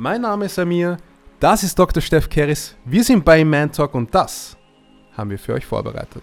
Mein 0.00 0.22
Name 0.22 0.46
ist 0.46 0.58
Amir, 0.58 0.96
das 1.40 1.62
ist 1.62 1.78
Dr. 1.78 2.00
Steff 2.00 2.26
Keris, 2.26 2.74
wir 2.86 3.04
sind 3.04 3.22
bei 3.22 3.44
Man 3.44 3.70
Talk 3.70 3.94
und 3.94 4.14
das 4.14 4.56
haben 5.14 5.28
wir 5.28 5.38
für 5.38 5.52
euch 5.52 5.66
vorbereitet. 5.66 6.22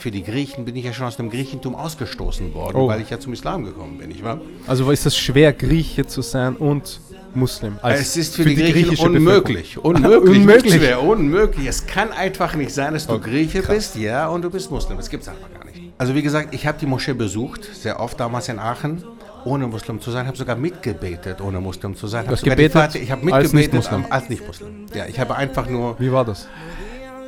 Für 0.00 0.10
die 0.10 0.24
Griechen 0.24 0.64
bin 0.64 0.74
ich 0.74 0.84
ja 0.86 0.92
schon 0.92 1.06
aus 1.06 1.16
dem 1.16 1.30
Griechentum 1.30 1.76
ausgestoßen 1.76 2.52
worden, 2.52 2.76
Oh. 2.76 2.88
weil 2.88 3.00
ich 3.00 3.10
ja 3.10 3.20
zum 3.20 3.32
Islam 3.32 3.64
gekommen 3.64 3.98
bin, 3.98 4.08
nicht 4.08 4.24
wahr? 4.24 4.40
Also 4.66 4.90
ist 4.90 5.06
es 5.06 5.16
schwer, 5.16 5.52
Grieche 5.52 6.04
zu 6.04 6.20
sein 6.20 6.56
und 6.56 7.00
Muslim? 7.36 7.78
Als- 7.82 8.00
es 8.00 8.16
ist 8.16 8.36
für, 8.36 8.44
die, 8.44 8.54
Griechen 8.54 8.72
griechische 8.72 9.02
unmöglich. 9.06 9.78
Unmöglich. 9.78 10.36
Unmöglich. 10.38 10.74
Schwer, 10.74 11.02
unmöglich. 11.02 11.66
Es 11.66 11.86
kann 11.86 12.12
einfach 12.12 12.54
nicht 12.54 12.72
sein, 12.72 12.92
dass 12.94 13.06
du 13.06 13.14
Oh, 13.14 13.18
Grieche 13.18 13.60
krass. 13.62 13.74
bist, 13.74 13.96
ja, 13.96 14.28
und 14.28 14.42
du 14.42 14.50
bist 14.50 14.70
Muslim. 14.70 14.96
Das 14.96 15.08
gibt 15.10 15.22
es 15.22 15.28
einfach 15.28 15.52
gar 15.52 15.64
nicht. 15.64 15.92
Also 15.98 16.14
wie 16.14 16.22
gesagt, 16.22 16.52
ich 16.54 16.66
habe 16.66 16.78
die 16.78 16.86
Moschee 16.86 17.12
besucht, 17.14 17.64
sehr 17.74 18.00
oft 18.00 18.18
damals 18.18 18.48
in 18.48 18.58
Aachen, 18.58 19.04
ohne 19.44 19.66
Muslim 19.66 20.00
zu 20.00 20.10
sein. 20.10 20.26
habe 20.26 20.36
sogar 20.36 20.56
mitgebetet, 20.56 21.40
ohne 21.40 21.60
Muslim 21.60 21.94
zu 21.94 22.06
sein. 22.06 22.26
Hab 22.26 22.36
die 22.38 22.48
gebetet 22.50 22.74
Fati- 22.76 22.98
ich 22.98 23.10
habe 23.10 23.20
als 23.32 23.52
mitgebetet 23.52 23.72
Nicht-Muslim? 23.74 24.04
am- 24.06 24.12
als 24.12 24.28
Nicht-Muslim. 24.28 24.86
Ja, 24.94 25.06
ich 25.06 25.20
habe 25.20 25.36
einfach 25.36 25.68
nur 25.68 25.98
Wie 26.00 26.10
war 26.10 26.24
das? 26.24 26.48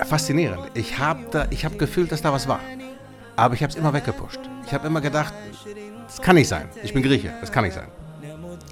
faszinierend. 0.05 0.61
Ich 0.75 0.99
habe 0.99 1.21
da, 1.31 1.47
ich 1.51 1.65
habe 1.65 1.77
gefühlt, 1.77 2.11
dass 2.13 2.23
da 2.23 2.33
was 2.33 2.47
war. 2.49 2.61
Aber 3.37 3.55
ich 3.55 3.63
habe 3.63 3.71
es 3.71 3.77
immer 3.79 3.93
weggepusht. 3.93 4.41
Ich 4.67 4.73
habe 4.73 4.87
immer 4.87 5.01
gedacht, 5.01 5.33
das 6.07 6.21
kann 6.21 6.37
nicht 6.37 6.49
sein. 6.49 6.69
Ich 6.83 6.93
bin 6.95 7.03
Grieche, 7.03 7.33
das 7.41 7.53
kann 7.53 7.65
nicht 7.65 7.75
sein. 7.75 7.87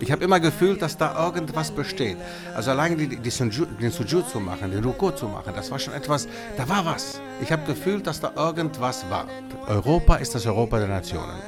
Ich 0.05 0.13
habe 0.13 0.23
immer 0.23 0.39
gefühlt, 0.39 0.83
dass 0.83 0.99
da 0.99 1.25
irgendwas 1.25 1.71
besteht. 1.71 2.19
Also 2.55 2.73
allein 2.73 2.99
die, 2.99 3.17
die 3.17 3.31
Sunju, 3.31 3.65
den 3.65 3.91
Sujud 3.91 4.29
zu 4.29 4.39
machen, 4.39 4.71
den 4.71 4.85
Ruku 4.85 5.13
zu 5.13 5.27
machen, 5.27 5.55
das 5.57 5.71
war 5.71 5.79
schon 5.79 5.95
etwas, 5.95 6.29
da 6.59 6.69
war 6.69 6.85
was. 6.85 7.23
Ich 7.41 7.51
habe 7.51 7.65
gefühlt, 7.65 8.07
dass 8.07 8.21
da 8.21 8.33
irgendwas 8.37 9.09
war. 9.09 9.27
Europa 9.67 10.17
ist 10.17 10.35
das 10.35 10.45
Europa 10.45 10.79
der 10.79 10.89
Nationen. 10.89 11.39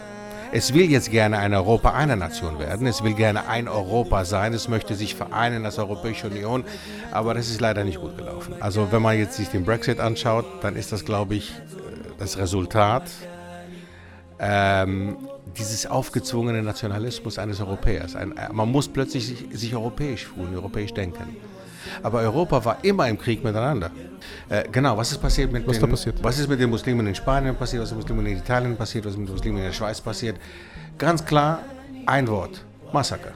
Es 0.53 0.73
will 0.73 0.91
jetzt 0.91 1.11
gerne 1.11 1.37
ein 1.39 1.53
Europa 1.53 1.93
einer 1.93 2.17
Nation 2.17 2.59
werden. 2.59 2.87
Es 2.87 3.05
will 3.05 3.13
gerne 3.13 3.47
ein 3.47 3.69
Europa 3.69 4.25
sein. 4.25 4.55
Es 4.55 4.69
möchte 4.69 4.95
sich 4.95 5.15
vereinen 5.15 5.67
als 5.67 5.79
Europäische 5.79 6.29
Union. 6.29 6.65
Aber 7.13 7.35
das 7.35 7.51
ist 7.51 7.61
leider 7.61 7.85
nicht 7.85 8.01
gut 8.01 8.17
gelaufen. 8.17 8.55
Also 8.61 8.91
wenn 8.91 9.03
man 9.03 9.19
jetzt 9.19 9.37
sich 9.37 9.49
den 9.49 9.67
Brexit 9.67 10.01
anschaut, 10.01 10.47
dann 10.63 10.77
ist 10.77 10.93
das, 10.93 11.05
glaube 11.05 11.35
ich, 11.35 11.51
äh, 11.51 12.09
das 12.19 12.39
Resultat 12.39 13.05
ähm, 14.39 15.19
dieses 15.59 15.87
aufgezwungenen 15.87 16.65
Nationalismus 16.65 17.39
eines 17.39 17.61
Europäers. 17.61 18.17
Ein, 18.17 18.37
äh, 18.37 18.53
man 18.53 18.71
muss 18.71 18.89
plötzlich 18.89 19.27
sich, 19.27 19.47
sich 19.53 19.75
europäisch 19.75 20.27
fühlen, 20.27 20.55
europäisch 20.55 20.93
denken. 20.93 21.37
Aber 22.03 22.21
Europa 22.21 22.65
war 22.65 22.79
immer 22.83 23.09
im 23.09 23.19
Krieg 23.19 23.43
miteinander. 23.45 23.91
Äh, 24.49 24.65
genau, 24.71 24.97
was 24.97 25.13
ist 25.13 25.19
passiert 25.19 25.53
mit 25.53 25.67
Was 25.67 25.79
den, 25.79 25.91
passiert? 25.91 26.23
Was 26.23 26.39
ist 26.39 26.49
mit 26.49 26.61
den 26.61 26.71
Muslimen 26.71 27.07
in 27.07 27.15
Spanien 27.15 27.55
passiert, 27.55 27.83
was 27.83 27.91
ist 27.91 27.97
mit 27.97 28.09
den 28.09 28.17
Muslimen 28.17 28.37
in 28.37 28.43
Italien 28.43 28.77
passiert, 28.77 29.05
was 29.05 29.13
ist 29.13 29.19
mit 29.19 29.29
den 29.29 29.35
Muslimen 29.35 29.59
in 29.59 29.65
der 29.65 29.73
Schweiz 29.73 30.01
passiert? 30.01 30.37
Ganz 30.99 31.25
klar, 31.25 31.61
ein 32.07 32.29
Wort, 32.29 32.65
Massaker. 32.93 33.33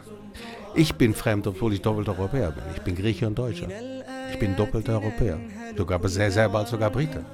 Ich 0.74 0.94
bin 0.94 1.14
fremd, 1.14 1.46
obwohl 1.46 1.72
ich 1.72 1.82
doppelter 1.82 2.16
Europäer 2.18 2.52
bin. 2.52 2.62
Ich 2.74 2.82
bin 2.82 2.94
Grieche 2.94 3.26
und 3.26 3.38
Deutscher. 3.38 3.68
Ich 4.32 4.38
bin 4.38 4.54
doppelter 4.54 4.94
Europäer. 4.94 5.38
Sogar 5.76 6.00
sehr, 6.08 6.30
sehr 6.30 6.48
bald 6.48 6.68
sogar 6.68 6.91
Brite. 6.91 7.24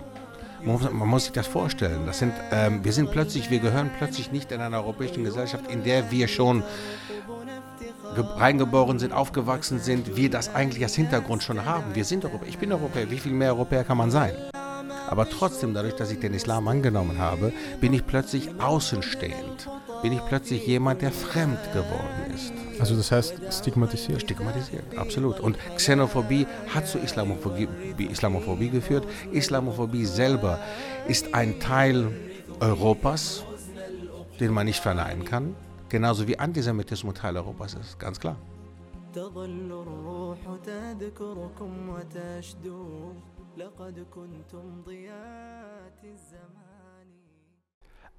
Man 0.65 1.09
muss, 1.09 1.25
sich 1.25 1.33
das 1.33 1.47
vorstellen. 1.47 2.07
Das 2.07 2.19
sind, 2.19 2.33
ähm, 2.51 2.85
wir 2.85 2.93
sind 2.93 3.11
plötzlich, 3.11 3.51
wir 3.51 3.61
gehören 3.61 3.91
plötzlich 3.99 4.33
nicht 4.33 4.53
in 4.53 4.61
einer 4.61 4.79
europäischen 4.79 5.23
Gesellschaft, 5.25 5.71
in 5.71 5.85
der 5.85 6.11
wir 6.11 6.29
schon 6.29 6.63
ge- 8.15 8.25
reingeboren 8.37 8.99
sind, 8.99 9.13
aufgewachsen 9.13 9.79
sind, 9.79 10.17
wir 10.17 10.31
das 10.31 10.55
eigentlich 10.55 10.83
als 10.83 10.95
Hintergrund 10.95 11.43
schon 11.43 11.65
haben. 11.65 11.95
Wir 11.95 12.05
sind 12.05 12.25
Europäer. 12.25 12.49
Ich 12.49 12.59
bin 12.59 12.73
Europäer. 12.73 13.11
Wie 13.11 13.19
viel 13.19 13.33
mehr 13.33 13.51
Europäer 13.55 13.85
kann 13.85 13.97
man 13.97 14.11
sein? 14.11 14.33
Aber 15.09 15.29
trotzdem, 15.31 15.73
dadurch, 15.73 15.95
dass 15.95 16.11
ich 16.11 16.19
den 16.19 16.35
Islam 16.35 16.67
angenommen 16.67 17.19
habe, 17.19 17.53
bin 17.81 17.93
ich 17.93 18.05
plötzlich 18.07 18.51
außenstehend 18.61 19.69
Bin 20.02 20.14
ich 20.14 20.26
plötzlich 20.26 20.66
jemand, 20.66 21.02
der 21.02 21.12
fremd 21.12 21.60
geworden 21.74 22.34
ist. 22.34 22.52
Also 22.80 22.96
das 22.96 23.12
heißt 23.12 23.42
stigmatisiert. 23.52 24.22
Stigmatisiert, 24.22 24.98
absolut. 24.98 25.40
Und 25.40 25.58
Xenophobie 25.76 26.48
hat 26.74 26.88
zu 26.88 26.98
Islamophobie, 26.98 27.68
Islamophobie 27.98 28.70
geführt. 28.70 29.06
Islamophobie 29.32 30.06
selber 30.06 30.60
ist 31.08 31.34
ein 31.34 31.60
Teil 31.60 32.12
Europas, 32.60 33.44
den 34.40 34.52
man 34.54 34.66
nicht 34.66 34.80
verneinen 34.80 35.24
kann. 35.26 35.56
Genauso 35.90 36.28
wie 36.28 36.40
Antisemitismus 36.40 37.16
Teil 37.16 37.38
Europas 37.38 37.74
ist, 37.76 38.00
ganz 38.00 38.20
klar. 38.20 38.38
تظل 39.14 39.72
الروح 39.72 40.40
تذكركم 40.64 41.90
وتشدو 41.90 43.14
لقد 43.58 44.06
كنتم 44.16 44.82
ضيات 44.86 46.00
الزمان 46.04 46.55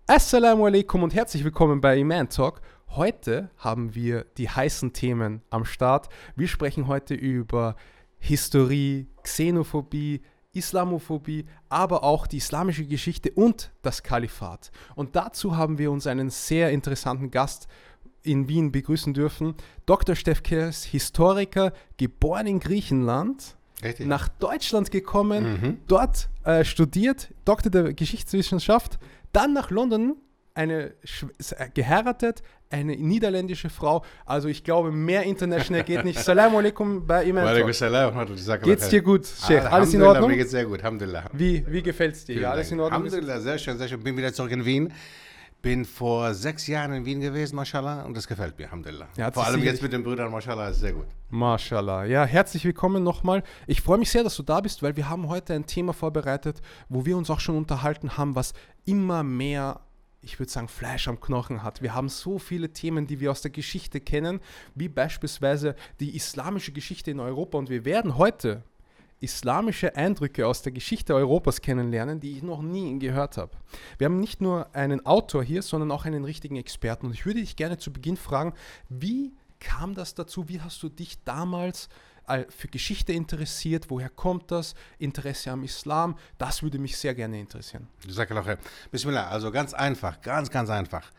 Assalamu 0.09 0.65
alaikum 0.65 1.03
und 1.03 1.13
herzlich 1.13 1.43
willkommen 1.43 1.81
bei 1.81 1.97
Iman 1.97 2.29
Talk. 2.29 2.61
Heute 2.91 3.49
haben 3.57 3.93
wir 3.93 4.25
die 4.37 4.49
heißen 4.49 4.93
Themen 4.93 5.41
am 5.49 5.65
Start. 5.65 6.07
Wir 6.37 6.47
sprechen 6.47 6.87
heute 6.87 7.13
über 7.13 7.75
Historie, 8.17 9.07
Xenophobie, 9.23 10.21
Islamophobie, 10.53 11.45
aber 11.67 12.03
auch 12.05 12.25
die 12.25 12.37
islamische 12.37 12.85
Geschichte 12.85 13.31
und 13.31 13.71
das 13.81 14.01
Kalifat. 14.01 14.71
Und 14.95 15.15
dazu 15.17 15.57
haben 15.57 15.77
wir 15.77 15.91
uns 15.91 16.07
einen 16.07 16.29
sehr 16.29 16.71
interessanten 16.71 17.29
Gast 17.29 17.67
in 18.23 18.47
Wien 18.47 18.71
begrüßen 18.71 19.13
dürfen. 19.13 19.55
Dr. 19.85 20.15
Steff 20.15 20.41
Kers, 20.41 20.85
Historiker, 20.85 21.73
geboren 21.97 22.47
in 22.47 22.59
Griechenland, 22.61 23.57
Richtig. 23.83 24.07
nach 24.07 24.29
Deutschland 24.29 24.89
gekommen, 24.89 25.43
Mhm. 25.61 25.77
dort 25.87 26.29
äh, 26.45 26.63
studiert, 26.63 27.33
Doktor 27.43 27.69
der 27.69 27.93
Geschichtswissenschaft, 27.93 28.97
dann 29.33 29.53
nach 29.53 29.71
London 29.71 30.17
eine 30.57 30.87
äh, 30.87 31.69
geheiratet, 31.73 32.41
eine 32.69 32.97
niederländische 32.97 33.69
Frau. 33.69 34.03
Also 34.25 34.47
ich 34.47 34.63
glaube, 34.63 34.91
mehr 34.91 35.23
international 35.23 35.83
geht 35.83 36.03
nicht. 36.03 36.19
Salam 36.23 36.55
alaikum 36.55 37.05
bei. 37.05 37.23
Talk. 38.61 38.63
Geht's 38.63 38.89
dir 38.89 39.01
gut, 39.01 39.25
Sheikh? 39.25 39.65
Alles 39.71 39.93
in 39.93 40.01
Ordnung? 40.01 40.31
Mir 40.31 40.37
geht's 40.37 40.51
sehr 40.51 40.65
gut, 40.65 40.79
Alhamdulillah. 40.79 41.25
Wie, 41.31 41.63
wie 41.67 41.83
gefällt's 41.83 42.25
dir? 42.25 42.41
Ja, 42.41 42.51
alles 42.51 42.71
in 42.71 42.79
Ordnung? 42.79 43.03
Alhamdulillah, 43.03 43.39
sehr 43.39 43.57
schön, 43.59 43.77
sehr 43.77 43.87
schön. 43.87 44.01
Bin 44.01 44.17
wieder 44.17 44.33
zurück 44.33 44.51
in 44.51 44.65
Wien. 44.65 44.91
Bin 45.61 45.85
vor 45.85 46.33
sechs 46.33 46.67
Jahren 46.67 46.93
in 46.93 47.05
Wien 47.05 47.19
gewesen, 47.19 47.55
mashallah, 47.55 48.03
und 48.03 48.15
das 48.15 48.27
gefällt 48.27 48.57
mir, 48.57 48.65
Alhamdulillah. 48.65 49.07
Ja, 49.17 49.31
Vor 49.31 49.45
allem 49.45 49.63
jetzt 49.63 49.81
mit 49.81 49.91
den 49.91 50.03
Brüdern, 50.03 50.31
mashallah, 50.31 50.69
ist 50.69 50.79
sehr 50.79 50.93
gut. 50.93 51.07
Mashallah. 51.29 52.05
Ja, 52.05 52.25
herzlich 52.25 52.63
willkommen 52.63 53.03
nochmal. 53.03 53.43
Ich 53.65 53.81
freue 53.81 53.97
mich 53.97 54.11
sehr, 54.11 54.23
dass 54.23 54.35
du 54.35 54.43
da 54.43 54.61
bist, 54.61 54.83
weil 54.83 54.95
wir 54.95 55.09
haben 55.09 55.27
heute 55.27 55.55
ein 55.55 55.65
Thema 55.65 55.93
vorbereitet, 55.93 56.61
wo 56.89 57.05
wir 57.05 57.17
uns 57.17 57.29
auch 57.31 57.39
schon 57.39 57.57
unterhalten 57.57 58.17
haben, 58.17 58.35
was 58.35 58.53
immer 58.85 59.23
mehr, 59.23 59.81
ich 60.21 60.39
würde 60.39 60.51
sagen, 60.51 60.67
Fleisch 60.67 61.07
am 61.07 61.19
Knochen 61.19 61.63
hat. 61.63 61.81
Wir 61.81 61.95
haben 61.95 62.07
so 62.07 62.37
viele 62.37 62.71
Themen, 62.71 63.07
die 63.07 63.19
wir 63.19 63.31
aus 63.31 63.41
der 63.41 63.51
Geschichte 63.51 63.99
kennen, 63.99 64.39
wie 64.75 64.89
beispielsweise 64.89 65.75
die 65.99 66.15
islamische 66.15 66.71
Geschichte 66.71 67.09
in 67.09 67.19
Europa. 67.19 67.57
Und 67.57 67.69
wir 67.69 67.83
werden 67.83 68.17
heute 68.17 68.63
islamische 69.19 69.95
Eindrücke 69.95 70.45
aus 70.45 70.61
der 70.61 70.71
Geschichte 70.71 71.15
Europas 71.15 71.61
kennenlernen, 71.61 72.19
die 72.19 72.37
ich 72.37 72.43
noch 72.43 72.61
nie 72.61 72.99
gehört 72.99 73.37
habe. 73.37 73.51
Wir 73.97 74.05
haben 74.05 74.19
nicht 74.19 74.41
nur 74.41 74.73
einen 74.75 75.05
Autor 75.05 75.43
hier, 75.43 75.61
sondern 75.61 75.91
auch 75.91 76.05
einen 76.05 76.23
richtigen 76.23 76.55
Experten. 76.55 77.07
Und 77.07 77.13
ich 77.13 77.25
würde 77.25 77.39
dich 77.39 77.55
gerne 77.55 77.77
zu 77.77 77.91
Beginn 77.91 78.17
fragen, 78.17 78.53
wie 78.89 79.33
kam 79.59 79.95
das 79.95 80.13
dazu? 80.13 80.47
Wie 80.49 80.61
hast 80.61 80.83
du 80.83 80.89
dich 80.89 81.23
damals 81.23 81.89
äh, 82.27 82.45
für 82.49 82.67
Geschichte 82.67 83.13
interessiert? 83.13 83.89
Woher 83.89 84.09
kommt 84.09 84.51
das? 84.51 84.75
Interesse 84.99 85.51
am 85.51 85.63
Islam? 85.63 86.17
Das 86.37 86.61
würde 86.61 86.77
mich 86.77 86.97
sehr 86.97 87.15
gerne 87.15 87.39
interessieren. 87.39 87.87
Bismillah, 88.91 89.27
also 89.29 89.51
ganz 89.51 89.73
einfach, 89.73 90.21
ganz, 90.21 90.51
ganz 90.51 90.69
einfach. 90.69 91.11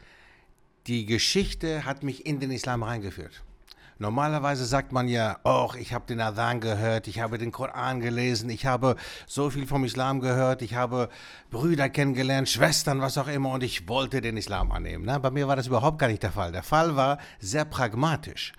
Die 0.87 1.05
Geschichte 1.05 1.85
hat 1.85 2.03
mich 2.03 2.27
in 2.27 2.39
den 2.39 2.51
Islam 2.51 2.83
reingeführt. 2.83 3.43
Normalerweise 4.01 4.65
sagt 4.65 4.93
man 4.93 5.09
ja, 5.09 5.39
oh, 5.43 5.71
ich 5.79 5.93
habe 5.93 6.07
den 6.07 6.21
Adhan 6.21 6.61
gehört, 6.61 7.09
ich 7.09 7.21
habe 7.21 7.37
den 7.37 7.51
Koran 7.51 8.01
gelesen, 8.01 8.49
ich 8.49 8.65
habe 8.65 8.95
so 9.27 9.51
viel 9.51 9.67
vom 9.67 9.85
Islam 9.85 10.21
gehört, 10.21 10.63
ich 10.63 10.75
habe 10.77 11.09
Brüder 11.51 11.89
kennengelernt, 11.89 12.49
Schwestern, 12.49 13.01
was 13.01 13.19
auch 13.19 13.27
immer, 13.27 13.51
und 13.51 13.63
ich 13.65 13.89
wollte 13.89 14.21
den 14.21 14.37
Islam 14.37 14.71
annehmen. 14.71 15.05
Ne? 15.05 15.19
Bei 15.19 15.31
mir 15.33 15.49
war 15.49 15.57
das 15.57 15.67
überhaupt 15.67 15.99
gar 15.99 16.07
nicht 16.09 16.23
der 16.23 16.31
Fall. 16.33 16.53
Der 16.53 16.63
Fall 16.63 16.95
war 16.95 17.19
sehr 17.41 17.65
pragmatisch. 17.65 18.53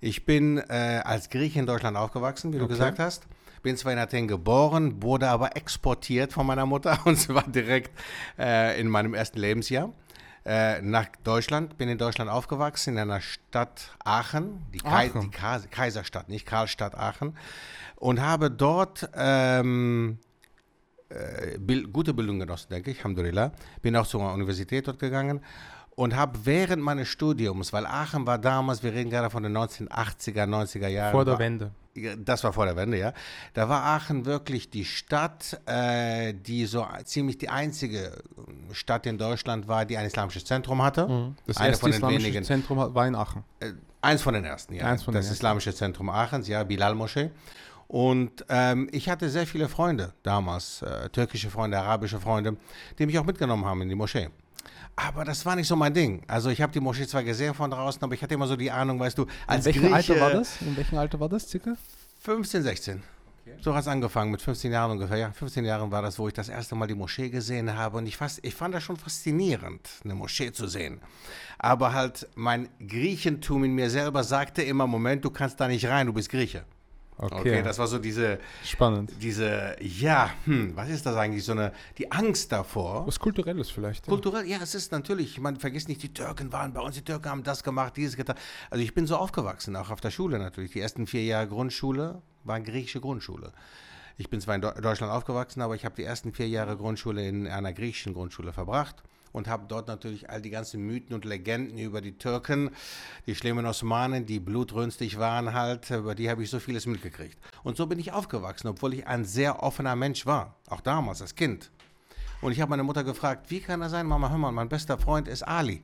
Ich 0.00 0.26
bin 0.26 0.58
äh, 0.58 1.02
als 1.04 1.28
Grieche 1.30 1.60
in 1.60 1.66
Deutschland 1.66 1.96
aufgewachsen, 1.96 2.52
wie 2.52 2.58
du 2.58 2.64
Okay. 2.64 2.72
gesagt 2.74 2.98
hast. 2.98 3.26
Bin 3.62 3.76
zwar 3.76 3.92
in 3.92 3.98
Athen 3.98 4.26
geboren, 4.26 5.02
wurde 5.02 5.28
aber 5.28 5.54
exportiert 5.56 6.32
von 6.32 6.46
meiner 6.46 6.64
Mutter 6.66 6.98
und 7.04 7.16
zwar 7.16 7.46
direkt 7.46 7.90
äh, 8.38 8.80
in 8.80 8.88
meinem 8.88 9.14
ersten 9.14 9.38
Lebensjahr 9.38 9.92
äh, 10.44 10.80
nach 10.82 11.06
Deutschland. 11.24 11.78
Bin 11.78 11.88
in 11.88 11.98
Deutschland 11.98 12.30
aufgewachsen, 12.30 12.94
in 12.94 12.98
einer 12.98 13.20
Stadt 13.20 13.96
Aachen, 14.04 14.66
die, 14.72 14.78
Kai 14.78 15.10
Aachen. 15.10 15.20
die 15.22 15.30
Ka 15.30 15.58
Kaiserstadt, 15.70 16.28
nicht 16.28 16.46
Karlstadt 16.46 16.94
Aachen. 16.94 17.36
Und 17.96 18.20
habe 18.20 18.50
dort 18.50 19.08
ähm, 19.14 20.18
äh, 21.10 21.58
Bil 21.58 21.88
gute 21.88 22.14
Bildung 22.14 22.38
genossen, 22.38 22.68
denke 22.70 22.90
ich, 22.90 22.98
Alhamdulillah. 22.98 23.52
Bin 23.82 23.96
auch 23.96 24.06
zur 24.06 24.32
Universität 24.32 24.86
dort 24.88 24.98
gegangen 24.98 25.40
und 25.96 26.16
habe 26.16 26.38
während 26.44 26.82
meines 26.82 27.08
Studiums, 27.08 27.72
weil 27.72 27.84
Aachen 27.84 28.26
war 28.26 28.38
damals, 28.38 28.82
wir 28.82 28.92
reden 28.92 29.10
gerade 29.10 29.28
von 29.28 29.42
den 29.42 29.56
1980er, 29.56 30.44
90er 30.44 30.88
Jahren. 30.88 31.12
Vor 31.12 31.24
der 31.24 31.38
Wende. 31.38 31.72
Das 32.18 32.44
war 32.44 32.52
vor 32.52 32.66
der 32.66 32.76
Wende, 32.76 32.98
ja. 32.98 33.12
Da 33.54 33.68
war 33.68 33.82
Aachen 33.82 34.24
wirklich 34.24 34.70
die 34.70 34.84
Stadt, 34.84 35.60
äh, 35.66 36.32
die 36.32 36.66
so 36.66 36.86
ziemlich 37.04 37.38
die 37.38 37.48
einzige 37.48 38.12
Stadt 38.72 39.06
in 39.06 39.18
Deutschland 39.18 39.66
war, 39.66 39.84
die 39.84 39.96
ein 39.96 40.06
islamisches 40.06 40.44
Zentrum 40.44 40.82
hatte. 40.82 41.34
Das 41.46 41.56
Eine 41.56 41.70
erste 41.70 41.80
von 41.80 41.90
den 41.90 41.96
islamische 41.96 42.26
wenigen. 42.26 42.44
Zentrum 42.44 42.78
war 42.78 43.06
in 43.06 43.16
Aachen. 43.16 43.42
Äh, 43.58 43.72
eins 44.00 44.22
von 44.22 44.34
den 44.34 44.44
ersten, 44.44 44.74
ja. 44.74 44.84
Eins 44.86 45.02
von 45.02 45.12
den 45.12 45.18
das 45.18 45.26
ersten. 45.26 45.38
islamische 45.38 45.74
Zentrum 45.74 46.08
Aachens, 46.10 46.46
ja, 46.46 46.62
Bilal-Moschee. 46.62 47.30
Und 47.88 48.44
ähm, 48.48 48.88
ich 48.92 49.08
hatte 49.08 49.28
sehr 49.28 49.48
viele 49.48 49.68
Freunde 49.68 50.12
damals, 50.22 50.82
äh, 50.82 51.08
türkische 51.08 51.50
Freunde, 51.50 51.76
arabische 51.80 52.20
Freunde, 52.20 52.56
die 52.98 53.06
mich 53.06 53.18
auch 53.18 53.24
mitgenommen 53.24 53.64
haben 53.64 53.82
in 53.82 53.88
die 53.88 53.96
Moschee. 53.96 54.28
Aber 55.06 55.24
das 55.24 55.44
war 55.46 55.56
nicht 55.56 55.68
so 55.68 55.76
mein 55.76 55.94
Ding. 55.94 56.22
Also 56.26 56.50
ich 56.50 56.60
habe 56.60 56.72
die 56.72 56.80
Moschee 56.80 57.06
zwar 57.06 57.22
gesehen 57.22 57.54
von 57.54 57.70
draußen, 57.70 58.02
aber 58.02 58.14
ich 58.14 58.22
hatte 58.22 58.34
immer 58.34 58.46
so 58.46 58.56
die 58.56 58.70
Ahnung, 58.70 58.98
weißt 58.98 59.16
du, 59.16 59.26
als 59.46 59.66
In 59.66 59.74
welchem 59.74 59.92
Grieche, 59.92 60.12
Alter 60.12 60.20
war 60.20 60.30
das? 60.30 60.60
In 60.62 60.76
welchem 60.76 60.98
Alter 60.98 61.20
war 61.20 61.28
das 61.28 61.48
circa? 61.48 61.74
15, 62.20 62.62
16. 62.62 63.02
So 63.62 63.74
hat 63.74 63.82
es 63.82 63.88
angefangen, 63.88 64.30
mit 64.30 64.40
15 64.40 64.70
Jahren 64.70 64.92
ungefähr. 64.92 65.16
Ja, 65.16 65.32
15 65.32 65.64
Jahren 65.64 65.90
war 65.90 66.02
das, 66.02 66.18
wo 66.18 66.28
ich 66.28 66.34
das 66.34 66.48
erste 66.48 66.74
Mal 66.74 66.86
die 66.86 66.94
Moschee 66.94 67.30
gesehen 67.30 67.74
habe. 67.74 67.98
Und 67.98 68.06
ich, 68.06 68.16
fast, 68.16 68.40
ich 68.42 68.54
fand 68.54 68.74
das 68.74 68.82
schon 68.82 68.96
faszinierend, 68.96 69.88
eine 70.04 70.14
Moschee 70.14 70.52
zu 70.52 70.66
sehen. 70.68 71.00
Aber 71.58 71.92
halt 71.92 72.28
mein 72.34 72.68
Griechentum 72.86 73.64
in 73.64 73.74
mir 73.74 73.90
selber 73.90 74.22
sagte 74.22 74.62
immer, 74.62 74.86
Moment, 74.86 75.24
du 75.24 75.30
kannst 75.30 75.60
da 75.60 75.68
nicht 75.68 75.86
rein, 75.86 76.06
du 76.06 76.12
bist 76.12 76.30
Grieche. 76.30 76.64
Okay, 77.22 77.62
das 77.62 77.78
war 77.78 77.86
so 77.86 77.98
diese, 77.98 78.38
Spannend. 78.64 79.12
diese, 79.20 79.76
ja, 79.80 80.30
hm, 80.46 80.74
was 80.74 80.88
ist 80.88 81.04
das 81.04 81.16
eigentlich, 81.16 81.44
so 81.44 81.52
eine, 81.52 81.72
die 81.98 82.10
Angst 82.10 82.50
davor. 82.50 83.06
Was 83.06 83.18
Kulturelles 83.18 83.70
vielleicht. 83.70 84.06
Ja. 84.06 84.10
Kulturell, 84.10 84.46
ja, 84.46 84.58
es 84.62 84.74
ist 84.74 84.90
natürlich, 84.92 85.38
man 85.38 85.56
vergisst 85.56 85.88
nicht, 85.88 86.02
die 86.02 86.12
Türken 86.14 86.52
waren 86.52 86.72
bei 86.72 86.80
uns, 86.80 86.94
die 86.96 87.02
Türken 87.02 87.28
haben 87.28 87.42
das 87.42 87.62
gemacht, 87.62 87.96
dieses 87.96 88.16
getan. 88.16 88.36
Also 88.70 88.82
ich 88.82 88.94
bin 88.94 89.06
so 89.06 89.16
aufgewachsen, 89.16 89.76
auch 89.76 89.90
auf 89.90 90.00
der 90.00 90.10
Schule 90.10 90.38
natürlich. 90.38 90.72
Die 90.72 90.80
ersten 90.80 91.06
vier 91.06 91.24
Jahre 91.24 91.48
Grundschule 91.48 92.22
waren 92.44 92.64
griechische 92.64 93.00
Grundschule. 93.00 93.52
Ich 94.16 94.28
bin 94.30 94.40
zwar 94.40 94.54
in 94.54 94.62
Deu- 94.62 94.80
Deutschland 94.80 95.12
aufgewachsen, 95.12 95.62
aber 95.62 95.74
ich 95.74 95.84
habe 95.84 95.94
die 95.96 96.04
ersten 96.04 96.32
vier 96.32 96.48
Jahre 96.48 96.76
Grundschule 96.76 97.26
in 97.26 97.46
einer 97.46 97.72
griechischen 97.72 98.14
Grundschule 98.14 98.52
verbracht 98.52 99.02
und 99.32 99.48
habe 99.48 99.66
dort 99.68 99.88
natürlich 99.88 100.30
all 100.30 100.42
die 100.42 100.50
ganzen 100.50 100.84
Mythen 100.84 101.14
und 101.14 101.24
Legenden 101.24 101.78
über 101.78 102.00
die 102.00 102.18
Türken, 102.18 102.70
die 103.26 103.34
schlimmen 103.34 103.66
Osmanen, 103.66 104.26
die 104.26 104.40
blutrünstig 104.40 105.18
waren 105.18 105.52
halt, 105.54 105.90
über 105.90 106.14
die 106.14 106.30
habe 106.30 106.42
ich 106.42 106.50
so 106.50 106.58
vieles 106.58 106.86
mitgekriegt. 106.86 107.38
Und 107.62 107.76
so 107.76 107.86
bin 107.86 107.98
ich 107.98 108.12
aufgewachsen, 108.12 108.68
obwohl 108.68 108.94
ich 108.94 109.06
ein 109.06 109.24
sehr 109.24 109.62
offener 109.62 109.96
Mensch 109.96 110.26
war, 110.26 110.56
auch 110.68 110.80
damals 110.80 111.22
als 111.22 111.34
Kind. 111.34 111.70
Und 112.40 112.52
ich 112.52 112.60
habe 112.60 112.70
meine 112.70 112.84
Mutter 112.84 113.04
gefragt, 113.04 113.50
wie 113.50 113.60
kann 113.60 113.80
das 113.80 113.90
sein, 113.90 114.06
Mama, 114.06 114.30
hör 114.30 114.38
mal, 114.38 114.52
mein 114.52 114.68
bester 114.68 114.98
Freund 114.98 115.28
ist 115.28 115.42
Ali. 115.42 115.82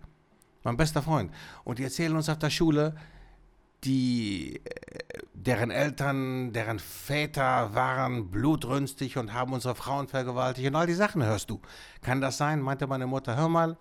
Mein 0.64 0.76
bester 0.76 1.02
Freund. 1.02 1.30
Und 1.64 1.78
die 1.78 1.84
erzählen 1.84 2.16
uns 2.16 2.28
auf 2.28 2.38
der 2.38 2.50
Schule, 2.50 2.96
die, 3.86 4.60
äh, 4.64 4.80
deren 5.32 5.70
Eltern, 5.70 6.52
deren 6.52 6.78
Väter 6.78 7.74
waren 7.74 8.30
blutrünstig 8.30 9.16
und 9.16 9.32
haben 9.32 9.52
unsere 9.52 9.74
Frauen 9.74 10.08
vergewaltigt 10.08 10.68
und 10.68 10.76
all 10.76 10.86
die 10.86 10.94
Sachen 10.94 11.24
hörst 11.24 11.50
du. 11.50 11.60
Kann 12.02 12.20
das 12.20 12.36
sein? 12.36 12.60
Meinte 12.60 12.86
meine 12.86 13.06
Mutter, 13.06 13.36
hör 13.36 13.48
mal, 13.48 13.76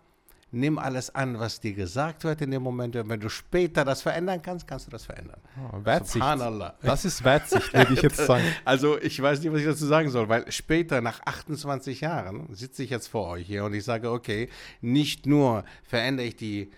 nimm 0.51 0.77
alles 0.77 1.13
an, 1.13 1.39
was 1.39 1.59
dir 1.59 1.73
gesagt 1.73 2.23
wird 2.23 2.41
in 2.41 2.51
dem 2.51 2.63
Moment. 2.63 2.95
Und 2.95 3.09
wenn 3.09 3.19
du 3.19 3.29
später 3.29 3.83
das 3.83 4.01
verändern 4.01 4.41
kannst, 4.41 4.67
kannst 4.67 4.87
du 4.87 4.91
das 4.91 5.05
verändern. 5.05 5.39
Oh, 5.57 5.79
Weitsicht. 5.83 6.23
Das 6.81 7.05
ist 7.05 7.23
Weitsicht, 7.23 7.73
würde 7.73 7.93
ich 7.93 8.01
jetzt 8.01 8.17
sagen. 8.17 8.43
Also 8.65 8.99
ich 8.99 9.21
weiß 9.21 9.41
nicht, 9.41 9.51
was 9.51 9.59
ich 9.59 9.65
dazu 9.65 9.85
sagen 9.85 10.09
soll, 10.09 10.29
weil 10.29 10.51
später, 10.51 11.01
nach 11.01 11.19
28 11.25 12.01
Jahren, 12.01 12.47
sitze 12.53 12.83
ich 12.83 12.89
jetzt 12.89 13.07
vor 13.07 13.27
euch 13.27 13.45
hier 13.45 13.65
und 13.65 13.73
ich 13.73 13.83
sage, 13.83 14.11
okay, 14.11 14.49
nicht 14.81 15.25
nur 15.25 15.65
verändere 15.83 16.27
ich 16.27 16.35
die, 16.35 16.71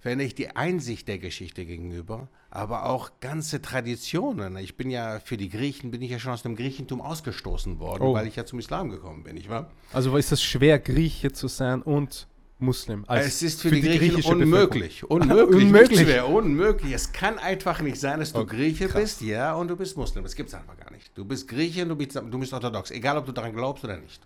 verändere 0.00 0.26
ich 0.26 0.34
die 0.34 0.54
Einsicht 0.56 1.08
der 1.08 1.18
Geschichte 1.18 1.64
gegenüber, 1.64 2.28
aber 2.50 2.86
auch 2.86 3.10
ganze 3.20 3.62
Traditionen. 3.62 4.56
Ich 4.56 4.76
bin 4.76 4.90
ja, 4.90 5.20
für 5.20 5.36
die 5.36 5.48
Griechen 5.48 5.90
bin 5.90 6.02
ich 6.02 6.10
ja 6.10 6.18
schon 6.18 6.32
aus 6.32 6.42
dem 6.42 6.56
Griechentum 6.56 7.00
ausgestoßen 7.00 7.78
worden, 7.78 8.02
Oh. 8.02 8.14
weil 8.14 8.26
ich 8.26 8.36
ja 8.36 8.44
zum 8.44 8.58
Islam 8.58 8.90
gekommen 8.90 9.22
bin, 9.22 9.34
nicht 9.34 9.48
wahr? 9.48 9.70
Also 9.92 10.16
ist 10.16 10.32
es 10.32 10.42
schwer, 10.42 10.78
Grieche 10.78 11.32
zu 11.32 11.46
sein 11.48 11.80
und 11.82 12.26
Muslim? 12.58 13.04
Es 13.08 13.42
ist 13.42 13.62
für, 13.62 13.70
die, 13.70 13.80
Griechen 13.80 13.98
griechische 13.98 14.28
unmöglich. 14.28 15.04
Unmöglich. 15.10 15.62
Unmöglich. 15.64 16.00
Schwer, 16.00 16.28
unmöglich. 16.28 16.92
Es 16.92 17.12
kann 17.12 17.38
einfach 17.38 17.80
nicht 17.80 17.98
sein, 17.98 18.18
dass 18.20 18.32
du 18.32 18.40
Oh, 18.40 18.46
Grieche 18.46 18.86
krass. 18.88 19.00
bist, 19.00 19.20
ja, 19.22 19.54
und 19.54 19.68
du 19.68 19.76
bist 19.76 19.96
Muslim. 19.96 20.24
Das 20.24 20.34
gibt 20.34 20.48
es 20.48 20.54
einfach 20.54 20.76
gar 20.76 20.90
nicht. 20.92 21.10
Du 21.16 21.24
bist 21.24 21.46
Grieche 21.48 21.82
und 21.84 21.88
du 21.90 21.96
bist, 21.96 22.16
du 22.16 22.38
bist 22.38 22.52
orthodox, 22.52 22.90
egal 22.90 23.16
ob 23.16 23.26
du 23.26 23.32
daran 23.32 23.52
glaubst 23.54 23.84
oder 23.84 23.96
nicht. 23.96 24.20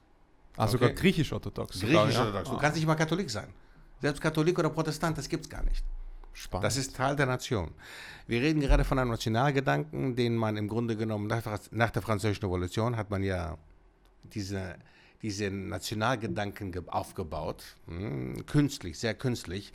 Ah, 0.57 0.67
sogar 0.67 0.91
Okay. 0.91 0.99
griechisch-orthodox. 1.01 1.79
sogar, 1.79 2.05
Griechisch 2.05 2.15
ja? 2.19 2.25
orthodox. 2.25 2.49
Du 2.49 2.57
Ah, 2.57 2.59
kannst 2.61 2.77
nicht 2.77 2.87
mal 2.87 2.95
Katholik 2.95 3.29
sein. 3.31 3.49
Selbst 4.01 4.21
Katholik 4.21 4.59
oder 4.59 4.71
Protestant, 4.71 5.17
das 5.19 5.29
gibt 5.29 5.45
es 5.45 5.51
gar 5.51 5.63
nicht. 5.65 5.85
Spannend. 6.35 6.65
Das 6.65 6.77
ist 6.77 6.97
Teil 6.97 7.17
der 7.17 7.27
Nation. 7.27 7.71
Wir 8.27 8.41
reden 8.43 8.61
gerade 8.61 8.85
von 8.85 8.99
einem 8.99 9.11
Nationalgedanken, 9.11 10.17
den 10.17 10.37
man 10.37 10.57
im 10.57 10.69
Grunde 10.69 10.97
genommen 10.97 11.27
nach, 11.29 11.43
der- 11.43 11.61
nach 11.71 11.91
der 11.91 12.03
Französischen 12.03 12.45
Revolution 12.45 12.97
hat 12.97 13.11
man 13.11 13.23
ja 13.23 13.57
diese, 14.25 14.75
diese 15.23 15.51
Nationalgedanken 15.51 16.73
ge- 16.73 16.83
aufgebaut, 16.89 17.65
hm, 17.87 18.45
künstlich, 18.47 18.99
sehr 18.99 19.15
künstlich. 19.15 19.73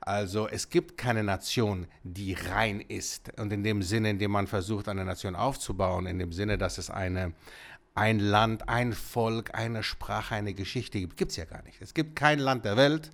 Also 0.00 0.48
es 0.48 0.70
gibt 0.70 0.96
keine 0.96 1.22
Nation, 1.24 1.86
die 2.04 2.32
rein 2.32 2.80
ist. 2.80 3.36
Und 3.38 3.52
in 3.52 3.62
dem 3.62 3.82
Sinne, 3.82 4.10
in 4.10 4.18
dem 4.18 4.30
man 4.30 4.46
versucht, 4.46 4.88
eine 4.88 5.04
Nation 5.04 5.36
aufzubauen, 5.36 6.06
in 6.06 6.18
dem 6.18 6.32
Sinne, 6.32 6.56
dass 6.56 6.78
es 6.78 6.88
eine, 6.88 7.32
ein 7.94 8.20
Land, 8.20 8.68
ein 8.68 8.92
Volk, 8.92 9.54
eine 9.54 9.82
Sprache, 9.82 10.36
eine 10.36 10.54
Geschichte 10.54 11.00
gibt, 11.00 11.16
gibt 11.16 11.32
es 11.32 11.36
ja 11.36 11.44
gar 11.44 11.62
nicht. 11.64 11.82
Es 11.82 11.92
gibt 11.94 12.14
kein 12.16 12.38
Land 12.38 12.64
der 12.64 12.76
Welt, 12.76 13.10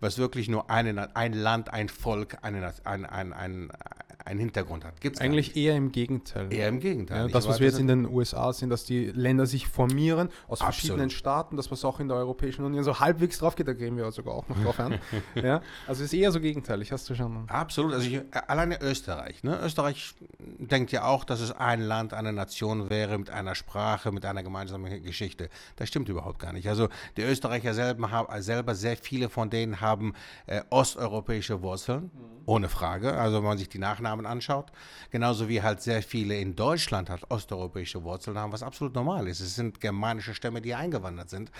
was 0.00 0.18
wirklich 0.18 0.48
nur 0.48 0.70
eine, 0.70 0.92
Na- 0.92 1.08
ein 1.14 1.32
Land, 1.32 1.72
ein 1.72 1.88
Volk, 1.88 2.38
eine, 2.42 2.72
ein, 2.84 3.04
ein, 3.06 3.32
ein, 3.32 3.70
ein 4.28 4.38
Hintergrund 4.38 4.84
hat. 4.84 5.00
Gibt's 5.00 5.20
Eigentlich 5.20 5.56
eher 5.56 5.74
im 5.74 5.90
Gegenteil. 5.90 6.52
eher 6.52 6.68
im 6.68 6.80
Gegenteil. 6.80 7.26
Ja, 7.26 7.28
das, 7.28 7.48
was 7.48 7.60
wir 7.60 7.66
jetzt 7.66 7.78
in 7.78 7.86
den 7.86 8.06
USA 8.06 8.52
sehen, 8.52 8.68
dass 8.68 8.84
die 8.84 9.06
Länder 9.06 9.46
sich 9.46 9.66
formieren 9.66 10.28
aus 10.46 10.60
Absolut. 10.60 10.74
verschiedenen 10.74 11.10
Staaten, 11.10 11.56
das 11.56 11.70
was 11.70 11.84
auch 11.84 11.98
in 11.98 12.08
der 12.08 12.18
Europäischen 12.18 12.64
Union 12.64 12.84
so 12.84 13.00
halbwegs 13.00 13.38
drauf 13.38 13.56
geht, 13.56 13.68
da 13.68 13.72
gehen 13.72 13.96
wir 13.96 14.10
sogar 14.12 14.34
auch 14.34 14.46
noch 14.48 14.62
drauf 14.62 14.78
an. 14.80 14.98
ja, 15.34 15.62
also 15.86 16.04
es 16.04 16.12
ist 16.12 16.18
eher 16.18 16.30
so 16.30 16.40
gegenteilig, 16.40 16.92
hast 16.92 17.08
du 17.08 17.14
schon. 17.14 17.48
Absolut. 17.48 17.94
Also 17.94 18.06
ich, 18.06 18.20
alleine 18.48 18.80
Österreich. 18.82 19.42
Ne? 19.42 19.58
Österreich 19.62 20.14
denkt 20.38 20.92
ja 20.92 21.04
auch, 21.04 21.24
dass 21.24 21.40
es 21.40 21.52
ein 21.52 21.80
Land, 21.80 22.12
eine 22.12 22.32
Nation 22.32 22.90
wäre 22.90 23.18
mit 23.18 23.30
einer 23.30 23.54
Sprache, 23.54 24.12
mit 24.12 24.24
einer 24.24 24.42
gemeinsamen 24.42 25.02
Geschichte. 25.02 25.48
Das 25.76 25.88
stimmt 25.88 26.08
überhaupt 26.08 26.38
gar 26.38 26.52
nicht. 26.52 26.68
Also 26.68 26.88
die 27.16 27.22
Österreicher 27.22 27.72
selber, 27.72 28.10
haben, 28.10 28.42
selber 28.42 28.74
sehr 28.74 28.96
viele 28.96 29.28
von 29.28 29.48
denen 29.48 29.80
haben 29.80 30.12
äh, 30.46 30.62
osteuropäische 30.70 31.62
Wurzeln, 31.62 32.10
ohne 32.44 32.68
Frage. 32.68 33.14
Also 33.14 33.38
wenn 33.38 33.44
man 33.44 33.58
sich 33.58 33.68
die 33.68 33.78
Nachnamen 33.78 34.17
anschaut. 34.26 34.72
Genauso 35.10 35.48
wie 35.48 35.62
halt 35.62 35.82
sehr 35.82 36.02
viele 36.02 36.36
in 36.36 36.56
Deutschland 36.56 37.10
halt 37.10 37.30
osteuropäische 37.30 38.02
Wurzeln 38.04 38.38
haben, 38.38 38.52
was 38.52 38.62
absolut 38.62 38.94
normal 38.94 39.28
ist. 39.28 39.40
Es 39.40 39.54
sind 39.54 39.80
germanische 39.80 40.34
Stämme, 40.34 40.60
die 40.60 40.74
eingewandert 40.74 41.30
sind. 41.30 41.50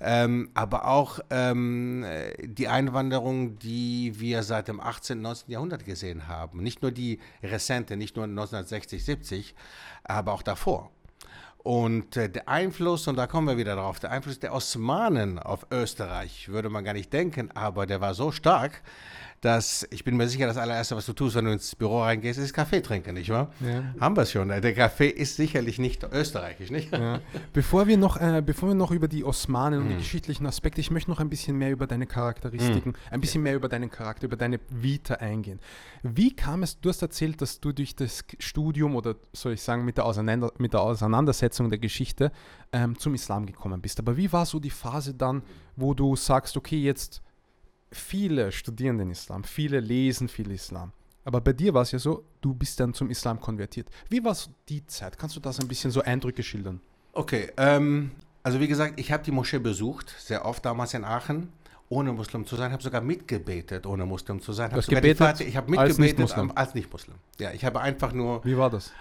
Ähm, 0.00 0.50
aber 0.54 0.86
auch 0.86 1.20
ähm, 1.30 2.04
äh, 2.04 2.32
die 2.46 2.68
Einwanderung, 2.68 3.58
die 3.58 4.18
wir 4.18 4.42
seit 4.42 4.68
dem 4.68 4.80
18., 4.80 5.20
19. 5.20 5.50
Jahrhundert 5.50 5.84
gesehen 5.84 6.28
haben. 6.28 6.62
Nicht 6.62 6.82
nur 6.82 6.90
die 6.90 7.18
Rezente, 7.42 7.96
nicht 7.96 8.16
nur 8.16 8.24
1960, 8.24 9.04
70, 9.04 9.54
aber 10.04 10.32
auch 10.32 10.42
davor. 10.42 10.90
Und 11.66 12.16
äh, 12.16 12.30
der 12.30 12.48
Einfluss, 12.48 13.08
und 13.08 13.16
da 13.16 13.26
kommen 13.26 13.48
wir 13.48 13.56
wieder 13.56 13.74
drauf, 13.74 13.98
der 13.98 14.12
Einfluss 14.12 14.38
der 14.38 14.54
Osmanen 14.54 15.40
auf 15.40 15.66
Österreich, 15.72 16.48
würde 16.48 16.70
man 16.70 16.84
gar 16.84 16.92
nicht 16.92 17.12
denken, 17.12 17.50
aber 17.56 17.86
der 17.86 18.00
war 18.00 18.14
so 18.14 18.30
stark, 18.30 18.82
dass 19.40 19.86
ich 19.90 20.04
bin 20.04 20.16
mir 20.16 20.28
sicher, 20.28 20.46
das 20.46 20.56
allererste, 20.56 20.96
was 20.96 21.06
du 21.06 21.12
tust, 21.12 21.36
wenn 21.36 21.44
du 21.44 21.52
ins 21.52 21.74
Büro 21.74 22.02
reingehst, 22.02 22.38
ist 22.38 22.52
Kaffee 22.52 22.80
trinken, 22.80 23.14
nicht 23.14 23.30
wahr? 23.30 23.52
Ja. 23.60 23.94
Haben 24.00 24.16
wir 24.16 24.22
es 24.22 24.32
schon. 24.32 24.48
Der 24.48 24.74
Kaffee 24.74 25.08
ist 25.08 25.36
sicherlich 25.36 25.78
nicht 25.78 26.02
österreichisch, 26.04 26.70
nicht? 26.70 26.92
Ja. 26.92 27.20
Bevor, 27.52 27.86
wir 27.86 27.96
noch, 27.96 28.16
äh, 28.20 28.42
bevor 28.44 28.68
wir 28.70 28.74
noch 28.74 28.90
über 28.90 29.08
die 29.08 29.24
Osmanen 29.24 29.80
Hm. 29.80 29.86
und 29.86 29.92
die 29.92 29.98
geschichtlichen 29.98 30.46
Aspekte, 30.46 30.80
ich 30.80 30.90
möchte 30.90 31.10
noch 31.10 31.20
ein 31.20 31.28
bisschen 31.28 31.56
mehr 31.56 31.70
über 31.70 31.86
deine 31.86 32.06
Charakteristiken, 32.06 32.94
ein 33.10 33.20
bisschen 33.20 33.42
mehr 33.42 33.54
über 33.54 33.68
deinen 33.68 33.90
Charakter, 33.90 34.26
über 34.26 34.36
deine 34.36 34.60
Vita 34.70 35.14
eingehen. 35.14 35.60
Wie 36.02 36.34
kam 36.34 36.62
es, 36.62 36.80
du 36.80 36.88
hast 36.88 37.02
erzählt, 37.02 37.40
dass 37.42 37.60
du 37.60 37.72
durch 37.72 37.94
das 37.94 38.24
Studium 38.38 38.96
oder 38.96 39.16
soll 39.32 39.52
ich 39.52 39.62
sagen 39.62 39.84
mit 39.84 39.96
der, 39.96 40.06
Auseinander, 40.06 40.52
mit 40.58 40.72
der 40.72 40.80
Auseinandersetzung 40.80 41.68
der 41.68 41.78
Geschichte 41.78 42.32
ähm, 42.72 42.98
zum 42.98 43.14
Islam 43.14 43.46
gekommen 43.46 43.80
bist. 43.80 43.98
Aber 43.98 44.16
wie 44.16 44.32
war 44.32 44.46
so 44.46 44.58
die 44.60 44.70
Phase 44.70 45.14
dann, 45.14 45.42
wo 45.76 45.94
du 45.94 46.16
sagst, 46.16 46.56
okay, 46.56 46.80
jetzt 46.80 47.22
viele 47.92 48.52
studieren 48.52 48.98
den 48.98 49.10
Islam, 49.10 49.44
viele 49.44 49.80
lesen 49.80 50.28
viel 50.28 50.50
Islam. 50.50 50.92
Aber 51.24 51.40
bei 51.40 51.52
dir 51.52 51.74
war 51.74 51.82
es 51.82 51.90
ja 51.92 51.98
so, 51.98 52.24
du 52.40 52.54
bist 52.54 52.78
dann 52.78 52.94
zum 52.94 53.10
Islam 53.10 53.40
konvertiert. 53.40 53.88
Wie 54.08 54.22
war 54.24 54.34
so 54.34 54.50
die 54.68 54.86
Zeit? 54.86 55.18
Kannst 55.18 55.34
du 55.36 55.40
das 55.40 55.58
ein 55.58 55.66
bisschen 55.66 55.90
so 55.90 56.02
Eindrücke 56.02 56.42
schildern? 56.42 56.80
Okay, 57.12 57.50
ähm, 57.56 58.12
also 58.44 58.60
wie 58.60 58.68
gesagt, 58.68 59.00
ich 59.00 59.10
habe 59.10 59.24
die 59.24 59.32
Moschee 59.32 59.58
besucht, 59.58 60.14
sehr 60.18 60.44
oft 60.44 60.64
damals 60.64 60.94
in 60.94 61.04
Aachen, 61.04 61.48
ohne 61.88 62.12
Muslim 62.12 62.46
zu 62.46 62.54
sein, 62.56 62.70
habe 62.72 62.82
sogar 62.82 63.00
mitgebetet, 63.00 63.86
ohne 63.86 64.06
Muslim 64.06 64.40
zu 64.40 64.52
sein. 64.52 64.70
Hab 64.72 64.80
die 64.82 64.94
gebetet 64.94 65.18
Fati- 65.20 65.44
ich 65.44 65.56
habe 65.56 65.66
als 65.78 65.90
mitgebetet 65.98 66.18
Nicht-Muslim? 66.18 66.50
am- 66.50 66.56
als 66.56 66.74
Nicht-Muslim. 66.74 67.16
Ja, 67.38 67.52
ich 67.52 67.64
habe 67.64 67.80
einfach 67.80 68.12
nur 68.12 68.44
Wie 68.44 68.56
war 68.56 68.70
das? 68.70 68.92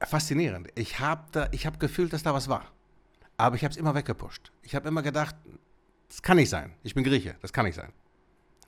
faszinierend. 0.00 0.68
Ich 0.74 0.98
habe 1.00 1.22
da, 1.32 1.48
ich 1.52 1.66
habe 1.66 1.78
gefühlt, 1.78 2.12
dass 2.12 2.22
da 2.22 2.34
was 2.34 2.48
war, 2.48 2.64
aber 3.36 3.56
ich 3.56 3.64
habe 3.64 3.72
es 3.72 3.76
immer 3.76 3.94
weggepusht. 3.94 4.50
Ich 4.62 4.74
habe 4.74 4.88
immer 4.88 5.02
gedacht, 5.02 5.34
das 6.08 6.22
kann 6.22 6.36
nicht 6.36 6.50
sein. 6.50 6.72
Ich 6.82 6.94
bin 6.94 7.04
Grieche, 7.04 7.36
das 7.42 7.52
kann 7.52 7.64
nicht 7.66 7.74
sein. 7.76 7.92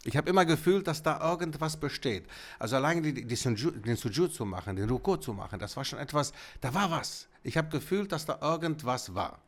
Ich 0.07 0.17
habe 0.17 0.31
immer 0.31 0.45
gefühlt, 0.45 0.87
dass 0.87 1.03
da 1.03 1.21
irgendwas 1.21 1.77
besteht. 1.77 2.27
Also 2.59 2.77
allein 2.77 3.03
die, 3.03 3.27
die 3.27 3.37
Sunju, 3.37 3.73
den 3.73 3.97
Sujud 3.97 4.33
zu 4.33 4.45
machen, 4.45 4.77
den 4.77 4.89
Ruku 4.89 5.17
zu 5.17 5.33
machen, 5.33 5.59
das 5.59 5.77
war 5.77 5.85
schon 5.85 5.99
etwas, 5.99 6.33
da 6.61 6.73
war 6.73 6.91
was. 6.91 7.29
Ich 7.43 7.57
habe 7.57 7.69
gefühlt, 7.69 8.13
dass 8.13 8.25
da 8.25 8.39
irgendwas 8.41 9.15
war. 9.15 9.41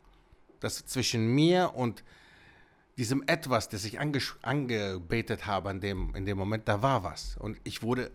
Das 0.59 0.85
zwischen 0.85 1.33
mir 1.33 1.73
und 1.75 2.03
diesem 2.97 3.23
Etwas, 3.27 3.69
das 3.69 3.85
ich 3.85 4.01
ange, 4.01 4.19
angebetet 4.41 5.45
habe 5.45 5.71
in 5.71 5.79
dem, 5.79 6.13
in 6.15 6.25
dem 6.25 6.37
Moment, 6.37 6.67
da 6.67 6.81
war 6.81 7.03
was. 7.03 7.37
Und 7.37 7.57
ich 7.63 7.81
wurde, 7.81 8.11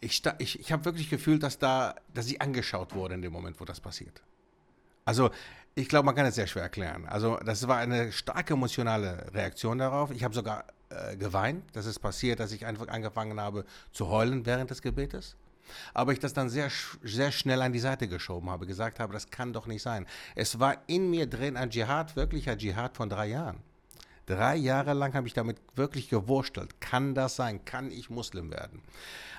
ich, 0.00 0.22
ich, 0.38 0.58
ich 0.60 0.72
habe 0.72 0.86
wirklich 0.86 1.10
gefühlt, 1.10 1.42
dass 1.42 1.58
da, 1.58 1.94
dass 2.14 2.26
ich 2.28 2.40
angeschaut 2.40 2.94
wurde 2.94 3.14
in 3.14 3.22
dem 3.22 3.32
Moment, 3.32 3.60
wo 3.60 3.66
das 3.66 3.80
passiert. 3.80 4.22
Also 5.04 5.30
ich 5.74 5.88
glaube, 5.88 6.06
man 6.06 6.14
kann 6.14 6.24
es 6.24 6.36
sehr 6.36 6.46
schwer 6.46 6.62
erklären. 6.62 7.06
Also 7.06 7.36
das 7.44 7.68
war 7.68 7.76
eine 7.76 8.10
starke 8.12 8.54
emotionale 8.54 9.26
Reaktion 9.34 9.78
darauf. 9.78 10.10
Ich 10.10 10.24
habe 10.24 10.34
sogar 10.34 10.64
äh, 10.90 11.16
geweint. 11.16 11.64
Das 11.72 11.86
ist 11.86 11.98
passiert, 11.98 12.40
dass 12.40 12.52
ich 12.52 12.66
einfach 12.66 12.88
angefangen 12.88 13.40
habe 13.40 13.64
zu 13.92 14.08
heulen 14.08 14.46
während 14.46 14.70
des 14.70 14.82
Gebetes. 14.82 15.36
Aber 15.92 16.12
ich 16.12 16.18
das 16.18 16.32
dann 16.32 16.48
sehr, 16.48 16.70
sehr 17.02 17.30
schnell 17.30 17.60
an 17.62 17.72
die 17.72 17.78
Seite 17.78 18.08
geschoben 18.08 18.48
habe, 18.50 18.66
gesagt 18.66 19.00
habe, 19.00 19.12
das 19.12 19.30
kann 19.30 19.52
doch 19.52 19.66
nicht 19.66 19.82
sein. 19.82 20.06
Es 20.34 20.58
war 20.58 20.78
in 20.86 21.10
mir 21.10 21.26
drin 21.26 21.56
ein 21.56 21.70
Dschihad, 21.70 22.16
wirklicher 22.16 22.56
Dschihad 22.56 22.96
von 22.96 23.10
drei 23.10 23.28
Jahren. 23.28 23.58
Drei 24.26 24.56
Jahre 24.56 24.92
lang 24.92 25.14
habe 25.14 25.26
ich 25.26 25.32
damit 25.32 25.56
wirklich 25.74 26.10
gewurstelt. 26.10 26.80
Kann 26.80 27.14
das 27.14 27.36
sein? 27.36 27.64
Kann 27.64 27.90
ich 27.90 28.10
Muslim 28.10 28.50
werden? 28.50 28.82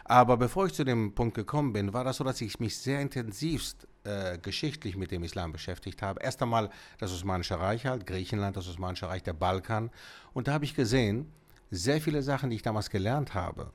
Aber 0.03 0.37
bevor 0.37 0.65
ich 0.65 0.73
zu 0.73 0.83
dem 0.83 1.13
Punkt 1.13 1.35
gekommen 1.35 1.73
bin, 1.73 1.93
war 1.93 2.03
das 2.03 2.17
so, 2.17 2.23
dass 2.23 2.41
ich 2.41 2.59
mich 2.59 2.75
sehr 2.75 2.99
intensivst 2.99 3.87
äh, 4.03 4.39
geschichtlich 4.39 4.97
mit 4.97 5.11
dem 5.11 5.23
Islam 5.23 5.51
beschäftigt 5.51 6.01
habe. 6.01 6.23
Erst 6.23 6.41
einmal 6.41 6.71
das 6.97 7.11
Osmanische 7.11 7.59
Reich 7.59 7.85
halt, 7.85 8.07
Griechenland, 8.07 8.57
das 8.57 8.67
Osmanische 8.67 9.07
Reich, 9.07 9.21
der 9.21 9.33
Balkan. 9.33 9.91
Und 10.33 10.47
da 10.47 10.53
habe 10.53 10.65
ich 10.65 10.73
gesehen, 10.73 11.31
sehr 11.71 12.01
viele 12.01 12.21
Sachen, 12.21 12.49
die 12.49 12.57
ich 12.57 12.61
damals 12.61 12.89
gelernt 12.89 13.33
habe, 13.33 13.71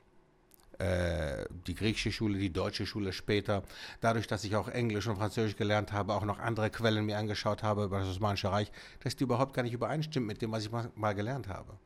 äh, 0.79 1.45
die 1.67 1.75
griechische 1.75 2.11
Schule, 2.11 2.37
die 2.37 2.51
deutsche 2.51 2.85
Schule 2.85 3.13
später, 3.13 3.63
dadurch, 4.01 4.27
dass 4.27 4.43
ich 4.43 4.55
auch 4.55 4.67
Englisch 4.67 5.07
und 5.07 5.15
Französisch 5.15 5.55
gelernt 5.55 5.93
habe, 5.93 6.13
auch 6.13 6.25
noch 6.25 6.39
andere 6.39 6.69
Quellen 6.69 7.05
mir 7.05 7.17
angeschaut 7.17 7.63
habe 7.63 7.85
über 7.85 7.99
das 7.99 8.09
Osmanische 8.09 8.51
Reich, 8.51 8.71
dass 9.01 9.15
die 9.15 9.23
überhaupt 9.23 9.53
gar 9.53 9.63
nicht 9.63 9.73
übereinstimmt 9.73 10.27
mit 10.27 10.41
dem, 10.41 10.51
was 10.51 10.65
ich 10.65 10.71
mal, 10.71 10.91
mal 10.95 11.15
gelernt 11.15 11.47
habe. 11.47 11.77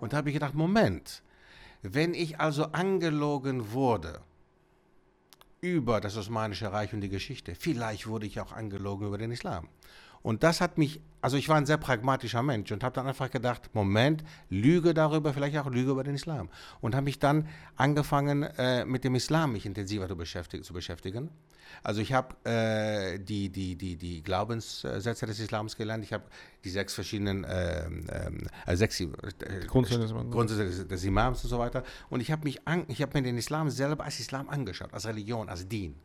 Und 0.00 0.12
da 0.12 0.18
habe 0.18 0.30
ich 0.30 0.34
gedacht, 0.34 0.54
Moment, 0.54 1.22
wenn 1.82 2.14
ich 2.14 2.40
also 2.40 2.64
angelogen 2.72 3.72
wurde 3.72 4.22
über 5.60 6.00
das 6.00 6.16
Osmanische 6.16 6.72
Reich 6.72 6.94
und 6.94 7.02
die 7.02 7.10
Geschichte, 7.10 7.54
vielleicht 7.54 8.06
wurde 8.06 8.26
ich 8.26 8.40
auch 8.40 8.52
angelogen 8.52 9.06
über 9.06 9.18
den 9.18 9.32
Islam. 9.32 9.68
Und 10.24 10.42
das 10.42 10.62
hat 10.62 10.78
mich, 10.78 11.02
also 11.20 11.36
ich 11.36 11.50
war 11.50 11.56
ein 11.56 11.66
sehr 11.66 11.76
pragmatischer 11.76 12.42
Mensch 12.42 12.72
und 12.72 12.82
habe 12.82 12.94
dann 12.94 13.06
einfach 13.06 13.30
gedacht, 13.30 13.68
Moment, 13.74 14.24
Lüge 14.48 14.94
darüber, 14.94 15.34
vielleicht 15.34 15.58
auch 15.58 15.70
Lüge 15.70 15.90
über 15.90 16.02
den 16.02 16.14
Islam. 16.14 16.48
Und 16.80 16.94
habe 16.94 17.04
mich 17.04 17.18
dann 17.18 17.46
angefangen, 17.76 18.42
äh, 18.42 18.86
mit 18.86 19.04
dem 19.04 19.14
Islam 19.16 19.52
mich 19.52 19.66
intensiver 19.66 20.08
zu 20.08 20.16
beschäftigen. 20.16 20.64
Zu 20.64 20.72
beschäftigen. 20.72 21.28
Also 21.82 22.00
ich 22.00 22.14
habe 22.14 22.34
äh, 22.48 23.18
die, 23.18 23.50
die, 23.50 23.76
die, 23.76 23.96
die 23.96 24.22
Glaubenssätze 24.22 25.26
des 25.26 25.40
Islams 25.40 25.76
gelernt. 25.76 26.02
Ich 26.04 26.14
habe 26.14 26.24
die 26.64 26.70
sechs 26.70 26.94
verschiedenen 26.94 27.44
äh, 27.44 27.84
also 28.64 28.78
sechs 28.78 28.98
äh, 29.00 29.08
Grundsätze, 29.66 30.14
Grundsätze 30.30 30.86
des 30.86 31.04
Imams 31.04 31.44
und 31.44 31.50
so 31.50 31.58
weiter. 31.58 31.82
Und 32.08 32.20
ich 32.20 32.32
habe 32.32 32.44
mich 32.44 32.66
an, 32.66 32.84
ich 32.88 33.02
habe 33.02 33.12
mir 33.12 33.22
den 33.22 33.36
Islam 33.36 33.68
selber 33.68 34.04
als 34.04 34.20
Islam 34.20 34.48
angeschaut, 34.48 34.94
als 34.94 35.06
Religion, 35.06 35.50
als 35.50 35.68
Dien, 35.68 35.96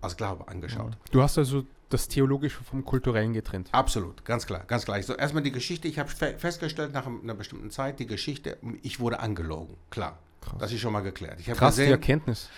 als 0.00 0.16
Glaube 0.16 0.46
angeschaut. 0.46 0.96
Du 1.10 1.20
hast 1.20 1.38
also 1.38 1.64
das 1.92 2.08
Theologische 2.08 2.62
vom 2.64 2.84
Kulturellen 2.84 3.32
getrennt. 3.32 3.68
Absolut, 3.72 4.24
ganz 4.24 4.46
klar, 4.46 4.64
ganz 4.66 4.84
klar. 4.84 5.02
So, 5.02 5.14
erstmal 5.14 5.42
die 5.42 5.52
Geschichte, 5.52 5.88
ich 5.88 5.98
habe 5.98 6.08
fe 6.08 6.34
festgestellt 6.38 6.92
nach 6.92 7.06
einer 7.06 7.34
bestimmten 7.34 7.70
Zeit, 7.70 7.98
die 7.98 8.06
Geschichte, 8.06 8.58
ich 8.82 9.00
wurde 9.00 9.20
angelogen, 9.20 9.76
klar. 9.90 10.18
Krass. 10.40 10.58
Das 10.58 10.72
ist 10.72 10.80
schon 10.80 10.92
mal 10.92 11.02
geklärt. 11.02 11.38
Ich 11.38 11.46
Krass, 11.46 11.76
gesehen, 11.76 11.86
die 11.86 11.92
Erkenntnis. 11.92 12.50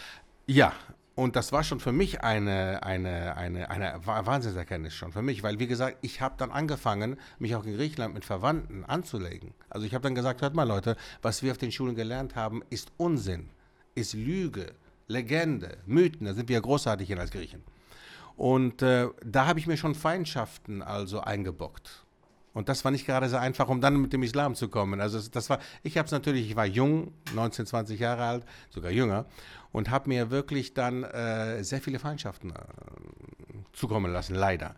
Ja, 0.47 0.73
und 1.15 1.37
das 1.37 1.53
war 1.53 1.63
schon 1.63 1.79
für 1.79 1.93
mich 1.93 2.23
eine, 2.23 2.83
eine, 2.83 3.37
eine, 3.37 3.71
eine 3.71 4.01
Wahnsinnserkenntnis 4.05 4.95
schon 4.95 5.13
für 5.13 5.23
mich, 5.23 5.43
weil 5.43 5.61
wie 5.61 5.69
gesagt, 5.69 5.99
ich 6.01 6.21
habe 6.21 6.35
dann 6.39 6.51
angefangen, 6.51 7.19
mich 7.39 7.55
auch 7.55 7.65
in 7.65 7.77
Griechenland 7.77 8.15
mit 8.15 8.25
Verwandten 8.25 8.85
anzulegen. 8.85 9.55
Also 9.71 9.87
ich 9.87 9.95
habe 9.95 10.03
dann 10.03 10.17
gesagt, 10.17 10.43
hört 10.43 10.55
mal 10.55 10.67
Leute, 10.67 10.97
was 11.23 11.43
wir 11.43 11.53
auf 11.53 11.59
den 11.59 11.71
Schulen 11.71 11.95
gelernt 11.95 12.35
haben, 12.35 12.63
ist 12.69 12.91
Unsinn, 12.97 13.49
ist 13.95 14.15
Lüge, 14.15 14.73
Legende, 15.07 15.79
Mythen, 15.87 16.27
da 16.27 16.35
sind 16.35 16.49
wir 16.49 16.55
ja 16.55 16.61
großartig 16.61 17.07
hier 17.07 17.21
als 17.21 17.31
Griechen. 17.31 17.63
Und 18.37 18.83
äh, 18.83 19.09
da 19.25 19.47
habe 19.47 19.59
ich 19.59 19.67
mir 19.67 19.77
schon 19.77 19.95
Feindschaften 19.95 20.83
also 20.83 21.21
eingebockt. 21.21 22.05
Und 22.53 22.69
das 22.69 22.85
war 22.85 22.93
nicht 22.93 23.05
gerade 23.05 23.29
so 23.29 23.37
einfach, 23.37 23.69
um 23.69 23.81
dann 23.81 23.97
mit 23.97 24.13
dem 24.13 24.23
Islam 24.23 24.55
zu 24.55 24.69
kommen. 24.69 25.01
Also 25.01 25.21
das 25.29 25.51
war, 25.51 25.59
ich 25.83 25.99
habe 25.99 26.07
es 26.07 26.13
natürlich, 26.13 26.49
ich 26.49 26.57
war 26.57 26.67
jung, 26.67 27.13
19, 27.35 27.67
20 27.67 27.99
Jahre 27.99 28.25
alt, 28.25 28.45
sogar 28.71 28.93
jünger, 28.93 29.27
und 29.73 29.91
habe 29.91 30.09
mir 30.09 30.31
wirklich 30.31 30.73
dann 30.73 31.03
äh, 31.03 31.65
sehr 31.65 31.81
viele 31.81 31.99
Feindschaften 31.99 32.51
äh, 32.51 32.55
zukommen 33.73 34.13
lassen, 34.13 34.37
leider. 34.37 34.77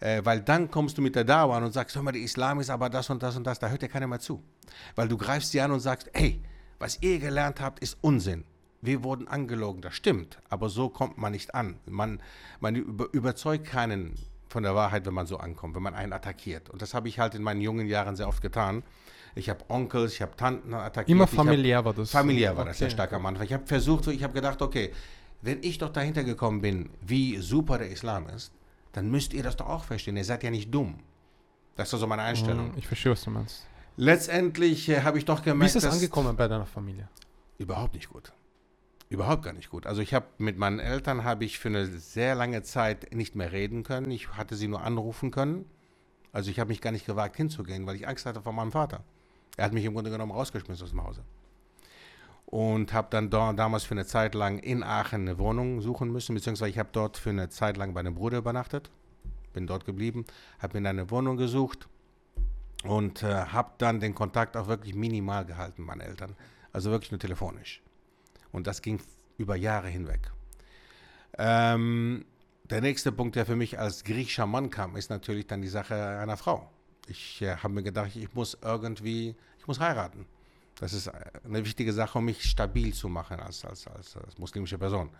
Äh, 0.00 0.22
weil 0.24 0.40
dann 0.40 0.70
kommst 0.70 0.96
du 0.96 1.02
mit 1.02 1.16
der 1.16 1.28
an 1.28 1.64
und 1.64 1.72
sagst, 1.72 1.96
hör 1.96 2.02
mal, 2.02 2.12
der 2.12 2.22
Islam 2.22 2.60
ist 2.60 2.70
aber 2.70 2.88
das 2.88 3.10
und 3.10 3.22
das 3.22 3.36
und 3.36 3.46
das, 3.46 3.58
da 3.58 3.68
hört 3.68 3.82
dir 3.82 3.88
keiner 3.88 4.06
mehr 4.06 4.20
zu. 4.20 4.42
Weil 4.94 5.08
du 5.08 5.18
greifst 5.18 5.52
sie 5.52 5.60
an 5.60 5.70
und 5.70 5.80
sagst, 5.80 6.10
hey, 6.14 6.42
was 6.78 7.02
ihr 7.02 7.18
gelernt 7.18 7.60
habt, 7.60 7.80
ist 7.80 7.98
Unsinn 8.00 8.44
wir 8.80 9.02
wurden 9.02 9.28
angelogen, 9.28 9.82
das 9.82 9.94
stimmt, 9.94 10.38
aber 10.48 10.68
so 10.68 10.88
kommt 10.88 11.18
man 11.18 11.32
nicht 11.32 11.54
an. 11.54 11.76
Man, 11.86 12.20
man 12.60 12.76
über, 12.76 13.08
überzeugt 13.12 13.66
keinen 13.66 14.14
von 14.48 14.62
der 14.62 14.74
Wahrheit, 14.74 15.04
wenn 15.06 15.14
man 15.14 15.26
so 15.26 15.36
ankommt, 15.38 15.74
wenn 15.74 15.82
man 15.82 15.94
einen 15.94 16.12
attackiert. 16.12 16.70
Und 16.70 16.80
das 16.80 16.94
habe 16.94 17.08
ich 17.08 17.18
halt 17.18 17.34
in 17.34 17.42
meinen 17.42 17.60
jungen 17.60 17.86
Jahren 17.86 18.16
sehr 18.16 18.28
oft 18.28 18.40
getan. 18.40 18.82
Ich 19.34 19.50
habe 19.50 19.64
Onkels, 19.68 20.14
ich 20.14 20.22
habe 20.22 20.36
Tanten 20.36 20.72
attackiert. 20.74 21.08
Immer 21.10 21.26
familiär 21.26 21.78
hab, 21.78 21.84
war 21.86 21.94
das. 21.94 22.10
Familiär 22.10 22.52
war 22.56 22.62
okay. 22.62 22.70
das 22.70 22.78
sehr 22.78 22.90
stark 22.90 23.12
am 23.12 23.26
Anfang. 23.26 23.44
Ich 23.44 23.52
habe 23.52 23.66
versucht, 23.66 24.06
ich 24.08 24.22
habe 24.22 24.32
gedacht, 24.32 24.62
okay, 24.62 24.92
wenn 25.42 25.62
ich 25.62 25.78
doch 25.78 25.90
dahinter 25.90 26.24
gekommen 26.24 26.60
bin, 26.60 26.90
wie 27.02 27.36
super 27.38 27.78
der 27.78 27.90
Islam 27.90 28.28
ist, 28.28 28.52
dann 28.92 29.10
müsst 29.10 29.32
ihr 29.34 29.42
das 29.42 29.56
doch 29.56 29.68
auch 29.68 29.84
verstehen. 29.84 30.16
Ihr 30.16 30.24
seid 30.24 30.42
ja 30.42 30.50
nicht 30.50 30.72
dumm. 30.74 30.98
Das 31.76 31.88
ist 31.88 31.94
also 31.94 32.06
meine 32.06 32.22
Einstellung. 32.22 32.72
Ich 32.76 32.88
verstehe, 32.88 33.12
was 33.12 33.22
du 33.22 33.30
meinst. 33.30 33.64
Letztendlich 33.96 34.88
äh, 34.88 35.02
habe 35.02 35.18
ich 35.18 35.24
doch 35.24 35.42
gemerkt, 35.42 35.74
Wie 35.74 35.78
ist 35.78 35.84
das 35.84 35.92
angekommen 35.92 36.36
bei 36.36 36.48
deiner 36.48 36.66
Familie? 36.66 37.08
Überhaupt 37.58 37.94
nicht 37.94 38.08
gut. 38.08 38.32
Überhaupt 39.10 39.42
gar 39.42 39.54
nicht 39.54 39.70
gut. 39.70 39.86
Also 39.86 40.02
ich 40.02 40.12
habe 40.12 40.26
mit 40.36 40.58
meinen 40.58 40.80
Eltern 40.80 41.24
habe 41.24 41.44
ich 41.44 41.58
für 41.58 41.68
eine 41.68 41.86
sehr 41.86 42.34
lange 42.34 42.62
Zeit 42.62 43.14
nicht 43.14 43.34
mehr 43.34 43.52
reden 43.52 43.82
können. 43.82 44.10
Ich 44.10 44.28
hatte 44.36 44.54
sie 44.54 44.68
nur 44.68 44.82
anrufen 44.82 45.30
können. 45.30 45.64
Also 46.32 46.50
ich 46.50 46.60
habe 46.60 46.68
mich 46.68 46.82
gar 46.82 46.92
nicht 46.92 47.06
gewagt 47.06 47.36
hinzugehen, 47.36 47.86
weil 47.86 47.96
ich 47.96 48.06
Angst 48.06 48.26
hatte 48.26 48.42
vor 48.42 48.52
meinem 48.52 48.72
Vater. 48.72 49.02
Er 49.56 49.64
hat 49.64 49.72
mich 49.72 49.84
im 49.84 49.94
Grunde 49.94 50.10
genommen 50.10 50.32
rausgeschmissen 50.32 50.84
aus 50.84 50.90
dem 50.90 51.02
Hause. 51.02 51.22
Und 52.44 52.92
habe 52.92 53.08
dann 53.10 53.30
da, 53.30 53.52
damals 53.54 53.84
für 53.84 53.92
eine 53.92 54.06
Zeit 54.06 54.34
lang 54.34 54.58
in 54.58 54.82
Aachen 54.82 55.22
eine 55.22 55.38
Wohnung 55.38 55.80
suchen 55.80 56.12
müssen, 56.12 56.34
beziehungsweise 56.34 56.70
ich 56.70 56.78
habe 56.78 56.90
dort 56.92 57.16
für 57.16 57.30
eine 57.30 57.48
Zeit 57.48 57.76
lang 57.78 57.94
bei 57.94 58.00
einem 58.00 58.14
Bruder 58.14 58.38
übernachtet. 58.38 58.90
Bin 59.54 59.66
dort 59.66 59.86
geblieben, 59.86 60.26
habe 60.58 60.80
mir 60.80 60.88
eine 60.88 61.10
Wohnung 61.10 61.38
gesucht 61.38 61.88
und 62.84 63.22
äh, 63.22 63.46
habe 63.46 63.72
dann 63.78 64.00
den 64.00 64.14
Kontakt 64.14 64.56
auch 64.56 64.68
wirklich 64.68 64.94
minimal 64.94 65.46
gehalten, 65.46 65.82
meine 65.82 66.04
Eltern. 66.04 66.36
Also 66.72 66.90
wirklich 66.90 67.10
nur 67.10 67.20
telefonisch. 67.20 67.82
Und 68.52 68.66
das 68.66 68.82
ging 68.82 69.00
über 69.36 69.56
Jahre 69.56 69.88
hinweg. 69.88 70.30
Ähm, 71.38 72.24
der 72.64 72.80
nächste 72.80 73.12
Punkt, 73.12 73.36
der 73.36 73.46
für 73.46 73.56
mich 73.56 73.78
als 73.78 74.04
griechischer 74.04 74.46
Mann 74.46 74.70
kam, 74.70 74.96
ist 74.96 75.10
natürlich 75.10 75.46
dann 75.46 75.62
die 75.62 75.68
Sache 75.68 75.94
einer 75.94 76.36
Frau. 76.36 76.70
Ich 77.06 77.40
äh, 77.42 77.56
habe 77.56 77.72
mir 77.72 77.82
gedacht, 77.82 78.14
ich 78.14 78.32
muss 78.34 78.58
irgendwie, 78.62 79.34
ich 79.58 79.66
muss 79.66 79.80
heiraten. 79.80 80.26
Das 80.76 80.92
ist 80.92 81.08
eine 81.08 81.64
wichtige 81.64 81.92
Sache, 81.92 82.18
um 82.18 82.24
mich 82.24 82.42
stabil 82.44 82.92
zu 82.92 83.08
machen 83.08 83.40
als, 83.40 83.64
als, 83.64 83.86
als, 83.88 84.16
als 84.16 84.38
muslimische 84.38 84.78
Person. 84.78 85.10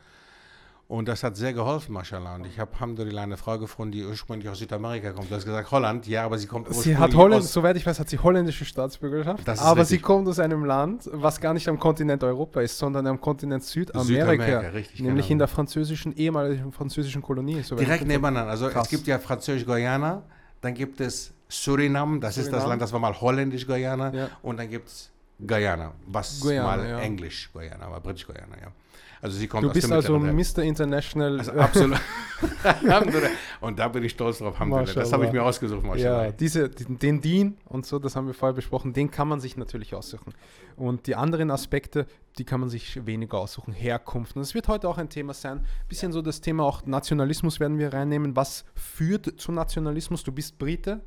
Und 0.88 1.06
das 1.06 1.22
hat 1.22 1.36
sehr 1.36 1.52
geholfen, 1.52 1.92
mashallah. 1.92 2.36
Und 2.36 2.46
ich 2.46 2.58
habe 2.58 2.72
Alhamdulillah 2.72 3.22
eine 3.22 3.36
Frau 3.36 3.58
gefunden, 3.58 3.92
die 3.92 4.06
ursprünglich 4.06 4.48
aus 4.48 4.58
Südamerika 4.58 5.12
kommt. 5.12 5.30
Du 5.30 5.34
hast 5.34 5.44
gesagt 5.44 5.70
Holland, 5.70 6.06
ja, 6.06 6.24
aber 6.24 6.38
sie 6.38 6.46
kommt 6.46 6.74
Sie 6.74 6.96
hat 6.96 7.14
Holland, 7.14 7.44
soweit 7.44 7.76
ich 7.76 7.84
weiß, 7.84 8.00
hat 8.00 8.08
sie 8.08 8.18
holländische 8.18 8.64
Staatsbürgerschaft. 8.64 9.46
aber 9.46 9.82
richtig. 9.82 9.88
sie 9.88 9.98
kommt 9.98 10.26
aus 10.28 10.38
einem 10.38 10.64
Land, 10.64 11.10
was 11.12 11.42
gar 11.42 11.52
nicht 11.52 11.68
am 11.68 11.78
Kontinent 11.78 12.24
Europa 12.24 12.62
ist, 12.62 12.78
sondern 12.78 13.06
am 13.06 13.20
Kontinent 13.20 13.64
Südamerika. 13.64 14.32
Südamerika 14.32 14.58
richtig, 14.70 15.00
nämlich 15.02 15.26
genau. 15.26 15.32
in 15.32 15.38
der 15.40 15.48
französischen, 15.48 16.16
ehemaligen 16.16 16.72
französischen 16.72 17.20
Kolonie. 17.20 17.62
Direkt 17.78 18.06
nebeneinander. 18.06 18.50
Also 18.50 18.70
Krass. 18.70 18.86
es 18.86 18.90
gibt 18.90 19.06
ja 19.06 19.18
Französisch-Guyana, 19.18 20.22
dann 20.62 20.72
gibt 20.72 21.02
es 21.02 21.34
Surinam, 21.48 22.18
das 22.18 22.36
Surinam. 22.36 22.54
ist 22.54 22.62
das 22.62 22.66
Land, 22.66 22.80
das 22.80 22.92
war 22.94 23.00
mal 23.00 23.20
holländisch-Guyana. 23.20 24.14
Ja. 24.14 24.28
Und 24.40 24.58
dann 24.58 24.70
gibt 24.70 24.88
es 24.88 25.10
Guyana, 25.46 25.94
was 26.06 26.40
Guyana, 26.40 26.66
mal 26.66 26.88
ja. 26.88 26.98
Englisch-Guyana, 26.98 27.86
aber 27.86 28.00
britisch-Guyana, 28.00 28.60
ja. 28.60 28.72
Also 29.20 29.36
sie 29.36 29.48
kommt 29.48 29.64
Du 29.64 29.72
bist 29.72 29.90
also 29.90 30.18
Mr. 30.18 30.58
International. 30.62 31.38
Also 31.38 31.52
absolut. 31.52 31.98
und 33.60 33.78
da 33.78 33.88
bin 33.88 34.04
ich 34.04 34.12
stolz 34.12 34.38
drauf, 34.38 34.56
Das 34.94 35.12
habe 35.12 35.26
ich 35.26 35.32
mir 35.32 35.42
ausgesucht, 35.42 35.84
Ja, 35.96 36.30
diese, 36.30 36.68
den 36.68 37.20
Dean 37.20 37.56
und 37.64 37.84
so, 37.84 37.98
das 37.98 38.14
haben 38.14 38.28
wir 38.28 38.34
vorher 38.34 38.54
besprochen, 38.54 38.92
den 38.92 39.10
kann 39.10 39.26
man 39.26 39.40
sich 39.40 39.56
natürlich 39.56 39.94
aussuchen. 39.94 40.34
Und 40.76 41.08
die 41.08 41.16
anderen 41.16 41.50
Aspekte, 41.50 42.06
die 42.38 42.44
kann 42.44 42.60
man 42.60 42.68
sich 42.68 43.04
weniger 43.06 43.38
aussuchen. 43.38 43.72
Herkunft. 43.72 44.36
Und 44.36 44.42
es 44.42 44.54
wird 44.54 44.68
heute 44.68 44.88
auch 44.88 44.98
ein 44.98 45.08
Thema 45.08 45.34
sein. 45.34 45.58
Ein 45.58 45.88
bisschen 45.88 46.12
so 46.12 46.22
das 46.22 46.40
Thema 46.40 46.62
auch 46.64 46.86
Nationalismus 46.86 47.58
werden 47.58 47.78
wir 47.78 47.92
reinnehmen. 47.92 48.36
Was 48.36 48.64
führt 48.76 49.40
zu 49.40 49.50
Nationalismus? 49.50 50.22
Du 50.22 50.30
bist 50.30 50.58
Brite. 50.58 51.00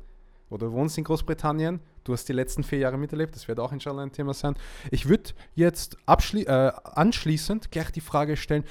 Oder 0.52 0.72
wohnst 0.72 0.98
in 0.98 1.04
Großbritannien. 1.04 1.80
Du 2.04 2.12
hast 2.12 2.28
die 2.28 2.32
letzten 2.32 2.62
vier 2.62 2.78
Jahre 2.78 2.98
miterlebt, 2.98 3.34
das 3.34 3.48
wird 3.48 3.58
auch 3.58 3.72
inshallah 3.72 4.02
ein 4.02 4.12
Thema 4.12 4.34
sein. 4.34 4.54
Ich 4.90 5.08
würde 5.08 5.30
jetzt 5.54 5.96
äh, 6.06 6.72
anschließend 6.84 7.70
gleich 7.70 7.90
die 7.90 8.00
Frage 8.00 8.36
stellen, 8.36 8.64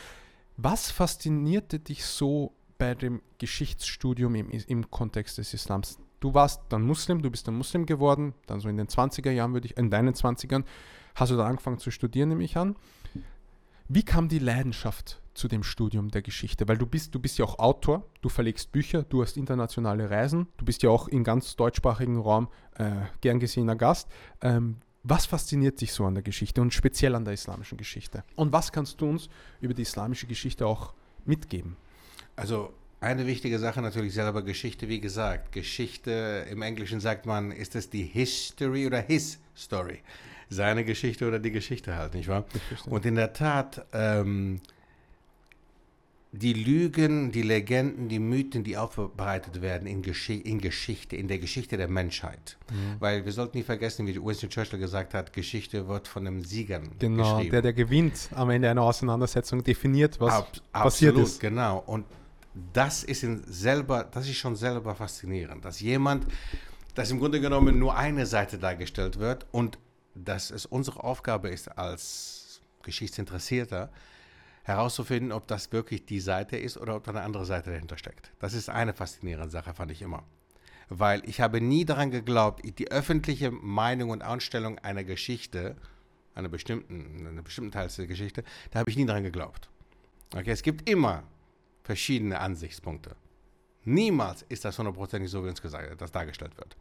was 0.57 0.91
faszinierte 0.91 1.79
dich 1.79 2.05
so 2.05 2.53
bei 2.77 2.93
dem 2.93 3.21
Geschichtsstudium 3.39 4.35
im, 4.35 4.49
im 4.49 4.91
Kontext 4.91 5.37
des 5.37 5.53
Islams? 5.53 5.97
Du 6.19 6.33
warst 6.33 6.61
dann 6.69 6.83
Muslim, 6.83 7.21
du 7.21 7.31
bist 7.31 7.47
dann 7.47 7.55
Muslim 7.55 7.85
geworden, 7.85 8.35
dann 8.45 8.59
so 8.59 8.69
in 8.69 8.77
den 8.77 8.87
20er 8.87 9.31
Jahren 9.31 9.53
würde 9.53 9.65
ich, 9.65 9.77
in 9.77 9.89
deinen 9.89 10.13
20ern, 10.13 10.63
hast 11.15 11.31
du 11.31 11.35
da 11.35 11.47
angefangen 11.47 11.79
zu 11.79 11.89
studieren, 11.89 12.29
nehme 12.29 12.43
ich 12.43 12.57
an. 12.57 12.75
Wie 13.93 14.03
kam 14.03 14.29
die 14.29 14.39
Leidenschaft 14.39 15.21
zu 15.33 15.49
dem 15.49 15.63
Studium 15.63 16.11
der 16.11 16.21
Geschichte? 16.21 16.65
Weil 16.69 16.77
du 16.77 16.85
bist, 16.85 17.13
du 17.13 17.19
bist 17.19 17.37
ja 17.37 17.43
auch 17.43 17.59
Autor, 17.59 18.07
du 18.21 18.29
verlegst 18.29 18.71
Bücher, 18.71 19.03
du 19.03 19.21
hast 19.21 19.35
internationale 19.35 20.09
Reisen, 20.09 20.47
du 20.55 20.63
bist 20.63 20.81
ja 20.81 20.89
auch 20.89 21.09
im 21.09 21.25
ganz 21.25 21.57
deutschsprachigen 21.57 22.17
Raum 22.17 22.47
äh, 22.77 22.91
gern 23.19 23.41
gesehener 23.41 23.75
Gast. 23.75 24.07
Ähm, 24.39 24.77
was 25.03 25.25
fasziniert 25.25 25.81
dich 25.81 25.91
so 25.91 26.05
an 26.05 26.13
der 26.13 26.23
Geschichte 26.23 26.61
und 26.61 26.73
speziell 26.73 27.15
an 27.15 27.25
der 27.25 27.33
islamischen 27.33 27.77
Geschichte? 27.77 28.23
Und 28.37 28.53
was 28.53 28.71
kannst 28.71 29.01
du 29.01 29.09
uns 29.09 29.27
über 29.59 29.73
die 29.73 29.81
islamische 29.81 30.25
Geschichte 30.25 30.65
auch 30.65 30.93
mitgeben? 31.25 31.75
Also 32.37 32.71
eine 33.01 33.27
wichtige 33.27 33.59
Sache 33.59 33.81
natürlich 33.81 34.13
selber 34.13 34.41
Geschichte, 34.41 34.87
wie 34.87 35.01
gesagt. 35.01 35.51
Geschichte, 35.51 36.47
im 36.49 36.61
Englischen 36.61 37.01
sagt 37.01 37.25
man, 37.25 37.51
ist 37.51 37.75
es 37.75 37.89
die 37.89 38.03
History 38.03 38.87
oder 38.87 39.01
His 39.01 39.37
Story? 39.53 39.99
Seine 40.51 40.83
Geschichte 40.83 41.27
oder 41.27 41.39
die 41.39 41.51
Geschichte 41.51 41.95
halt, 41.95 42.13
nicht 42.13 42.27
wahr? 42.27 42.45
Und 42.85 43.05
in 43.05 43.15
der 43.15 43.33
Tat, 43.33 43.85
ähm, 43.93 44.59
die 46.33 46.53
Lügen, 46.53 47.31
die 47.31 47.41
Legenden, 47.41 48.07
die 48.07 48.19
Mythen, 48.19 48.63
die 48.63 48.77
aufbereitet 48.77 49.61
werden 49.61 49.87
in, 49.87 50.01
Geschi 50.01 50.37
in 50.37 50.59
Geschichte, 50.59 51.15
in 51.15 51.27
der 51.27 51.39
Geschichte 51.39 51.75
der 51.75 51.87
Menschheit. 51.87 52.57
Mhm. 52.69 52.95
Weil 52.99 53.25
wir 53.25 53.31
sollten 53.31 53.57
nie 53.57 53.63
vergessen, 53.63 54.07
wie 54.07 54.15
Winston 54.15 54.49
Churchill 54.49 54.79
gesagt 54.79 55.13
hat, 55.13 55.33
Geschichte 55.33 55.87
wird 55.87 56.07
von 56.07 56.27
einem 56.27 56.43
Siegern 56.43 56.89
genau, 56.99 57.35
geschrieben. 57.35 57.51
der, 57.51 57.61
der 57.61 57.73
gewinnt 57.73 58.29
am 58.33 58.49
Ende 58.49 58.69
einer 58.69 58.83
Auseinandersetzung, 58.83 59.63
definiert, 59.63 60.19
was 60.19 60.33
Ab, 60.33 60.51
passiert 60.71 61.11
absolut, 61.11 61.27
ist. 61.27 61.39
genau. 61.39 61.83
Und 61.85 62.05
das 62.73 63.03
ist, 63.03 63.25
selber, 63.47 64.07
das 64.09 64.27
ist 64.27 64.37
schon 64.37 64.55
selber 64.55 64.95
faszinierend, 64.95 65.63
dass 65.63 65.79
jemand, 65.81 66.27
dass 66.95 67.11
im 67.11 67.19
Grunde 67.19 67.39
genommen 67.41 67.79
nur 67.79 67.95
eine 67.95 68.25
Seite 68.25 68.57
dargestellt 68.57 69.19
wird 69.19 69.45
und 69.51 69.77
dass 70.15 70.51
es 70.51 70.65
unsere 70.65 71.03
Aufgabe 71.03 71.49
ist, 71.49 71.67
als 71.77 72.61
Geschichtsinteressierter 72.83 73.91
herauszufinden, 74.63 75.31
ob 75.31 75.47
das 75.47 75.71
wirklich 75.71 76.05
die 76.05 76.19
Seite 76.19 76.57
ist 76.57 76.77
oder 76.77 76.95
ob 76.95 77.03
da 77.03 77.11
eine 77.11 77.21
andere 77.21 77.45
Seite 77.45 77.71
dahinter 77.71 77.97
steckt. 77.97 78.31
Das 78.39 78.53
ist 78.53 78.69
eine 78.69 78.93
faszinierende 78.93 79.49
Sache, 79.49 79.73
fand 79.73 79.91
ich 79.91 80.01
immer. 80.01 80.23
Weil 80.89 81.27
ich 81.27 81.41
habe 81.41 81.61
nie 81.61 81.85
daran 81.85 82.11
geglaubt, 82.11 82.61
die 82.77 82.91
öffentliche 82.91 83.49
Meinung 83.49 84.09
und 84.09 84.21
Anstellung 84.21 84.77
einer 84.79 85.03
Geschichte, 85.03 85.75
einer 86.35 86.49
bestimmten, 86.49 87.27
einer 87.27 87.41
bestimmten 87.41 87.71
Teil 87.71 87.87
der 87.87 88.07
Geschichte, 88.07 88.43
da 88.71 88.79
habe 88.79 88.89
ich 88.89 88.97
nie 88.97 89.05
daran 89.05 89.23
geglaubt. 89.23 89.69
Okay, 90.35 90.51
es 90.51 90.63
gibt 90.63 90.89
immer 90.89 91.23
verschiedene 91.83 92.39
Ansichtspunkte. 92.39 93.15
Niemals 93.83 94.43
ist 94.47 94.63
das 94.63 94.77
hundertprozentig 94.77 95.29
so, 95.31 95.43
wie 95.43 95.49
uns 95.49 95.61
gesagt, 95.61 95.99
das 95.99 96.11
dargestellt 96.11 96.55
wird. 96.57 96.75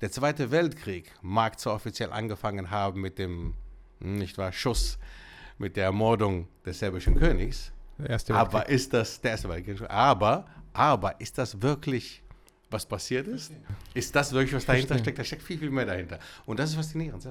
Der 0.00 0.10
Zweite 0.10 0.50
Weltkrieg 0.50 1.12
mag 1.20 1.60
zwar 1.60 1.74
offiziell 1.74 2.12
angefangen 2.12 2.70
haben 2.70 3.00
mit 3.00 3.18
dem, 3.18 3.54
hm, 4.00 4.16
nicht 4.16 4.38
wahr, 4.38 4.52
Schuss, 4.52 4.98
mit 5.58 5.76
der 5.76 5.84
Ermordung 5.84 6.48
des 6.64 6.78
serbischen 6.78 7.16
Königs, 7.18 7.72
aber 8.28 8.68
ist 8.68 8.92
das, 8.92 9.20
der 9.20 9.32
Erste 9.32 9.48
Weltkrieg, 9.48 9.82
aber, 9.88 10.46
aber 10.72 11.20
ist 11.20 11.38
das 11.38 11.60
wirklich 11.62 12.22
was 12.70 12.84
passiert 12.84 13.28
ist? 13.28 13.52
Ist 13.94 14.14
das 14.16 14.32
wirklich, 14.32 14.52
was 14.52 14.66
dahinter 14.66 14.88
Verstehen. 14.88 15.04
steckt? 15.04 15.18
Da 15.18 15.24
steckt 15.24 15.42
viel, 15.42 15.58
viel 15.58 15.70
mehr 15.70 15.86
dahinter. 15.86 16.18
Und 16.46 16.58
das 16.58 16.70
ist 16.70 16.76
faszinierend. 16.76 17.26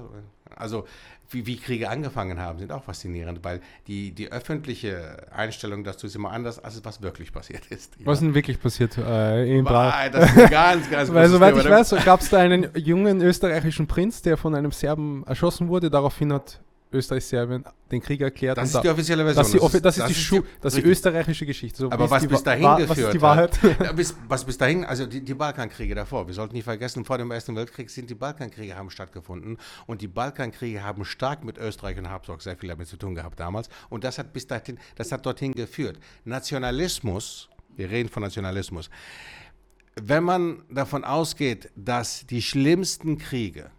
Also, 0.54 0.86
wie, 1.30 1.46
wie, 1.46 1.56
Kriege 1.56 1.90
angefangen 1.90 2.38
haben, 2.38 2.58
sind 2.58 2.72
auch 2.72 2.84
faszinierend, 2.84 3.44
weil 3.44 3.60
die, 3.86 4.12
die 4.12 4.32
öffentliche 4.32 5.26
Einstellung 5.32 5.84
dazu 5.84 6.06
ist 6.06 6.16
immer 6.16 6.30
anders, 6.30 6.58
als 6.58 6.82
was 6.84 7.02
wirklich 7.02 7.32
passiert 7.32 7.66
ist. 7.66 7.94
Was 8.04 8.20
denn 8.20 8.34
wirklich 8.34 8.60
passiert 8.60 8.96
äh, 8.96 9.58
in 9.58 9.64
Bra 9.64 10.08
Das 10.08 10.34
ist 10.34 10.50
ganz, 10.50 10.90
ganz 10.90 11.10
Weil, 11.12 11.28
soweit 11.28 11.56
ich 11.56 11.68
weiß, 11.68 11.90
gab 12.04 12.20
es 12.20 12.30
da 12.30 12.38
einen 12.38 12.68
jungen 12.74 13.20
österreichischen 13.20 13.86
Prinz, 13.86 14.22
der 14.22 14.36
von 14.36 14.54
einem 14.54 14.70
Serben 14.70 15.24
erschossen 15.26 15.68
wurde. 15.68 15.90
Daraufhin 15.90 16.32
hat 16.32 16.60
Österreich-Serbien 16.92 17.64
den 17.90 18.00
Krieg 18.00 18.20
erklärt. 18.20 18.58
Das 18.58 18.74
ist 18.74 18.82
die 18.82 18.88
offizielle 18.88 19.24
Version. 19.24 19.42
Das, 19.44 19.52
das, 19.52 19.74
ist, 19.74 19.84
das, 19.84 19.98
ist, 19.98 20.30
die, 20.30 20.40
die, 20.40 20.46
das 20.60 20.74
ist 20.74 20.84
die 20.84 20.88
österreichische 20.88 21.46
Geschichte. 21.46 21.78
So, 21.78 21.90
aber 21.90 22.10
was 22.10 22.22
die, 22.22 22.28
bis 22.28 22.42
dahin 22.42 22.64
war, 22.64 22.76
geführt 22.78 22.98
was 22.98 23.04
ist 23.06 23.14
die 23.14 23.22
Wahrheit? 23.22 23.62
Hat, 23.62 23.96
bis, 23.96 24.14
was 24.28 24.44
bis 24.44 24.58
dahin, 24.58 24.84
also 24.84 25.06
die, 25.06 25.20
die, 25.20 25.34
Balkankriege 25.34 25.94
davor, 25.94 26.26
wir 26.26 26.34
sollten 26.34 26.54
nicht 26.54 26.64
vergessen, 26.64 27.04
vor 27.04 27.18
dem 27.18 27.30
Ersten 27.30 27.54
Weltkrieg 27.56 27.90
sind 27.90 28.10
die 28.10 28.14
Balkankriege 28.14 28.76
haben 28.76 28.90
stattgefunden 28.90 29.58
und 29.86 30.00
die 30.00 30.08
Balkankriege 30.08 30.82
haben 30.82 31.04
stark 31.04 31.44
mit 31.44 31.58
Österreich 31.58 31.98
und 31.98 32.10
Habsburg 32.10 32.42
sehr 32.42 32.56
viel 32.56 32.68
damit 32.68 32.88
zu 32.88 32.96
tun 32.96 33.14
gehabt 33.14 33.38
damals 33.38 33.68
und 33.88 34.04
das 34.04 34.18
hat 34.18 34.32
bis 34.32 34.46
dahin, 34.46 34.78
das 34.96 35.12
hat 35.12 35.26
dorthin 35.26 35.52
geführt. 35.52 35.98
Nationalismus, 36.24 37.48
wir 37.76 37.90
reden 37.90 38.08
von 38.08 38.22
Nationalismus, 38.22 38.90
wenn 40.00 40.24
man 40.24 40.62
davon 40.70 41.04
ausgeht, 41.04 41.70
dass 41.74 42.26
die 42.26 42.42
schlimmsten 42.42 43.18
Kriege 43.18 43.70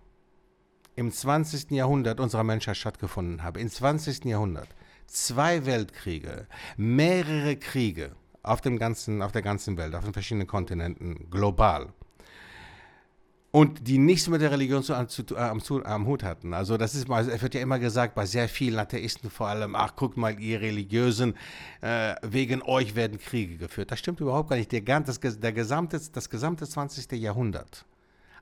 im 0.98 1.12
20. 1.12 1.72
Jahrhundert 1.72 2.20
unserer 2.20 2.44
Menschheit 2.44 2.76
stattgefunden 2.76 3.44
habe, 3.44 3.62
im 3.62 3.70
20. 3.70 4.26
Jahrhundert, 4.26 4.68
zwei 5.06 5.66
Weltkriege, 5.66 6.48
mehrere 6.76 7.56
Kriege 7.56 8.12
auf, 8.42 8.62
dem 8.62 8.80
ganzen, 8.80 9.22
auf 9.22 9.32
der 9.32 9.44
ganzen 9.44 9.78
Welt, 9.78 9.94
auf 9.96 10.04
den 10.04 10.14
verschiedenen 10.14 10.48
Kontinenten, 10.48 11.30
global, 11.30 11.94
und 13.52 13.88
die 13.88 13.98
nichts 13.98 14.28
mit 14.28 14.42
der 14.42 14.52
Religion 14.52 14.84
zu, 14.84 14.94
zu, 15.06 15.38
am, 15.38 15.62
zu, 15.62 15.86
am, 15.86 16.06
Hut 16.06 16.24
hatten. 16.24 16.54
Also 16.54 16.78
das 16.78 16.96
ist, 16.96 17.10
es 17.10 17.42
wird 17.42 17.54
ja 17.54 17.62
immer 17.62 17.80
gesagt, 17.80 18.14
bei 18.14 18.26
sehr 18.26 18.50
vielen 18.50 18.78
Atheisten 18.78 19.30
vor 19.30 19.48
allem, 19.48 19.76
ach 19.76 19.96
guckt 19.96 20.18
mal, 20.18 20.40
ihr 20.40 20.62
Religiösen, 20.62 21.36
äh, 21.82 22.16
wegen 22.24 22.62
euch 22.64 22.96
werden 22.96 23.20
Kriege 23.20 23.58
geführt. 23.58 23.92
Das 23.92 24.00
stimmt 24.00 24.20
überhaupt 24.20 24.50
gar 24.50 24.58
nicht. 24.58 24.72
Der, 24.72 24.82
der 24.82 25.54
gesamte, 25.54 26.02
das 26.12 26.30
gesamte 26.30 26.68
20. 26.68 27.12
Jahrhundert 27.14 27.86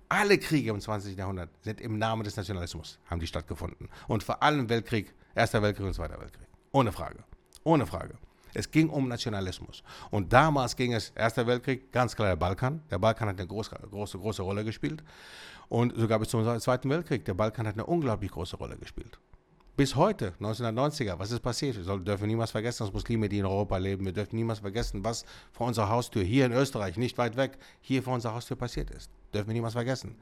alle 0.09 0.37
Kriege 0.37 0.69
im 0.69 0.79
20. 0.79 1.17
Jahrhundert 1.17 1.49
sind 1.61 1.81
im 1.81 1.97
Namen 1.97 2.23
des 2.23 2.35
Nationalismus, 2.35 2.99
haben 3.05 3.19
die 3.19 3.27
stattgefunden. 3.27 3.89
Und 4.07 4.23
vor 4.23 4.41
allem 4.41 4.69
Weltkrieg, 4.69 5.13
Erster 5.33 5.61
Weltkrieg 5.61 5.87
und 5.87 5.93
Zweiter 5.93 6.19
Weltkrieg. 6.19 6.47
Ohne 6.71 6.91
Frage. 6.91 7.23
Ohne 7.63 7.85
Frage. 7.85 8.15
Es 8.53 8.71
ging 8.71 8.89
um 8.89 9.07
Nationalismus. 9.07 9.83
Und 10.11 10.31
damals 10.31 10.75
ging 10.75 10.93
es, 10.93 11.09
Erster 11.09 11.45
Weltkrieg, 11.45 11.91
ganz 11.91 12.15
klar 12.15 12.29
der 12.29 12.35
Balkan. 12.37 12.81
Der 12.89 12.99
Balkan 12.99 13.27
hat 13.27 13.37
eine 13.37 13.47
große, 13.47 13.75
große, 13.91 14.17
große 14.17 14.41
Rolle 14.41 14.63
gespielt. 14.63 15.03
Und 15.67 15.95
sogar 15.97 16.19
bis 16.19 16.29
zum 16.29 16.59
Zweiten 16.59 16.89
Weltkrieg, 16.89 17.25
der 17.25 17.33
Balkan 17.33 17.67
hat 17.67 17.73
eine 17.73 17.85
unglaublich 17.85 18.31
große 18.31 18.55
Rolle 18.55 18.77
gespielt. 18.77 19.19
Bis 19.77 19.97
heute, 19.97 20.33
1990er, 20.39 21.19
was 21.19 21.31
ist 21.31 21.41
passiert? 21.41 21.85
Wir 21.85 21.97
dürfen 21.97 22.27
niemals 22.27 22.51
vergessen, 22.51 22.85
dass 22.85 22.93
Muslime, 22.93 23.27
die 23.27 23.39
in 23.39 23.45
Europa 23.45 23.75
leben, 23.75 24.05
wir 24.05 24.13
dürfen 24.13 24.37
niemals 24.37 24.59
vergessen, 24.59 25.03
was 25.03 25.25
vor 25.51 25.67
unserer 25.67 25.89
Haustür 25.89 26.23
hier 26.23 26.45
in 26.45 26.53
Österreich, 26.53 26.95
nicht 26.95 27.17
weit 27.17 27.35
weg, 27.35 27.57
hier 27.81 28.01
vor 28.01 28.13
unserer 28.13 28.35
Haustür 28.35 28.55
passiert 28.55 28.89
ist. 28.91 29.11
Dürfen 29.33 29.47
wir 29.47 29.53
niemals 29.53 29.73
vergessen. 29.73 30.15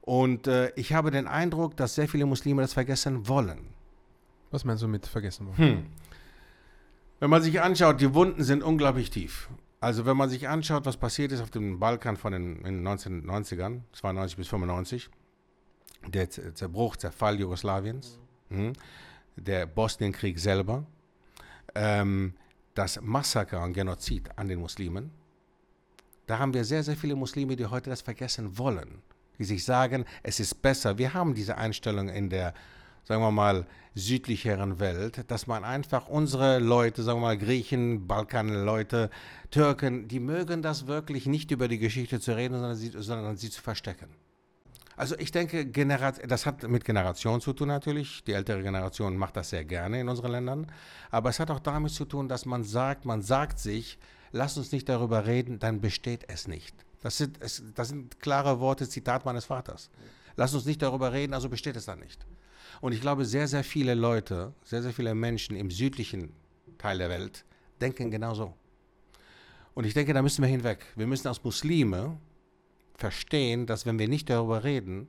Und 0.00 0.46
äh, 0.46 0.72
ich 0.76 0.94
habe 0.94 1.10
den 1.10 1.26
Eindruck, 1.26 1.76
dass 1.76 1.94
sehr 1.94 2.08
viele 2.08 2.24
Muslime 2.24 2.62
das 2.62 2.72
vergessen 2.72 3.28
wollen. 3.28 3.68
Was 4.50 4.64
meinst 4.64 4.82
du 4.82 4.88
mit 4.88 5.06
vergessen 5.06 5.46
wollen? 5.46 5.58
Hm. 5.58 5.86
Wenn 7.18 7.28
man 7.28 7.42
sich 7.42 7.60
anschaut, 7.60 8.00
die 8.00 8.14
Wunden 8.14 8.42
sind 8.42 8.62
unglaublich 8.62 9.10
tief. 9.10 9.50
Also 9.78 10.06
wenn 10.06 10.16
man 10.16 10.30
sich 10.30 10.48
anschaut, 10.48 10.86
was 10.86 10.96
passiert 10.96 11.32
ist 11.32 11.42
auf 11.42 11.50
dem 11.50 11.78
Balkan 11.78 12.16
von 12.16 12.32
den, 12.32 12.56
in 12.64 12.82
den 12.82 12.88
1990ern, 12.88 13.80
92 13.92 14.38
bis 14.38 14.48
95, 14.48 15.10
der 16.08 16.30
Zerbruch, 16.30 16.96
Zerfall 16.96 17.38
Jugoslawiens, 17.38 18.18
hm? 18.50 18.72
der 19.36 19.66
Bosnienkrieg 19.66 20.38
selber, 20.38 20.84
ähm, 21.74 22.34
das 22.74 23.00
Massaker 23.00 23.62
und 23.62 23.72
Genozid 23.72 24.30
an 24.36 24.48
den 24.48 24.60
Muslimen. 24.60 25.10
Da 26.26 26.38
haben 26.38 26.54
wir 26.54 26.64
sehr, 26.64 26.82
sehr 26.82 26.96
viele 26.96 27.16
Muslime, 27.16 27.56
die 27.56 27.66
heute 27.66 27.90
das 27.90 28.02
vergessen 28.02 28.56
wollen, 28.56 29.02
die 29.38 29.44
sich 29.44 29.64
sagen, 29.64 30.04
es 30.22 30.38
ist 30.38 30.62
besser. 30.62 30.98
Wir 30.98 31.12
haben 31.14 31.34
diese 31.34 31.58
Einstellung 31.58 32.08
in 32.08 32.30
der, 32.30 32.54
sagen 33.04 33.22
wir 33.22 33.32
mal, 33.32 33.66
südlicheren 33.94 34.78
Welt, 34.78 35.24
dass 35.28 35.48
man 35.48 35.64
einfach 35.64 36.06
unsere 36.06 36.60
Leute, 36.60 37.02
sagen 37.02 37.18
wir 37.18 37.26
mal 37.26 37.38
Griechen, 37.38 38.06
Balkanleute, 38.06 39.10
Türken, 39.50 40.06
die 40.06 40.20
mögen 40.20 40.62
das 40.62 40.86
wirklich 40.86 41.26
nicht 41.26 41.50
über 41.50 41.66
die 41.66 41.78
Geschichte 41.78 42.20
zu 42.20 42.36
reden, 42.36 42.54
sondern 42.54 42.76
sie, 42.76 42.92
sondern 42.94 43.36
sie 43.36 43.50
zu 43.50 43.60
verstecken. 43.60 44.08
Also 45.00 45.16
ich 45.18 45.32
denke, 45.32 45.64
das 45.64 46.44
hat 46.44 46.62
mit 46.68 46.84
Generation 46.84 47.40
zu 47.40 47.54
tun 47.54 47.68
natürlich. 47.68 48.22
Die 48.24 48.34
ältere 48.34 48.62
Generation 48.62 49.16
macht 49.16 49.34
das 49.34 49.48
sehr 49.48 49.64
gerne 49.64 49.98
in 49.98 50.10
unseren 50.10 50.30
Ländern. 50.30 50.66
Aber 51.10 51.30
es 51.30 51.40
hat 51.40 51.50
auch 51.50 51.58
damit 51.58 51.92
zu 51.92 52.04
tun, 52.04 52.28
dass 52.28 52.44
man 52.44 52.64
sagt, 52.64 53.06
man 53.06 53.22
sagt 53.22 53.58
sich, 53.58 53.98
lass 54.30 54.58
uns 54.58 54.72
nicht 54.72 54.90
darüber 54.90 55.24
reden, 55.24 55.58
dann 55.58 55.80
besteht 55.80 56.26
es 56.28 56.46
nicht. 56.46 56.74
Das 57.00 57.16
sind, 57.16 57.38
das 57.40 57.88
sind 57.88 58.20
klare 58.20 58.60
Worte, 58.60 58.86
Zitat 58.86 59.24
meines 59.24 59.46
Vaters. 59.46 59.88
Lass 60.36 60.52
uns 60.52 60.66
nicht 60.66 60.82
darüber 60.82 61.14
reden, 61.14 61.32
also 61.32 61.48
besteht 61.48 61.76
es 61.76 61.86
dann 61.86 62.00
nicht. 62.00 62.26
Und 62.82 62.92
ich 62.92 63.00
glaube, 63.00 63.24
sehr, 63.24 63.48
sehr 63.48 63.64
viele 63.64 63.94
Leute, 63.94 64.52
sehr, 64.64 64.82
sehr 64.82 64.92
viele 64.92 65.14
Menschen 65.14 65.56
im 65.56 65.70
südlichen 65.70 66.34
Teil 66.76 66.98
der 66.98 67.08
Welt 67.08 67.46
denken 67.80 68.10
genauso. 68.10 68.52
Und 69.72 69.86
ich 69.86 69.94
denke, 69.94 70.12
da 70.12 70.20
müssen 70.20 70.42
wir 70.42 70.48
hinweg. 70.50 70.84
Wir 70.94 71.06
müssen 71.06 71.26
als 71.26 71.42
Muslime 71.42 72.18
verstehen, 73.00 73.66
dass 73.66 73.86
wenn 73.86 73.98
wir 73.98 74.08
nicht 74.08 74.30
darüber 74.30 74.62
reden, 74.62 75.08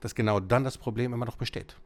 dass 0.00 0.14
genau 0.14 0.40
dann 0.40 0.64
das 0.64 0.76
Problem 0.76 1.14
immer 1.14 1.24
noch 1.24 1.36
besteht. 1.36 1.76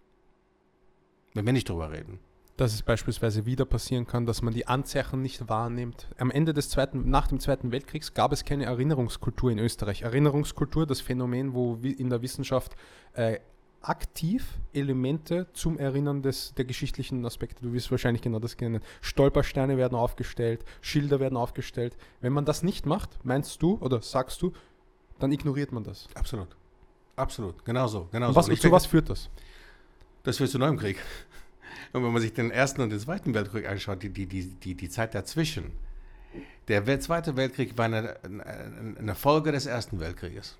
Wenn 1.35 1.45
wir 1.47 1.53
nicht 1.53 1.69
darüber 1.69 1.93
reden. 1.93 2.19
Dass 2.57 2.73
es 2.73 2.83
beispielsweise 2.83 3.45
wieder 3.45 3.67
passieren 3.67 4.07
kann, 4.07 4.25
dass 4.25 4.41
man 4.41 4.55
die 4.55 4.67
Anzeichen 4.67 5.21
nicht 5.21 5.51
wahrnimmt. 5.51 6.09
Am 6.17 6.31
Ende 6.31 6.55
des 6.55 6.71
Zweiten, 6.71 7.11
nach 7.11 7.29
dem 7.29 7.39
Zweiten 7.39 7.71
Weltkriegs 7.71 8.15
gab 8.15 8.33
es 8.33 8.47
keine 8.47 8.65
Erinnerungskultur 8.65 9.51
in 9.51 9.59
Österreich. 9.59 10.03
Erinnerungskultur, 10.03 10.87
das 10.87 11.03
Phänomen, 11.03 11.53
wo 11.53 11.75
in 11.83 12.09
der 12.09 12.23
Wissenschaft 12.23 12.75
äh, 13.13 13.41
aktiv 13.83 14.59
Elemente 14.73 15.49
zum 15.53 15.79
Erinnern 15.79 16.23
des, 16.23 16.55
der 16.55 16.65
geschichtlichen 16.65 17.25
Aspekte, 17.27 17.63
du 17.63 17.75
wirst 17.75 17.91
wahrscheinlich 17.91 18.23
genau 18.23 18.39
das 18.39 18.57
kennen, 18.57 18.81
Stolpersteine 19.03 19.77
werden 19.77 19.95
aufgestellt, 19.95 20.65
Schilder 20.81 21.21
werden 21.21 21.37
aufgestellt. 21.37 21.99
Wenn 22.23 22.33
man 22.33 22.47
das 22.47 22.63
nicht 22.63 22.87
macht, 22.87 23.23
meinst 23.23 23.63
du 23.63 23.77
oder 23.81 24.01
sagst 24.01 24.41
du, 24.41 24.53
dann 25.19 25.33
ignoriert 25.33 25.73
man 25.73 25.85
das. 25.85 26.09
Absolut. 26.15 26.49
Absolut. 27.17 27.65
Genau 27.65 27.87
so. 27.87 28.09
Genau 28.13 28.29
Und 28.29 28.37
was, 28.37 28.49
Und 28.49 28.61
zu 28.61 28.71
was 28.71 28.87
führt 28.87 29.09
das? 29.09 29.31
Das 30.23 30.37
führt 30.37 30.51
zu 30.51 30.59
neuem 30.59 30.77
Krieg. 30.77 30.99
Und 31.93 32.05
wenn 32.05 32.13
man 32.13 32.21
sich 32.21 32.35
den 32.35 32.51
Ersten 32.51 32.83
und 32.83 32.91
den 32.91 32.99
Zweiten 32.99 33.33
Weltkrieg 33.33 33.67
anschaut, 33.67 34.03
die, 34.03 34.11
die, 34.11 34.27
die, 34.27 34.45
die, 34.45 34.75
die 34.75 34.89
Zeit 34.91 35.15
dazwischen, 35.15 35.73
der 36.69 37.01
Zweite 37.01 37.37
Weltkrieg 37.37 37.79
war 37.79 37.85
eine, 37.87 38.17
eine 38.25 38.97
eine 38.99 39.15
Folge 39.15 39.53
des 39.53 39.67
Ersten 39.67 40.01
Weltkrieges. 40.01 40.57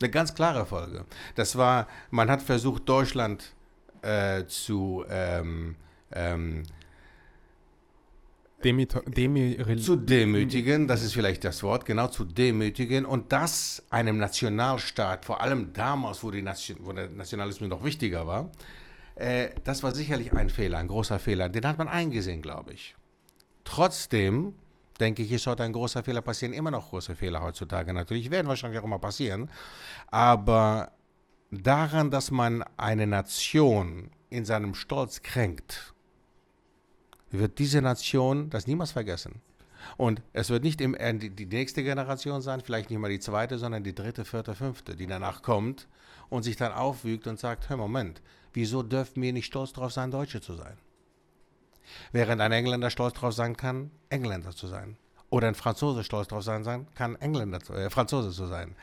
Eine 0.00 0.10
ganz 0.10 0.34
klare 0.34 0.64
Folge. 0.64 1.04
Das 1.34 1.56
war, 1.56 1.86
man 2.10 2.30
hat 2.30 2.40
versucht, 2.40 2.88
Deutschland 2.88 3.52
äh, 4.02 4.46
zu, 4.46 5.04
ähm, 5.10 5.76
ähm, 6.12 6.62
Demi, 8.64 8.86
demi 8.86 9.76
zu 9.76 9.94
demütigen, 9.94 10.88
das 10.88 11.04
ist 11.04 11.12
vielleicht 11.12 11.44
das 11.44 11.62
Wort, 11.62 11.84
genau, 11.84 12.08
zu 12.08 12.24
demütigen 12.24 13.04
und 13.04 13.30
das 13.32 13.84
einem 13.88 14.18
Nationalstaat, 14.18 15.24
vor 15.24 15.40
allem 15.40 15.72
damals, 15.72 16.24
wo, 16.24 16.30
Nation, 16.30 16.78
wo 16.80 16.92
der 16.92 17.08
Nationalismus 17.08 17.70
noch 17.70 17.84
wichtiger 17.84 18.26
war, 18.26 18.50
äh, 19.14 19.50
das 19.62 19.84
war 19.84 19.94
sicherlich 19.94 20.32
ein 20.32 20.50
Fehler, 20.50 20.78
ein 20.78 20.88
großer 20.88 21.20
Fehler. 21.20 21.48
Den 21.48 21.66
hat 21.66 21.78
man 21.78 21.86
eingesehen, 21.86 22.42
glaube 22.42 22.72
ich. 22.72 22.96
Trotzdem 23.62 24.54
denke 24.98 25.22
ich, 25.22 25.32
ist 25.32 25.46
heute 25.46 25.62
ein 25.62 25.72
großer 25.72 26.02
Fehler 26.02 26.22
passieren, 26.22 26.52
immer 26.52 26.70
noch 26.70 26.90
große 26.90 27.14
Fehler 27.14 27.42
heutzutage 27.42 27.92
natürlich, 27.92 28.30
werden 28.30 28.48
wahrscheinlich 28.48 28.80
auch 28.80 28.84
immer 28.84 28.98
passieren, 28.98 29.50
aber 30.08 30.92
daran, 31.50 32.10
dass 32.10 32.30
man 32.30 32.64
eine 32.76 33.06
Nation 33.06 34.10
in 34.30 34.44
seinem 34.44 34.74
Stolz 34.74 35.22
kränkt, 35.22 35.94
wird 37.30 37.58
diese 37.58 37.82
Nation 37.82 38.50
das 38.50 38.66
niemals 38.66 38.92
vergessen. 38.92 39.40
Und 39.96 40.22
es 40.32 40.50
wird 40.50 40.64
nicht 40.64 40.80
äh, 40.80 41.14
die, 41.14 41.46
nächste 41.46 41.82
Generation 41.82 42.42
sein, 42.42 42.60
vielleicht 42.60 42.90
nicht 42.90 42.98
mal 42.98 43.10
die 43.10 43.20
zweite, 43.20 43.58
sondern 43.58 43.84
die 43.84 43.94
dritte, 43.94 44.24
vierte, 44.24 44.54
fünfte, 44.54 44.96
die 44.96 45.06
danach 45.06 45.42
kommt 45.42 45.88
und 46.28 46.42
sich 46.42 46.56
dann 46.56 46.72
aufwügt 46.72 47.26
und 47.26 47.38
sagt, 47.38 47.68
hör 47.68 47.76
Moment, 47.76 48.20
wieso 48.52 48.82
dürfen 48.82 49.22
wir 49.22 49.32
nicht 49.32 49.46
stolz 49.46 49.72
darauf 49.72 49.92
sein, 49.92 50.10
Deutsche 50.10 50.40
zu 50.40 50.54
sein? 50.54 50.76
Während 52.12 52.40
ein 52.40 52.52
Engländer 52.52 52.90
stolz 52.90 53.14
darauf 53.14 53.34
sein 53.34 53.56
kann, 53.56 53.90
Engländer 54.10 54.50
zu 54.50 54.66
sein. 54.66 54.96
Oder 55.30 55.48
ein 55.48 55.54
Franzose 55.54 56.04
stolz 56.04 56.28
darauf 56.28 56.44
sein, 56.44 56.64
sein 56.64 56.86
kann, 56.94 57.16
Engländer, 57.16 57.60
zu- 57.60 57.74
äh, 57.74 57.88
Franzose 57.90 58.30
zu 58.30 58.46
sein. 58.46 58.74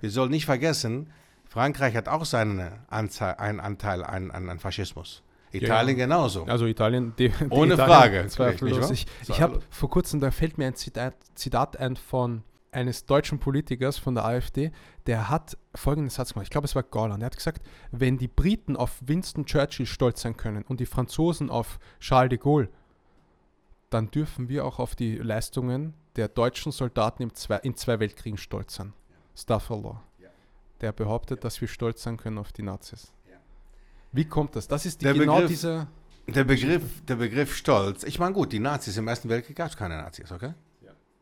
Wir 0.00 0.10
sollen 0.10 0.30
nicht 0.30 0.44
vergessen, 0.44 1.10
Frankreich 1.48 1.96
hat 1.96 2.08
auch 2.08 2.24
seinen 2.24 2.72
Anzahl, 2.88 3.36
einen 3.36 3.60
Anteil 3.60 4.04
an, 4.04 4.30
an, 4.30 4.50
an 4.50 4.58
Faschismus. 4.58 5.22
Italien 5.54 5.96
genauso. 5.96 6.44
Also 6.44 6.66
Italien, 6.66 7.14
die, 7.18 7.28
die 7.28 7.48
Ohne 7.50 7.74
Italien, 7.74 7.76
Frage, 7.76 8.26
Zweifellos. 8.28 8.90
Ich, 8.90 9.06
wahr? 9.06 9.14
ich 9.28 9.40
habe 9.40 9.60
vor 9.70 9.90
kurzem, 9.90 10.20
da 10.20 10.30
fällt 10.30 10.58
mir 10.58 10.66
ein 10.66 10.74
Zitat, 10.74 11.14
Zitat 11.34 11.76
ein 11.76 11.96
von 11.96 12.42
eines 12.74 13.06
deutschen 13.06 13.38
Politikers 13.38 13.98
von 13.98 14.14
der 14.14 14.24
AfD, 14.24 14.72
der 15.06 15.30
hat 15.30 15.56
folgenden 15.74 16.10
Satz 16.10 16.32
gemacht. 16.32 16.44
Ich 16.46 16.50
glaube, 16.50 16.66
es 16.66 16.74
war 16.74 16.82
Gauland. 16.82 17.22
Er 17.22 17.26
hat 17.26 17.36
gesagt, 17.36 17.64
wenn 17.92 18.18
die 18.18 18.28
Briten 18.28 18.76
auf 18.76 18.98
Winston 19.00 19.46
Churchill 19.46 19.86
stolz 19.86 20.22
sein 20.22 20.36
können 20.36 20.64
und 20.64 20.80
die 20.80 20.86
Franzosen 20.86 21.50
auf 21.50 21.78
Charles 22.00 22.30
de 22.30 22.38
Gaulle, 22.38 22.68
dann 23.90 24.10
dürfen 24.10 24.48
wir 24.48 24.64
auch 24.64 24.80
auf 24.80 24.96
die 24.96 25.16
Leistungen 25.18 25.94
der 26.16 26.28
deutschen 26.28 26.72
Soldaten 26.72 27.22
im 27.22 27.34
zwei, 27.34 27.58
in 27.58 27.76
zwei 27.76 28.00
Weltkriegen 28.00 28.38
stolz 28.38 28.74
sein. 28.74 28.92
Staffellaw. 29.36 30.00
Der 30.80 30.92
behauptet, 30.92 31.44
dass 31.44 31.60
wir 31.60 31.68
stolz 31.68 32.02
sein 32.02 32.16
können 32.16 32.38
auf 32.38 32.52
die 32.52 32.62
Nazis. 32.62 33.12
Wie 34.14 34.24
kommt 34.24 34.56
das? 34.56 34.68
Das 34.68 34.86
ist 34.86 35.00
die, 35.00 35.04
Der 35.04 35.14
genau 35.14 35.34
Begriff- 35.36 35.48
diese. 35.50 35.86
Der 36.26 36.44
Begriff, 36.44 36.82
der 37.06 37.16
Begriff 37.16 37.54
Stolz, 37.54 38.02
ich 38.02 38.18
meine 38.18 38.32
gut, 38.32 38.50
die 38.52 38.58
Nazis 38.58 38.96
im 38.96 39.06
Ersten 39.08 39.28
Weltkrieg 39.28 39.56
gab 39.56 39.68
es 39.68 39.76
keine 39.76 39.98
Nazis, 39.98 40.32
okay? 40.32 40.54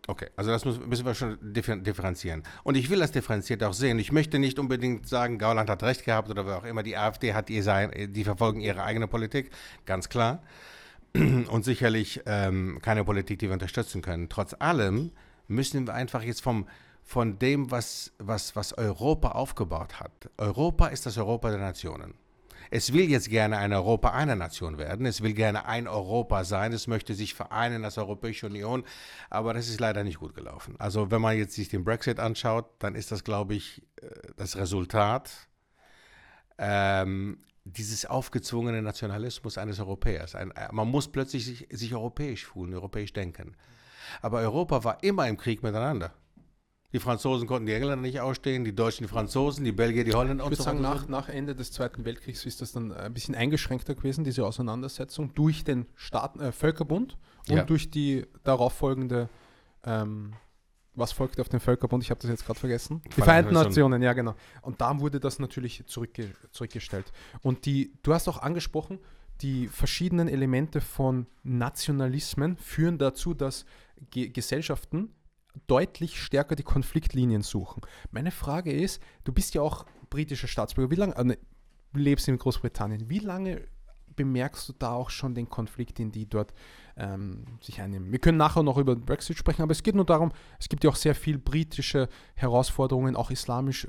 Okay, 0.09 0.26
also 0.35 0.50
das 0.50 0.64
müssen, 0.64 1.05
wir 1.07 1.14
schon 1.14 1.38
differ- 1.52 1.76
differenzieren. 1.76 2.42
Und 2.64 2.76
ich 2.76 2.90
will 2.90 2.98
das 2.98 3.12
differenziert 3.12 3.62
auch 3.62 3.72
sehen. 3.72 4.00
Ich 4.00 4.11
möchte 4.11 4.40
nicht 4.40 4.59
unbedingt 4.59 5.09
sagen, 5.09 5.38
Gauland 5.38 5.70
hat 5.70 5.85
recht 5.85 6.05
gehabt 6.05 6.28
oder 6.28 6.44
wer 6.44 6.59
auch 6.59 6.64
immer. 6.64 6.83
Die 6.83 6.96
AfD 6.96 7.35
hat 7.35 7.50
ihr 7.50 7.62
sein, 7.62 7.92
die 8.12 8.24
verfolgen 8.24 8.61
ihre 8.61 8.83
eigene 8.83 9.07
Politik, 9.07 9.50
ganz 9.87 10.09
klar. 10.09 10.42
Und 11.14 11.64
sicherlich 11.64 12.20
ähm, 12.26 12.81
keine 12.83 13.05
Politik, 13.05 13.38
die 13.38 13.46
wir 13.46 13.52
unterstützen 13.52 14.02
können. 14.02 14.28
Trotz 14.28 14.55
allem 14.59 15.12
müssen 15.46 15.87
wir 15.87 15.94
einfach 15.94 16.22
jetzt 16.22 16.42
vom, 16.42 16.66
von 17.05 17.38
dem, 17.38 17.70
was, 17.70 18.12
was, 18.18 18.57
was 18.57 18.72
Europa 18.76 19.31
aufgebaut 19.33 20.00
hat. 20.00 20.11
Europa 20.37 20.88
ist 20.88 21.07
das 21.07 21.16
Europa 21.16 21.50
der 21.50 21.61
Nationen. 21.61 22.14
Es 22.74 22.94
will 22.94 23.11
jetzt 23.11 23.28
gerne 23.28 23.58
ein 23.58 23.74
Europa 23.74 24.12
einer 24.12 24.35
Nation 24.35 24.78
werden. 24.78 25.04
Es 25.04 25.20
will 25.20 25.35
gerne 25.35 25.66
ein 25.66 25.87
Europa 25.87 26.42
sein. 26.44 26.72
Es 26.72 26.87
möchte 26.87 27.12
sich 27.12 27.35
vereinen 27.35 27.85
als 27.85 27.98
Europäische 27.98 28.46
Union. 28.46 28.85
Aber 29.28 29.52
das 29.52 29.68
ist 29.68 29.78
leider 29.78 30.04
nicht 30.04 30.18
gut 30.18 30.35
gelaufen. 30.35 30.76
Also 30.78 31.11
wenn 31.11 31.20
man 31.20 31.37
jetzt 31.37 31.52
sich 31.52 31.68
den 31.68 31.85
Brexit 31.85 32.18
anschaut, 32.18 32.64
dann 32.78 32.94
ist 32.94 33.12
das, 33.12 33.24
glaube 33.24 33.54
ich, 33.54 33.82
äh, 34.00 34.08
das 34.38 34.56
Resultat 34.56 35.30
ähm, 36.56 37.40
dieses 37.64 38.06
aufgezwungenen 38.06 38.85
Nationalismus 38.85 39.58
eines 39.58 39.78
Europäers. 39.78 40.35
Ein, 40.35 40.50
äh, 40.52 40.72
man 40.72 40.88
muss 40.88 41.12
plötzlich 41.12 41.44
sich, 41.44 41.68
sich 41.70 41.94
europäisch 41.94 42.46
fühlen, 42.46 42.72
europäisch 42.72 43.12
denken. 43.12 43.54
Aber 44.22 44.38
Europa 44.38 44.82
war 44.82 45.02
immer 45.02 45.28
im 45.28 45.37
Krieg 45.37 45.62
miteinander. 45.62 46.14
Die 46.92 46.98
Franzosen 46.98 47.48
konnten 47.48 47.66
die 47.66 47.72
Engländer 47.72 47.96
nicht 47.96 48.20
ausstehen, 48.20 48.64
die 48.64 48.74
Deutschen 48.74 49.05
die 49.05 49.09
Franzosen, 49.09 49.64
die 49.64 49.72
Belgier 49.72 50.05
die 50.05 50.12
Holländer 50.12 50.44
Ich 50.44 50.46
und 50.46 50.50
würde 50.50 50.57
so 50.57 50.62
sagen, 50.64 50.83
nach, 50.83 51.09
nach 51.09 51.28
Ende 51.28 51.55
des 51.55 51.72
Zweiten 51.72 52.05
Weltkriegs 52.05 52.44
ist 52.44 52.61
das 52.61 52.72
dann 52.72 52.92
ein 52.92 53.14
bisschen 53.14 53.35
eingeschränkter 53.35 53.94
gewesen, 53.94 54.24
diese 54.24 54.44
Auseinandersetzung, 54.44 55.33
durch 55.35 55.64
den 55.64 55.87
Staaten, 55.94 56.40
äh, 56.40 56.52
Völkerbund 56.52 57.16
und 57.48 57.57
Ja. 57.57 57.64
durch 57.64 57.90
die 57.90 58.26
darauf 58.44 58.74
folgende, 58.74 59.31
ähm, 59.85 60.35
was 60.94 61.12
folgte 61.12 61.40
auf 61.40 61.48
den 61.48 61.61
Völkerbund? 61.61 62.02
Ich 62.05 62.11
habe 62.11 62.20
das 62.20 62.28
jetzt 62.31 62.44
gerade 62.44 62.61
vergessen. 62.61 63.00
Die 63.07 63.09
Vereinten 63.12 63.24
Vereinten 63.24 63.55
Nationen. 63.55 63.68
Nationen, 63.92 64.02
ja 64.02 64.12
genau. 64.12 64.35
Und 64.61 64.83
da 64.83 65.00
wurde 65.00 65.18
das 65.18 65.38
natürlich 65.38 65.87
zurückge 65.87 66.33
zurückgestellt. 66.50 67.11
Und 67.40 67.64
die, 67.64 67.94
du 68.02 68.12
hast 68.12 68.28
auch 68.28 68.42
angesprochen, 68.42 68.98
die 69.40 69.68
verschiedenen 69.68 70.28
Elemente 70.28 70.83
von 70.83 71.26
Nationalismen 71.42 72.59
führen 72.59 72.98
dazu, 72.98 73.33
dass 73.33 73.64
Ge 74.11 74.28
Gesellschaften 74.28 75.14
deutlich 75.66 76.20
stärker 76.20 76.56
die 76.56 76.62
Konfliktlinien 76.62 77.42
suchen. 77.42 77.82
Meine 78.10 78.30
Frage 78.30 78.72
ist, 78.72 79.02
du 79.24 79.32
bist 79.32 79.54
ja 79.54 79.62
auch 79.62 79.86
britischer 80.10 80.48
Staatsbürger, 80.48 80.90
wie 80.90 80.96
lange, 80.96 81.16
äh, 81.16 81.24
ne, 81.24 81.38
du 81.92 82.00
lebst 82.00 82.28
in 82.28 82.38
Großbritannien, 82.38 83.08
wie 83.08 83.18
lange 83.18 83.62
bemerkst 84.14 84.68
du 84.68 84.72
da 84.78 84.92
auch 84.92 85.10
schon 85.10 85.34
den 85.34 85.48
Konflikt, 85.48 85.98
den 85.98 86.12
die 86.12 86.26
dort 86.26 86.52
ähm, 86.96 87.44
sich 87.60 87.80
einnehmen? 87.80 88.12
Wir 88.12 88.18
können 88.18 88.38
nachher 88.38 88.62
noch 88.62 88.76
über 88.76 88.94
den 88.94 89.04
Brexit 89.04 89.38
sprechen, 89.38 89.62
aber 89.62 89.72
es 89.72 89.82
geht 89.82 89.94
nur 89.94 90.04
darum, 90.04 90.32
es 90.58 90.68
gibt 90.68 90.84
ja 90.84 90.90
auch 90.90 90.96
sehr 90.96 91.14
viel 91.14 91.38
britische 91.38 92.08
Herausforderungen, 92.34 93.16
auch 93.16 93.30
islamisch 93.30 93.86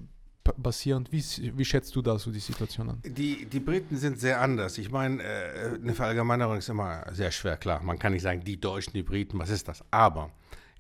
basierend. 0.58 1.12
Wie, 1.12 1.24
wie 1.58 1.66
schätzt 1.66 1.96
du 1.96 2.02
da 2.02 2.18
so 2.20 2.32
die 2.32 2.40
Situation 2.40 2.90
an? 2.90 3.02
Die, 3.06 3.46
die 3.46 3.60
Briten 3.60 3.98
sind 3.98 4.20
sehr 4.20 4.42
anders. 4.42 4.78
Ich 4.78 4.92
meine, 4.92 5.24
äh, 5.24 5.76
eine 5.76 5.94
Verallgemeinerung 5.94 6.58
ist 6.58 6.70
immer 6.70 7.06
sehr 7.14 7.32
schwer, 7.32 7.58
klar. 7.58 7.82
Man 7.82 7.98
kann 7.98 8.14
nicht 8.14 8.24
sagen, 8.24 8.44
die 8.44 8.60
Deutschen, 8.60 8.94
die 8.94 9.04
Briten, 9.04 9.40
was 9.40 9.50
ist 9.50 9.68
das? 9.68 9.84
Aber 9.92 10.32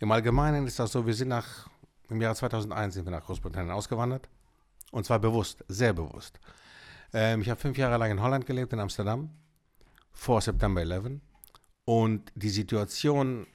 im 0.03 0.11
Allgemeinen 0.11 0.67
ist 0.67 0.79
das 0.79 0.91
so, 0.91 1.05
wir 1.05 1.13
sind 1.13 1.29
nach, 1.29 1.69
im 2.09 2.21
Jahr 2.21 2.35
2001 2.35 2.93
sind 2.93 3.05
wir 3.05 3.11
nach 3.11 3.25
Großbritannien 3.25 3.71
ausgewandert. 3.71 4.27
Und 4.91 5.05
zwar 5.05 5.17
bewusst, 5.17 5.63
sehr 5.69 5.93
bewusst. 5.93 6.39
Ähm, 7.13 7.41
ich 7.41 7.49
habe 7.49 7.59
fünf 7.59 7.77
Jahre 7.77 7.97
lang 7.97 8.11
in 8.11 8.21
Holland 8.21 8.45
gelebt, 8.45 8.73
in 8.73 8.79
Amsterdam, 8.79 9.29
vor 10.11 10.41
September 10.41 10.81
11. 10.81 11.21
Und 11.85 12.31
die 12.35 12.49
Situation 12.49 13.47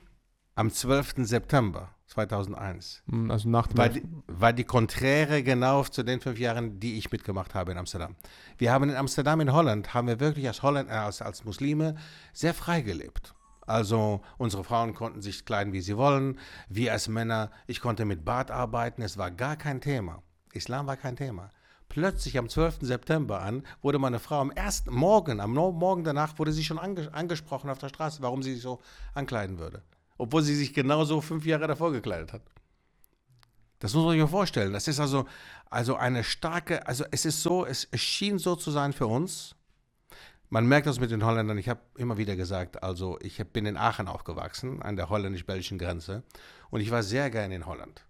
am 0.55 0.71
12. 0.71 1.17
September 1.19 1.91
2001 2.07 3.03
Hm, 3.11 3.31
Also 3.31 3.49
nach 3.51 3.67
dem 3.67 3.77
war 3.77 3.89
die, 3.91 4.03
war 4.27 4.53
die 4.55 4.65
konträre 4.65 5.43
genau 5.43 5.85
zu 5.85 6.03
den 6.03 6.21
fünf 6.21 6.39
Jahren, 6.39 6.81
die 6.81 6.97
ich 6.97 7.13
mitgemacht 7.13 7.55
habe 7.55 7.73
in 7.73 7.79
Amsterdam. 7.79 8.17
Wir 8.57 8.73
haben 8.73 8.89
in 8.89 8.97
Amsterdam, 8.97 9.41
in 9.41 9.53
Holland, 9.53 9.93
haben 9.93 10.09
wir 10.09 10.19
wirklich 10.19 10.49
als, 10.49 10.63
Holland, 10.63 10.89
äh, 10.89 10.95
als, 10.95 11.21
als 11.21 11.45
Muslime 11.45 11.95
sehr 12.33 12.55
frei 12.55 12.81
gelebt. 12.81 13.35
Also 13.69 14.23
unsere 14.39 14.65
Frauen 14.65 14.95
konnten 14.95 15.21
sich 15.21 15.45
kleiden, 15.45 15.75
wie 15.75 15.83
sie 15.83 15.99
wollen. 15.99 16.39
Wir 16.71 16.93
als 16.93 17.07
Männer, 17.07 17.51
ich 17.67 17.81
konnte 17.83 18.07
mit 18.07 18.25
Bart 18.25 18.51
arbeiten. 18.51 19.03
Es 19.03 19.19
war 19.19 19.31
gar 19.31 19.57
kein 19.57 19.83
Thema. 19.83 20.23
Islam 20.55 20.87
war 20.87 20.97
kein 20.97 21.17
Thema. 21.17 21.51
Plötzlich 21.91 22.39
am 22.39 22.49
12. 22.49 22.79
September 22.81 23.43
an 23.43 23.63
wurde 23.83 23.99
meine 23.99 24.21
Frau 24.21 24.41
am 24.41 24.51
ersten 24.51 24.91
Morgen, 24.91 25.39
am 25.41 25.53
Morgen 25.53 26.03
danach, 26.03 26.39
wurde 26.39 26.53
sie 26.53 26.65
schon 26.65 26.79
ange 26.79 27.13
angesprochen 27.13 27.69
auf 27.69 27.79
der 27.79 27.91
Straße, 27.91 28.23
warum 28.23 28.43
sie 28.43 28.55
sich 28.55 28.63
so 28.63 28.81
ankleiden 29.13 29.59
würde. 29.59 29.83
Obwohl 30.17 30.43
sie 30.43 30.55
sich 30.55 30.73
genauso 30.73 31.21
fünf 31.21 31.45
Jahre 31.45 31.67
davor 31.67 31.93
gekleidet 31.93 32.33
hat. 32.33 32.43
Das 33.81 33.93
muss 33.93 34.05
man 34.05 34.13
sich 34.13 34.21
mal 34.23 34.29
vorstellen. 34.29 34.73
Das 34.73 34.89
ist 34.89 34.99
also, 34.99 35.27
also 35.69 35.95
eine 35.95 36.25
starke, 36.25 36.87
also 36.87 37.05
es 37.11 37.27
ist 37.27 37.43
so, 37.43 37.67
es, 37.67 37.87
es 37.91 38.01
schien 38.01 38.39
so 38.39 38.57
zu 38.57 38.71
sein 38.71 38.95
für 38.95 39.07
uns. 39.07 39.55
Man 40.51 40.67
merkt 40.67 40.87
das 40.87 40.99
mit 40.99 41.11
den 41.11 41.25
Holländern. 41.25 41.59
Ich 41.59 41.69
habe 41.69 41.81
immer 41.97 42.17
wieder 42.17 42.35
gesagt, 42.35 42.83
also 42.83 43.19
ich 43.21 43.37
bin 43.49 43.67
in 43.67 43.77
Aachen 43.77 44.09
aufgewachsen, 44.09 44.81
an 44.81 44.97
der 44.97 45.11
holländisch-belgischen 45.11 45.79
Grenze. 45.79 46.23
Und 46.71 46.81
ich 46.81 46.91
war 46.91 47.03
sehr 47.03 47.29
gerne 47.31 47.55
in 47.55 47.67
Holland. 47.67 48.07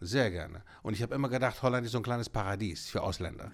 Sehr 0.00 0.30
gerne. 0.30 0.62
Und 0.82 0.94
ich 0.94 1.02
habe 1.02 1.14
immer 1.14 1.28
gedacht, 1.28 1.62
Holland 1.62 1.86
ist 1.86 1.92
so 1.92 1.98
ein 1.98 2.04
kleines 2.04 2.28
Paradies 2.28 2.88
für 2.88 3.02
Ausländer. 3.02 3.52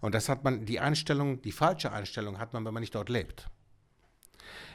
Und 0.00 0.14
das 0.14 0.28
hat 0.28 0.42
man, 0.42 0.64
die 0.64 0.80
Einstellung, 0.80 1.42
die 1.42 1.52
falsche 1.52 1.92
Einstellung 1.92 2.38
hat 2.38 2.54
man, 2.54 2.64
wenn 2.64 2.72
man 2.72 2.80
nicht 2.80 2.94
dort 2.94 3.10
lebt. 3.10 3.50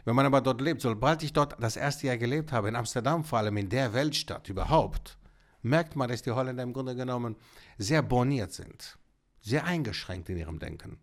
Wenn 0.05 0.15
man 0.15 0.25
aber 0.25 0.41
dort 0.41 0.61
lebt, 0.61 0.81
sobald 0.81 1.23
ich 1.23 1.33
dort 1.33 1.61
das 1.61 1.77
erste 1.77 2.07
Jahr 2.07 2.17
gelebt 2.17 2.51
habe, 2.51 2.69
in 2.69 2.75
Amsterdam 2.75 3.23
vor 3.23 3.39
allem, 3.39 3.57
in 3.57 3.69
der 3.69 3.93
Weltstadt 3.93 4.47
überhaupt, 4.49 5.17
merkt 5.61 5.95
man, 5.95 6.09
dass 6.09 6.21
die 6.21 6.31
Holländer 6.31 6.63
im 6.63 6.73
Grunde 6.73 6.95
genommen 6.95 7.35
sehr 7.77 8.01
borniert 8.01 8.53
sind, 8.53 8.97
sehr 9.41 9.63
eingeschränkt 9.65 10.29
in 10.29 10.37
ihrem 10.37 10.59
Denken. 10.59 10.99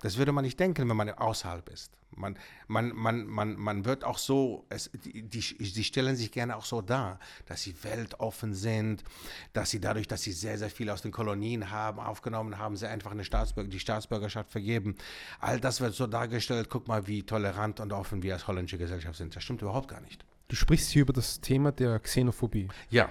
Das 0.00 0.16
würde 0.16 0.32
man 0.32 0.44
nicht 0.44 0.58
denken, 0.58 0.88
wenn 0.88 0.96
man 0.96 1.10
außerhalb 1.10 1.68
ist. 1.68 1.92
Man, 2.16 2.36
man, 2.66 2.92
man, 2.94 3.26
man, 3.26 3.56
man 3.56 3.84
wird 3.84 4.02
auch 4.02 4.18
so, 4.18 4.64
es, 4.68 4.90
die, 4.92 5.22
die, 5.22 5.40
sie 5.40 5.84
stellen 5.84 6.16
sich 6.16 6.32
gerne 6.32 6.56
auch 6.56 6.64
so 6.64 6.82
dar, 6.82 7.20
dass 7.46 7.62
sie 7.62 7.74
weltoffen 7.84 8.52
sind, 8.54 9.04
dass 9.52 9.70
sie 9.70 9.80
dadurch, 9.80 10.08
dass 10.08 10.22
sie 10.22 10.32
sehr, 10.32 10.58
sehr 10.58 10.70
viel 10.70 10.90
aus 10.90 11.02
den 11.02 11.12
Kolonien 11.12 11.70
haben, 11.70 12.00
aufgenommen 12.00 12.58
haben, 12.58 12.76
sie 12.76 12.88
einfach 12.88 13.12
eine 13.12 13.24
Staatsbürger, 13.24 13.68
die 13.68 13.78
Staatsbürgerschaft 13.78 14.50
vergeben. 14.50 14.96
All 15.38 15.60
das 15.60 15.80
wird 15.80 15.94
so 15.94 16.06
dargestellt, 16.06 16.68
guck 16.68 16.88
mal, 16.88 17.06
wie 17.06 17.22
tolerant 17.22 17.78
und 17.78 17.92
offen 17.92 18.22
wir 18.22 18.34
als 18.34 18.46
holländische 18.48 18.78
Gesellschaft 18.78 19.16
sind. 19.16 19.36
Das 19.36 19.44
stimmt 19.44 19.62
überhaupt 19.62 19.88
gar 19.88 20.00
nicht. 20.00 20.24
Du 20.48 20.56
sprichst 20.56 20.90
hier 20.90 21.02
über 21.02 21.12
das 21.12 21.40
Thema 21.40 21.70
der 21.70 22.00
Xenophobie. 22.00 22.68
Ja, 22.90 23.08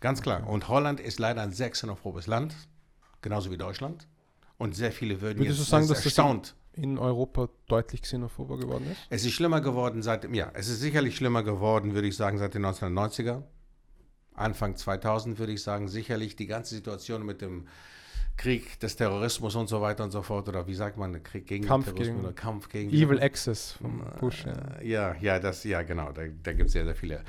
ganz 0.00 0.20
klar. 0.20 0.46
Und 0.46 0.68
Holland 0.68 1.00
ist 1.00 1.18
leider 1.18 1.40
ein 1.40 1.52
sehr 1.52 1.70
xenophobes 1.70 2.26
Land, 2.26 2.54
genauso 3.22 3.50
wie 3.50 3.56
Deutschland. 3.56 4.06
Und 4.62 4.76
sehr 4.76 4.92
viele 4.92 5.20
würden 5.20 5.40
Würdest 5.40 5.58
jetzt 5.58 5.66
du 5.66 5.70
sagen, 5.72 5.88
dass 5.88 5.98
das 5.98 6.04
erstaunt. 6.04 6.54
in 6.74 6.96
Europa 6.96 7.48
deutlich 7.66 8.02
xenophober 8.02 8.58
geworden 8.58 8.86
ist? 8.92 9.00
Es 9.10 9.24
ist 9.24 9.32
schlimmer 9.32 9.60
geworden 9.60 10.02
seit 10.02 10.32
ja, 10.32 10.52
es 10.54 10.68
ist 10.68 10.78
sicherlich 10.78 11.16
schlimmer 11.16 11.42
geworden, 11.42 11.94
würde 11.94 12.06
ich 12.06 12.16
sagen, 12.16 12.38
seit 12.38 12.54
den 12.54 12.64
1990er. 12.64 13.42
Anfang 14.34 14.76
2000 14.76 15.40
würde 15.40 15.52
ich 15.52 15.64
sagen, 15.64 15.88
sicherlich 15.88 16.36
die 16.36 16.46
ganze 16.46 16.76
Situation 16.76 17.26
mit 17.26 17.40
dem 17.42 17.66
Krieg 18.36 18.80
des 18.80 18.96
Terrorismus 18.96 19.54
und 19.54 19.68
so 19.68 19.80
weiter 19.80 20.02
und 20.04 20.10
so 20.10 20.22
fort, 20.22 20.48
oder 20.48 20.66
wie 20.66 20.74
sagt 20.74 20.96
man, 20.96 21.22
Krieg 21.22 21.46
gegen 21.46 21.64
Kampf 21.66 21.86
den 21.86 21.94
Terrorismus 21.94 22.16
gegen- 22.16 22.26
oder 22.26 22.34
Kampf 22.34 22.68
gegen 22.68 22.90
Evil 22.90 23.20
Access 23.20 23.72
von 23.72 24.02
Bush. 24.18 24.44
Ja. 24.46 24.52
Äh, 24.80 24.88
Ja, 24.88 25.14
ja, 25.20 25.38
das, 25.38 25.64
ja, 25.64 25.82
genau, 25.82 26.10
da, 26.12 26.22
da 26.42 26.52
gibt 26.52 26.66
es 26.68 26.72
sehr, 26.72 26.84
sehr 26.84 26.96
viele. 26.96 27.22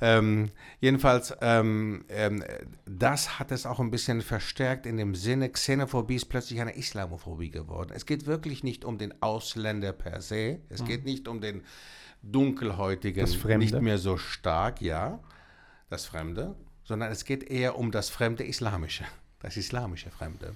Ähm, 0.00 0.50
jedenfalls, 0.80 1.34
ähm, 1.40 2.04
ähm, 2.08 2.44
das 2.86 3.38
hat 3.38 3.50
es 3.50 3.66
auch 3.66 3.80
ein 3.80 3.90
bisschen 3.90 4.20
verstärkt 4.22 4.86
in 4.86 4.96
dem 4.96 5.14
Sinne, 5.14 5.48
Xenophobie 5.48 6.16
ist 6.16 6.26
plötzlich 6.26 6.60
eine 6.60 6.76
Islamophobie 6.76 7.50
geworden. 7.50 7.92
Es 7.94 8.06
geht 8.06 8.26
wirklich 8.26 8.62
nicht 8.62 8.84
um 8.84 8.98
den 8.98 9.20
Ausländer 9.22 9.92
per 9.92 10.20
se, 10.20 10.60
es 10.68 10.84
geht 10.84 11.04
nicht 11.04 11.26
um 11.28 11.40
den 11.40 11.62
Dunkelhäutigen, 12.22 13.20
Das 13.22 13.34
Fremde. 13.34 13.58
nicht 13.58 13.80
mehr 13.80 13.98
so 13.98 14.16
stark, 14.16 14.80
ja, 14.80 15.20
das 15.88 16.04
Fremde, 16.06 16.54
sondern 16.84 17.10
es 17.10 17.24
geht 17.24 17.44
eher 17.48 17.78
um 17.78 17.90
das 17.90 18.08
Fremde 18.10 18.44
Islamische, 18.44 19.04
das 19.40 19.56
islamische 19.56 20.10
Fremde. 20.10 20.54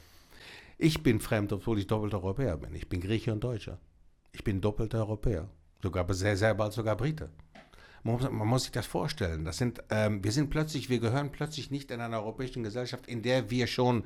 Ich 0.78 1.02
bin 1.02 1.20
fremd, 1.20 1.52
obwohl 1.52 1.78
ich 1.78 1.86
doppelter 1.86 2.18
Europäer 2.18 2.56
bin. 2.56 2.74
Ich 2.74 2.88
bin 2.88 3.00
Grieche 3.00 3.32
und 3.32 3.44
Deutscher. 3.44 3.78
Ich 4.32 4.42
bin 4.42 4.60
doppelter 4.60 4.98
Europäer. 4.98 5.48
Sogar 5.82 6.12
sehr, 6.14 6.36
sehr 6.36 6.54
bald 6.54 6.72
sogar 6.72 6.96
Brite. 6.96 7.30
Man 8.02 8.16
muss, 8.16 8.30
man 8.30 8.48
muss 8.48 8.62
sich 8.64 8.72
das 8.72 8.86
vorstellen. 8.86 9.44
Das 9.44 9.58
sind, 9.58 9.82
ähm, 9.90 10.24
wir 10.24 10.32
sind 10.32 10.50
plötzlich, 10.50 10.90
wir 10.90 10.98
gehören 10.98 11.30
plötzlich 11.30 11.70
nicht 11.70 11.90
in 11.90 12.00
einer 12.00 12.18
europäischen 12.18 12.64
Gesellschaft, 12.64 13.06
in 13.06 13.22
der 13.22 13.50
wir 13.50 13.68
schon 13.68 14.04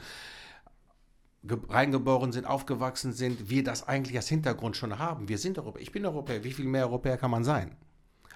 ge- 1.42 1.58
reingeboren 1.68 2.32
sind, 2.32 2.46
aufgewachsen 2.46 3.12
sind, 3.14 3.48
wir 3.48 3.64
das 3.64 3.88
eigentlich 3.88 4.16
als 4.16 4.28
Hintergrund 4.28 4.76
schon 4.76 4.98
haben. 4.98 5.28
Wir 5.28 5.38
sind 5.38 5.58
Europäer. 5.58 5.82
Ich 5.82 5.92
bin 5.92 6.04
Europäer. 6.04 6.44
Wie 6.44 6.52
viel 6.52 6.66
mehr 6.66 6.86
Europäer 6.86 7.16
kann 7.16 7.30
man 7.30 7.44
sein? 7.44 7.74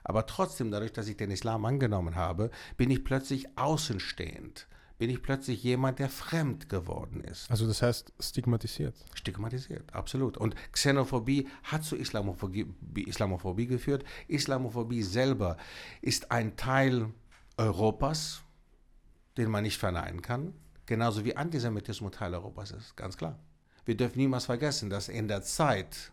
Aber 0.02 0.24
trotzdem, 0.24 0.70
dadurch, 0.70 0.92
dass 0.92 1.08
ich 1.08 1.18
den 1.18 1.30
Islam 1.30 1.66
angenommen 1.66 2.14
habe, 2.14 2.50
bin 2.78 2.90
ich 2.90 3.04
plötzlich 3.04 3.58
außenstehend. 3.58 4.66
Bin 5.00 5.08
ich 5.08 5.22
plötzlich 5.22 5.62
jemand, 5.62 5.98
der 5.98 6.10
fremd 6.10 6.68
geworden 6.68 7.22
ist. 7.22 7.50
Also 7.50 7.66
das 7.66 7.80
heißt 7.80 8.12
stigmatisiert. 8.20 8.94
Stigmatisiert, 9.14 9.94
absolut. 9.94 10.36
Und 10.36 10.54
Xenophobie 10.72 11.48
hat 11.62 11.84
zu 11.84 11.96
Islamophobie, 11.96 12.66
Islamophobie 13.06 13.66
geführt. 13.66 14.04
Islamophobie 14.28 15.02
selber 15.02 15.56
ist 16.02 16.30
ein 16.30 16.54
Teil 16.58 17.14
Europas, 17.56 18.42
den 19.38 19.50
man 19.50 19.62
nicht 19.62 19.78
verneinen 19.78 20.20
kann. 20.20 20.52
Genauso 20.84 21.24
wie 21.24 21.34
Antisemitismus 21.34 22.12
Teil 22.12 22.34
Europas 22.34 22.70
ist, 22.70 22.94
ganz 22.94 23.16
klar. 23.16 23.38
Wir 23.86 23.96
dürfen 23.96 24.18
niemals 24.18 24.44
vergessen, 24.44 24.90
dass 24.90 25.08
in 25.08 25.28
der 25.28 25.40
Zeit 25.40 26.12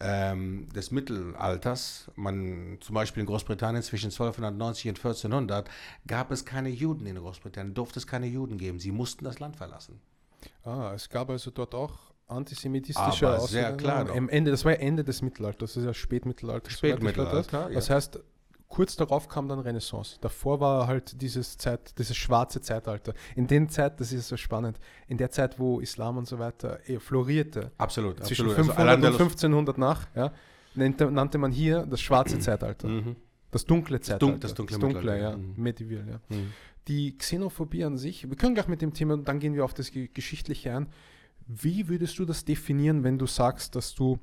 ähm, 0.00 0.68
des 0.74 0.90
Mittelalters, 0.90 2.10
man 2.16 2.78
zum 2.80 2.94
Beispiel 2.94 3.20
in 3.20 3.26
Großbritannien 3.26 3.82
zwischen 3.82 4.06
1290 4.06 4.88
und 4.88 4.96
1400, 4.98 5.68
gab 6.06 6.30
es 6.30 6.44
keine 6.44 6.68
Juden 6.68 7.06
in 7.06 7.16
Großbritannien, 7.16 7.74
durfte 7.74 7.98
es 7.98 8.06
keine 8.06 8.26
Juden 8.26 8.58
geben. 8.58 8.78
Sie 8.78 8.92
mussten 8.92 9.24
das 9.24 9.38
Land 9.38 9.56
verlassen. 9.56 10.00
Ah, 10.64 10.92
es 10.94 11.08
gab 11.08 11.30
also 11.30 11.50
dort 11.50 11.74
auch 11.74 11.98
antisemitische 12.26 13.00
Aber 13.00 13.40
sehr 13.40 13.76
klar. 13.76 14.08
Am 14.10 14.28
Ende, 14.28 14.50
das 14.50 14.64
war 14.64 14.72
ja 14.72 14.78
Ende 14.78 15.04
des 15.04 15.22
Mittelalters, 15.22 15.74
das 15.74 15.76
ist 15.78 15.86
ja 15.86 15.94
Spätmittelalter. 15.94 16.70
Spätmittelalter, 16.70 17.64
weiß. 17.64 17.68
ja. 17.68 17.74
Das 17.74 17.90
heißt, 17.90 18.20
kurz 18.74 18.96
darauf 18.96 19.28
kam 19.28 19.48
dann 19.48 19.60
Renaissance. 19.60 20.18
Davor 20.20 20.58
war 20.58 20.86
halt 20.88 21.20
dieses 21.22 21.56
Zeit, 21.58 21.96
dieses 21.98 22.16
schwarze 22.16 22.60
Zeitalter. 22.60 23.14
In 23.36 23.46
der 23.46 23.68
Zeit, 23.68 24.00
das 24.00 24.12
ist 24.12 24.26
so 24.28 24.36
spannend, 24.36 24.78
in 25.06 25.16
der 25.16 25.30
Zeit, 25.30 25.58
wo 25.60 25.78
Islam 25.80 26.16
und 26.18 26.26
so 26.26 26.38
weiter 26.40 26.80
eh, 26.88 26.98
florierte, 26.98 27.70
Absolut, 27.78 28.16
zwischen 28.24 28.46
absolut. 28.46 28.54
500 28.66 28.76
und 28.78 28.88
Al-Andalus- 28.88 29.20
1500 29.20 29.78
nach, 29.78 30.08
ja, 30.16 30.32
nannte, 30.74 31.10
nannte 31.10 31.38
man 31.38 31.52
hier 31.52 31.86
das 31.86 32.00
schwarze 32.00 32.38
Zeitalter. 32.40 32.88
Mhm. 32.88 33.16
Das 33.52 33.64
dunkle 33.64 34.00
Zeitalter. 34.00 34.26
dun- 34.32 34.40
das 34.40 34.54
dunkle 34.54 34.78
Mittelalter, 34.78 35.16
ja. 35.22 35.30
ja. 35.30 35.36
Mhm. 35.36 35.54
Medieval, 35.56 36.04
ja. 36.08 36.20
Mhm. 36.36 36.52
Die 36.88 37.16
Xenophobie 37.16 37.84
an 37.84 37.96
sich, 37.96 38.28
wir 38.28 38.36
können 38.36 38.54
gleich 38.54 38.66
mit 38.68 38.82
dem 38.82 38.92
Thema, 38.92 39.16
dann 39.16 39.38
gehen 39.38 39.54
wir 39.54 39.64
auf 39.64 39.74
das 39.74 39.90
Ge- 39.92 40.10
Geschichtliche 40.12 40.76
ein. 40.76 40.88
Wie 41.46 41.88
würdest 41.88 42.18
du 42.18 42.24
das 42.24 42.44
definieren, 42.44 43.04
wenn 43.04 43.18
du 43.18 43.26
sagst, 43.26 43.76
dass 43.76 43.94
du, 43.94 44.18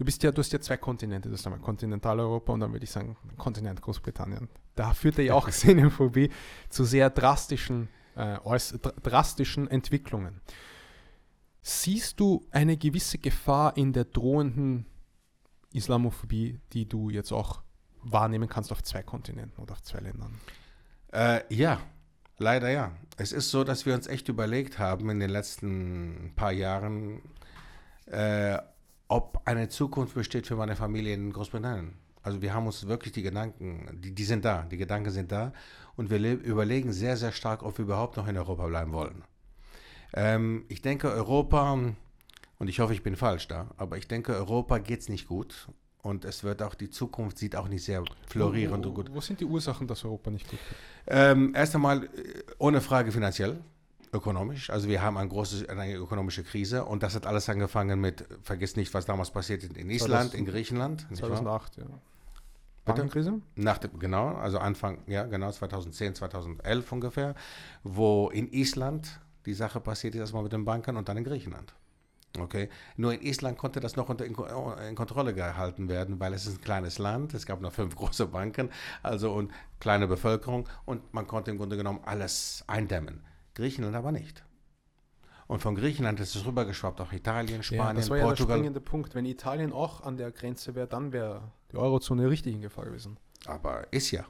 du 0.00 0.04
bist 0.06 0.22
ja, 0.22 0.32
du 0.32 0.38
hast 0.38 0.50
ja 0.50 0.60
zwei 0.60 0.78
Kontinente, 0.78 1.28
das 1.28 1.40
ist 1.40 1.46
einmal 1.46 1.60
Kontinentaleuropa 1.60 2.54
und 2.54 2.60
dann 2.60 2.72
würde 2.72 2.84
ich 2.84 2.90
sagen 2.90 3.18
Kontinent 3.36 3.82
Großbritannien. 3.82 4.48
Da 4.74 4.94
führt 4.94 5.18
ja 5.18 5.34
auch 5.34 5.46
Xenophobie 5.50 6.30
zu 6.70 6.84
sehr 6.84 7.10
drastischen, 7.10 7.88
äh, 8.16 8.38
drastischen 9.02 9.68
Entwicklungen. 9.68 10.40
Siehst 11.60 12.18
du 12.18 12.46
eine 12.50 12.78
gewisse 12.78 13.18
Gefahr 13.18 13.76
in 13.76 13.92
der 13.92 14.06
drohenden 14.06 14.86
Islamophobie, 15.74 16.58
die 16.72 16.88
du 16.88 17.10
jetzt 17.10 17.30
auch 17.30 17.60
wahrnehmen 18.02 18.48
kannst 18.48 18.72
auf 18.72 18.82
zwei 18.82 19.02
Kontinenten 19.02 19.62
oder 19.62 19.72
auf 19.72 19.82
zwei 19.82 19.98
Ländern? 19.98 20.40
Äh, 21.12 21.42
ja, 21.54 21.78
leider 22.38 22.70
ja. 22.70 22.96
Es 23.18 23.32
ist 23.32 23.50
so, 23.50 23.64
dass 23.64 23.84
wir 23.84 23.94
uns 23.94 24.06
echt 24.06 24.30
überlegt 24.30 24.78
haben 24.78 25.10
in 25.10 25.20
den 25.20 25.28
letzten 25.28 26.32
paar 26.36 26.52
Jahren, 26.52 27.20
äh, 28.06 28.56
ob 29.10 29.42
eine 29.44 29.68
Zukunft 29.68 30.14
besteht 30.14 30.46
für 30.46 30.56
meine 30.56 30.76
Familie 30.76 31.14
in 31.14 31.32
Großbritannien. 31.32 31.94
Also 32.22 32.42
wir 32.42 32.54
haben 32.54 32.66
uns 32.66 32.86
wirklich 32.86 33.12
die 33.12 33.22
Gedanken, 33.22 33.98
die, 34.00 34.14
die 34.14 34.24
sind 34.24 34.44
da, 34.44 34.62
die 34.70 34.76
Gedanken 34.76 35.10
sind 35.10 35.32
da 35.32 35.52
und 35.96 36.10
wir 36.10 36.18
le- 36.18 36.34
überlegen 36.34 36.92
sehr, 36.92 37.16
sehr 37.16 37.32
stark, 37.32 37.62
ob 37.64 37.76
wir 37.78 37.84
überhaupt 37.84 38.16
noch 38.16 38.28
in 38.28 38.36
Europa 38.36 38.66
bleiben 38.66 38.92
wollen. 38.92 39.24
Ähm, 40.12 40.64
ich 40.68 40.80
denke, 40.80 41.10
Europa, 41.10 41.72
und 42.58 42.68
ich 42.68 42.78
hoffe, 42.78 42.92
ich 42.92 43.02
bin 43.02 43.16
falsch 43.16 43.48
da, 43.48 43.70
aber 43.78 43.96
ich 43.98 44.06
denke, 44.06 44.34
Europa 44.36 44.78
geht 44.78 45.00
es 45.00 45.08
nicht 45.08 45.26
gut 45.26 45.68
und 46.02 46.24
es 46.24 46.44
wird 46.44 46.62
auch, 46.62 46.74
die 46.74 46.90
Zukunft 46.90 47.38
sieht 47.38 47.56
auch 47.56 47.68
nicht 47.68 47.84
sehr 47.84 48.04
florierend 48.28 48.86
und 48.86 48.92
wo, 48.92 48.94
gut 48.94 49.12
Wo 49.12 49.20
sind 49.20 49.40
die 49.40 49.44
Ursachen, 49.46 49.88
dass 49.88 50.04
Europa 50.04 50.30
nicht 50.30 50.48
gut 50.48 50.60
geht? 50.68 50.78
ähm, 51.08 51.52
erst 51.56 51.74
einmal 51.74 52.04
äh, 52.04 52.08
ohne 52.58 52.80
Frage 52.80 53.10
finanziell, 53.10 53.58
ökonomisch. 54.12 54.70
Also 54.70 54.88
wir 54.88 55.02
haben 55.02 55.16
ein 55.16 55.28
großes, 55.28 55.68
eine 55.68 55.94
ökonomische 55.94 56.42
Krise 56.42 56.84
und 56.84 57.02
das 57.02 57.14
hat 57.14 57.26
alles 57.26 57.48
angefangen 57.48 58.00
mit, 58.00 58.24
vergiss 58.42 58.76
nicht, 58.76 58.92
was 58.94 59.06
damals 59.06 59.30
passiert 59.30 59.62
ist 59.62 59.76
in 59.76 59.90
Island, 59.90 60.32
2000 60.32 60.34
in 60.34 60.46
Griechenland. 60.46 61.10
Nicht 61.10 61.22
wahr? 61.22 61.30
2008, 61.30 61.76
ja. 61.76 61.84
Bankenkrise? 62.84 63.40
Nach 63.56 63.78
dem, 63.78 63.98
genau, 63.98 64.34
also 64.34 64.58
Anfang, 64.58 64.98
ja 65.06 65.24
genau, 65.24 65.50
2010, 65.50 66.14
2011 66.14 66.92
ungefähr, 66.92 67.34
wo 67.84 68.30
in 68.30 68.50
Island 68.52 69.20
die 69.46 69.54
Sache 69.54 69.80
passiert 69.80 70.14
ist, 70.14 70.20
erstmal 70.20 70.42
mit 70.42 70.52
den 70.52 70.64
Banken 70.64 70.96
und 70.96 71.08
dann 71.08 71.16
in 71.16 71.24
Griechenland. 71.24 71.74
Okay, 72.38 72.68
nur 72.96 73.12
in 73.12 73.22
Island 73.22 73.58
konnte 73.58 73.80
das 73.80 73.96
noch 73.96 74.08
unter 74.08 74.24
in, 74.24 74.36
in 74.88 74.94
Kontrolle 74.94 75.34
gehalten 75.34 75.88
werden, 75.88 76.20
weil 76.20 76.32
es 76.32 76.46
ist 76.46 76.58
ein 76.58 76.60
kleines 76.60 76.98
Land, 76.98 77.34
es 77.34 77.44
gab 77.44 77.60
nur 77.60 77.70
fünf 77.70 77.96
große 77.96 78.26
Banken, 78.26 78.70
also 79.02 79.32
und 79.32 79.50
kleine 79.80 80.06
Bevölkerung 80.06 80.68
und 80.84 81.12
man 81.12 81.26
konnte 81.26 81.50
im 81.50 81.58
Grunde 81.58 81.76
genommen 81.76 82.00
alles 82.04 82.64
eindämmen. 82.66 83.24
Griechenland 83.60 83.94
aber 83.94 84.12
nicht. 84.12 84.44
Und 85.46 85.60
von 85.60 85.74
Griechenland 85.74 86.20
ist 86.20 86.34
es 86.36 86.46
rübergeschwappt 86.46 87.00
auf 87.00 87.12
Italien, 87.12 87.56
Ja, 87.56 87.62
Spanien, 87.62 87.96
das 87.96 88.08
war 88.08 88.18
ja 88.18 88.28
der 88.28 88.36
springende 88.36 88.80
Punkt. 88.80 89.14
Wenn 89.14 89.26
Italien 89.26 89.72
auch 89.72 90.02
an 90.02 90.16
der 90.16 90.30
Grenze 90.30 90.74
wäre, 90.74 90.86
dann 90.86 91.12
wäre 91.12 91.42
die 91.72 91.76
Eurozone 91.76 92.30
richtig 92.30 92.54
in 92.54 92.60
Gefahr 92.62 92.84
gewesen. 92.84 93.18
aber 93.46 93.92
ist 93.92 94.12
ja. 94.12 94.24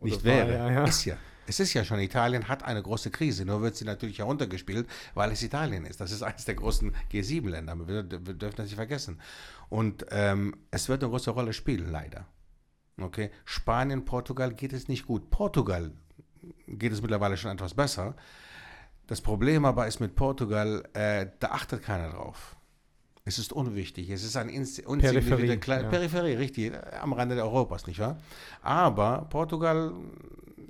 Oder 0.00 0.10
Nicht 0.10 0.24
wäre, 0.24 0.52
ja, 0.52 0.70
ja. 0.70 0.84
ist 0.84 1.04
ja. 1.06 1.16
Es 1.46 1.60
ist 1.60 1.74
ja 1.74 1.84
schon, 1.84 1.98
Italien 2.00 2.48
hat 2.48 2.62
eine 2.62 2.82
große 2.82 3.10
Krise, 3.10 3.44
nur 3.44 3.60
wird 3.60 3.76
sie 3.76 3.84
natürlich 3.84 4.18
heruntergespielt, 4.18 4.86
weil 5.14 5.30
es 5.30 5.42
Italien 5.42 5.84
ist. 5.84 6.00
Das 6.00 6.10
ist 6.10 6.22
eines 6.22 6.44
der 6.44 6.54
großen 6.54 6.94
G7-Länder, 7.12 7.76
wir, 7.86 8.10
wir 8.10 8.34
dürfen 8.34 8.56
das 8.56 8.66
nicht 8.66 8.76
vergessen. 8.76 9.20
Und 9.68 10.06
ähm, 10.10 10.54
es 10.70 10.88
wird 10.88 11.02
eine 11.02 11.10
große 11.10 11.30
Rolle 11.30 11.52
spielen, 11.52 11.90
leider. 11.90 12.26
Okay, 13.00 13.30
Spanien, 13.44 14.04
Portugal 14.04 14.54
geht 14.54 14.72
es 14.72 14.88
nicht 14.88 15.06
gut. 15.06 15.30
Portugal 15.30 15.92
geht 16.66 16.92
es 16.92 17.02
mittlerweile 17.02 17.36
schon 17.36 17.50
etwas 17.50 17.74
besser. 17.74 18.14
Das 19.06 19.20
Problem 19.20 19.64
aber 19.64 19.86
ist 19.86 20.00
mit 20.00 20.14
Portugal, 20.14 20.84
äh, 20.94 21.26
da 21.40 21.48
achtet 21.48 21.82
keiner 21.82 22.10
drauf. 22.10 22.56
Es 23.26 23.38
ist 23.38 23.52
unwichtig. 23.52 24.10
Es 24.10 24.22
ist 24.22 24.36
ein 24.36 24.48
Peripherie, 24.48 25.56
kleine 25.56 25.84
ja. 25.84 25.88
Peripherie, 25.88 26.34
richtig, 26.34 26.72
am 27.00 27.14
Rande 27.14 27.36
Europas, 27.42 27.86
nicht 27.86 27.98
wahr? 27.98 28.18
Aber 28.62 29.26
Portugal 29.30 29.92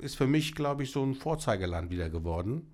ist 0.01 0.17
für 0.17 0.27
mich, 0.29 0.55
glaube 0.55 0.85
ich, 0.85 0.93
so 0.93 1.03
ein 1.05 1.15
Vorzeigeland 1.15 1.91
wieder 1.91 2.11
geworden. 2.11 2.71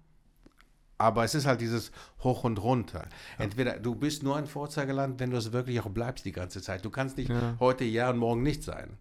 Aber 0.99 1.25
es 1.25 1.35
ist 1.35 1.47
halt 1.47 1.63
dieses 1.63 1.93
Hoch 2.23 2.45
und 2.45 2.63
Runter. 2.63 3.09
Entweder 3.39 3.79
du 3.79 3.95
bist 3.95 4.23
nur 4.23 4.37
ein 4.37 4.47
Vorzeigeland, 4.47 5.19
wenn 5.19 5.31
du 5.31 5.39
es 5.39 5.51
wirklich 5.51 5.81
auch 5.81 5.89
bleibst 5.89 6.27
die 6.27 6.33
ganze 6.33 6.61
Zeit. 6.61 6.85
Du 6.85 6.91
kannst 6.91 7.17
nicht 7.17 7.31
Ja. 7.31 7.57
heute 7.59 7.85
ja 7.85 8.11
und 8.11 8.19
morgen 8.19 8.43
nicht 8.43 8.63
sein. 8.63 8.99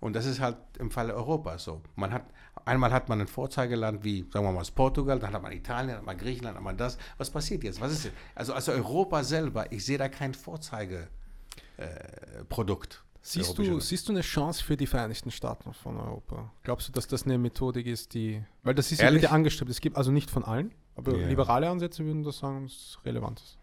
Und 0.00 0.16
das 0.16 0.24
ist 0.24 0.40
halt 0.40 0.56
im 0.78 0.90
Falle 0.90 1.14
Europas 1.14 1.64
so. 1.64 1.82
Man 1.96 2.12
hat, 2.14 2.24
einmal 2.64 2.92
hat 2.92 3.08
man 3.08 3.20
ein 3.20 3.26
Vorzeigeland 3.26 4.04
wie, 4.04 4.22
sagen 4.32 4.44
wir 4.44 4.52
mal, 4.52 4.60
das 4.60 4.70
Portugal, 4.70 5.18
dann 5.18 5.32
hat 5.32 5.42
man 5.42 5.52
Italien, 5.52 5.88
dann 5.88 5.98
hat 5.98 6.06
man 6.06 6.16
Griechenland, 6.18 6.56
dann 6.56 6.64
hat 6.64 6.64
man 6.64 6.76
das. 6.76 6.98
Was 7.18 7.30
passiert 7.30 7.64
jetzt? 7.64 7.80
Was 7.80 7.92
ist 7.92 8.04
jetzt? 8.04 8.16
Also, 8.34 8.54
also 8.54 8.72
Europa 8.72 9.24
selber, 9.24 9.70
ich 9.72 9.84
sehe 9.84 9.98
da 9.98 10.08
kein 10.08 10.34
Vorzeigeprodukt. 10.34 12.94
Äh. 12.94 12.98
Siehst 13.26 13.56
du, 13.56 13.80
siehst 13.80 14.06
du 14.06 14.12
eine 14.12 14.20
Chance 14.20 14.62
für 14.62 14.76
die 14.76 14.86
Vereinigten 14.86 15.30
Staaten 15.30 15.72
von 15.72 15.96
Europa? 15.96 16.52
Glaubst 16.62 16.88
du, 16.88 16.92
dass 16.92 17.08
das 17.08 17.24
eine 17.24 17.38
Methodik 17.38 17.86
ist, 17.86 18.12
die. 18.12 18.44
Weil 18.62 18.74
das 18.74 18.92
ist 18.92 19.00
ja 19.00 19.14
wieder 19.14 19.32
angestrebt. 19.32 19.70
Es 19.70 19.80
gibt 19.80 19.96
also 19.96 20.10
nicht 20.10 20.30
von 20.30 20.44
allen, 20.44 20.74
aber 20.94 21.16
Ja. 21.16 21.26
liberale 21.26 21.70
Ansätze 21.70 22.04
würden 22.04 22.22
das 22.22 22.40
sagen, 22.40 22.66
es 22.66 22.98
relevant 23.02 23.40
ist. 23.40 23.56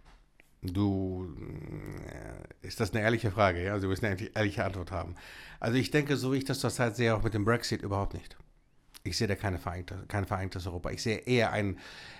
Du, 0.63 1.27
äh, 2.07 2.67
ist 2.67 2.79
das 2.79 2.91
eine 2.91 3.01
ehrliche 3.01 3.29
Frage? 3.31 3.63
Ja? 3.63 3.73
Also, 3.73 3.85
du 3.85 3.91
wirst 3.91 4.03
eine 4.03 4.19
ehrliche 4.35 4.65
Antwort 4.65 4.91
haben. 4.91 5.15
Also, 5.59 5.77
ich 5.77 5.91
denke, 5.91 6.17
so 6.17 6.33
wie 6.33 6.37
ich 6.37 6.45
das 6.45 6.59
zurzeit 6.59 6.95
sehe, 6.95 7.15
auch 7.15 7.21
mit 7.21 7.35
dem 7.35 7.45
Brexit 7.45 7.83
überhaupt 7.83 8.15
nicht. 8.15 8.35
Ich 9.03 9.17
sehe 9.17 9.27
da 9.27 9.35
keine 9.35 9.57
vereinte, 9.57 10.03
kein 10.07 10.25
vereintes 10.25 10.67
Europa. 10.67 10.91
Ich 10.91 11.01
sehe 11.01 11.17
eher 11.17 11.51
ein 11.51 11.77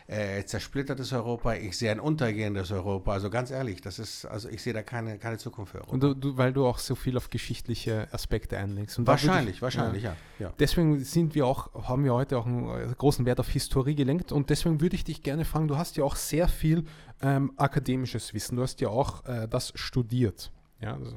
äh, 0.08 0.44
zersplittertes 0.44 1.14
Europa. 1.14 1.54
Ich 1.54 1.78
sehe 1.78 1.92
ein 1.92 2.00
untergehendes 2.00 2.72
Europa. 2.72 3.14
Also, 3.14 3.30
ganz 3.30 3.52
ehrlich, 3.52 3.82
das 3.82 4.00
ist, 4.00 4.26
also, 4.26 4.50
ich 4.50 4.62
sehe 4.62 4.74
da 4.74 4.82
keine, 4.82 5.20
keine 5.20 5.38
Zukunft 5.38 5.72
für 5.72 5.78
Europa. 5.78 5.94
Und 5.94 6.04
du, 6.04 6.14
du, 6.16 6.38
weil 6.38 6.54
du 6.54 6.66
auch 6.66 6.80
so 6.80 6.96
viel 6.96 7.18
auf 7.18 7.30
geschichtliche 7.30 8.08
Aspekte 8.12 8.58
einlegst. 8.58 8.98
Und 8.98 9.08
wahrscheinlich, 9.08 9.58
ich, 9.58 9.62
wahrscheinlich, 9.62 10.04
Ja. 10.04 10.16
ja. 10.40 10.54
Deswegen 10.60 11.04
sind 11.04 11.36
wir 11.36 11.46
auch, 11.46 11.88
haben 11.88 12.04
wir 12.04 12.14
heute 12.14 12.38
auch 12.38 12.46
einen 12.46 12.92
äh, 12.92 12.94
großen 12.98 13.26
Wert 13.26 13.40
auf 13.40 13.50
Historie 13.50 13.96
gelenkt 13.96 14.32
und 14.32 14.50
deswegen 14.50 14.82
würde 14.82 14.96
ich 14.96 15.04
dich 15.04 15.24
gerne 15.24 15.46
fragen, 15.46 15.68
du 15.68 15.78
hast 15.78 15.98
ja 15.98 16.04
auch 16.04 16.16
sehr 16.16 16.48
viel 16.48 16.86
ähm, 17.22 17.54
akademisches 17.58 18.34
Wissen, 18.34 18.56
du 18.56 18.64
hast 18.64 18.82
ja 18.82 18.90
auch 18.90 19.26
äh, 19.26 19.48
das 19.48 19.72
studiert. 19.76 20.52
Ja, 20.82 20.96
also 20.96 21.16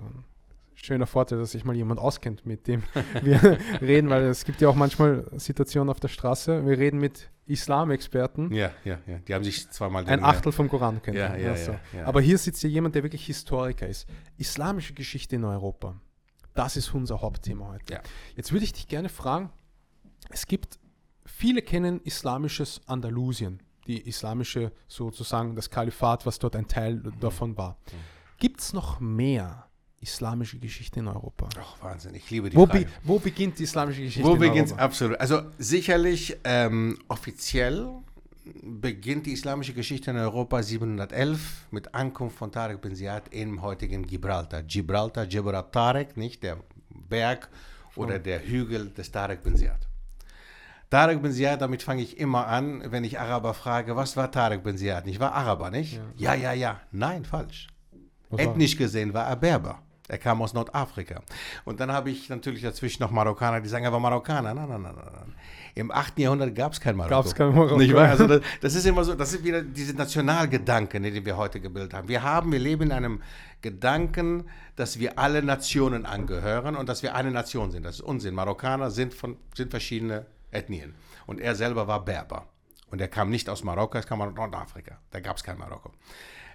schöner 0.84 1.06
Vorteil, 1.06 1.38
dass 1.38 1.52
sich 1.52 1.64
mal 1.64 1.74
jemand 1.74 1.98
auskennt, 2.00 2.44
mit 2.46 2.66
dem 2.66 2.82
wir 3.22 3.58
reden, 3.80 4.10
weil 4.10 4.24
es 4.24 4.44
gibt 4.44 4.60
ja 4.60 4.68
auch 4.68 4.74
manchmal 4.74 5.26
Situationen 5.36 5.88
auf 5.90 5.98
der 6.00 6.08
Straße, 6.08 6.64
wir 6.66 6.78
reden 6.78 6.98
mit 7.00 7.30
Islamexperten, 7.46 8.52
Ja, 8.52 8.70
ja, 8.84 8.98
ja. 9.06 9.18
Die 9.18 9.34
haben 9.34 9.44
sich 9.44 9.68
zweimal 9.70 10.06
ein 10.06 10.22
Achtel 10.24 10.52
vom 10.52 10.68
Koran 10.68 11.02
kennen. 11.02 11.16
Ja, 11.18 11.36
ja, 11.36 11.50
Also, 11.52 11.72
ja, 11.72 11.80
ja. 11.94 12.06
Aber 12.06 12.20
hier 12.20 12.38
sitzt 12.38 12.62
ja 12.62 12.68
jemand, 12.68 12.94
der 12.94 13.02
wirklich 13.02 13.26
Historiker 13.26 13.86
ist. 13.88 14.06
Islamische 14.38 14.94
Geschichte 14.94 15.36
in 15.36 15.44
Europa. 15.44 15.94
Das 16.54 16.76
ist 16.76 16.94
unser 16.94 17.20
Hauptthema 17.20 17.68
heute. 17.68 17.94
Ja. 17.94 18.00
Jetzt 18.36 18.52
würde 18.52 18.64
ich 18.64 18.72
dich 18.72 18.86
gerne 18.86 19.08
fragen, 19.08 19.50
es 20.30 20.46
gibt, 20.46 20.78
viele 21.26 21.60
kennen 21.62 22.00
islamisches 22.04 22.80
Andalusien, 22.86 23.60
die 23.86 24.00
islamische 24.08 24.72
sozusagen, 24.88 25.56
das 25.56 25.68
Kalifat, 25.68 26.24
was 26.26 26.38
dort 26.38 26.56
ein 26.56 26.68
Teil 26.68 26.94
Mhm. 26.94 27.20
davon 27.20 27.56
war. 27.58 27.76
Gibt 28.38 28.60
es 28.60 28.72
noch 28.72 29.00
mehr 29.00 29.66
islamische 30.04 30.58
Geschichte 30.58 31.00
in 31.00 31.08
Europa? 31.08 31.48
Ach, 31.60 31.82
Wahnsinn, 31.82 32.14
ich 32.14 32.30
liebe 32.30 32.48
die 32.48 32.56
Wo, 32.56 32.66
Frage. 32.66 32.84
be, 32.84 32.90
wo 33.02 33.18
beginnt 33.18 33.58
die 33.58 33.64
islamische 33.64 34.02
Geschichte 34.02 34.26
Wo 34.28 34.34
in 34.34 34.38
beginnt 34.40 34.68
Europa? 34.68 34.82
absolut? 34.84 35.20
Also 35.20 35.42
sicherlich 35.58 36.36
ähm, 36.44 36.98
offiziell 37.08 37.86
beginnt 38.62 39.26
die 39.26 39.32
islamische 39.32 39.72
Geschichte 39.74 40.10
in 40.10 40.16
Europa 40.18 40.62
711 40.62 41.66
mit 41.70 41.94
Ankunft 41.94 42.36
von 42.38 42.52
Tariq 42.52 42.78
bin 42.80 42.94
Ziyad 42.94 43.28
im 43.34 43.60
heutigen 43.62 44.06
Gibraltar. 44.06 44.62
Gibraltar, 44.62 45.24
Jebel 45.24 45.62
Tariq, 45.72 46.16
nicht 46.16 46.42
der 46.42 46.58
Berg 46.90 47.48
oder 47.96 48.18
der 48.18 48.46
Hügel 48.46 48.90
des 48.90 49.10
Tariq 49.10 49.42
bin 49.42 49.56
Ziyad. 49.56 49.88
Tariq 50.90 51.22
bin 51.22 51.32
Ziyad, 51.32 51.60
damit 51.60 51.82
fange 51.82 52.02
ich 52.02 52.18
immer 52.18 52.46
an, 52.46 52.82
wenn 52.92 53.02
ich 53.04 53.18
Araber 53.18 53.54
frage, 53.54 53.96
was 53.96 54.16
war 54.16 54.30
Tariq 54.30 54.62
bin 54.62 54.76
Ziyad? 54.76 55.06
Ich 55.06 55.18
war 55.18 55.32
Araber, 55.32 55.70
nicht? 55.70 55.98
Ja, 56.16 56.34
ja, 56.34 56.52
ja. 56.52 56.80
Nein, 56.92 57.24
falsch. 57.24 57.68
Was 58.30 58.38
war- 58.44 58.52
Ethnisch 58.52 58.76
gesehen 58.76 59.14
war 59.14 59.26
er 59.26 59.36
Berber. 59.36 59.80
Er 60.06 60.18
kam 60.18 60.42
aus 60.42 60.52
Nordafrika. 60.52 61.22
Und 61.64 61.80
dann 61.80 61.90
habe 61.90 62.10
ich 62.10 62.28
natürlich 62.28 62.60
dazwischen 62.60 63.02
noch 63.02 63.10
Marokkaner, 63.10 63.62
die 63.62 63.68
sagen, 63.68 63.86
er 63.86 63.92
war 63.92 64.00
Marokkaner. 64.00 64.52
Nein, 64.52 64.68
nein, 64.68 64.82
nein, 64.82 64.94
nein. 64.94 65.34
Im 65.74 65.90
8. 65.90 66.18
Jahrhundert 66.18 66.54
gab 66.54 66.72
es 66.72 66.80
kein 66.80 66.94
Marokko. 66.94 67.16
Gab's 67.16 67.34
kein 67.34 67.54
Marokko. 67.54 67.78
Nicht 67.78 67.94
wahr? 67.94 68.10
Also 68.10 68.26
das, 68.26 68.42
das 68.60 68.74
ist 68.74 68.84
immer 68.84 69.02
so, 69.02 69.14
das 69.14 69.32
ist 69.32 69.42
wieder 69.42 69.62
diese 69.62 69.94
Nationalgedanken, 69.94 71.02
den 71.02 71.24
wir 71.24 71.36
heute 71.36 71.58
gebildet 71.58 71.94
haben. 71.94 72.06
Wir 72.06 72.22
haben, 72.22 72.52
wir 72.52 72.58
leben 72.58 72.84
in 72.84 72.92
einem 72.92 73.22
Gedanken, 73.62 74.44
dass 74.76 74.98
wir 74.98 75.18
alle 75.18 75.42
Nationen 75.42 76.04
angehören 76.04 76.76
und 76.76 76.88
dass 76.88 77.02
wir 77.02 77.14
eine 77.14 77.30
Nation 77.30 77.70
sind. 77.70 77.84
Das 77.84 77.96
ist 77.96 78.02
Unsinn. 78.02 78.34
Marokkaner 78.34 78.90
sind, 78.90 79.14
von, 79.14 79.36
sind 79.54 79.70
verschiedene 79.70 80.26
Ethnien. 80.50 80.94
Und 81.26 81.40
er 81.40 81.54
selber 81.54 81.88
war 81.88 82.04
Berber. 82.04 82.46
Und 82.90 83.00
er 83.00 83.08
kam 83.08 83.30
nicht 83.30 83.48
aus 83.48 83.64
Marokko, 83.64 83.98
er 83.98 84.04
kam 84.04 84.20
aus 84.20 84.34
Nordafrika. 84.34 84.98
Da 85.10 85.20
gab 85.20 85.38
es 85.38 85.42
kein 85.42 85.58
Marokko. 85.58 85.90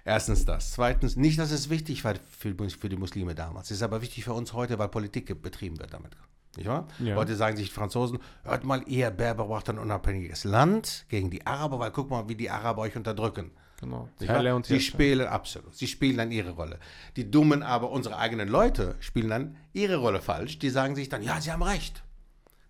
Erstens 0.04 0.44
das. 0.44 0.72
Zweitens, 0.72 1.16
nicht, 1.16 1.38
dass 1.38 1.50
es 1.50 1.70
wichtig 1.70 2.04
war 2.04 2.14
für, 2.38 2.54
für 2.70 2.88
die 2.88 2.96
Muslime 2.96 3.34
damals. 3.34 3.70
Es 3.70 3.78
ist 3.78 3.82
aber 3.82 4.02
wichtig 4.02 4.24
für 4.24 4.32
uns 4.32 4.52
heute, 4.52 4.78
weil 4.78 4.88
Politik 4.88 5.40
betrieben 5.42 5.78
wird 5.78 5.92
damit. 5.92 6.16
Nicht 6.56 6.68
wahr? 6.68 6.88
Ja. 6.98 7.16
Heute 7.16 7.36
sagen 7.36 7.56
sich 7.56 7.68
die 7.68 7.74
Franzosen, 7.74 8.18
hört 8.42 8.64
mal, 8.64 8.82
ihr 8.86 9.10
Berber 9.10 9.46
braucht 9.46 9.68
ein 9.70 9.78
unabhängiges 9.78 10.44
Land 10.44 11.06
gegen 11.08 11.30
die 11.30 11.46
Araber, 11.46 11.78
weil 11.78 11.92
guck 11.92 12.10
mal, 12.10 12.28
wie 12.28 12.34
die 12.34 12.50
Araber 12.50 12.82
euch 12.82 12.96
unterdrücken. 12.96 13.52
Genau. 13.80 14.08
Sie 14.62 14.80
spielen 14.80 15.26
absolut. 15.26 15.74
Sie 15.74 15.86
spielen 15.86 16.18
dann 16.18 16.30
ihre 16.30 16.50
Rolle. 16.50 16.78
Die 17.16 17.30
Dummen 17.30 17.62
aber, 17.62 17.90
unsere 17.90 18.18
eigenen 18.18 18.48
Leute, 18.48 18.96
spielen 19.00 19.30
dann 19.30 19.56
ihre 19.72 19.96
Rolle 19.96 20.20
falsch. 20.20 20.58
Die 20.58 20.68
sagen 20.68 20.96
sich 20.96 21.08
dann, 21.08 21.22
ja, 21.22 21.40
sie 21.40 21.50
haben 21.50 21.62
recht. 21.62 22.02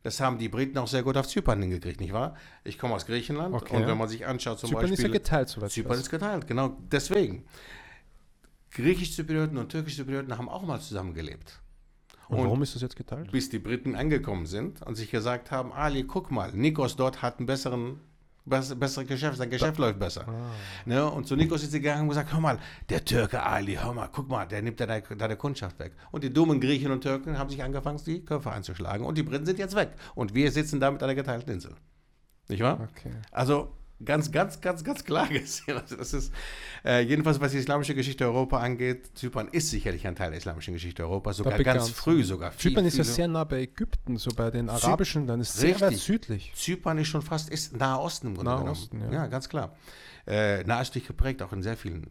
Das 0.03 0.19
haben 0.21 0.39
die 0.39 0.49
Briten 0.49 0.79
auch 0.79 0.89
sehr 0.89 1.03
gut 1.03 1.17
auf 1.19 1.29
Zypern 1.29 1.61
hingekriegt, 1.61 2.01
nicht 2.01 2.13
wahr? 2.15 2.35
Ich 2.65 2.79
komme 2.79 2.95
aus 2.95 3.05
Griechenland 3.05 3.55
Okay. 3.55 3.77
und 3.77 3.87
wenn 3.87 3.99
man 3.99 4.09
sich 4.09 4.27
anschaut, 4.27 4.59
zum 4.59 4.71
Zypern 4.71 4.85
ist 4.85 4.91
Beispiel. 4.93 5.07
ja 5.09 5.13
geteilt, 5.13 5.59
ich 5.63 5.73
Zypern 5.73 5.99
ist 5.99 6.11
geteilt, 6.11 6.47
genau 6.47 6.77
deswegen. 6.91 7.45
Griechisch-Zyprioten 8.73 9.59
und 9.59 9.69
Türkisch-Zyprioten 9.71 10.37
haben 10.39 10.49
auch 10.49 10.63
mal 10.63 10.81
zusammengelebt. 10.81 11.61
Und 12.29 12.39
Und- 12.39 12.45
warum 12.45 12.63
ist 12.63 12.75
das 12.75 12.83
jetzt 12.83 12.97
geteilt? 12.97 13.33
Bis 13.33 13.51
die 13.51 13.59
Briten 13.59 13.95
angekommen 13.97 14.47
sind 14.47 14.81
und 14.83 14.95
sich 14.95 15.11
gesagt 15.11 15.51
haben, 15.51 15.73
Ali, 15.73 16.05
guck 16.05 16.31
mal, 16.31 16.53
Nikos 16.53 16.95
dort 16.97 17.21
hat 17.23 17.39
einen 17.39 17.47
besseren, 17.47 18.01
bess- 18.51 18.75
bessere 18.75 19.05
Geschäft, 19.05 19.39
sein 19.39 19.49
Geschäft 19.49 19.79
läuft 19.79 19.99
besser. 19.99 20.27
Ne? 20.85 21.09
Und 21.09 21.27
zu 21.27 21.37
Nikos 21.37 21.63
ist 21.63 21.71
sie 21.73 21.81
gegangen 21.81 22.03
und 22.03 22.09
gesagt, 22.11 22.33
hör 22.33 22.41
mal, 22.41 22.59
der 22.89 23.05
Türke 23.05 23.43
Ali, 23.43 23.77
hör 23.77 23.95
mal, 23.95 24.09
guck 24.13 24.29
mal, 24.29 24.47
der 24.47 24.61
nimmt 24.63 24.81
deine, 24.81 25.01
deine 25.03 25.37
Kundschaft 25.37 25.79
weg. 25.79 25.93
Und 26.11 26.25
die 26.25 26.33
dummen 26.33 26.61
Griechen 26.61 26.91
und 26.91 27.01
Türken 27.03 27.39
haben 27.39 27.49
sich 27.49 27.63
angefangen, 27.63 28.01
die 28.05 28.25
Köpfe 28.25 28.51
einzuschlagen. 28.51 29.07
Und 29.07 29.17
die 29.17 29.23
Briten 29.23 29.47
sind 29.47 29.59
jetzt 29.59 29.75
weg. 29.77 29.93
Und 30.15 30.35
wir 30.35 30.51
sitzen 30.53 30.81
da 30.81 30.91
mit 30.91 31.03
einer 31.03 31.15
geteilten 31.15 31.53
Insel. 31.53 31.75
Nicht 32.49 32.63
wahr? 32.63 32.89
Okay. 32.91 33.13
Also 33.31 33.73
ganz, 34.05 34.31
ganz, 34.31 34.61
ganz, 34.61 34.85
ganz 34.85 35.05
klar 35.05 35.29
gesehen. 35.29 35.77
Also 35.77 35.97
das 35.97 36.13
ist 36.13 36.33
äh, 36.85 37.01
jedenfalls, 37.01 37.41
was 37.41 37.53
die 37.53 37.59
islamische 37.59 37.95
Geschichte 37.95 38.25
Europa 38.25 38.59
angeht, 38.59 39.11
Zypern 39.15 39.49
ist 39.49 39.71
sicherlich 39.71 40.07
ein 40.07 40.17
Teil 40.17 40.31
der 40.31 40.39
islamischen 40.39 40.75
Geschichte 40.75 41.03
Europas, 41.03 41.37
sogar 41.37 41.59
ganz 41.59 41.85
es. 41.85 41.91
früh 41.91 42.25
sogar. 42.25 42.53
Viel, 42.53 42.73
Zypern 42.73 42.87
ist 42.87 42.99
ja 42.99 43.05
sehr 43.05 43.29
nah 43.29 43.45
bei 43.45 43.63
Ägypten, 43.63 44.17
so 44.17 44.31
bei 44.35 44.51
den 44.51 44.69
arabischen 44.69 45.23
Ländern. 45.23 45.41
Ist 45.41 45.55
sehr 45.55 45.71
Richtig. 45.71 45.83
weit 45.83 45.99
südlich. 45.99 46.53
Zypern 46.55 46.99
ist 46.99 47.09
schon 47.09 47.23
fast 47.23 47.51
ist 47.51 47.77
Nahe 47.77 48.01
Osten 48.01 48.29
im 48.29 48.35
Grunde 48.35 48.51
Nahe 48.51 48.59
genommen. 48.61 48.79
Osten, 48.79 49.01
ja. 49.01 49.13
ja. 49.13 49.27
ganz 49.27 49.49
klar. 49.49 49.75
Äh, 50.27 50.65
nahöstlich 50.65 51.07
geprägt, 51.07 51.43
auch 51.43 51.53
in 51.53 51.63
sehr 51.63 51.77
vielen 51.77 52.07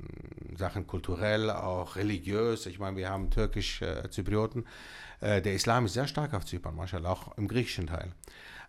Sachen, 0.58 0.88
kulturell, 0.88 1.50
auch 1.52 1.96
religiös. 1.96 2.66
Ich 2.66 2.80
meine, 2.80 2.98
wir 2.98 3.10
haben 3.10 3.30
türkisch-Zyprioten. 3.30 4.66
Äh, 5.22 5.42
der 5.42 5.54
Islam 5.54 5.86
ist 5.86 5.94
sehr 5.94 6.08
stark 6.08 6.34
auf 6.34 6.46
Zypern, 6.46 6.76
mashallah, 6.76 7.12
auch 7.12 7.38
im 7.38 7.48
griechischen 7.48 7.88
Teil. 7.88 8.12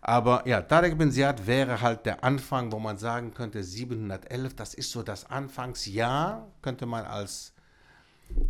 Aber 0.01 0.47
ja, 0.47 0.61
Tarek 0.61 0.97
bin 0.97 1.11
Ziyad 1.11 1.45
wäre 1.45 1.81
halt 1.81 2.07
der 2.07 2.23
Anfang, 2.23 2.71
wo 2.71 2.79
man 2.79 2.97
sagen 2.97 3.33
könnte, 3.33 3.63
711, 3.63 4.55
das 4.55 4.73
ist 4.73 4.91
so 4.91 5.03
das 5.03 5.29
Anfangsjahr, 5.29 6.47
könnte 6.63 6.87
man 6.87 7.05
als 7.05 7.53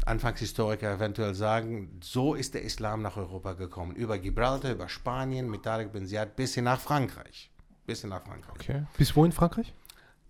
Anfangshistoriker 0.06 0.94
eventuell 0.94 1.36
sagen, 1.36 2.00
so 2.02 2.36
ist 2.36 2.54
der 2.54 2.62
Islam 2.62 3.02
nach 3.02 3.18
Europa 3.18 3.54
gekommen. 3.54 3.96
Über 3.96 4.18
Gibraltar, 4.18 4.72
über 4.72 4.88
Spanien, 4.88 5.50
mit 5.50 5.64
Tarek 5.64 5.92
bin 5.92 6.08
Ziyad 6.08 6.36
bis 6.36 6.56
hin 6.56 6.64
nach 6.64 6.80
Frankreich. 6.80 7.52
Bis 7.86 8.02
hin 8.02 8.12
nach 8.12 8.24
Frankreich. 8.24 8.56
Okay. 8.56 8.84
Bis 8.98 9.14
wo 9.16 9.26
in 9.26 9.34
Frankreich? 9.34 9.74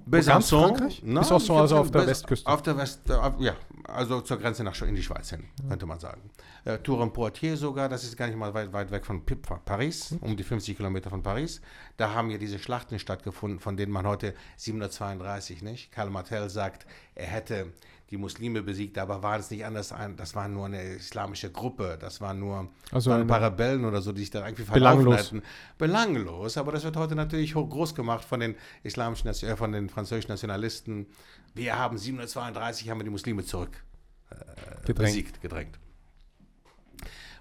Ganz 0.09 0.49
Frankreich? 0.49 1.01
Nein, 1.03 1.21
Bis 1.21 1.31
auch 1.31 1.39
so, 1.39 1.55
also 1.55 1.77
auf 1.77 1.91
der 1.91 2.07
Westküste. 2.07 2.49
Auf 2.49 2.61
der 2.61 2.77
West, 2.77 3.09
äh, 3.09 3.13
auf, 3.13 3.33
ja, 3.39 3.55
also 3.85 4.21
zur 4.21 4.37
Grenze 4.37 4.63
nach 4.63 4.79
in 4.81 4.95
die 4.95 5.03
Schweiz 5.03 5.29
hin, 5.29 5.45
könnte 5.67 5.85
man 5.85 5.99
sagen. 5.99 6.29
Äh, 6.65 6.77
Tour-en-Poitiers 6.79 7.59
sogar, 7.59 7.89
das 7.89 8.03
ist 8.03 8.17
gar 8.17 8.27
nicht 8.27 8.37
mal 8.37 8.53
weit, 8.53 8.73
weit 8.73 8.91
weg 8.91 9.05
von 9.05 9.23
Paris, 9.65 10.15
um 10.21 10.35
die 10.37 10.43
50 10.43 10.77
Kilometer 10.77 11.09
von 11.09 11.23
Paris. 11.23 11.61
Da 11.97 12.13
haben 12.13 12.29
ja 12.29 12.37
diese 12.37 12.59
Schlachten 12.59 12.99
stattgefunden, 12.99 13.59
von 13.59 13.77
denen 13.77 13.91
man 13.91 14.05
heute 14.05 14.33
732, 14.57 15.61
nicht? 15.61 15.91
Karl 15.91 16.09
Martel 16.09 16.49
sagt, 16.49 16.85
er 17.15 17.27
hätte 17.27 17.73
die 18.11 18.17
Muslime 18.17 18.61
besiegt, 18.61 18.97
aber 18.97 19.23
war 19.23 19.39
es 19.39 19.49
nicht 19.49 19.65
anders, 19.65 19.93
das 20.17 20.35
war 20.35 20.49
nur 20.49 20.65
eine 20.65 20.83
islamische 20.95 21.49
Gruppe, 21.49 21.97
das 21.99 22.19
waren 22.19 22.39
nur 22.39 22.69
Also 22.91 23.11
ein 23.11 23.25
paar 23.25 23.41
Rebellen 23.41 23.85
oder 23.85 24.01
so, 24.01 24.11
die 24.11 24.19
sich 24.21 24.29
da 24.29 24.45
irgendwie 24.45 24.65
verlaufen 24.65 25.05
Belanglos. 25.05 25.27
hätten. 25.27 25.41
Belanglos, 25.77 26.57
aber 26.57 26.73
das 26.73 26.83
wird 26.83 26.97
heute 26.97 27.15
natürlich 27.15 27.55
hoch 27.55 27.69
groß 27.69 27.95
gemacht 27.95 28.25
von 28.25 28.41
den 28.41 28.55
islamischen, 28.83 29.29
äh, 29.29 29.55
von 29.55 29.71
den 29.71 29.89
französischen 29.89 30.29
Nationalisten. 30.29 31.07
Wir 31.55 31.79
haben 31.79 31.97
732, 31.97 32.89
haben 32.89 32.99
wir 32.99 33.05
die 33.05 33.11
Muslime 33.11 33.45
zurück 33.45 33.81
Gedrängt. 34.85 34.97
besiegt, 34.97 35.41
gedrängt. 35.41 35.79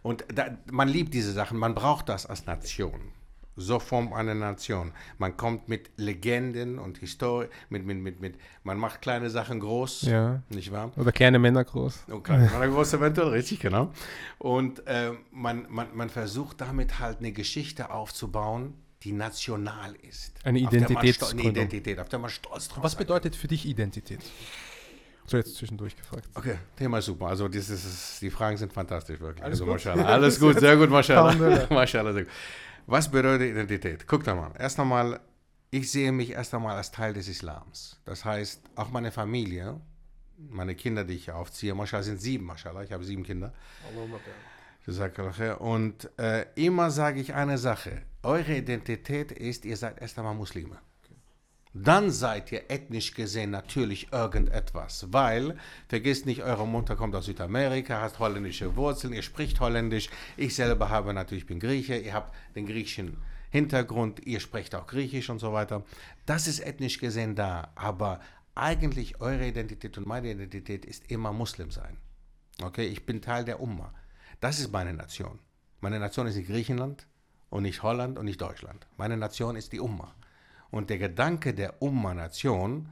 Und 0.03 0.25
da, 0.33 0.57
man 0.71 0.89
liebt 0.89 1.13
diese 1.13 1.33
Sachen, 1.33 1.59
man 1.59 1.75
braucht 1.75 2.09
das 2.09 2.27
als 2.27 2.47
Nation. 2.47 3.13
So 3.61 3.79
formt 3.79 4.15
eine 4.15 4.35
Nation. 4.35 4.93
Man 5.19 5.37
kommt 5.37 5.69
mit 5.69 5.91
Legenden 5.97 6.79
und 6.79 6.97
Historie, 6.97 7.49
mit, 7.69 7.85
mit, 7.85 7.99
mit, 7.99 8.21
mit, 8.21 8.37
man 8.65 8.79
macht 8.79 9.03
kleine 9.03 9.29
Sachen 9.29 9.61
groß, 9.61 10.03
Ja. 10.03 10.43
nicht 10.49 10.73
wahr? 10.73 10.91
Oder 10.97 11.13
kleine 11.13 11.39
Männer 11.39 11.63
groß. 11.63 12.05
Oh, 12.11 12.21
kleine 12.21 12.47
Männer, 12.51 12.69
große 12.69 12.97
eventuell, 12.97 13.29
richtig, 13.29 13.61
genau. 13.61 13.93
Und 14.39 14.87
äh, 14.87 15.13
man, 15.31 15.67
man, 15.69 15.89
man 15.95 16.09
versucht 16.09 16.63
damit 16.63 16.99
halt 16.99 17.19
eine 17.19 17.33
Geschichte 17.33 17.91
aufzubauen, 17.91 18.73
die 19.03 19.13
national 19.13 19.95
ist. 20.09 20.33
Eine 20.45 20.59
Identitätsgründung. 20.59 21.41
Eine 21.41 21.51
Identität, 21.51 21.99
auf 21.99 22.09
der 22.09 22.19
man 22.19 22.31
stolz 22.31 22.69
drauf 22.69 22.83
Was 22.83 22.97
bedeutet 22.97 23.37
für 23.37 23.49
dich 23.49 23.67
Identität? 23.67 24.21
So 25.27 25.37
jetzt 25.37 25.55
zwischendurch 25.55 25.95
gefragt. 25.97 26.29
Okay, 26.35 26.57
Thema 26.77 26.99
ist 26.99 27.05
super. 27.05 27.27
Also 27.27 27.47
das 27.47 27.71
ist, 27.71 28.21
die 28.21 28.31
Fragen 28.31 28.57
sind 28.57 28.73
fantastisch, 28.73 29.21
wirklich. 29.21 29.45
Alles 29.45 29.61
also, 29.61 29.67
gut? 29.67 29.75
Mashallah. 29.75 30.05
Alles 30.05 30.41
gut, 30.41 30.59
sehr 30.59 30.77
gut, 30.77 30.91
Mashallah. 30.99 31.29
Alhamdulillah. 31.29 31.67
Mashallah, 31.71 32.13
sehr 32.13 32.25
gut. 32.25 32.33
Was 32.87 33.11
bedeutet 33.11 33.51
Identität? 33.51 34.07
Guckt 34.07 34.27
doch 34.27 34.37
mal. 34.37 34.53
Erst 34.59 34.81
einmal, 34.81 35.21
ich 35.71 35.91
sehe 35.91 36.13
mich 36.13 36.31
erst 36.31 36.55
einmal 36.55 36.77
als 36.77 36.91
Teil 36.91 37.13
des 37.13 37.29
Islams. 37.29 38.01
Das 38.05 38.25
heißt, 38.25 38.63
auch 38.75 38.91
meine 38.91 39.13
Familie, 39.13 39.81
meine 40.37 40.75
Kinder, 40.75 41.05
die 41.05 41.15
ich 41.15 41.31
aufziehe, 41.31 41.75
Mashallah 41.75 42.03
sind 42.03 42.21
sieben, 42.21 42.47
Mashallah, 42.47 42.83
ich 42.83 42.93
habe 42.93 43.05
sieben 43.05 43.23
Kinder. 43.23 43.53
Und 45.61 46.11
äh, 46.19 46.47
immer 46.55 46.91
sage 46.91 47.21
ich 47.21 47.35
eine 47.35 47.59
Sache. 47.59 48.03
Eure 48.23 48.57
Identität 48.57 49.31
ist, 49.33 49.65
ihr 49.65 49.77
seid 49.77 50.01
erst 50.01 50.19
einmal 50.19 50.35
Muslime. 50.35 50.79
Dann 51.73 52.11
seid 52.11 52.51
ihr 52.51 52.69
ethnisch 52.69 53.15
gesehen 53.15 53.51
natürlich 53.51 54.13
irgendetwas, 54.13 55.07
weil, 55.13 55.57
vergisst 55.89 56.27
nicht, 56.27 56.43
eure 56.43 56.67
Mutter 56.67 56.97
kommt 56.97 57.15
aus 57.15 57.27
Südamerika, 57.27 58.01
hat 58.01 58.19
holländische 58.19 58.75
Wurzeln, 58.75 59.13
ihr 59.13 59.23
spricht 59.23 59.61
holländisch. 59.61 60.11
Ich 60.37 60.57
selber 60.57 60.89
habe 60.89 61.15
natürlich, 61.15 61.45
ich 61.45 61.49
bin 61.49 61.61
Grieche, 61.61 61.97
ihr 61.97 62.13
habt 62.13 62.35
den 62.57 62.67
griechischen 62.67 63.19
Hintergrund, 63.51 64.27
ihr 64.27 64.41
sprecht 64.41 64.75
auch 64.75 64.89
Griechisch 64.89 65.31
und 65.31 65.39
so 65.39 65.53
weiter. 65.53 65.85
Das 66.27 66.49
ist 66.49 66.59
ethnisch 66.59 66.99
gesehen 66.99 67.37
da, 67.37 67.71
aber 67.77 68.19
eigentlich 68.57 69.21
eure 69.21 69.47
Identität 69.47 69.97
und 69.97 70.09
meine 70.09 70.33
Identität 70.33 70.85
ist 70.85 71.09
immer 71.09 71.33
Muslim 71.33 71.71
sein. 71.71 71.99
Okay, 72.61 72.87
ich 72.87 73.07
bin 73.07 73.23
Teil 73.23 73.45
der 73.45 73.61
Umma. 73.61 73.95
Das 74.41 74.59
ist 74.59 74.73
meine 74.73 74.93
Nation. 74.93 75.39
Meine 75.81 76.01
Nation 76.01 76.27
ist 76.27 76.35
nicht 76.35 76.49
Griechenland 76.49 77.07
und 77.49 77.63
nicht 77.63 77.85
Holland 77.85 78.19
und 78.19 78.25
nicht 78.25 78.41
Deutschland. 78.41 78.89
Meine 78.97 79.17
Nation 79.17 79.55
ist 79.55 79.73
die 79.73 79.81
Umma. 79.81 80.15
Und 80.71 80.91
der 80.91 80.99
Gedanke 80.99 81.55
der 81.55 81.83
Umma-Nation, 81.83 82.89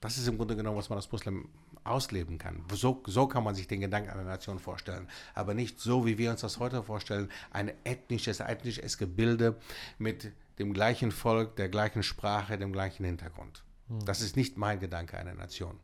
das 0.00 0.18
ist 0.18 0.26
im 0.28 0.36
Grunde 0.36 0.56
genommen, 0.56 0.78
was 0.78 0.88
man 0.88 0.96
als 0.98 1.10
Muslim 1.10 1.48
ausleben 1.84 2.38
kann. 2.38 2.64
So, 2.72 3.02
so 3.06 3.26
kann 3.26 3.44
man 3.44 3.54
sich 3.54 3.66
den 3.66 3.80
Gedanken 3.80 4.10
einer 4.10 4.24
Nation 4.24 4.58
vorstellen. 4.58 5.08
Aber 5.34 5.54
nicht 5.54 5.80
so, 5.80 6.06
wie 6.06 6.18
wir 6.18 6.30
uns 6.30 6.42
das 6.42 6.58
heute 6.58 6.82
vorstellen, 6.82 7.30
ein 7.50 7.72
ethnisches, 7.84 8.40
ethnisches 8.40 8.98
Gebilde 8.98 9.56
mit 9.98 10.32
dem 10.58 10.72
gleichen 10.74 11.10
Volk, 11.10 11.56
der 11.56 11.68
gleichen 11.68 12.02
Sprache, 12.02 12.58
dem 12.58 12.72
gleichen 12.72 13.04
Hintergrund. 13.04 13.64
Das 14.04 14.20
ist 14.20 14.36
nicht 14.36 14.56
mein 14.56 14.78
Gedanke 14.78 15.16
einer 15.16 15.34
Nation. 15.34 15.78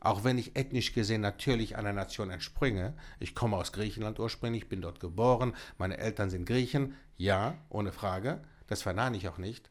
Auch 0.00 0.24
wenn 0.24 0.38
ich 0.38 0.56
ethnisch 0.56 0.92
gesehen 0.94 1.20
natürlich 1.20 1.76
einer 1.76 1.92
Nation 1.92 2.30
entspringe, 2.30 2.94
ich 3.18 3.34
komme 3.34 3.56
aus 3.56 3.72
Griechenland 3.72 4.18
ursprünglich, 4.18 4.68
bin 4.68 4.80
dort 4.80 5.00
geboren, 5.00 5.54
meine 5.76 5.98
Eltern 5.98 6.30
sind 6.30 6.46
Griechen, 6.46 6.94
ja, 7.18 7.54
ohne 7.68 7.92
Frage, 7.92 8.40
das 8.66 8.82
verneine 8.82 9.16
ich 9.16 9.28
auch 9.28 9.36
nicht. 9.36 9.69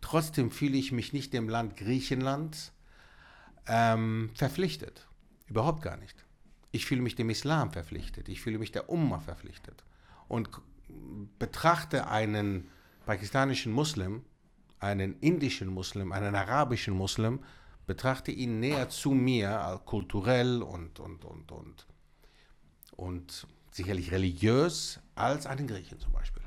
Trotzdem 0.00 0.50
fühle 0.50 0.76
ich 0.76 0.92
mich 0.92 1.12
nicht 1.12 1.32
dem 1.32 1.48
Land 1.48 1.76
Griechenland 1.76 2.72
ähm, 3.66 4.30
verpflichtet. 4.34 5.06
Überhaupt 5.46 5.82
gar 5.82 5.96
nicht. 5.96 6.24
Ich 6.72 6.86
fühle 6.86 7.02
mich 7.02 7.16
dem 7.16 7.30
Islam 7.30 7.72
verpflichtet. 7.72 8.28
Ich 8.28 8.40
fühle 8.40 8.58
mich 8.58 8.72
der 8.72 8.88
Umma 8.88 9.20
verpflichtet. 9.20 9.84
Und 10.28 10.50
betrachte 11.38 12.08
einen 12.08 12.68
pakistanischen 13.06 13.72
Muslim, 13.72 14.22
einen 14.78 15.18
indischen 15.20 15.68
Muslim, 15.68 16.12
einen 16.12 16.34
arabischen 16.34 16.94
Muslim, 16.94 17.40
betrachte 17.86 18.30
ihn 18.30 18.60
näher 18.60 18.88
zu 18.88 19.10
mir, 19.10 19.80
kulturell 19.84 20.62
und, 20.62 21.00
und, 21.00 21.24
und, 21.24 21.52
und, 21.52 21.86
und 22.96 23.46
sicherlich 23.72 24.12
religiös, 24.12 25.00
als 25.14 25.46
einen 25.46 25.66
Griechen 25.66 25.98
zum 25.98 26.12
Beispiel. 26.12 26.42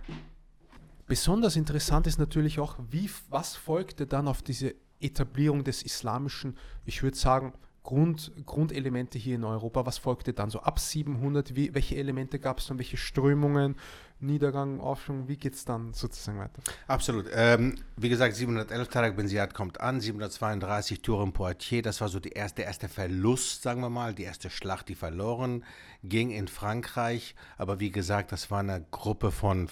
Besonders 1.13 1.57
interessant 1.57 2.07
ist 2.07 2.17
natürlich 2.17 2.59
auch, 2.59 2.75
wie, 2.89 3.07
was 3.29 3.55
folgte 3.55 4.07
dann 4.07 4.27
auf 4.27 4.41
diese 4.41 4.73
Etablierung 4.99 5.63
des 5.63 5.83
islamischen, 5.83 6.57
ich 6.85 7.03
würde 7.03 7.15
sagen, 7.15 7.53
Grund, 7.83 8.31
Grundelemente 8.47 9.19
hier 9.19 9.35
in 9.35 9.43
Europa. 9.43 9.85
Was 9.85 9.99
folgte 9.99 10.33
dann 10.33 10.49
so 10.49 10.61
ab 10.61 10.79
700? 10.79 11.55
Wie, 11.55 11.71
welche 11.75 11.97
Elemente 11.97 12.39
gab 12.39 12.57
es 12.57 12.65
dann? 12.65 12.79
Welche 12.79 12.97
Strömungen, 12.97 13.75
Niedergang, 14.21 14.79
Aufschwung? 14.79 15.27
Wie 15.27 15.37
geht 15.37 15.53
es 15.53 15.65
dann 15.65 15.93
sozusagen 15.93 16.39
weiter? 16.39 16.63
Absolut. 16.87 17.27
Ähm, 17.31 17.75
wie 17.95 18.09
gesagt, 18.09 18.35
711 18.35 18.87
Tarek 18.87 19.15
Ben 19.15 19.27
Ziyad 19.27 19.53
kommt 19.53 19.81
an, 19.81 20.01
732 20.01 21.03
Tour 21.03 21.21
in 21.21 21.31
Poitiers, 21.31 21.83
das 21.83 22.01
war 22.01 22.09
so 22.09 22.19
die 22.19 22.31
erste, 22.31 22.61
der 22.61 22.65
erste 22.65 22.89
Verlust, 22.89 23.61
sagen 23.61 23.81
wir 23.81 23.91
mal, 23.91 24.15
die 24.15 24.23
erste 24.23 24.49
Schlacht, 24.49 24.89
die 24.89 24.95
verloren 24.95 25.63
ging 26.01 26.31
in 26.31 26.47
Frankreich. 26.47 27.35
Aber 27.59 27.79
wie 27.79 27.91
gesagt, 27.91 28.31
das 28.31 28.49
war 28.49 28.61
eine 28.61 28.83
Gruppe 28.89 29.29
von 29.29 29.69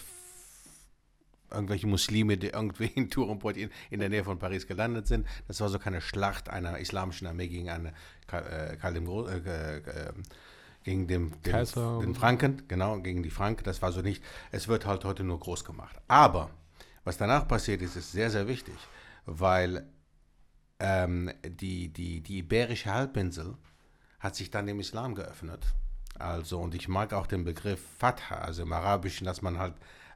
irgendwelche 1.52 1.88
Muslime, 1.88 2.38
die 2.38 2.48
irgendwie 2.48 2.88
in 2.88 3.10
Tour 3.10 3.30
und 3.30 3.40
Poitiers 3.40 3.70
in, 3.90 3.96
in 3.96 4.00
der 4.00 4.10
Nähe 4.10 4.24
von 4.24 4.40
Paris 4.40 4.68
gelandet 4.68 5.08
sind. 5.08 5.28
Das 5.48 5.60
war 5.62 5.70
so 5.70 5.80
keine 5.80 6.02
Schlacht 6.02 6.50
einer 6.50 6.78
islamischen 6.78 7.28
Armee 7.28 7.48
gegen 7.48 7.70
eine 7.70 7.94
Karl, 8.28 8.72
äh, 8.74 8.78
Karl 8.78 8.94
dem 8.94 9.06
Gro 9.06 9.28
äh, 9.28 9.38
äh, 9.38 10.14
gegen 10.84 11.08
den, 11.08 11.32
den, 11.44 11.66
den 11.66 12.16
Franken, 12.16 12.64
genau, 12.68 13.00
gegen 13.00 13.22
die 13.22 13.30
Franken. 13.30 13.64
Das 13.64 13.82
war 13.82 13.92
so 13.92 14.02
nicht. 14.02 14.24
Es 14.52 14.68
wird 14.68 14.86
halt 14.86 15.06
heute 15.06 15.24
nur 15.24 15.40
groß 15.40 15.64
gemacht. 15.64 15.96
Aber 16.08 16.50
was 17.04 17.18
danach 17.18 17.48
passiert 17.48 17.82
ist, 17.82 17.96
ist 17.96 18.12
sehr, 18.12 18.30
sehr 18.30 18.48
wichtig, 18.48 18.76
weil 19.26 19.86
ähm, 20.80 21.32
die, 21.44 21.90
die, 21.90 22.22
die 22.22 22.40
Iberische 22.40 22.92
Halbinsel 22.92 23.56
hat 24.20 24.36
sich 24.36 24.50
dann 24.52 24.68
dem 24.68 24.80
Islam 24.80 25.16
geöffnet. 25.16 25.66
Also, 26.18 26.60
und 26.60 26.76
ich 26.76 26.88
mag 26.88 27.14
auch 27.14 27.28
den 27.28 27.44
Begriff 27.44 27.82
Fatha, 27.98 28.36
also 28.36 28.64
im 28.64 28.74
Arabischen, 28.74 29.26
dass 29.26 29.42
man 29.42 29.58
halt 29.58 29.76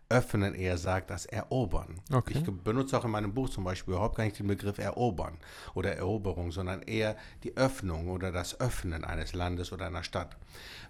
öffnen 0.09 0.53
eher 0.53 0.77
sagt 0.77 1.11
als 1.11 1.25
erobern. 1.25 2.01
Okay. 2.11 2.37
Ich 2.37 2.43
benutze 2.43 2.97
auch 2.97 3.05
in 3.05 3.11
meinem 3.11 3.33
Buch 3.33 3.49
zum 3.49 3.63
Beispiel 3.63 3.93
überhaupt 3.93 4.15
gar 4.15 4.23
nicht 4.23 4.39
den 4.39 4.47
Begriff 4.47 4.77
erobern 4.77 5.37
oder 5.73 5.95
Eroberung, 5.95 6.51
sondern 6.51 6.81
eher 6.83 7.15
die 7.43 7.57
Öffnung 7.57 8.09
oder 8.09 8.31
das 8.31 8.59
Öffnen 8.59 9.03
eines 9.03 9.33
Landes 9.33 9.71
oder 9.71 9.87
einer 9.87 10.03
Stadt. 10.03 10.37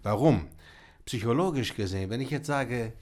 Warum? 0.03 0.47
Psychologisch 1.05 1.75
gesehen, 1.75 2.09
wenn 2.09 2.21
ich 2.21 2.31
jetzt 2.31 2.47
sage, 2.47 2.93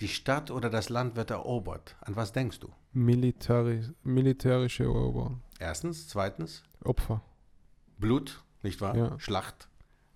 die 0.00 0.08
Stadt 0.08 0.50
oder 0.50 0.68
das 0.68 0.88
Land 0.88 1.16
wird 1.16 1.30
erobert, 1.30 1.96
an 2.00 2.16
was 2.16 2.32
denkst 2.32 2.60
du? 2.60 2.68
Militari 2.92 3.82
militärische 4.02 4.84
Eroberung. 4.84 5.40
Erstens, 5.58 6.08
zweitens, 6.08 6.62
Opfer. 6.82 7.22
Blut, 7.98 8.44
nicht 8.62 8.80
wahr? 8.80 8.96
Ja. 8.96 9.18
Schlacht. 9.18 9.68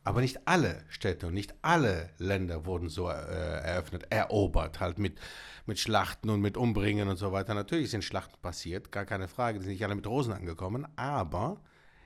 Aber 0.03 0.20
nicht 0.20 0.46
alle 0.46 0.82
Städte 0.88 1.26
und 1.26 1.34
nicht 1.34 1.55
alle 1.62 2.11
Länder 2.18 2.64
wurden 2.64 2.88
so 2.88 3.09
äh, 3.09 3.12
eröffnet, 3.12 4.07
erobert, 4.11 4.80
halt 4.80 4.98
mit, 4.98 5.20
mit 5.66 5.78
Schlachten 5.78 6.30
und 6.30 6.40
mit 6.40 6.57
Umbringen 6.57 7.09
und 7.09 7.16
so 7.16 7.32
weiter. 7.32 7.55
Natürlich 7.55 7.90
sind 7.90 8.03
Schlachten 8.03 8.36
passiert, 8.40 8.90
gar 8.92 9.05
keine 9.05 9.28
Frage, 9.28 9.59
die 9.59 9.64
sind 9.64 9.72
nicht 9.74 9.84
alle 9.84 9.94
mit 9.94 10.07
Rosen 10.07 10.32
angekommen, 10.32 10.86
aber 10.96 11.61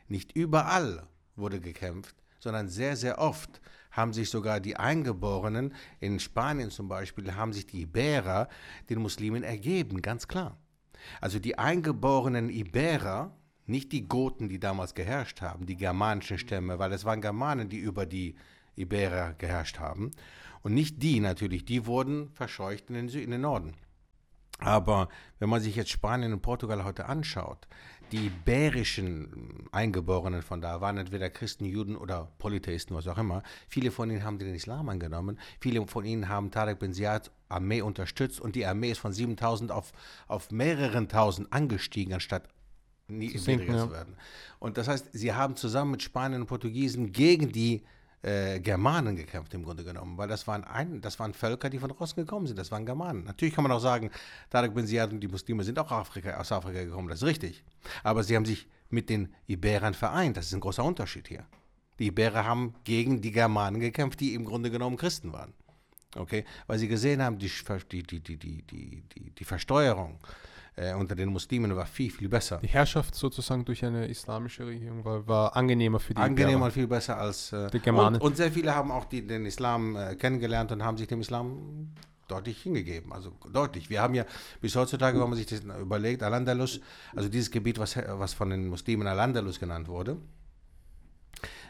nicht 0.08 0.32
überall 0.32 1.06
wurde 1.36 1.60
gekämpft, 1.60 2.16
sondern 2.40 2.68
sehr, 2.68 2.96
sehr 2.96 3.18
oft 3.18 3.60
haben 3.90 4.12
sich 4.12 4.28
sogar 4.28 4.60
die 4.60 4.76
Eingeborenen, 4.76 5.72
in 6.00 6.18
Spanien 6.18 6.70
zum 6.70 6.88
Beispiel, 6.88 7.34
haben 7.34 7.52
sich 7.52 7.66
die 7.66 7.82
Iberer 7.82 8.48
den 8.90 9.00
Muslimen 9.00 9.44
ergeben, 9.44 10.02
ganz 10.02 10.26
klar. 10.26 10.58
Also 11.20 11.38
die 11.38 11.58
eingeborenen 11.58 12.50
Iberer, 12.50 13.36
nicht 13.66 13.92
die 13.92 14.06
Goten, 14.06 14.48
die 14.48 14.60
damals 14.60 14.94
geherrscht 14.94 15.40
haben, 15.40 15.66
die 15.66 15.76
germanischen 15.76 16.38
Stämme, 16.38 16.78
weil 16.78 16.92
es 16.92 17.04
waren 17.04 17.20
Germanen, 17.20 17.68
die 17.68 17.78
über 17.78 18.06
die 18.06 18.34
Iberer 18.76 19.34
geherrscht 19.34 19.78
haben. 19.78 20.10
Und 20.62 20.74
nicht 20.74 21.02
die 21.02 21.20
natürlich, 21.20 21.64
die 21.64 21.86
wurden 21.86 22.30
verscheucht 22.30 22.88
in 22.88 22.94
den, 22.94 23.08
Sü 23.08 23.20
in 23.20 23.30
den 23.30 23.42
Norden. 23.42 23.74
Aber 24.58 25.08
wenn 25.38 25.48
man 25.48 25.60
sich 25.60 25.76
jetzt 25.76 25.90
Spanien 25.90 26.32
und 26.32 26.42
Portugal 26.42 26.84
heute 26.84 27.06
anschaut, 27.06 27.66
die 28.12 28.26
iberischen 28.26 29.68
Eingeborenen 29.72 30.42
von 30.42 30.60
da 30.60 30.80
waren 30.80 30.98
entweder 30.98 31.30
Christen, 31.30 31.64
Juden 31.64 31.96
oder 31.96 32.30
Polytheisten, 32.38 32.94
was 32.94 33.08
auch 33.08 33.18
immer. 33.18 33.42
Viele 33.68 33.90
von 33.90 34.10
ihnen 34.10 34.22
haben 34.22 34.38
den 34.38 34.54
Islam 34.54 34.88
angenommen. 34.88 35.38
Viele 35.60 35.84
von 35.86 36.04
ihnen 36.04 36.28
haben 36.28 36.50
Tarek 36.50 36.78
bin 36.78 36.92
Ziyad 36.92 37.32
Armee 37.48 37.82
unterstützt 37.82 38.40
und 38.40 38.54
die 38.54 38.66
Armee 38.66 38.90
ist 38.90 38.98
von 38.98 39.12
7000 39.12 39.72
auf, 39.72 39.92
auf 40.28 40.50
mehreren 40.50 41.08
tausend 41.08 41.52
angestiegen, 41.52 42.14
anstatt 42.14 42.48
nie 43.08 43.32
Zu 43.32 43.38
sinken, 43.38 43.66
niedriger 43.66 43.78
ja. 43.78 43.86
zu 43.86 43.92
werden. 43.92 44.16
Und 44.58 44.78
das 44.78 44.88
heißt, 44.88 45.08
sie 45.12 45.32
haben 45.32 45.56
zusammen 45.56 45.92
mit 45.92 46.02
Spaniern 46.02 46.42
und 46.42 46.46
Portugiesen 46.46 47.12
gegen 47.12 47.52
die 47.52 47.84
äh, 48.22 48.58
Germanen 48.60 49.16
gekämpft 49.16 49.52
im 49.52 49.62
Grunde 49.62 49.84
genommen, 49.84 50.16
weil 50.16 50.28
das 50.28 50.46
waren, 50.46 50.64
ein, 50.64 51.00
das 51.02 51.18
waren 51.18 51.34
Völker, 51.34 51.68
die 51.68 51.78
von 51.78 51.90
draußen 51.90 52.16
gekommen 52.16 52.46
sind, 52.46 52.58
das 52.58 52.70
waren 52.70 52.86
Germanen. 52.86 53.24
Natürlich 53.24 53.54
kann 53.54 53.64
man 53.64 53.72
auch 53.72 53.80
sagen, 53.80 54.10
Tarek 54.48 54.74
bin 54.74 54.86
Ziyad 54.86 55.12
und 55.12 55.20
die 55.20 55.28
Muslime 55.28 55.62
sind 55.62 55.78
auch 55.78 55.90
Afrika, 55.90 56.38
aus 56.38 56.50
Afrika 56.50 56.82
gekommen, 56.82 57.08
das 57.08 57.18
ist 57.18 57.28
richtig. 57.28 57.62
Aber 58.02 58.22
sie 58.22 58.34
haben 58.34 58.46
sich 58.46 58.66
mit 58.88 59.10
den 59.10 59.34
Iberern 59.46 59.92
vereint, 59.92 60.36
das 60.36 60.46
ist 60.46 60.54
ein 60.54 60.60
großer 60.60 60.84
Unterschied 60.84 61.28
hier. 61.28 61.44
Die 61.98 62.06
Iberer 62.06 62.44
haben 62.44 62.74
gegen 62.84 63.20
die 63.20 63.30
Germanen 63.30 63.80
gekämpft, 63.80 64.20
die 64.20 64.34
im 64.34 64.44
Grunde 64.44 64.70
genommen 64.70 64.96
Christen 64.96 65.32
waren. 65.32 65.52
Okay? 66.16 66.44
Weil 66.66 66.78
sie 66.78 66.88
gesehen 66.88 67.22
haben, 67.22 67.38
die, 67.38 67.50
die, 67.92 68.02
die, 68.02 68.20
die, 68.20 68.36
die, 68.38 68.62
die, 69.02 69.30
die 69.30 69.44
Versteuerung 69.44 70.18
äh, 70.76 70.94
unter 70.94 71.14
den 71.14 71.28
Muslimen 71.28 71.74
war 71.76 71.86
viel, 71.86 72.10
viel 72.10 72.28
besser. 72.28 72.58
Die 72.62 72.68
Herrschaft 72.68 73.14
sozusagen 73.14 73.64
durch 73.64 73.84
eine 73.84 74.06
islamische 74.06 74.66
Regierung 74.66 75.04
war, 75.04 75.26
war 75.26 75.56
angenehmer 75.56 76.00
für 76.00 76.14
die 76.14 76.20
angenehmer 76.20 76.52
Iberer. 76.52 76.64
und 76.64 76.72
viel 76.72 76.86
besser 76.86 77.16
als 77.18 77.52
äh, 77.52 77.70
Die 77.70 77.80
Germanen. 77.80 78.16
Und, 78.16 78.22
und 78.22 78.36
sehr 78.36 78.50
viele 78.50 78.74
haben 78.74 78.90
auch 78.90 79.04
die, 79.04 79.26
den 79.26 79.46
Islam 79.46 79.96
äh, 79.96 80.16
kennengelernt 80.16 80.72
und 80.72 80.82
haben 80.82 80.98
sich 80.98 81.06
dem 81.06 81.20
Islam 81.20 81.92
deutlich 82.28 82.62
hingegeben. 82.62 83.12
Also 83.12 83.32
deutlich. 83.52 83.90
Wir 83.90 84.02
haben 84.02 84.14
ja 84.14 84.24
bis 84.60 84.74
heutzutage, 84.74 85.20
wenn 85.20 85.28
man 85.28 85.36
sich 85.36 85.46
das 85.46 85.60
überlegt, 85.60 86.22
Al-Andalus, 86.22 86.80
also 87.14 87.28
dieses 87.28 87.50
Gebiet, 87.50 87.78
was, 87.78 87.96
was 87.96 88.34
von 88.34 88.50
den 88.50 88.68
Muslimen 88.68 89.06
Al-Andalus 89.06 89.60
genannt 89.60 89.88
wurde, 89.88 90.16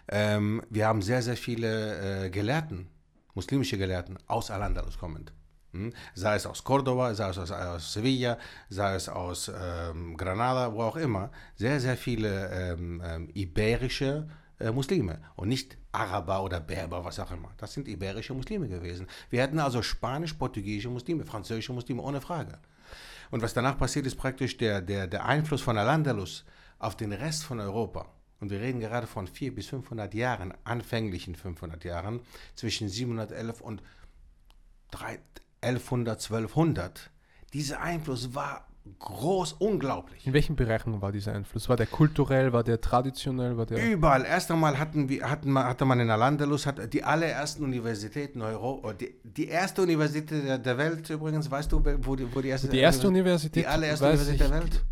ähm, 0.08 0.62
wir 0.70 0.86
haben 0.86 1.02
sehr, 1.02 1.22
sehr 1.22 1.36
viele 1.36 2.26
äh, 2.26 2.30
Gelehrten, 2.30 2.88
muslimische 3.34 3.78
Gelehrten 3.78 4.18
aus 4.26 4.50
Al-Andalus 4.50 4.98
kommend. 4.98 5.32
Hm? 5.74 5.92
Sei 6.14 6.36
es 6.36 6.46
aus 6.46 6.62
Cordoba, 6.62 7.14
sei 7.14 7.28
es 7.30 7.38
aus, 7.38 7.50
aus 7.50 7.92
Sevilla, 7.92 8.38
sei 8.70 8.94
es 8.94 9.08
aus 9.08 9.50
ähm, 9.54 10.16
Granada, 10.16 10.72
wo 10.72 10.82
auch 10.82 10.96
immer. 10.96 11.30
Sehr, 11.56 11.80
sehr 11.80 11.96
viele 11.96 12.48
ähm, 12.50 13.02
ähm, 13.04 13.28
iberische 13.34 14.28
äh, 14.60 14.70
Muslime 14.70 15.20
und 15.34 15.48
nicht 15.48 15.76
Araber 15.90 16.44
oder 16.44 16.60
Berber, 16.60 17.04
was 17.04 17.18
auch 17.18 17.32
immer. 17.32 17.50
Das 17.56 17.72
sind 17.72 17.88
iberische 17.88 18.34
Muslime 18.34 18.68
gewesen. 18.68 19.08
Wir 19.30 19.42
hatten 19.42 19.58
also 19.58 19.82
spanisch-portugiesische 19.82 20.90
Muslime, 20.90 21.24
französische 21.24 21.72
Muslime, 21.72 22.02
ohne 22.02 22.20
Frage. 22.20 22.58
Und 23.32 23.42
was 23.42 23.52
danach 23.52 23.76
passiert 23.76 24.06
ist 24.06 24.16
praktisch 24.16 24.56
der, 24.56 24.80
der, 24.80 25.08
der 25.08 25.24
Einfluss 25.24 25.60
von 25.60 25.76
Al-Andalus 25.76 26.44
auf 26.78 26.96
den 26.96 27.12
Rest 27.12 27.42
von 27.42 27.58
Europa. 27.58 28.06
Und 28.38 28.50
wir 28.50 28.60
reden 28.60 28.78
gerade 28.78 29.08
von 29.08 29.26
400 29.26 29.56
bis 29.56 29.66
500 29.68 30.14
Jahren, 30.14 30.54
anfänglichen 30.62 31.34
500 31.34 31.82
Jahren, 31.82 32.20
zwischen 32.54 32.88
711 32.88 33.60
und 33.60 33.82
3 34.92 35.18
1100, 35.64 36.20
1200. 36.22 37.10
Dieser 37.52 37.80
Einfluss 37.80 38.34
war 38.34 38.66
groß, 38.98 39.54
unglaublich. 39.54 40.26
In 40.26 40.32
welchen 40.32 40.56
Bereichen 40.56 41.00
war 41.00 41.10
dieser 41.10 41.32
Einfluss? 41.32 41.68
War 41.68 41.76
der 41.76 41.86
kulturell, 41.86 42.52
war 42.52 42.62
der 42.62 42.80
traditionell, 42.80 43.56
war 43.56 43.64
der... 43.66 43.90
Überall. 43.90 44.24
Erst 44.24 44.50
einmal 44.50 44.78
hatten 44.78 45.08
wir, 45.08 45.28
hatten, 45.28 45.56
hatte 45.58 45.84
man 45.84 46.00
in 46.00 46.10
Al-Andalus 46.10 46.66
hat 46.66 46.92
die 46.92 47.02
allerersten 47.02 47.64
Universitäten 47.64 48.42
Euro, 48.42 48.92
die, 48.92 49.14
die 49.22 49.48
erste 49.48 49.82
Universität 49.82 50.44
der, 50.44 50.58
der 50.58 50.76
Welt 50.76 51.08
übrigens, 51.08 51.50
weißt 51.50 51.72
du, 51.72 51.82
wo 52.02 52.14
die, 52.14 52.34
wo 52.34 52.40
die 52.40 52.48
erste 52.48 52.68
Die 52.68 52.78
erste 52.78 53.08
Universität, 53.08 53.64
die 53.64 53.66
allererste 53.66 54.06
Universität 54.06 54.40
der 54.40 54.50
Welt? 54.50 54.84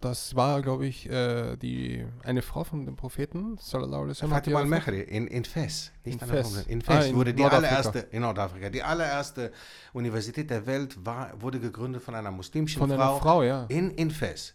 Das 0.00 0.36
war, 0.36 0.62
glaube 0.62 0.86
ich, 0.86 1.10
äh, 1.10 1.56
die, 1.56 2.06
eine 2.22 2.40
Frau 2.42 2.62
von 2.62 2.86
dem 2.86 2.94
Propheten, 2.94 3.56
sallallahu 3.58 4.02
alaihi 4.02 4.10
wasallam. 4.10 4.32
Fatima 4.34 4.58
al-Mehri 4.60 5.00
in, 5.00 5.26
in 5.26 5.44
Fes. 5.44 5.90
Nicht 6.04 6.22
In 6.22 6.28
Fes. 6.28 6.66
In 6.66 6.82
Ah, 6.86 6.92
Fes 6.92 7.06
in 7.06 7.16
wurde 7.16 7.34
die 7.34 7.42
Nordafrika. 7.42 7.74
allererste, 7.76 7.98
in 8.12 8.22
Nordafrika, 8.22 8.70
die 8.70 8.82
allererste 8.84 9.52
Universität 9.92 10.50
der 10.50 10.66
Welt 10.66 11.04
war, 11.04 11.32
wurde 11.42 11.58
gegründet 11.58 12.00
von 12.02 12.14
einer 12.14 12.30
muslimischen 12.30 12.78
Von 12.78 12.92
einer 12.92 13.02
Frau, 13.04 13.18
Frau, 13.18 13.42
ja. 13.42 13.64
in, 13.68 13.90
in 13.90 14.12
Fes. 14.12 14.54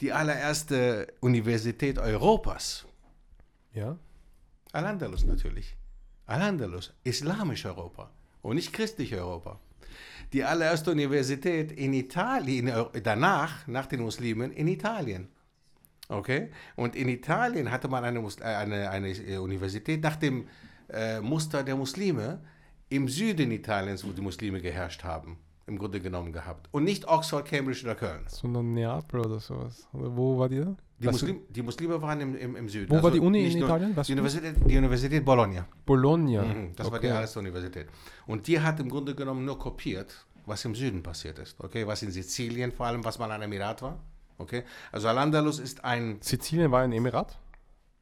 Die 0.00 0.12
allererste 0.14 1.08
Universität 1.20 1.98
Europas, 1.98 2.86
Ja. 3.74 3.96
Al-Andalus 4.72 5.26
natürlich. 5.26 5.76
Al-Andalus, 6.26 6.94
islamisch 7.04 7.66
Europa 7.66 8.10
und 8.40 8.54
nicht 8.56 8.72
christlich 8.72 9.14
Europa. 9.14 9.60
Die 10.32 10.44
allererste 10.44 10.92
Universität 10.92 11.72
in 11.72 11.92
Italien, 11.92 12.68
Eu- 12.68 12.90
danach, 13.02 13.66
nach 13.66 13.86
den 13.86 14.00
Muslimen, 14.02 14.52
in 14.52 14.68
Italien. 14.68 15.28
Okay? 16.08 16.50
Und 16.76 16.94
in 16.96 17.08
Italien 17.08 17.70
hatte 17.70 17.88
man 17.88 18.04
eine, 18.04 18.20
äh, 18.20 18.42
eine, 18.44 18.90
eine 18.90 19.08
äh, 19.10 19.36
Universität 19.38 20.02
nach 20.02 20.16
dem 20.16 20.46
äh, 20.88 21.20
Muster 21.20 21.62
der 21.62 21.76
Muslime 21.76 22.40
im 22.88 23.08
Süden 23.08 23.50
Italiens, 23.52 24.04
wo 24.04 24.10
die 24.10 24.20
Muslime 24.20 24.60
geherrscht 24.60 25.04
haben, 25.04 25.38
im 25.66 25.78
Grunde 25.78 26.00
genommen 26.00 26.32
gehabt. 26.32 26.68
Und 26.72 26.84
nicht 26.84 27.06
Oxford, 27.08 27.46
Cambridge 27.46 27.82
oder 27.84 27.94
Köln. 27.94 28.22
Sondern 28.26 28.74
Neapel 28.74 29.20
oder 29.20 29.38
sowas. 29.40 29.86
Wo 29.92 30.38
war 30.38 30.48
die 30.48 30.58
da? 30.60 30.76
Die, 31.00 31.06
Muslim, 31.08 31.40
die 31.48 31.62
Muslime 31.62 32.00
waren 32.02 32.20
im, 32.20 32.36
im, 32.36 32.56
im 32.56 32.68
Süden. 32.68 32.92
Also 32.92 33.02
Wo 33.02 33.04
war 33.06 33.10
die 33.10 33.20
Uni 33.20 33.50
in 33.50 33.56
Italien? 33.58 33.96
Weißt 33.96 34.08
Die? 34.10 34.12
Universität, 34.12 34.54
die 34.66 34.76
Universität 34.76 35.24
Bologna. 35.24 35.66
Bologna. 35.86 36.42
Mhm, 36.42 36.76
das 36.76 36.90
war 36.90 37.00
die 37.00 37.06
Okay. 37.06 37.16
erste 37.20 37.38
Universität. 37.38 37.88
Und 38.26 38.46
die 38.46 38.60
hat 38.60 38.78
im 38.80 38.88
Grunde 38.90 39.14
genommen 39.14 39.44
nur 39.46 39.58
kopiert, 39.58 40.14
was 40.44 40.62
im 40.66 40.74
Süden 40.74 41.02
passiert 41.02 41.38
ist. 41.38 41.58
Okay, 41.58 41.86
was 41.86 42.02
in 42.02 42.10
Sizilien 42.10 42.70
vor 42.70 42.86
allem, 42.86 43.02
was 43.02 43.18
mal 43.18 43.30
ein 43.32 43.40
Emirat 43.40 43.80
war. 43.80 43.98
Okay, 44.36 44.62
also 44.92 45.08
Al-Andalus 45.08 45.58
ist 45.58 45.82
ein, 45.84 46.18
Sizilien 46.20 46.70
war 46.70 46.82
ein 46.82 46.92
Emirat? 46.92 47.38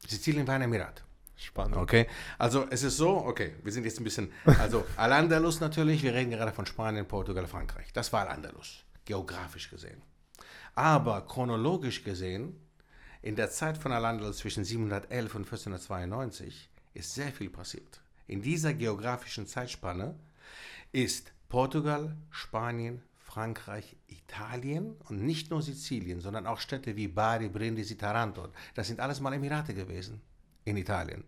Sizilien 0.07 0.47
war 0.47 0.55
ein 0.57 0.63
Emirat. 0.63 1.05
Spannend. 1.37 1.77
Okay, 1.77 2.09
also 2.37 2.67
es 2.71 2.83
ist 2.83 2.97
so, 2.97 3.11
okay, 3.11 3.55
wir 3.63 3.71
sind 3.71 3.85
jetzt 3.85 4.01
ein 4.01 4.05
bisschen, 4.05 4.33
also 4.59 4.85
Al-Andalus 4.97 5.61
natürlich, 5.61 6.03
wir 6.03 6.13
reden 6.15 6.31
gerade 6.33 6.51
von 6.53 6.67
Spanien, 6.67 7.07
Portugal, 7.07 7.47
Frankreich. 7.47 7.93
Das 7.93 8.13
war 8.13 8.23
Al-Andalus, 8.29 8.85
geografisch 9.05 9.71
gesehen. 9.71 10.03
Aber 10.75 11.21
chronologisch 11.27 12.03
gesehen, 12.03 12.55
in 13.23 13.37
der 13.37 13.51
Zeit 13.51 13.79
von 13.79 13.93
Al-Andalus 13.93 14.39
zwischen 14.39 14.65
711 14.65 15.35
und 15.35 15.43
1492 15.43 16.69
ist 16.95 17.15
sehr 17.15 17.33
viel 17.33 17.51
passiert. 17.51 18.01
In 18.27 18.43
dieser 18.43 18.75
geografischen 18.75 19.47
Zeitspanne 19.47 20.15
ist 20.93 21.33
Portugal, 21.49 22.17
Spanien, 22.31 23.03
Frankreich, 23.19 23.97
Italien 24.07 24.97
und 25.09 25.23
nicht 25.23 25.51
nur 25.51 25.63
Sizilien, 25.63 26.21
sondern 26.21 26.47
auch 26.47 26.61
Städte 26.61 26.97
wie 26.97 27.09
Bari, 27.09 27.49
Brindisi, 27.49 27.97
Taranto. 27.97 28.49
Das 28.75 28.87
sind 28.87 29.01
alles 29.01 29.21
mal 29.21 29.33
Emirate 29.33 29.75
gewesen 29.75 30.21
in 30.65 30.77
Italien. 30.77 31.25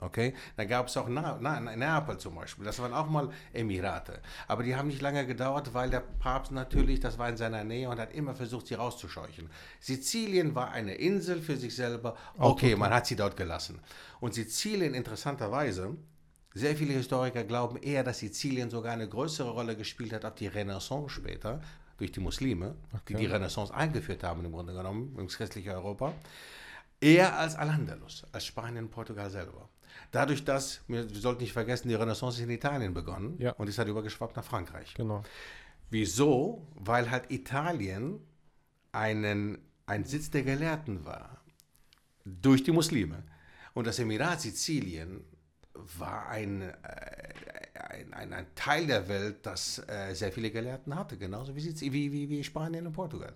Okay, 0.00 0.34
da 0.56 0.64
gab 0.64 0.88
es 0.88 0.96
auch 0.96 1.08
Na 1.08 1.38
Na 1.40 1.60
Neapel 1.60 2.18
zum 2.18 2.34
Beispiel, 2.34 2.64
das 2.64 2.78
waren 2.80 2.92
auch 2.92 3.08
mal 3.08 3.30
Emirate. 3.52 4.20
Aber 4.48 4.64
die 4.64 4.74
haben 4.74 4.88
nicht 4.88 5.00
lange 5.00 5.24
gedauert, 5.24 5.72
weil 5.72 5.88
der 5.88 6.00
Papst 6.00 6.50
natürlich, 6.50 6.98
das 6.98 7.16
war 7.16 7.28
in 7.28 7.36
seiner 7.36 7.62
Nähe 7.62 7.88
und 7.88 8.00
hat 8.00 8.12
immer 8.12 8.34
versucht, 8.34 8.66
sie 8.66 8.74
rauszuscheuchen. 8.74 9.48
Sizilien 9.78 10.54
war 10.54 10.72
eine 10.72 10.94
Insel 10.94 11.40
für 11.40 11.56
sich 11.56 11.76
selber, 11.76 12.16
okay, 12.38 12.74
man 12.74 12.92
hat 12.92 13.06
sie 13.06 13.14
dort 13.14 13.36
gelassen. 13.36 13.80
Und 14.18 14.34
Sizilien, 14.34 14.94
interessanterweise, 14.94 15.96
sehr 16.54 16.76
viele 16.76 16.94
Historiker 16.94 17.44
glauben 17.44 17.76
eher, 17.76 18.02
dass 18.02 18.18
Sizilien 18.18 18.70
sogar 18.70 18.92
eine 18.92 19.08
größere 19.08 19.50
Rolle 19.50 19.76
gespielt 19.76 20.12
hat 20.12 20.24
ab 20.24 20.36
die 20.36 20.46
Renaissance 20.48 21.10
später, 21.10 21.60
durch 21.98 22.10
die 22.10 22.20
Muslime, 22.20 22.74
die 23.08 23.14
die 23.14 23.26
Renaissance 23.26 23.72
eingeführt 23.72 24.24
haben 24.24 24.44
im 24.44 24.50
Grunde 24.52 24.72
genommen, 24.72 25.16
ins 25.18 25.36
christliche 25.36 25.72
Europa, 25.72 26.12
eher 27.00 27.38
als 27.38 27.54
Al-Andalus, 27.54 28.24
als 28.32 28.44
Spanien 28.46 28.86
und 28.86 28.90
Portugal 28.90 29.30
selber. 29.30 29.68
Dadurch, 30.10 30.44
dass, 30.44 30.82
wir, 30.86 31.08
sollten 31.08 31.42
nicht 31.42 31.52
vergessen, 31.52 31.88
die 31.88 31.94
Renaissance 31.94 32.38
ist 32.38 32.44
in 32.44 32.50
Italien 32.50 32.94
begonnen 32.94 33.36
Ja. 33.38 33.52
und 33.52 33.68
ist 33.68 33.78
halt 33.78 33.88
übergeschwappt 33.88 34.36
nach 34.36 34.44
Frankreich. 34.44 34.94
Genau. 34.94 35.22
Wieso? 35.90 36.66
Weil 36.74 37.10
halt 37.10 37.30
Italien 37.30 38.20
einen, 38.92 39.58
ein 39.86 40.04
Sitz 40.04 40.30
der 40.30 40.42
Gelehrten 40.42 41.04
war. 41.04 41.42
Durch 42.24 42.62
die 42.62 42.72
Muslime. 42.72 43.24
Und 43.74 43.86
das 43.86 43.98
Emirat 43.98 44.40
Sizilien 44.40 45.24
war 45.74 46.28
ein, 46.28 46.62
äh, 46.62 46.74
ein, 47.74 48.14
ein, 48.14 48.32
ein 48.32 48.46
Teil 48.54 48.86
der 48.86 49.08
Welt, 49.08 49.44
das 49.44 49.80
äh, 49.88 50.14
sehr 50.14 50.32
viele 50.32 50.50
Gelehrten 50.50 50.94
hatte, 50.94 51.18
genauso 51.18 51.54
wie, 51.56 51.92
wie, 51.92 52.28
wie 52.30 52.44
Spanien 52.44 52.86
und 52.86 52.92
Portugal. 52.92 53.34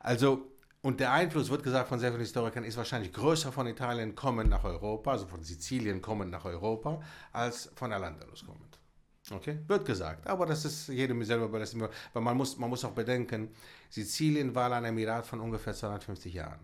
Also, 0.00 0.53
und 0.84 1.00
der 1.00 1.12
Einfluss, 1.12 1.48
wird 1.50 1.62
gesagt 1.62 1.88
von 1.88 1.98
sehr 1.98 2.10
vielen 2.10 2.20
Historikern, 2.20 2.62
ist 2.62 2.76
wahrscheinlich 2.76 3.10
größer 3.12 3.50
von 3.50 3.66
Italien 3.66 4.14
kommend 4.14 4.50
nach 4.50 4.64
Europa, 4.64 5.12
also 5.12 5.26
von 5.26 5.42
Sizilien 5.42 6.02
kommend 6.02 6.30
nach 6.30 6.44
Europa, 6.44 7.00
als 7.32 7.70
von 7.74 7.90
Al-Andalus 7.90 8.44
kommend. 8.44 8.78
Okay, 9.30 9.58
wird 9.66 9.86
gesagt, 9.86 10.26
aber 10.26 10.44
das 10.44 10.66
ist 10.66 10.88
jedem 10.88 11.24
selber 11.24 11.46
überlassen, 11.46 11.80
weil 12.12 12.22
man 12.22 12.36
muss, 12.36 12.58
man 12.58 12.68
muss 12.68 12.84
auch 12.84 12.90
bedenken, 12.92 13.48
Sizilien 13.88 14.54
war 14.54 14.70
ein 14.72 14.84
Emirat 14.84 15.26
von 15.26 15.40
ungefähr 15.40 15.72
250 15.72 16.34
Jahren. 16.34 16.60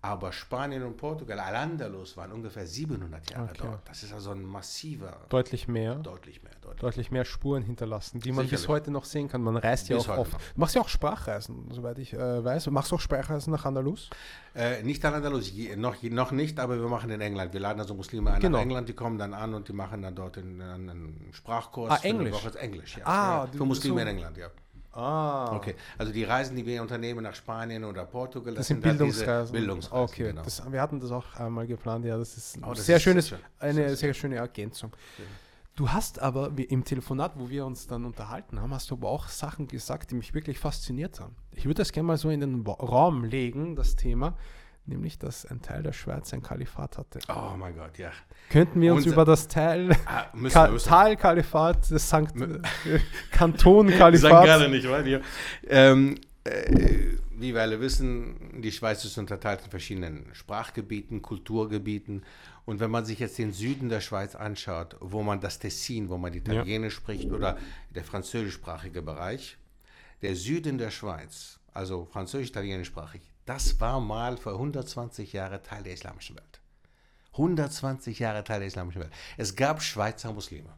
Aber 0.00 0.32
Spanien 0.32 0.84
und 0.84 0.96
Portugal, 0.96 1.40
Al-Andalus 1.40 2.16
waren 2.16 2.30
ungefähr 2.30 2.66
700 2.66 3.30
Jahre 3.32 3.50
Okay. 3.50 3.58
dort. 3.62 3.88
Das 3.88 4.02
ist 4.04 4.12
also 4.12 4.30
ein 4.30 4.44
massiver, 4.44 5.26
Deutlich 5.28 5.66
mehr. 5.66 5.96
deutlich 5.96 6.42
mehr. 6.44 6.49
Deutlich. 6.70 6.80
Deutlich 6.80 7.10
mehr 7.10 7.24
Spuren 7.24 7.62
hinterlassen, 7.62 8.20
die 8.20 8.32
man 8.32 8.44
bis 8.44 8.50
Sicherlich. 8.62 8.68
heute 8.68 8.90
noch 8.90 9.04
sehen 9.04 9.28
kann. 9.28 9.42
Man 9.42 9.56
reist 9.56 9.88
ja 9.88 9.96
Bis 9.96 10.04
auch 10.06 10.10
heute 10.12 10.20
oft. 10.20 10.32
noch. 10.32 10.38
Du 10.40 10.60
machst 10.60 10.74
ja 10.74 10.80
auch 10.80 10.88
Sprachreisen, 10.88 11.68
soweit 11.72 11.98
ich 11.98 12.12
äh, 12.12 12.44
weiß. 12.44 12.68
Machst 12.70 12.90
du 12.90 12.96
auch 12.96 13.00
Sprachreisen 13.00 13.52
nach 13.52 13.64
Andalus? 13.64 14.10
Äh, 14.54 14.82
nicht 14.82 15.04
Al-Andalus, 15.04 15.50
je- 15.52 15.76
noch, 15.76 15.94
je- 15.96 16.10
noch 16.10 16.30
nicht, 16.32 16.58
aber 16.58 16.80
wir 16.80 16.88
machen 16.88 17.10
in 17.10 17.20
England. 17.20 17.52
Wir 17.52 17.60
laden 17.60 17.80
also 17.80 17.94
Muslime 17.94 18.32
ein 18.32 18.40
Genau. 18.40 18.58
nach 18.58 18.62
England, 18.62 18.88
die 18.88 18.94
kommen 18.94 19.18
dann 19.18 19.34
an 19.34 19.54
und 19.54 19.68
die 19.68 19.72
machen 19.72 20.02
dann 20.02 20.14
dort 20.14 20.38
einen, 20.38 20.60
einen 20.60 21.28
Sprachkurs. 21.32 21.90
Ah, 21.92 21.98
Englisch? 22.02 22.32
Woche. 22.32 22.58
Englisch, 22.58 22.96
ja. 22.98 23.06
Ah, 23.06 23.44
ja. 23.46 23.56
Für 23.58 23.64
Muslime 23.64 23.94
so- 23.96 24.00
in 24.02 24.08
England, 24.08 24.36
ja. 24.36 24.48
Ah, 24.92 25.54
Okay, 25.54 25.76
also 25.98 26.12
die 26.12 26.24
Reisen, 26.24 26.56
die 26.56 26.66
wir 26.66 26.82
unternehmen 26.82 27.22
nach 27.22 27.34
Spanien 27.36 27.84
oder 27.84 28.04
Portugal, 28.06 28.54
Das 28.54 28.66
sind 28.66 28.84
halt 28.84 28.94
diese 28.94 29.04
Bildungsreisen. 29.04 29.52
Bildungsreisen, 29.52 30.04
Okay, 30.04 30.22
genau. 30.24 30.42
das, 30.42 30.62
wir 30.72 30.80
hatten 30.80 30.98
das 30.98 31.12
auch 31.12 31.36
einmal 31.36 31.64
geplant. 31.68 32.04
Ja, 32.04 32.18
das 32.18 32.36
ist, 32.36 32.58
Oh, 32.60 32.70
das 32.74 32.86
sehr 32.86 32.96
ist 32.96 33.02
schönes, 33.04 33.28
schön. 33.28 33.38
eine 33.60 33.94
sehr 33.94 34.12
schöne 34.14 34.34
Ergänzung. 34.36 34.90
Du 35.76 35.88
hast 35.90 36.18
aber 36.20 36.50
im 36.56 36.84
Telefonat, 36.84 37.32
wo 37.36 37.48
wir 37.48 37.64
uns 37.64 37.86
dann 37.86 38.04
unterhalten 38.04 38.60
haben, 38.60 38.74
hast 38.74 38.90
du 38.90 38.96
aber 38.96 39.08
auch 39.08 39.28
Sachen 39.28 39.66
gesagt, 39.66 40.10
die 40.10 40.14
mich 40.14 40.34
wirklich 40.34 40.58
fasziniert 40.58 41.20
haben. 41.20 41.34
Ich 41.52 41.64
würde 41.64 41.76
das 41.78 41.92
gerne 41.92 42.06
mal 42.08 42.16
so 42.18 42.28
in 42.28 42.40
den 42.40 42.66
Raum 42.66 43.24
legen, 43.24 43.76
das 43.76 43.96
Thema, 43.96 44.36
nämlich, 44.84 45.18
dass 45.18 45.46
ein 45.46 45.62
Teil 45.62 45.82
der 45.82 45.92
Schweiz 45.92 46.34
ein 46.34 46.42
Kalifat 46.42 46.98
hatte. 46.98 47.20
Oh 47.28 47.56
mein 47.56 47.74
Gott, 47.76 47.96
ja. 47.96 48.10
Könnten 48.50 48.80
wir 48.80 48.92
uns 48.92 49.04
Unser- 49.04 49.14
über 49.14 49.24
das 49.24 49.48
Teil 49.48 49.96
Ah, 50.04 50.26
müssen 50.34 50.52
Ka 50.52 50.68
müssen. 50.68 50.88
Talkalifat, 50.88 51.90
das 51.90 52.08
Sankt 52.10 52.36
äh, 52.40 52.58
St. 52.98 53.04
Kantonkalifat. 53.32 54.44
Gallen 54.46 54.70
nicht, 54.72 54.88
weil 54.88 55.04
wir. 55.06 55.22
Ähm, 55.66 56.16
äh, 56.44 57.14
wie 57.32 57.54
wir 57.54 57.62
alle 57.62 57.80
wissen, 57.80 58.60
die 58.60 58.70
Schweiz 58.70 59.02
ist 59.06 59.16
unterteilt 59.16 59.62
in 59.64 59.70
verschiedenen 59.70 60.26
Sprachgebieten, 60.34 61.22
Kulturgebieten. 61.22 62.22
Und 62.70 62.78
wenn 62.78 62.92
man 62.92 63.04
sich 63.04 63.18
jetzt 63.18 63.36
den 63.36 63.52
Süden 63.52 63.88
der 63.88 64.00
Schweiz 64.00 64.36
anschaut, 64.36 64.94
wo 65.00 65.24
man 65.24 65.40
das 65.40 65.58
Tessin, 65.58 66.08
wo 66.08 66.18
man 66.18 66.32
Italienisch 66.34 66.94
spricht, 66.94 67.32
oder 67.32 67.58
der 67.92 68.04
französischsprachige 68.04 69.02
Bereich, 69.02 69.58
der 70.22 70.36
Süden 70.36 70.78
der 70.78 70.92
Schweiz, 70.92 71.58
also 71.74 72.04
französisch-italienischsprachig, 72.04 73.22
das 73.44 73.80
war 73.80 73.98
mal 73.98 74.36
vor 74.36 74.52
120 74.52 75.32
Jahren 75.32 75.60
Teil 75.64 75.82
der 75.82 75.94
islamischen 75.94 76.36
Welt. 76.36 76.60
120 77.32 78.20
Jahre 78.20 78.44
Teil 78.44 78.60
der 78.60 78.68
islamischen 78.68 79.00
Welt. 79.00 79.12
Es 79.36 79.56
gab 79.56 79.82
Schweizer 79.82 80.32
Muslime. 80.32 80.72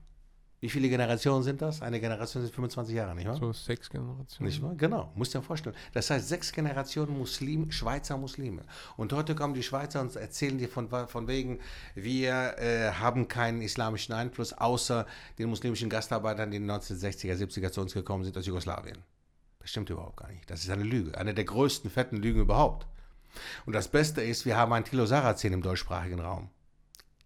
Wie 0.62 0.70
viele 0.70 0.88
Generationen 0.88 1.42
sind 1.42 1.60
das? 1.60 1.82
Eine 1.82 1.98
Generation 1.98 2.40
sind 2.44 2.54
25 2.54 2.94
Jahre, 2.94 3.16
nicht 3.16 3.26
wahr? 3.26 3.34
So 3.34 3.52
sechs 3.52 3.90
Generationen. 3.90 4.48
Nicht 4.48 4.62
wahr? 4.62 4.76
Genau, 4.76 5.10
musst 5.16 5.34
dir 5.34 5.42
vorstellen. 5.42 5.74
Das 5.92 6.08
heißt, 6.08 6.28
sechs 6.28 6.52
Generationen 6.52 7.18
Muslim, 7.18 7.72
Schweizer 7.72 8.16
Muslime. 8.16 8.62
Und 8.96 9.12
heute 9.12 9.34
kommen 9.34 9.54
die 9.54 9.64
Schweizer 9.64 10.00
und 10.00 10.14
erzählen 10.14 10.58
dir 10.58 10.68
von, 10.68 10.88
von 10.88 11.26
wegen, 11.26 11.58
wir 11.96 12.56
äh, 12.58 12.92
haben 12.92 13.26
keinen 13.26 13.60
islamischen 13.60 14.14
Einfluss, 14.14 14.52
außer 14.52 15.04
den 15.36 15.48
muslimischen 15.48 15.90
Gastarbeitern, 15.90 16.52
die 16.52 16.58
in 16.58 16.68
den 16.68 16.76
1960er, 16.76 17.34
70er 17.34 17.72
zu 17.72 17.80
uns 17.80 17.92
gekommen 17.92 18.22
sind 18.22 18.38
aus 18.38 18.46
Jugoslawien. 18.46 18.98
Das 19.58 19.70
stimmt 19.70 19.90
überhaupt 19.90 20.18
gar 20.18 20.28
nicht. 20.28 20.48
Das 20.48 20.62
ist 20.62 20.70
eine 20.70 20.84
Lüge. 20.84 21.18
Eine 21.18 21.34
der 21.34 21.44
größten, 21.44 21.90
fetten 21.90 22.18
Lügen 22.18 22.38
überhaupt. 22.38 22.86
Und 23.66 23.72
das 23.72 23.88
Beste 23.88 24.22
ist, 24.22 24.46
wir 24.46 24.56
haben 24.56 24.72
einen 24.72 24.84
Tilo 24.84 25.06
Sarrazin 25.06 25.54
im 25.54 25.62
deutschsprachigen 25.62 26.20
Raum. 26.20 26.50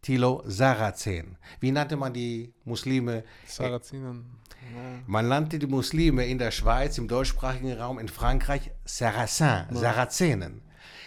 Tilo 0.06 0.44
Sarrazin. 0.46 1.36
Wie 1.58 1.72
nannte 1.72 1.96
man 1.96 2.12
die 2.12 2.52
Muslime 2.64 3.24
Sarazinen. 3.44 4.24
Ja. 4.72 5.02
man 5.04 5.26
nannte 5.26 5.58
die 5.58 5.66
Muslime 5.66 6.24
in 6.26 6.38
der 6.38 6.52
Schweiz, 6.52 6.96
im 6.96 7.08
deutschsprachigen 7.08 7.72
Raum, 7.72 7.98
in 7.98 8.06
Frankreich 8.06 8.70
Saracen, 8.84 9.66
Sarazenen. 9.72 10.62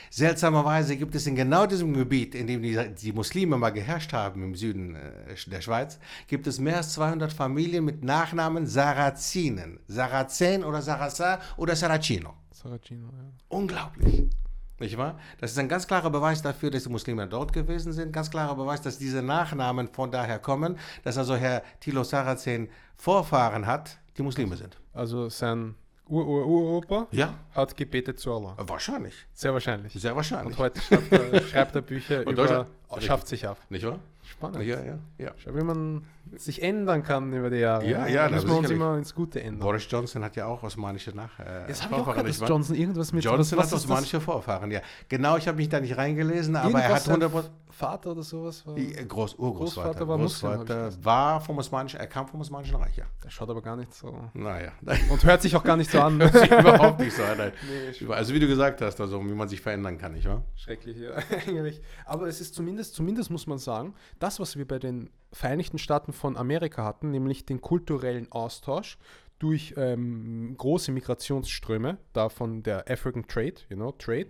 Seltsamerweise 0.09 0.97
gibt 0.97 1.15
es 1.15 1.25
in 1.27 1.37
genau 1.37 1.65
diesem 1.65 1.93
Gebiet, 1.93 2.35
in 2.35 2.47
dem 2.47 2.61
die, 2.61 2.77
die 2.93 3.13
Muslime 3.13 3.55
mal 3.57 3.69
geherrscht 3.69 4.11
haben, 4.11 4.43
im 4.43 4.55
Süden 4.55 4.97
äh, 4.97 5.35
der 5.47 5.61
Schweiz, 5.61 5.97
gibt 6.27 6.45
es 6.45 6.59
mehr 6.59 6.77
als 6.77 6.91
200 6.91 7.31
Familien 7.31 7.85
mit 7.85 8.03
Nachnamen 8.03 8.67
Sarazinen. 8.67 9.79
Sarazen 9.87 10.65
oder 10.65 10.81
Saracen 10.81 11.37
oder 11.55 11.73
Saracino. 11.77 12.33
Saracino, 12.51 13.05
ja. 13.05 13.31
Unglaublich. 13.47 14.29
Nicht 14.79 14.97
wahr? 14.97 15.19
Das 15.39 15.51
ist 15.51 15.59
ein 15.59 15.67
ganz 15.67 15.87
klarer 15.87 16.09
Beweis 16.09 16.41
dafür, 16.41 16.71
dass 16.71 16.83
die 16.83 16.89
Muslime 16.89 17.27
dort 17.27 17.51
gewesen 17.53 17.91
sind. 17.93 18.13
Ganz 18.13 18.29
klarer 18.31 18.55
Beweis, 18.55 18.81
dass 18.81 18.97
diese 18.97 19.21
Nachnamen 19.21 19.87
von 19.89 20.11
daher 20.11 20.39
kommen, 20.39 20.77
dass 21.03 21.17
also 21.17 21.35
Herr 21.35 21.63
Thilo 21.79 22.03
Sarrazin 22.03 22.69
Vorfahren 22.95 23.65
hat, 23.65 23.97
die 24.17 24.21
Muslime 24.23 24.55
sind. 24.57 24.77
Also 24.93 25.29
sein 25.29 25.75
Ur-Ur-Uropa 26.07 27.07
Ja, 27.11 27.33
hat 27.53 27.77
gebetet 27.77 28.19
zu 28.19 28.33
Allah. 28.33 28.55
wahrscheinlich. 28.57 29.13
Sehr 29.33 29.53
wahrscheinlich. 29.53 29.93
Sehr 29.93 30.15
wahrscheinlich. 30.15 30.57
Und 30.57 30.63
heute 30.63 30.81
schreibt 30.81 31.11
er, 31.11 31.41
schreibt 31.43 31.75
er 31.75 31.81
Bücher 31.81 32.17
Und 32.25 32.33
über, 32.33 32.35
Deutschland- 32.47 32.67
schafft 32.99 33.27
sich 33.27 33.47
ab. 33.47 33.57
Nicht 33.69 33.85
wahr? 33.85 33.99
Spannend. 34.29 34.61
Ja, 34.63 34.79
ja, 34.83 34.99
ja. 35.17 35.31
Schau, 35.37 35.55
wie 35.55 35.63
man 35.63 36.03
sich 36.37 36.61
ändern 36.61 37.01
kann 37.03 37.33
über 37.33 37.49
die 37.49 37.57
Jahre. 37.57 37.89
Ja, 37.89 38.07
ja, 38.07 38.25
Da 38.25 38.35
müssen 38.35 38.47
das 38.47 38.53
wir 38.53 38.57
uns 38.59 38.69
immer 38.69 38.97
ins 38.97 39.15
Gute 39.15 39.41
ändern. 39.41 39.59
Boris 39.59 39.87
Johnson 39.89 40.23
hat 40.23 40.35
ja 40.35 40.45
auch 40.45 40.61
osmanische 40.61 41.11
Nach 41.11 41.39
äh, 41.39 41.67
Jetzt 41.67 41.83
habe 41.83 41.95
ich 41.95 42.01
auch 42.01 42.05
gehört, 42.05 42.27
dass? 42.27 42.47
Johnson 42.47 42.75
irgendwas 42.75 43.11
mit 43.11 43.23
Johnson 43.23 43.57
was, 43.57 43.67
hat 43.67 43.73
osmanische 43.73 44.21
Vorfahren, 44.21 44.69
ja. 44.69 44.81
Genau, 45.07 45.37
ich 45.37 45.47
habe 45.47 45.57
mich 45.57 45.69
da 45.69 45.79
nicht 45.79 45.97
reingelesen, 45.97 46.55
aber 46.55 46.79
er 46.79 46.89
Irgendwas 46.89 47.07
hat 47.07 47.21
100 47.21 47.31
sein 47.31 47.51
Vater 47.79 48.11
oder 48.11 48.23
sowas. 48.23 48.67
War, 48.67 48.75
äh, 48.77 49.05
Groß, 49.05 49.35
Urgroßvater 49.35 49.87
Großvater 49.87 50.07
war 50.09 50.17
Muslim, 50.17 50.51
Großvater 50.51 50.91
war 51.05 51.39
vom 51.39 51.57
Osmanischen, 51.59 51.99
er 51.99 52.07
kam 52.07 52.27
vom 52.27 52.41
Osmanischen 52.41 52.75
Reich, 52.75 52.97
ja. 52.97 53.05
der 53.23 53.29
schaut 53.29 53.49
aber 53.49 53.61
gar 53.61 53.77
nicht 53.77 53.93
so. 53.93 54.13
Naja, 54.33 54.73
Und 55.09 55.23
hört 55.23 55.41
sich 55.41 55.55
auch 55.55 55.63
gar 55.63 55.77
nicht 55.77 55.89
so 55.89 56.01
an. 56.01 56.15
überhaupt 56.19 56.99
nicht 56.99 57.15
so. 57.15 57.23
Nein. 57.37 57.53
Nee, 58.01 58.13
Also 58.13 58.33
wie 58.33 58.39
du 58.39 58.47
gesagt 58.47 58.81
hast, 58.81 58.99
also 58.99 59.23
wie 59.23 59.33
man 59.33 59.47
sich 59.47 59.61
verändern 59.61 59.97
kann, 59.97 60.11
nicht 60.11 60.27
wahr? 60.27 60.43
Schrecklich, 60.55 60.97
ja, 60.97 61.11
eigentlich. 61.47 61.81
Aber 62.05 62.27
es 62.27 62.41
ist 62.41 62.53
zumindest, 62.53 62.95
zumindest 62.95 63.31
muss 63.31 63.47
man 63.47 63.59
sagen, 63.59 63.93
das, 64.19 64.39
was 64.39 64.57
wir 64.57 64.67
bei 64.67 64.79
den 64.79 65.09
Vereinigten 65.31 65.77
Staaten 65.77 66.13
von 66.13 66.37
Amerika 66.37 66.83
hatten, 66.83 67.11
nämlich 67.11 67.45
den 67.45 67.61
kulturellen 67.61 68.31
Austausch 68.31 68.97
durch 69.37 69.73
ähm, 69.77 70.55
große 70.57 70.91
Migrationsströme, 70.91 71.97
da 72.13 72.29
von 72.29 72.61
der 72.63 72.89
African 72.89 73.27
Trade, 73.27 73.55
you 73.69 73.75
know, 73.75 73.91
Trade. 73.91 74.29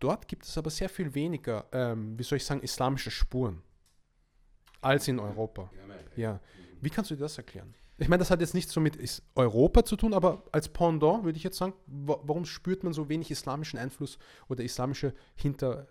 Dort 0.00 0.26
gibt 0.26 0.44
es 0.44 0.56
aber 0.56 0.70
sehr 0.70 0.88
viel 0.88 1.14
weniger, 1.14 1.66
ähm, 1.72 2.18
wie 2.18 2.22
soll 2.22 2.36
ich 2.36 2.44
sagen, 2.44 2.62
islamische 2.62 3.10
Spuren 3.10 3.62
als 4.80 5.06
in 5.06 5.20
Europa. 5.20 5.70
Ja. 6.16 6.40
Wie 6.80 6.90
kannst 6.90 7.10
du 7.10 7.14
dir 7.14 7.20
das 7.20 7.38
erklären? 7.38 7.74
Ich 7.98 8.08
meine, 8.08 8.18
das 8.18 8.30
hat 8.30 8.40
jetzt 8.40 8.54
nichts 8.54 8.72
so 8.72 8.80
mit 8.80 8.98
Europa 9.36 9.84
zu 9.84 9.96
tun, 9.96 10.12
aber 10.12 10.42
als 10.50 10.68
Pendant 10.68 11.24
würde 11.24 11.36
ich 11.36 11.44
jetzt 11.44 11.58
sagen, 11.58 11.74
wa 11.86 12.18
warum 12.24 12.44
spürt 12.44 12.82
man 12.82 12.92
so 12.92 13.08
wenig 13.08 13.30
islamischen 13.30 13.78
Einfluss 13.78 14.18
oder 14.48 14.64
islamische 14.64 15.14
Hinter 15.36 15.86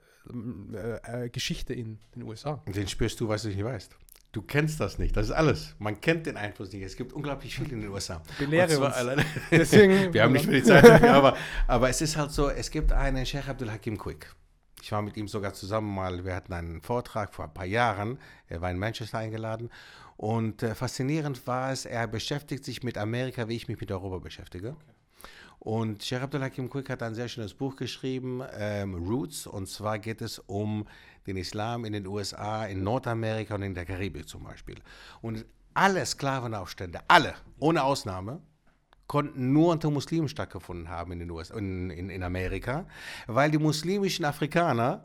äh, 0.73 1.25
äh, 1.25 1.29
Geschichte 1.29 1.73
in 1.73 1.99
den 2.15 2.23
USA? 2.23 2.61
Den 2.67 2.87
spürst 2.87 3.19
du, 3.19 3.27
was 3.27 3.43
du 3.43 3.49
nicht 3.49 3.63
weißt. 3.63 3.95
Du 4.33 4.41
kennst 4.41 4.79
das 4.79 4.97
nicht, 4.97 5.17
das 5.17 5.25
ist 5.25 5.31
alles. 5.33 5.75
Man 5.77 5.99
kennt 5.99 6.25
den 6.25 6.37
Einfluss 6.37 6.71
nicht. 6.71 6.83
Es 6.83 6.95
gibt 6.95 7.11
unglaublich 7.11 7.53
viel 7.55 7.69
in 7.71 7.81
den 7.81 7.89
USA. 7.89 8.21
Belehre 8.39 8.79
uns. 8.79 8.95
alleine- 8.95 9.25
Deswegen- 9.51 10.13
Wir 10.13 10.23
haben 10.23 10.31
nicht 10.33 10.45
mehr 10.47 10.61
die 10.61 10.63
Zeit 10.63 10.85
dafür, 10.87 11.13
aber, 11.15 11.37
aber 11.67 11.89
es 11.89 11.99
ist 12.01 12.15
halt 12.15 12.31
so, 12.31 12.49
es 12.49 12.71
gibt 12.71 12.93
einen 12.93 13.25
Sheikh 13.25 13.49
Abdul 13.49 13.69
Hakim 13.71 13.97
Quick. 13.97 14.33
Ich 14.81 14.91
war 14.93 15.01
mit 15.01 15.17
ihm 15.17 15.27
sogar 15.27 15.53
zusammen 15.53 15.93
mal, 15.93 16.23
wir 16.23 16.33
hatten 16.33 16.53
einen 16.53 16.81
Vortrag 16.81 17.33
vor 17.35 17.45
ein 17.45 17.53
paar 17.53 17.65
Jahren, 17.65 18.17
er 18.47 18.61
war 18.61 18.71
in 18.71 18.79
Manchester 18.79 19.17
eingeladen 19.19 19.69
und 20.17 20.63
äh, 20.63 20.73
faszinierend 20.75 21.45
war 21.45 21.71
es, 21.71 21.85
er 21.85 22.07
beschäftigt 22.07 22.63
sich 22.63 22.81
mit 22.83 22.97
Amerika, 22.97 23.47
wie 23.49 23.55
ich 23.57 23.67
mich 23.67 23.79
mit 23.81 23.91
Europa 23.91 24.19
beschäftige. 24.19 24.75
Und 25.63 26.01
Sheikh 26.03 26.23
Abdul 26.23 26.41
Hakim 26.41 26.71
Quick 26.71 26.89
hat 26.89 27.03
ein 27.03 27.13
sehr 27.13 27.27
schönes 27.27 27.53
Buch 27.53 27.75
geschrieben, 27.75 28.41
ähm, 28.57 28.95
Roots, 28.95 29.45
und 29.45 29.69
zwar 29.69 29.99
geht 29.99 30.19
es 30.19 30.39
um 30.39 30.87
den 31.27 31.37
Islam 31.37 31.85
in 31.85 31.93
den 31.93 32.07
USA, 32.07 32.65
in 32.65 32.83
Nordamerika 32.83 33.53
und 33.53 33.61
in 33.61 33.75
der 33.75 33.85
Karibik 33.85 34.27
zum 34.27 34.43
Beispiel. 34.43 34.77
Und 35.21 35.45
alle 35.75 36.03
Sklavenaufstände, 36.03 37.01
alle, 37.07 37.35
ohne 37.59 37.83
Ausnahme, 37.83 38.41
konnten 39.05 39.53
nur 39.53 39.71
unter 39.73 39.91
Muslimen 39.91 40.29
stattgefunden 40.29 40.89
haben 40.89 41.11
in, 41.11 41.19
den 41.19 41.29
USA, 41.29 41.55
in, 41.59 41.91
in, 41.91 42.09
in 42.09 42.23
Amerika, 42.23 42.87
weil 43.27 43.51
die 43.51 43.59
muslimischen 43.59 44.25
Afrikaner 44.25 45.03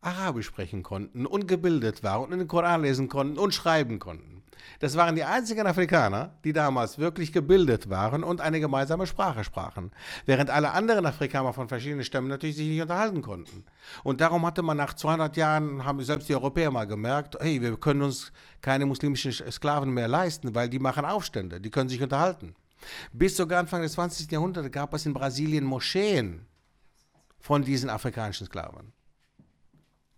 Arabisch 0.00 0.46
sprechen 0.46 0.82
konnten 0.82 1.24
und 1.24 1.46
gebildet 1.46 2.02
waren 2.02 2.32
und 2.32 2.38
den 2.40 2.48
Koran 2.48 2.82
lesen 2.82 3.08
konnten 3.08 3.38
und 3.38 3.54
schreiben 3.54 4.00
konnten. 4.00 4.37
Das 4.80 4.96
waren 4.96 5.16
die 5.16 5.24
einzigen 5.24 5.66
Afrikaner, 5.66 6.32
die 6.44 6.52
damals 6.52 6.98
wirklich 6.98 7.32
gebildet 7.32 7.90
waren 7.90 8.24
und 8.24 8.40
eine 8.40 8.60
gemeinsame 8.60 9.06
Sprache 9.06 9.44
sprachen, 9.44 9.90
während 10.26 10.50
alle 10.50 10.72
anderen 10.72 11.06
Afrikaner 11.06 11.52
von 11.52 11.68
verschiedenen 11.68 12.04
Stämmen 12.04 12.28
natürlich 12.28 12.56
sich 12.56 12.68
nicht 12.68 12.82
unterhalten 12.82 13.22
konnten. 13.22 13.64
Und 14.04 14.20
darum 14.20 14.44
hatte 14.46 14.62
man 14.62 14.76
nach 14.76 14.94
200 14.94 15.36
Jahren, 15.36 15.84
haben 15.84 16.02
selbst 16.02 16.28
die 16.28 16.34
Europäer 16.34 16.70
mal 16.70 16.86
gemerkt, 16.86 17.36
hey, 17.40 17.60
wir 17.60 17.76
können 17.76 18.02
uns 18.02 18.32
keine 18.60 18.86
muslimischen 18.86 19.32
Sklaven 19.50 19.92
mehr 19.92 20.08
leisten, 20.08 20.54
weil 20.54 20.68
die 20.68 20.78
machen 20.78 21.04
Aufstände, 21.04 21.60
die 21.60 21.70
können 21.70 21.88
sich 21.88 22.02
unterhalten. 22.02 22.54
Bis 23.12 23.36
sogar 23.36 23.60
Anfang 23.60 23.82
des 23.82 23.92
20. 23.92 24.30
Jahrhunderts 24.30 24.70
gab 24.70 24.94
es 24.94 25.06
in 25.06 25.12
Brasilien 25.12 25.64
Moscheen 25.64 26.46
von 27.40 27.62
diesen 27.62 27.90
afrikanischen 27.90 28.46
Sklaven. 28.46 28.92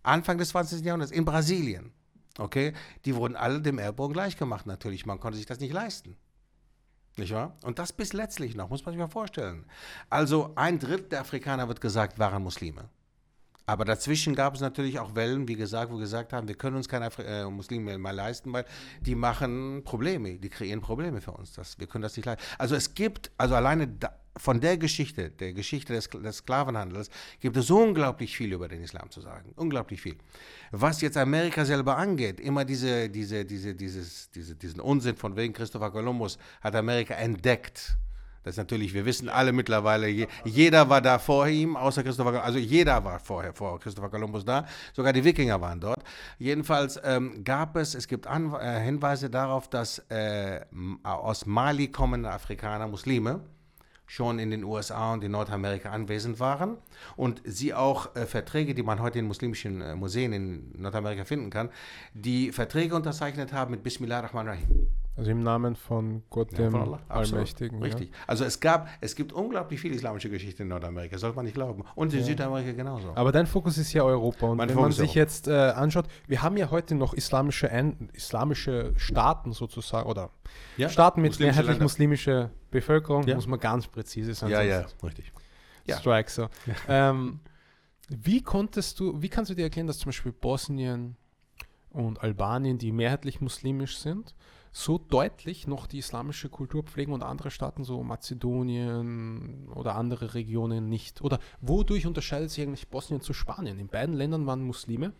Anfang 0.03 0.37
des 0.37 0.49
20. 0.49 0.83
Jahrhunderts 0.83 1.11
in 1.11 1.25
Brasilien. 1.25 1.91
Okay, 2.37 2.73
die 3.05 3.15
wurden 3.15 3.35
alle 3.35 3.61
dem 3.61 3.79
Erdboden 3.79 4.13
gleich 4.13 4.37
gemacht 4.37 4.65
natürlich. 4.65 5.05
Man 5.05 5.19
konnte 5.19 5.37
sich 5.37 5.45
das 5.45 5.59
nicht 5.59 5.73
leisten. 5.73 6.15
Nicht 7.17 7.33
wahr? 7.33 7.57
Und 7.63 7.77
das 7.77 7.91
bis 7.91 8.13
letztlich 8.13 8.55
noch, 8.55 8.69
muss 8.69 8.85
man 8.85 8.93
sich 8.93 8.99
mal 8.99 9.07
vorstellen. 9.09 9.65
Also 10.09 10.53
ein 10.55 10.79
Drittel 10.79 11.09
der 11.09 11.21
Afrikaner, 11.21 11.67
wird 11.67 11.81
gesagt, 11.81 12.19
waren 12.19 12.41
Muslime. 12.41 12.89
Aber 13.65 13.85
dazwischen 13.85 14.33
gab 14.33 14.55
es 14.55 14.61
natürlich 14.61 14.99
auch 14.99 15.15
Wellen, 15.15 15.47
wie 15.47 15.55
gesagt, 15.55 15.91
wo 15.91 15.95
wir 15.95 16.01
gesagt 16.01 16.33
haben, 16.33 16.47
wir 16.47 16.55
können 16.55 16.75
uns 16.75 16.89
keine 16.89 17.05
Afri 17.05 17.23
äh, 17.23 17.45
Muslime 17.45 17.97
mehr 17.97 18.13
leisten, 18.13 18.51
weil 18.51 18.65
die 19.01 19.15
machen 19.15 19.83
Probleme, 19.83 20.39
die 20.39 20.49
kreieren 20.49 20.81
Probleme 20.81 21.21
für 21.21 21.31
uns. 21.31 21.53
Das, 21.53 21.77
wir 21.79 21.87
können 21.87 22.01
das 22.01 22.15
nicht 22.17 22.25
leisten. 22.25 22.43
Also 22.57 22.75
es 22.75 22.95
gibt, 22.95 23.31
also 23.37 23.55
alleine 23.55 23.87
da, 23.87 24.13
von 24.37 24.61
der 24.61 24.77
Geschichte, 24.77 25.29
der 25.29 25.53
Geschichte 25.53 25.93
des, 25.93 26.09
des 26.09 26.37
Sklavenhandels, 26.37 27.09
gibt 27.39 27.57
es 27.57 27.69
unglaublich 27.69 28.35
viel 28.35 28.53
über 28.53 28.67
den 28.67 28.81
Islam 28.81 29.09
zu 29.11 29.21
sagen. 29.21 29.51
Unglaublich 29.55 30.01
viel. 30.01 30.15
Was 30.71 31.01
jetzt 31.01 31.17
Amerika 31.17 31.65
selber 31.65 31.97
angeht, 31.97 32.39
immer 32.39 32.63
diese, 32.63 33.09
diese, 33.09 33.45
diese, 33.45 33.75
dieses, 33.75 34.31
diese, 34.31 34.55
diesen 34.55 34.79
Unsinn 34.79 35.17
von 35.17 35.35
wegen 35.35 35.53
Christopher 35.53 35.91
Columbus 35.91 36.37
hat 36.61 36.75
Amerika 36.75 37.13
entdeckt. 37.15 37.97
Das 38.43 38.53
ist 38.53 38.57
natürlich, 38.57 38.93
wir 38.93 39.05
wissen 39.05 39.29
alle 39.29 39.51
mittlerweile, 39.51 40.07
je, 40.07 40.27
jeder 40.45 40.89
war 40.89 40.99
da 40.99 41.19
vor 41.19 41.47
ihm, 41.47 41.75
außer 41.75 42.01
Christopher 42.01 42.31
Columbus, 42.31 42.47
also 42.47 42.57
jeder 42.57 43.03
war 43.03 43.19
vorher 43.19 43.53
vor 43.53 43.79
Christopher 43.79 44.09
Columbus 44.09 44.43
da, 44.43 44.65
sogar 44.93 45.13
die 45.13 45.23
Wikinger 45.23 45.61
waren 45.61 45.79
dort. 45.79 46.03
Jedenfalls 46.39 46.99
ähm, 47.03 47.43
gab 47.43 47.75
es, 47.75 47.93
es 47.93 48.07
gibt 48.07 48.25
An 48.25 48.51
äh, 48.55 48.79
Hinweise 48.79 49.29
darauf, 49.29 49.69
dass 49.69 49.99
äh, 50.09 50.61
aus 51.03 51.45
Mali 51.45 51.89
kommende 51.89 52.31
Afrikaner, 52.31 52.87
Muslime, 52.87 53.41
schon 54.11 54.39
in 54.39 54.51
den 54.51 54.65
USA 54.65 55.13
und 55.13 55.23
in 55.23 55.31
Nordamerika 55.31 55.89
anwesend 55.89 56.41
waren 56.41 56.75
und 57.15 57.41
sie 57.45 57.73
auch 57.73 58.13
äh, 58.13 58.25
Verträge, 58.25 58.75
die 58.75 58.83
man 58.83 58.99
heute 58.99 59.19
in 59.19 59.25
muslimischen 59.25 59.81
äh, 59.81 59.95
Museen 59.95 60.33
in 60.33 60.81
Nordamerika 60.81 61.23
finden 61.23 61.49
kann, 61.49 61.69
die 62.13 62.51
Verträge 62.51 62.93
unterzeichnet 62.93 63.53
haben 63.53 63.71
mit 63.71 63.83
Bismillah 63.83 64.17
ar-Rahman 64.17 64.49
Rahim. 64.49 64.87
Also 65.17 65.29
im 65.29 65.41
Namen 65.41 65.75
von 65.75 66.23
Gott, 66.29 66.51
Ja, 66.53 66.59
dem 66.59 66.71
von 66.71 66.81
Allah. 66.81 66.99
Absolut. 67.09 67.33
Allmächtigen. 67.39 67.83
Richtig. 67.83 68.11
Also 68.27 68.45
es 68.45 68.59
gab, 68.61 68.87
es 69.01 69.13
gibt 69.15 69.33
unglaublich 69.33 69.79
viel 69.81 69.93
islamische 69.93 70.29
Geschichte 70.29 70.63
in 70.63 70.69
Nordamerika, 70.69 71.17
sollte 71.17 71.35
man 71.35 71.43
nicht 71.45 71.53
glauben. 71.53 71.83
Und 71.95 72.13
in 72.13 72.19
Ja. 72.21 72.25
Südamerika 72.25 72.71
genauso. 72.71 73.07
Ja. 73.09 73.17
Aber 73.17 73.31
dein 73.33 73.45
Fokus 73.45 73.77
ist 73.77 73.91
ja 73.91 74.03
Europa. 74.03 74.47
Und 74.47 74.57
Mein 74.57 74.69
wenn 74.69 74.75
man 74.75 74.85
Fokus 74.85 74.99
ist 74.99 75.01
sich 75.07 75.13
jetzt 75.15 75.47
äh, 75.49 75.51
anschaut, 75.51 76.05
wir 76.27 76.41
haben 76.41 76.55
ja 76.55 76.71
heute 76.71 76.95
noch 76.95 77.13
islamische, 77.13 77.69
Ein 77.69 78.09
islamische 78.13 78.93
Staaten 78.95 79.51
sozusagen, 79.51 80.09
oder 80.09 80.29
Ja, 80.77 80.87
Staaten 80.87 81.21
mit 81.21 81.31
muslimische 81.31 81.43
mehrheitlich 81.51 81.69
Länder. 81.73 81.83
muslimische 81.83 82.49
Bevölkerung, 82.71 83.27
Ja. 83.27 83.35
muss 83.35 83.47
man 83.47 83.59
ganz 83.59 83.87
präzise 83.87 84.33
sein. 84.33 84.49
ja, 84.49 84.61
ja, 84.61 84.85
richtig. 85.03 85.33
Ja. 85.85 85.97
Strike 85.97 86.31
so. 86.31 86.47
Ähm, 86.87 87.41
wie 88.07 88.41
konntest 88.41 88.99
du, 88.99 89.21
wie 89.21 89.29
kannst 89.29 89.51
du 89.51 89.55
dir 89.55 89.63
erklären, 89.63 89.87
dass 89.87 89.97
zum 89.99 90.07
Beispiel 90.09 90.31
Bosnien 90.31 91.15
und 91.89 92.21
Albanien, 92.23 92.77
die 92.77 92.91
mehrheitlich 92.93 93.41
muslimisch 93.41 93.97
sind, 93.97 94.33
so 94.71 94.97
deutlich 94.97 95.67
noch 95.67 95.85
die 95.85 95.97
islamische 95.97 96.49
Kultur 96.49 96.83
pflegen 96.83 97.11
und 97.11 97.23
andere 97.23 97.51
Staaten, 97.51 97.83
so 97.83 98.01
Mazedonien 98.03 99.67
oder 99.73 99.95
andere 99.95 100.33
Regionen 100.33 100.87
nicht? 100.87 101.21
Oder 101.21 101.39
wodurch 101.59 102.07
unterscheidet 102.07 102.51
sich 102.51 102.63
eigentlich 102.63 102.87
Bosnien 102.87 103.21
zu 103.21 103.33
Spanien? 103.33 103.79
In 103.79 103.87
beiden 103.87 104.15
Ländern 104.15 104.45
waren 104.45 104.63
Muslime. 104.63 105.11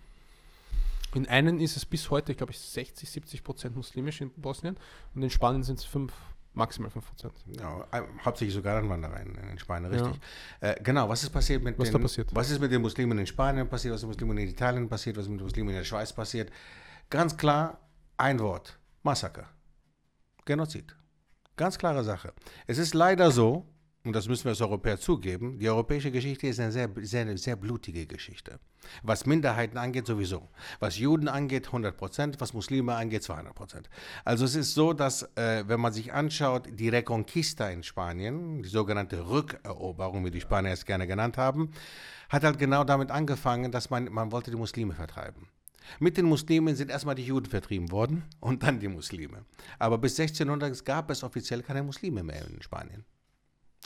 In 1.14 1.28
einen 1.28 1.60
ist 1.60 1.76
es 1.76 1.86
bis 1.86 2.10
heute, 2.10 2.34
glaube 2.36 2.54
ich, 2.54 2.60
60, 2.60 3.10
70 3.10 3.44
Prozent 3.44 3.76
muslimisch 3.76 4.22
in 4.22 4.32
Bosnien 4.32 4.78
und 5.14 5.22
in 5.22 5.30
Spanien 5.30 5.64
sind 5.64 5.80
es 5.80 5.84
fünf, 5.84 6.14
maximal 6.54 6.90
5 6.90 7.06
Prozent. 7.06 7.34
Ja, 7.60 7.86
hauptsächlich 8.24 8.56
sogar 8.56 8.78
Anwanderer 8.78 9.20
in, 9.20 9.36
in 9.36 9.60
Spanien, 9.60 9.92
richtig. 9.92 10.22
Äh, 10.62 10.82
genau, 10.82 11.10
was 11.10 11.24
ist 11.24 11.30
passiert 11.30 11.62
mit 11.62 11.78
Was 11.78 11.92
den, 11.92 12.02
passiert? 12.02 12.30
Was 12.34 12.50
ist 12.50 12.62
mit 12.62 12.72
den 12.72 12.82
Muslimen 12.82 13.18
in 13.20 13.28
Spanien 13.28 13.68
passiert, 13.68 13.94
was 13.94 14.04
ist 14.04 14.08
mit 14.08 14.22
den 14.22 14.28
Muslimen 14.28 14.48
in 14.48 14.54
Italien 14.54 14.88
passiert, 14.88 15.18
was 15.18 15.26
ist 15.26 15.30
mit 15.30 15.42
den 15.42 15.46
Muslimen 15.46 15.70
in 15.72 15.76
der 15.76 15.84
Schweiz 15.84 16.14
passiert? 16.14 16.50
Ganz 17.10 17.36
klar, 17.36 17.78
ein 18.16 18.40
Wort, 18.40 18.80
Massaker. 19.04 19.48
Genozid. 20.46 20.96
Ganz 21.58 21.78
klare 21.78 22.04
Sache. 22.04 22.34
Es 22.68 22.78
ist 22.78 22.94
leider 22.94 23.32
so, 23.32 23.66
und 24.04 24.14
das 24.14 24.28
müssen 24.28 24.46
wir 24.46 24.52
als 24.52 24.62
Europäer 24.62 25.00
zugeben, 25.00 25.60
die 25.60 25.70
europäische 25.70 26.12
Geschichte 26.12 26.48
ist 26.48 26.60
eine 26.60 26.72
sehr, 26.72 26.90
sehr, 27.02 27.38
sehr 27.38 27.56
blutige 27.56 28.06
Geschichte. 28.06 28.60
Was 29.04 29.26
Minderheiten 29.26 29.78
angeht, 29.78 30.08
sowieso. 30.08 30.50
Was 30.80 30.98
Juden 30.98 31.28
angeht, 31.28 31.68
100 31.68 31.98
Prozent. 31.98 32.42
Was 32.42 32.54
Muslime 32.54 32.96
angeht, 32.96 33.24
200 33.24 33.54
Prozent. 33.54 33.90
Also 34.24 34.46
es 34.46 34.56
ist 34.56 34.74
so, 34.74 34.94
dass, 34.94 35.24
äh, 35.36 35.64
wenn 35.68 35.80
man 35.80 35.94
sich 35.94 36.14
anschaut, 36.14 36.68
die 36.72 36.90
Reconquista 36.90 37.70
in 37.70 37.84
Spanien, 37.84 38.62
die 38.64 38.70
sogenannte 38.70 39.28
Rückeroberung, 39.30 40.26
wie 40.26 40.32
die 40.32 40.42
Spanier 40.42 40.74
es 40.74 40.86
gerne 40.86 41.06
genannt 41.08 41.38
haben, 41.38 41.72
hat 42.30 42.44
halt 42.44 42.58
genau 42.58 42.84
damit 42.84 43.12
angefangen, 43.12 43.72
dass 43.72 43.90
man, 43.90 44.12
man 44.12 44.32
wollte 44.32 44.52
die 44.52 44.58
Muslime 44.58 44.94
vertreiben. 44.94 45.48
Mit 46.00 46.18
den 46.18 46.26
Muslimen 46.26 46.76
sind 46.76 46.92
erstmal 46.92 47.16
die 47.16 47.26
Juden 47.26 47.50
vertrieben 47.50 47.92
worden 47.92 48.24
und 48.40 48.64
dann 48.64 48.80
die 48.80 48.88
Muslime. 48.88 49.46
Aber 49.80 49.98
bis 49.98 50.20
1600 50.20 50.86
gab 50.86 51.10
es 51.10 51.24
offiziell 51.24 51.62
keine 51.64 51.84
Muslime 51.84 52.24
mehr 52.24 52.46
in 52.48 52.62
Spanien. 52.62 53.06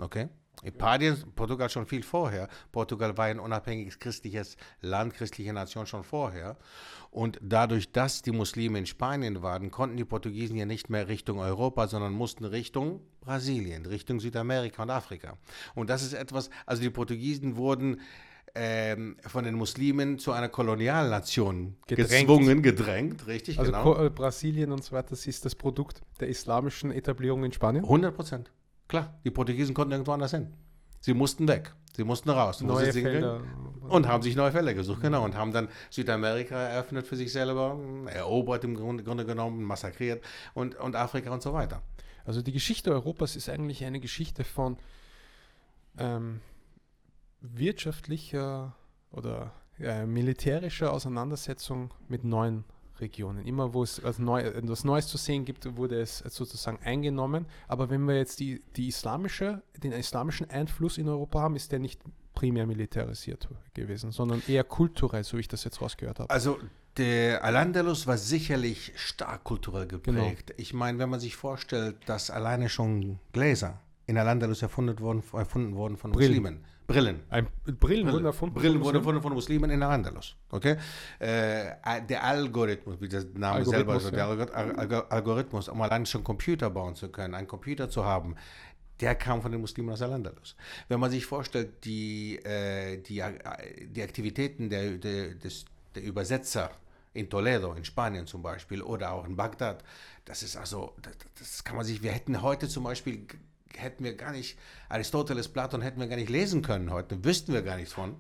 Okay? 0.02 0.30
Italien, 0.64 1.18
Portugal 1.36 1.70
schon 1.70 1.86
viel 1.86 2.04
vorher. 2.04 2.48
Portugal 2.72 3.18
war 3.18 3.26
ein 3.26 3.40
unabhängiges 3.40 4.00
christliches 4.00 4.58
Land, 4.82 5.14
christliche 5.14 5.54
Nation 5.54 5.86
schon 5.86 6.04
vorher. 6.04 6.58
Und 7.12 7.40
dadurch, 7.42 7.92
dass 7.92 8.22
die 8.22 8.32
Muslime 8.32 8.80
in 8.80 8.86
Spanien 8.86 9.42
waren, 9.42 9.72
konnten 9.72 9.98
die 9.98 10.06
Portugiesen 10.06 10.56
ja 10.56 10.66
nicht 10.66 10.90
mehr 10.90 11.08
Richtung 11.08 11.40
Europa, 11.40 11.88
sondern 11.88 12.14
mussten 12.14 12.46
Richtung 12.46 13.02
Brasilien, 13.22 13.86
Richtung 13.86 14.20
Südamerika 14.20 14.84
und 14.84 14.90
Afrika. 14.90 15.38
Und 15.76 15.90
das 15.90 16.04
ist 16.04 16.14
etwas, 16.14 16.50
also 16.66 16.82
die 16.82 16.90
Portugiesen 16.90 17.58
wurden 17.58 18.02
ähm, 18.56 19.18
von 19.28 19.44
den 19.44 19.56
Muslimen 19.56 20.18
zu 20.18 20.32
einer 20.32 20.50
Kolonialnation 20.50 21.76
Gedrängt. 21.88 22.28
gezwungen, 22.28 22.62
gedrängt, 22.62 23.28
richtig, 23.28 23.60
Also 23.60 23.72
genau. 23.72 24.06
Äh, 24.06 24.10
Brasilien 24.10 24.72
und 24.72 24.84
so 24.84 24.94
weiter, 24.94 25.10
das 25.10 25.28
ist 25.28 25.44
das 25.46 25.56
Produkt 25.56 26.02
der 26.20 26.30
islamischen 26.30 26.92
Etablierung 26.92 27.44
in 27.44 27.52
Spanien. 27.52 27.84
100 27.84 28.16
Prozent. 28.16 28.52
Klar, 28.88 29.20
die 29.26 29.32
Portugiesen 29.32 29.76
konnten 29.76 29.92
irgendwo 29.92 30.14
anders 30.14 30.32
hin. 30.32 30.54
Sie 31.02 31.14
mussten 31.14 31.48
weg. 31.48 31.74
Sie 31.96 32.04
mussten 32.04 32.30
raus. 32.30 32.62
Neue 32.62 32.92
sie 32.92 33.02
Felder. 33.02 33.42
Und 33.88 34.08
haben 34.08 34.24
sich 34.24 34.36
neue 34.36 34.52
Felder 34.52 34.74
gesucht, 34.74 35.02
genau. 35.02 35.24
Und 35.24 35.36
haben 35.36 35.54
dann 35.54 35.70
Südamerika 35.90 36.56
eröffnet 36.56 37.08
für 37.08 37.16
sich 37.16 37.32
selber, 37.32 37.80
erobert 38.08 38.64
im 38.64 38.76
Grunde, 38.76 39.04
Grunde 39.04 39.26
genommen, 39.26 39.64
massakriert 39.64 40.24
und, 40.54 40.76
und 40.76 40.96
Afrika 40.96 41.32
und 41.32 41.42
so 41.42 41.54
weiter. 41.54 41.82
Also 42.26 42.42
die 42.42 42.52
Geschichte 42.52 42.92
Europas 42.92 43.36
ist 43.36 43.50
eigentlich 43.50 43.86
eine 43.86 44.00
Geschichte 44.00 44.44
von 44.44 44.78
ähm, 45.98 46.42
wirtschaftlicher 47.42 48.76
oder 49.12 49.54
äh, 49.80 50.06
militärischer 50.06 50.92
Auseinandersetzung 50.92 51.94
mit 52.08 52.24
neuen 52.24 52.64
Regionen. 53.00 53.46
Immer 53.46 53.74
wo 53.74 53.84
es 53.84 54.02
was, 54.04 54.20
Neu 54.20 54.40
etwas 54.42 54.84
Neues 54.84 55.08
zu 55.08 55.18
sehen 55.18 55.44
gibt, 55.44 55.76
wurde 55.76 56.00
es 56.00 56.20
sozusagen 56.20 56.80
eingenommen. 56.84 57.46
Aber 57.68 57.90
wenn 57.90 58.06
wir 58.06 58.16
jetzt 58.18 58.40
die, 58.40 58.64
die 58.76 58.88
islamische, 58.88 59.64
den 59.84 59.92
islamischen 59.92 60.50
Einfluss 60.50 60.98
in 60.98 61.10
Europa 61.10 61.42
haben, 61.42 61.56
ist 61.56 61.72
der 61.72 61.80
nicht 61.80 62.02
primär 62.34 62.66
militarisiert 62.68 63.50
gewesen, 63.74 64.12
sondern 64.12 64.42
eher 64.48 64.64
kulturell, 64.64 65.24
so 65.24 65.38
wie 65.38 65.42
ich 65.42 65.48
das 65.48 65.64
jetzt 65.64 65.82
rausgehört 65.82 66.20
habe. 66.20 66.30
Also 66.30 66.58
der 66.98 67.44
Al-Andalus 67.44 68.08
war 68.08 68.18
sicherlich 68.18 68.94
stark 68.96 69.44
kulturell 69.44 69.88
Genau. 69.88 70.00
geprägt. 70.00 70.54
Ich 70.58 70.74
meine, 70.74 70.98
wenn 71.00 71.10
man 71.10 71.20
sich 71.20 71.36
vorstellt, 71.36 71.98
dass 72.06 72.30
alleine 72.30 72.70
schon 72.70 73.20
Gläser 73.34 73.82
in 74.06 74.18
Al-Andalus 74.18 74.62
erfunden 74.62 75.00
wurden, 75.00 75.24
erfunden 75.34 75.76
wurden 75.76 75.98
von 75.98 76.12
Brillen. 76.12 76.42
Muslimen. 76.42 76.66
Brillen. 76.88 77.22
Ein, 77.30 77.48
Brillen 77.80 78.12
wurden 78.12 78.26
erfunden. 78.26 78.56
Brillen 78.56 78.74
von 78.74 78.80
Muslimen? 78.82 78.96
erfunden 79.02 79.22
von 79.22 79.34
Muslimen 79.34 79.70
in 79.72 79.82
Al-Andalus. 79.82 80.36
Okay? 80.52 80.78
Äh, 81.20 81.72
der 82.08 82.24
Algorithmus, 82.24 83.02
wie 83.02 83.08
der 83.10 83.24
Name 83.34 83.66
selber 83.66 83.94
Algorithmus, 83.94 84.04
so, 84.04 84.12
der 84.12 84.26
Algo- 84.28 84.52
Al- 84.54 84.76
Al- 84.94 85.06
Algorithmus, 85.10 85.70
um 85.70 85.82
allein 85.82 86.06
schon 86.06 86.24
Computer 86.24 86.70
bauen 86.70 86.96
zu 86.96 87.10
können, 87.10 87.34
einen 87.34 87.48
Computer 87.48 87.90
zu 87.90 88.06
haben, 88.06 88.36
der 89.02 89.16
kam 89.16 89.42
von 89.42 89.52
den 89.52 89.62
Muslimen 89.62 89.90
aus 89.90 90.02
Al-Andalus. 90.02 90.56
Wenn 90.88 91.00
man 91.00 91.12
sich 91.12 91.26
vorstellt, 91.26 91.84
die, 91.86 92.38
äh, 92.46 92.98
die, 93.02 93.20
äh, 93.20 93.88
die 93.88 94.04
Aktivitäten 94.04 94.70
der, 94.70 94.92
der, 94.98 95.36
des, 95.36 95.66
der 95.96 96.04
Übersetzer 96.04 96.72
in 97.14 97.30
Toledo, 97.30 97.74
in 97.74 97.84
Spanien 97.84 98.28
zum 98.28 98.42
Beispiel, 98.42 98.82
oder 98.82 99.12
auch 99.14 99.26
in 99.26 99.36
Bagdad, 99.36 99.84
das 100.26 100.44
ist 100.44 100.56
also, 100.56 100.94
das, 101.02 101.14
das 101.40 101.64
kann 101.64 101.76
man 101.78 101.86
sich, 101.86 102.04
wir 102.04 102.12
hätten 102.12 102.42
heute 102.42 102.68
zum 102.68 102.84
Beispiel, 102.84 103.26
hätten 103.82 104.04
wir 104.04 104.16
gar 104.16 104.32
nicht, 104.32 104.58
Aristoteles, 104.90 105.48
Platon 105.48 105.82
hätten 105.82 106.00
wir 106.00 106.08
gar 106.08 106.16
nicht 106.16 106.30
lesen 106.30 106.62
können 106.62 106.92
heute, 106.92 107.24
wüssten 107.24 107.54
wir 107.54 107.62
gar 107.62 107.78
nichts 107.78 107.94
von, 107.94 108.16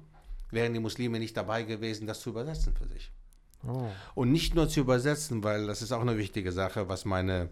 wären 0.51 0.73
die 0.73 0.79
Muslime 0.79 1.19
nicht 1.19 1.35
dabei 1.35 1.63
gewesen, 1.63 2.07
das 2.07 2.19
zu 2.19 2.29
übersetzen 2.29 2.73
für 2.75 2.87
sich. 2.87 3.11
Oh. 3.67 3.89
Und 4.13 4.31
nicht 4.31 4.53
nur 4.55 4.69
zu 4.69 4.81
übersetzen, 4.81 5.43
weil 5.43 5.67
das 5.67 5.81
ist 5.81 5.91
auch 5.91 6.01
eine 6.01 6.17
wichtige 6.17 6.51
Sache, 6.51 6.87
was 6.87 7.03
meine 7.05 7.49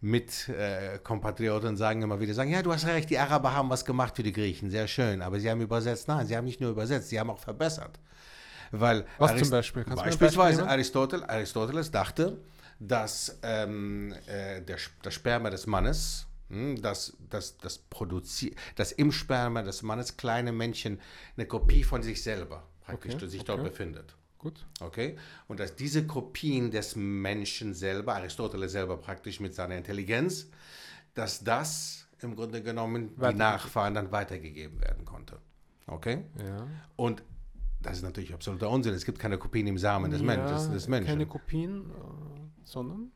Mitkompatrioten 0.00 1.76
sagen 1.76 2.02
immer 2.02 2.20
wieder, 2.20 2.34
sagen, 2.34 2.50
ja, 2.50 2.62
du 2.62 2.72
hast 2.72 2.86
recht, 2.86 3.08
die 3.08 3.18
Araber 3.18 3.54
haben 3.54 3.70
was 3.70 3.84
gemacht 3.84 4.16
für 4.16 4.22
die 4.22 4.32
Griechen, 4.32 4.70
sehr 4.70 4.88
schön, 4.88 5.22
aber 5.22 5.40
sie 5.40 5.50
haben 5.50 5.60
übersetzt. 5.60 6.08
Nein, 6.08 6.26
sie 6.26 6.36
haben 6.36 6.44
nicht 6.44 6.60
nur 6.60 6.70
übersetzt, 6.70 7.08
sie 7.08 7.18
haben 7.18 7.30
auch 7.30 7.38
verbessert. 7.38 7.98
Weil 8.70 9.06
Was 9.18 9.30
Arist- 9.30 9.44
zum 9.44 9.50
Beispiel? 9.50 9.84
Kannst 9.84 10.02
Beispielsweise 10.02 10.58
Beispiel? 10.58 10.72
Aristotel, 10.72 11.24
Aristoteles 11.24 11.90
dachte, 11.90 12.38
dass 12.80 13.38
ähm, 13.42 14.12
äh, 14.26 14.60
der, 14.60 14.78
das 15.02 15.14
Sperma 15.14 15.48
des 15.48 15.66
Mannes, 15.66 16.26
hm, 16.54 16.82
dass 16.82 17.16
das, 17.28 17.58
das, 17.58 17.78
produzi 17.78 18.54
dass 18.76 18.92
im 18.92 19.12
Sperma 19.12 19.62
des 19.62 19.82
Mannes 19.82 20.16
kleine 20.16 20.52
Männchen 20.52 21.00
eine 21.36 21.46
Kopie 21.46 21.84
von 21.84 22.02
sich 22.02 22.22
selber 22.22 22.68
praktisch 22.80 23.14
Okay, 23.14 23.26
sich 23.28 23.44
dort 23.44 23.60
okay. 23.60 23.70
befindet. 23.70 24.16
Gut. 24.38 24.66
Okay? 24.80 25.16
Und 25.48 25.58
dass 25.60 25.74
diese 25.74 26.06
Kopien 26.06 26.70
des 26.70 26.96
Menschen 26.96 27.72
selber, 27.74 28.14
Aristoteles 28.14 28.72
selber 28.72 28.98
praktisch 28.98 29.40
mit 29.40 29.54
seiner 29.54 29.76
Intelligenz, 29.76 30.50
dass 31.14 31.42
das 31.42 32.06
im 32.20 32.36
Grunde 32.36 32.62
genommen 32.62 33.14
die 33.16 33.34
Nachfahren 33.34 33.94
dann 33.94 34.12
weitergegeben 34.12 34.80
werden 34.80 35.04
konnte. 35.04 35.38
Okay? 35.86 36.24
Ja. 36.38 36.66
Und 36.96 37.22
Das 37.80 37.98
ist 37.98 38.02
natürlich 38.02 38.32
absoluter 38.32 38.70
Unsinn. 38.70 38.94
Es 38.94 39.04
gibt 39.04 39.18
keine 39.18 39.36
Kopien 39.36 39.66
im 39.66 39.76
Samen 39.76 40.10
des, 40.10 40.22
Men 40.22 40.40
des, 40.46 40.70
des 40.70 40.88
Menschen. 40.88 41.06
Keine 41.06 41.26
Kopien, 41.26 41.90
äh, 41.90 41.94
sondern. 42.64 43.12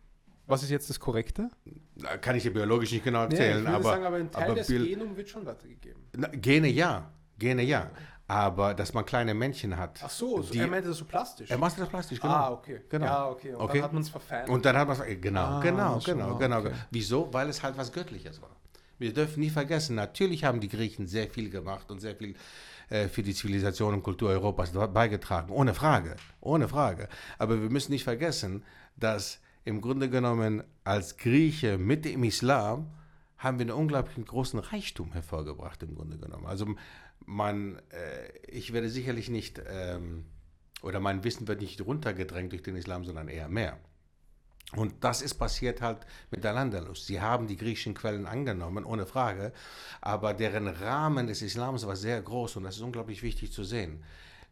Was 0.48 0.62
ist 0.62 0.70
jetzt 0.70 0.88
das 0.90 0.98
Korrekte? 0.98 1.50
Da 1.96 2.16
Kann 2.16 2.34
ich 2.36 2.42
dir 2.42 2.52
biologisch 2.52 2.90
nicht 2.92 3.04
genau 3.04 3.26
Nee, 3.26 3.34
erzählen, 3.34 3.58
ich 3.58 3.64
würde 3.64 3.74
aber, 3.76 3.84
sagen, 3.84 4.04
aber 4.04 4.16
ein 4.16 4.30
Teil 4.30 4.44
aber 4.44 4.54
des 4.54 4.68
Biol- 4.68 4.86
Genom 4.88 5.16
wird 5.16 5.28
schon 5.28 5.44
weitergegeben. 5.46 6.02
Na, 6.16 6.28
Gene 6.28 6.68
ja, 6.68 7.10
Gene 7.38 7.62
ja. 7.62 7.90
Aber 8.26 8.74
dass 8.74 8.92
man 8.92 9.06
kleine 9.06 9.32
Männchen 9.32 9.74
hat. 9.76 10.00
Ach 10.02 10.10
so, 10.10 10.42
so 10.42 10.52
die, 10.52 10.58
er 10.58 10.66
meinte 10.66 10.88
das 10.88 10.98
so 10.98 11.04
plastisch. 11.06 11.50
er 11.50 11.56
macht 11.56 11.78
das 11.78 11.88
plastisch, 11.88 12.20
genau. 12.20 12.34
Ah, 12.34 12.50
okay. 12.52 12.80
Genau. 12.90 13.06
Ja, 13.06 13.28
okay. 13.30 13.54
Und 13.54 13.60
Okay. 13.62 13.74
dann 13.78 13.82
hat 13.84 13.92
man 13.94 14.02
es 14.02 14.08
verfeinert. 14.10 14.48
Und 14.50 14.64
dann 14.66 14.76
hat 14.76 14.88
man 14.88 15.00
es, 15.00 15.20
genau, 15.20 15.40
Ah, 15.40 15.60
genau, 15.60 15.98
so, 16.00 16.12
genau, 16.12 16.34
ah, 16.34 16.38
genau. 16.38 16.58
okay. 16.60 16.72
Wieso? 16.90 17.32
Weil 17.32 17.48
es 17.48 17.62
halt 17.62 17.78
was 17.78 17.90
Göttliches 17.92 18.42
war. 18.42 18.50
Wir 18.98 19.14
dürfen 19.14 19.40
nie 19.40 19.48
vergessen, 19.50 19.94
natürlich 19.96 20.44
haben 20.44 20.60
die 20.60 20.68
Griechen 20.68 21.06
sehr 21.06 21.28
viel 21.28 21.48
gemacht 21.50 21.90
und 21.90 22.00
sehr 22.00 22.16
viel 22.16 22.34
äh, 22.90 23.08
für 23.08 23.22
die 23.22 23.32
Zivilisation 23.32 23.94
und 23.94 24.02
Kultur 24.02 24.28
Europas 24.30 24.72
beigetragen, 24.72 25.50
ohne 25.50 25.72
Frage, 25.72 26.16
ohne 26.40 26.68
Frage. 26.68 27.08
Aber 27.38 27.60
wir 27.62 27.70
müssen 27.70 27.92
nicht 27.92 28.04
vergessen, 28.04 28.62
dass 28.96 29.40
im 29.68 29.82
Grunde 29.82 30.08
genommen 30.08 30.64
als 30.82 31.18
Grieche 31.18 31.76
mit 31.76 32.06
dem 32.06 32.24
Islam 32.24 32.90
haben 33.36 33.58
wir 33.58 33.64
einen 33.64 33.78
unglaublich 33.78 34.24
großen 34.24 34.58
Reichtum 34.58 35.12
hervorgebracht, 35.12 35.82
im 35.82 35.94
Grunde 35.94 36.16
genommen. 36.16 36.46
Also 36.46 36.74
man, 37.26 37.76
äh, 37.90 38.30
ich 38.48 38.72
werde 38.72 38.88
sicherlich 38.88 39.28
nicht, 39.28 39.60
ähm, 39.68 40.24
oder 40.80 41.00
mein 41.00 41.22
Wissen 41.22 41.46
wird 41.46 41.60
nicht 41.60 41.82
runtergedrängt 41.82 42.52
durch 42.52 42.62
den 42.62 42.76
Islam, 42.76 43.04
sondern 43.04 43.28
eher 43.28 43.48
mehr. 43.48 43.78
Und 44.74 45.04
das 45.04 45.20
ist 45.20 45.34
passiert 45.34 45.82
halt 45.82 45.98
mit 46.30 46.46
Al-Andalus. 46.46 47.06
Sie 47.06 47.20
haben 47.20 47.46
die 47.46 47.56
griechischen 47.56 47.92
Quellen 47.92 48.24
angenommen, 48.24 48.86
ohne 48.86 49.04
Frage, 49.04 49.52
aber 50.00 50.32
deren 50.32 50.66
Rahmen 50.66 51.26
des 51.26 51.42
Islams 51.42 51.86
war 51.86 51.96
sehr 51.96 52.22
groß 52.22 52.56
und 52.56 52.64
das 52.64 52.76
ist 52.76 52.82
unglaublich 52.82 53.22
wichtig 53.22 53.52
zu 53.52 53.64
sehen. 53.64 54.02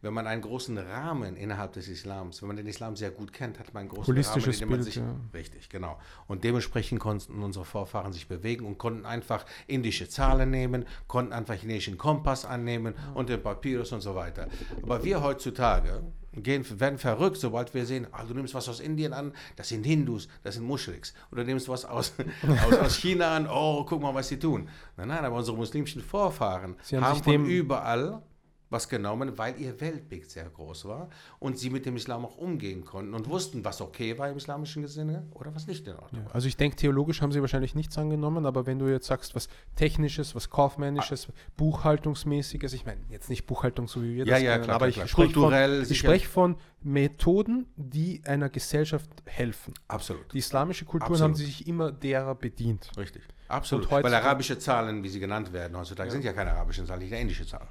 Wenn 0.01 0.13
man 0.13 0.27
einen 0.27 0.41
großen 0.41 0.77
Rahmen 0.77 1.35
innerhalb 1.35 1.73
des 1.73 1.87
Islams, 1.87 2.41
wenn 2.41 2.47
man 2.47 2.57
den 2.57 2.67
Islam 2.67 2.95
sehr 2.95 3.09
gut 3.09 3.33
kennt, 3.33 3.57
hat 3.57 3.73
man 3.73 3.81
einen 3.81 3.89
großen 3.89 4.15
Rahmen, 4.15 4.43
in 4.43 4.51
dem 4.51 4.69
man 4.69 4.77
Bild, 4.77 4.83
sich, 4.83 4.95
ja. 4.97 5.15
richtig, 5.33 5.69
genau. 5.69 5.99
Und 6.27 6.43
dementsprechend 6.43 6.99
konnten 6.99 7.41
unsere 7.41 7.65
Vorfahren 7.65 8.13
sich 8.13 8.27
bewegen 8.27 8.65
und 8.65 8.77
konnten 8.77 9.05
einfach 9.05 9.45
indische 9.65 10.07
Zahlen 10.07 10.51
nehmen, 10.51 10.85
konnten 11.07 11.33
einfach 11.33 11.55
chinesischen 11.55 11.97
Kompass 11.97 12.45
annehmen 12.45 12.93
und 13.15 13.29
den 13.29 13.41
Papyrus 13.41 13.91
und 13.91 14.01
so 14.01 14.13
weiter. 14.13 14.47
Aber 14.83 15.03
wir 15.03 15.23
heutzutage 15.23 16.03
gehen, 16.43 16.65
werden 16.79 16.99
verrückt, 16.99 17.37
sobald 17.37 17.73
wir 17.73 17.85
sehen, 17.85 18.07
ah, 18.11 18.23
du 18.23 18.33
nimmst 18.33 18.53
was 18.53 18.69
aus 18.69 18.79
Indien 18.79 19.13
an, 19.13 19.33
das 19.55 19.69
sind 19.69 19.85
Hindus, 19.85 20.27
das 20.43 20.55
sind 20.55 20.65
Muschriks. 20.65 21.13
Oder 21.31 21.43
du 21.43 21.49
nimmst 21.49 21.69
was 21.69 21.85
aus, 21.85 22.13
aus, 22.67 22.77
aus 22.77 22.95
China 22.97 23.35
an, 23.35 23.47
oh, 23.49 23.83
guck 23.83 24.01
mal, 24.01 24.13
was 24.13 24.27
sie 24.27 24.37
tun. 24.37 24.69
Nein, 24.95 25.07
nein, 25.07 25.25
aber 25.25 25.37
unsere 25.37 25.57
muslimischen 25.57 26.01
Vorfahren 26.01 26.75
Sie 26.81 26.97
haben 26.97 27.05
haben, 27.05 27.23
von 27.23 27.45
überall 27.45 28.21
was 28.69 28.89
genommen, 28.89 29.37
weil 29.37 29.59
ihr 29.59 29.79
Weltbild 29.79 30.29
sehr 30.29 30.49
groß 30.49 30.85
war 30.85 31.09
und 31.39 31.57
sie 31.57 31.69
mit 31.69 31.85
dem 31.85 31.95
Islam 31.95 32.25
auch 32.25 32.37
umgehen 32.37 32.83
konnten 32.83 33.13
und 33.13 33.29
wussten, 33.29 33.63
was 33.63 33.81
okay 33.81 34.17
war 34.17 34.29
im 34.29 34.37
islamischen 34.37 34.87
Sinne 34.87 35.25
oder 35.33 35.53
was 35.55 35.67
nicht 35.67 35.87
in 35.87 35.95
Ordnung 35.95 36.25
war. 36.25 36.35
Also 36.35 36.47
ich 36.47 36.57
denke, 36.57 36.75
theologisch 36.75 37.21
haben 37.21 37.31
sie 37.31 37.41
wahrscheinlich 37.41 37.75
nichts 37.75 37.97
angenommen, 37.97 38.45
aber 38.45 38.65
wenn 38.65 38.79
du 38.79 38.87
jetzt 38.87 39.07
sagst, 39.07 39.35
was 39.35 39.47
Technisches, 39.75 40.35
was 40.35 40.49
Kaufmännisches, 40.49 41.27
Buchhaltungsmäßiges, 41.55 42.73
ich 42.73 42.85
meine, 42.85 43.01
jetzt 43.09 43.29
nicht 43.29 43.45
Buchhaltung, 43.45 43.87
so 43.87 44.03
wie 44.03 44.15
wir 44.15 44.25
Ja, 44.25 44.33
das 44.33 44.43
ja, 44.43 44.51
kennen, 44.53 44.63
klar, 44.65 44.75
aber 44.75 44.89
klar, 44.89 45.05
ich 45.05 45.11
spreche 45.11 45.33
von, 45.33 45.95
spreche 45.95 46.27
von 46.27 46.55
Methoden, 46.81 47.67
die 47.75 48.21
einer 48.25 48.49
Gesellschaft 48.49 49.09
helfen. 49.25 49.73
Absolut. 49.87 50.33
Die 50.33 50.39
islamische 50.39 50.85
Kulturen 50.85 51.13
Absolut. 51.13 51.23
haben 51.31 51.35
sie 51.35 51.45
sich 51.45 51.67
immer 51.67 51.91
derer 51.91 52.35
bedient. 52.35 52.91
Richtig. 52.97 53.23
Absolut. 53.47 53.89
Weil 53.89 54.13
arabische 54.13 54.59
Zahlen, 54.59 55.03
wie 55.03 55.09
sie 55.09 55.19
genannt 55.19 55.53
werden 55.53 55.77
heutzutage, 55.77 56.11
sind 56.11 56.23
ja 56.23 56.33
keine 56.33 56.51
arabischen 56.51 56.85
Zahlen, 56.85 57.01
nicht 57.01 57.13
indische 57.13 57.45
Zahlen. 57.45 57.67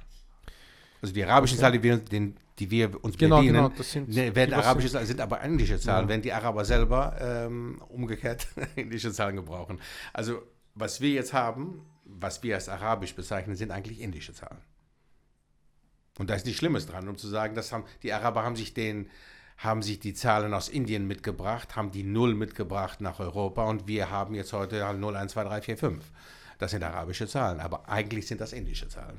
Also 1.01 1.13
die 1.13 1.23
arabischen 1.23 1.57
Zahlen, 1.57 1.73
die 1.73 1.83
wir, 1.83 1.97
den, 1.97 2.35
die 2.59 2.71
wir 2.71 3.03
uns 3.03 3.17
Genau, 3.17 3.37
bedienen, 3.37 3.55
genau, 3.55 3.69
das 3.69 3.91
sind 3.91 4.09
ne, 4.09 4.35
werden 4.35 4.53
arabische 4.53 4.89
Zahlen, 4.89 5.05
sind 5.05 5.21
aber 5.21 5.41
indische 5.41 5.79
Zahlen, 5.79 6.07
wenn 6.07 6.21
die 6.21 6.33
Araber 6.33 6.65
selber 6.65 7.15
ähm, 7.19 7.81
umgekehrt 7.89 8.47
indische 8.75 9.11
Zahlen 9.11 9.35
gebrauchen. 9.35 9.79
Also 10.13 10.41
was 10.73 11.01
wir 11.01 11.11
jetzt 11.11 11.33
haben, 11.33 11.85
was 12.05 12.43
wir 12.43 12.55
als 12.55 12.69
arabisch 12.69 13.15
bezeichnen, 13.15 13.55
sind 13.55 13.71
eigentlich 13.71 13.99
indische 13.99 14.33
Zahlen. 14.33 14.61
Und 16.17 16.29
da 16.29 16.35
ist 16.35 16.45
nichts 16.45 16.59
Schlimmes 16.59 16.87
dran, 16.87 17.07
um 17.07 17.17
zu 17.17 17.27
sagen, 17.27 17.53
dass 17.55 17.71
haben, 17.71 17.83
die 18.01 18.11
Araber 18.13 18.43
haben 18.43 18.55
sich 18.55 18.73
den 18.73 19.09
haben 19.57 19.81
sich 19.81 19.99
die 19.99 20.13
Zahlen 20.13 20.53
aus 20.53 20.69
Indien 20.69 21.07
mitgebracht, 21.07 21.75
haben 21.75 21.91
die 21.91 22.03
Null 22.03 22.35
mitgebracht 22.35 23.01
nach 23.01 23.19
Europa 23.19 23.63
und 23.63 23.87
wir 23.87 24.11
haben 24.11 24.35
jetzt 24.35 24.53
heute 24.53 24.85
halt 24.85 24.99
0, 24.99 25.15
1, 25.15 25.31
2, 25.31 25.43
3, 25.43 25.61
4, 25.61 25.77
5. 25.77 26.11
Das 26.59 26.71
sind 26.71 26.83
arabische 26.83 27.27
Zahlen, 27.27 27.59
aber 27.59 27.89
eigentlich 27.89 28.27
sind 28.27 28.39
das 28.39 28.53
indische 28.53 28.87
Zahlen. 28.87 29.17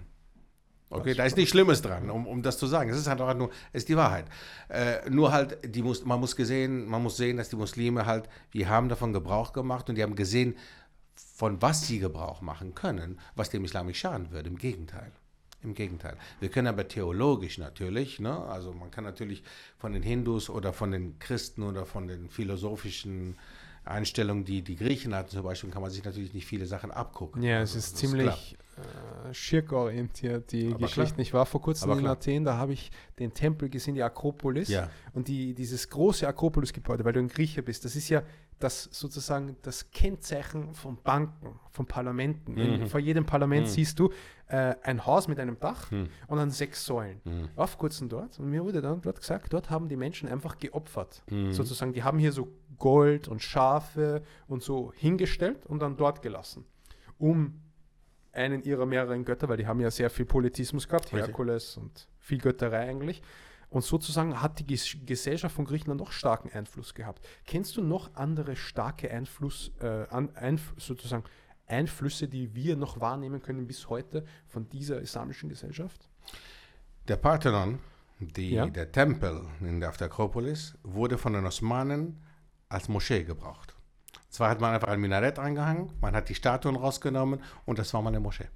Okay, 0.90 1.14
da 1.14 1.24
ist 1.24 1.36
nichts 1.36 1.50
Schlimmes 1.50 1.82
dran, 1.82 2.10
um, 2.10 2.26
um 2.26 2.42
das 2.42 2.56
zu 2.56 2.66
sagen. 2.66 2.88
Es 2.90 2.96
ist 2.96 3.06
halt 3.06 3.20
auch 3.20 3.34
nur, 3.34 3.50
es 3.72 3.82
ist 3.82 3.88
die 3.88 3.96
Wahrheit. 3.96 4.24
Äh, 4.68 5.08
nur 5.10 5.32
halt, 5.32 5.58
die 5.62 5.82
muss, 5.82 6.04
man, 6.04 6.18
muss 6.18 6.34
gesehen, 6.34 6.86
man 6.86 7.02
muss 7.02 7.16
sehen, 7.16 7.36
dass 7.36 7.50
die 7.50 7.56
Muslime 7.56 8.06
halt, 8.06 8.28
wir 8.52 8.68
haben 8.68 8.88
davon 8.88 9.12
Gebrauch 9.12 9.52
gemacht 9.52 9.88
und 9.88 9.96
die 9.96 10.02
haben 10.02 10.14
gesehen, 10.14 10.56
von 11.14 11.60
was 11.60 11.86
sie 11.86 11.98
Gebrauch 11.98 12.40
machen 12.40 12.74
können, 12.74 13.18
was 13.34 13.50
dem 13.50 13.64
Islam 13.64 13.86
nicht 13.86 13.98
schaden 13.98 14.30
würde. 14.30 14.48
Im 14.48 14.56
Gegenteil. 14.56 15.12
Im 15.62 15.74
Gegenteil. 15.74 16.16
Wir 16.40 16.48
können 16.48 16.68
aber 16.68 16.86
theologisch 16.86 17.58
natürlich, 17.58 18.20
ne, 18.20 18.44
also 18.44 18.72
man 18.72 18.90
kann 18.90 19.04
natürlich 19.04 19.42
von 19.76 19.92
den 19.92 20.02
Hindus 20.02 20.48
oder 20.48 20.72
von 20.72 20.92
den 20.92 21.18
Christen 21.18 21.64
oder 21.64 21.84
von 21.84 22.06
den 22.06 22.30
philosophischen 22.30 23.36
Einstellungen, 23.84 24.44
die 24.44 24.62
die 24.62 24.76
Griechen 24.76 25.14
hatten 25.14 25.30
zum 25.30 25.42
Beispiel, 25.42 25.70
kann 25.70 25.82
man 25.82 25.90
sich 25.90 26.04
natürlich 26.04 26.32
nicht 26.32 26.46
viele 26.46 26.66
Sachen 26.66 26.90
abgucken. 26.90 27.42
Ja, 27.42 27.58
Also, 27.58 27.78
es 27.78 27.86
ist 27.86 27.94
das 27.94 28.00
ziemlich 28.00 28.56
äh, 29.28 29.34
schirkorientiert, 29.34 30.52
die 30.52 30.68
Aber 30.68 30.78
Geschichten. 30.78 31.14
klar. 31.14 31.20
Ich 31.20 31.34
war 31.34 31.46
vor 31.46 31.60
kurzem 31.60 31.90
Aber 31.90 31.98
in 31.98 32.04
klar. 32.04 32.16
Athen, 32.16 32.44
da 32.44 32.56
habe 32.56 32.72
ich 32.72 32.90
den 33.18 33.32
Tempel 33.34 33.68
gesehen, 33.68 33.94
die 33.94 34.02
Akropolis. 34.02 34.68
Ja. 34.68 34.90
Und 35.12 35.28
die, 35.28 35.54
dieses 35.54 35.88
große 35.88 36.26
Akropolis-Gebäude, 36.26 37.04
weil 37.04 37.12
du 37.12 37.20
ein 37.20 37.28
Grieche 37.28 37.62
bist, 37.62 37.84
das 37.84 37.96
ist 37.96 38.08
ja 38.08 38.22
das 38.58 38.88
sozusagen 38.90 39.56
das 39.62 39.90
Kennzeichen 39.90 40.74
von 40.74 40.98
Banken, 41.02 41.60
von 41.70 41.86
Parlamenten. 41.86 42.56
In, 42.56 42.88
vor 42.88 42.98
jedem 42.98 43.24
Parlament 43.24 43.68
siehst 43.68 44.00
du 44.00 44.10
äh, 44.48 44.74
ein 44.82 45.06
Haus 45.06 45.28
mit 45.28 45.38
einem 45.38 45.60
Dach 45.60 45.92
und 45.92 46.36
dann 46.36 46.50
sechs 46.50 46.84
Säulen. 46.84 47.20
Auf 47.54 47.78
kurzen 47.78 48.08
dort. 48.08 48.38
Und 48.40 48.50
mir 48.50 48.64
wurde 48.64 48.80
dann 48.80 49.00
dort 49.00 49.20
gesagt, 49.20 49.52
dort 49.52 49.70
haben 49.70 49.88
die 49.88 49.96
Menschen 49.96 50.28
einfach 50.28 50.58
geopfert. 50.58 51.22
Sozusagen, 51.50 51.92
die 51.92 52.02
haben 52.02 52.18
hier 52.18 52.32
so 52.32 52.48
Gold 52.78 53.28
und 53.28 53.42
Schafe 53.42 54.22
und 54.48 54.62
so 54.62 54.92
hingestellt 54.96 55.64
und 55.66 55.80
dann 55.80 55.96
dort 55.96 56.22
gelassen. 56.22 56.64
Um 57.16 57.60
einen 58.38 58.62
ihrer 58.62 58.86
mehreren 58.86 59.24
Götter, 59.24 59.48
weil 59.48 59.56
die 59.58 59.66
haben 59.66 59.80
ja 59.80 59.90
sehr 59.90 60.10
viel 60.10 60.24
Politismus 60.24 60.88
gehabt. 60.88 61.12
Herkules 61.12 61.76
und 61.76 62.08
viel 62.18 62.38
Götterei 62.38 62.88
eigentlich. 62.88 63.22
Und 63.70 63.84
sozusagen 63.84 64.40
hat 64.40 64.58
die 64.60 64.66
Ges 64.66 64.96
Gesellschaft 65.04 65.54
von 65.54 65.66
Griechenland 65.66 66.00
noch 66.00 66.12
starken 66.12 66.50
Einfluss 66.50 66.94
gehabt. 66.94 67.26
Kennst 67.44 67.76
du 67.76 67.82
noch 67.82 68.14
andere 68.14 68.56
starke 68.56 69.10
Einfluss, 69.10 69.72
äh, 69.80 70.06
an, 70.08 70.34
Einf 70.36 70.72
sozusagen 70.78 71.24
Einflüsse, 71.66 72.28
die 72.28 72.54
wir 72.54 72.76
noch 72.76 73.00
wahrnehmen 73.00 73.42
können 73.42 73.66
bis 73.66 73.90
heute 73.90 74.24
von 74.46 74.68
dieser 74.70 75.00
islamischen 75.00 75.50
Gesellschaft? 75.50 76.08
Der 77.08 77.16
Parthenon, 77.16 77.78
die, 78.20 78.52
Ja. 78.52 78.66
der 78.66 78.90
Tempel 78.90 79.42
in 79.60 79.80
der, 79.80 79.90
auf 79.90 79.98
der 79.98 80.06
Akropolis, 80.06 80.74
wurde 80.82 81.18
von 81.18 81.34
den 81.34 81.44
Osmanen 81.44 82.22
als 82.70 82.88
Moschee 82.88 83.24
gebraucht. 83.24 83.74
Zwar 84.30 84.50
hat 84.50 84.60
man 84.60 84.74
einfach 84.74 84.88
ein 84.88 85.00
Minarett 85.00 85.38
eingehangen, 85.38 85.90
man 86.00 86.14
hat 86.14 86.28
die 86.28 86.34
Statuen 86.34 86.76
rausgenommen 86.76 87.40
und 87.64 87.78
das 87.78 87.92
war 87.94 88.02
mal 88.02 88.10
eine 88.10 88.20
Moschee. 88.20 88.48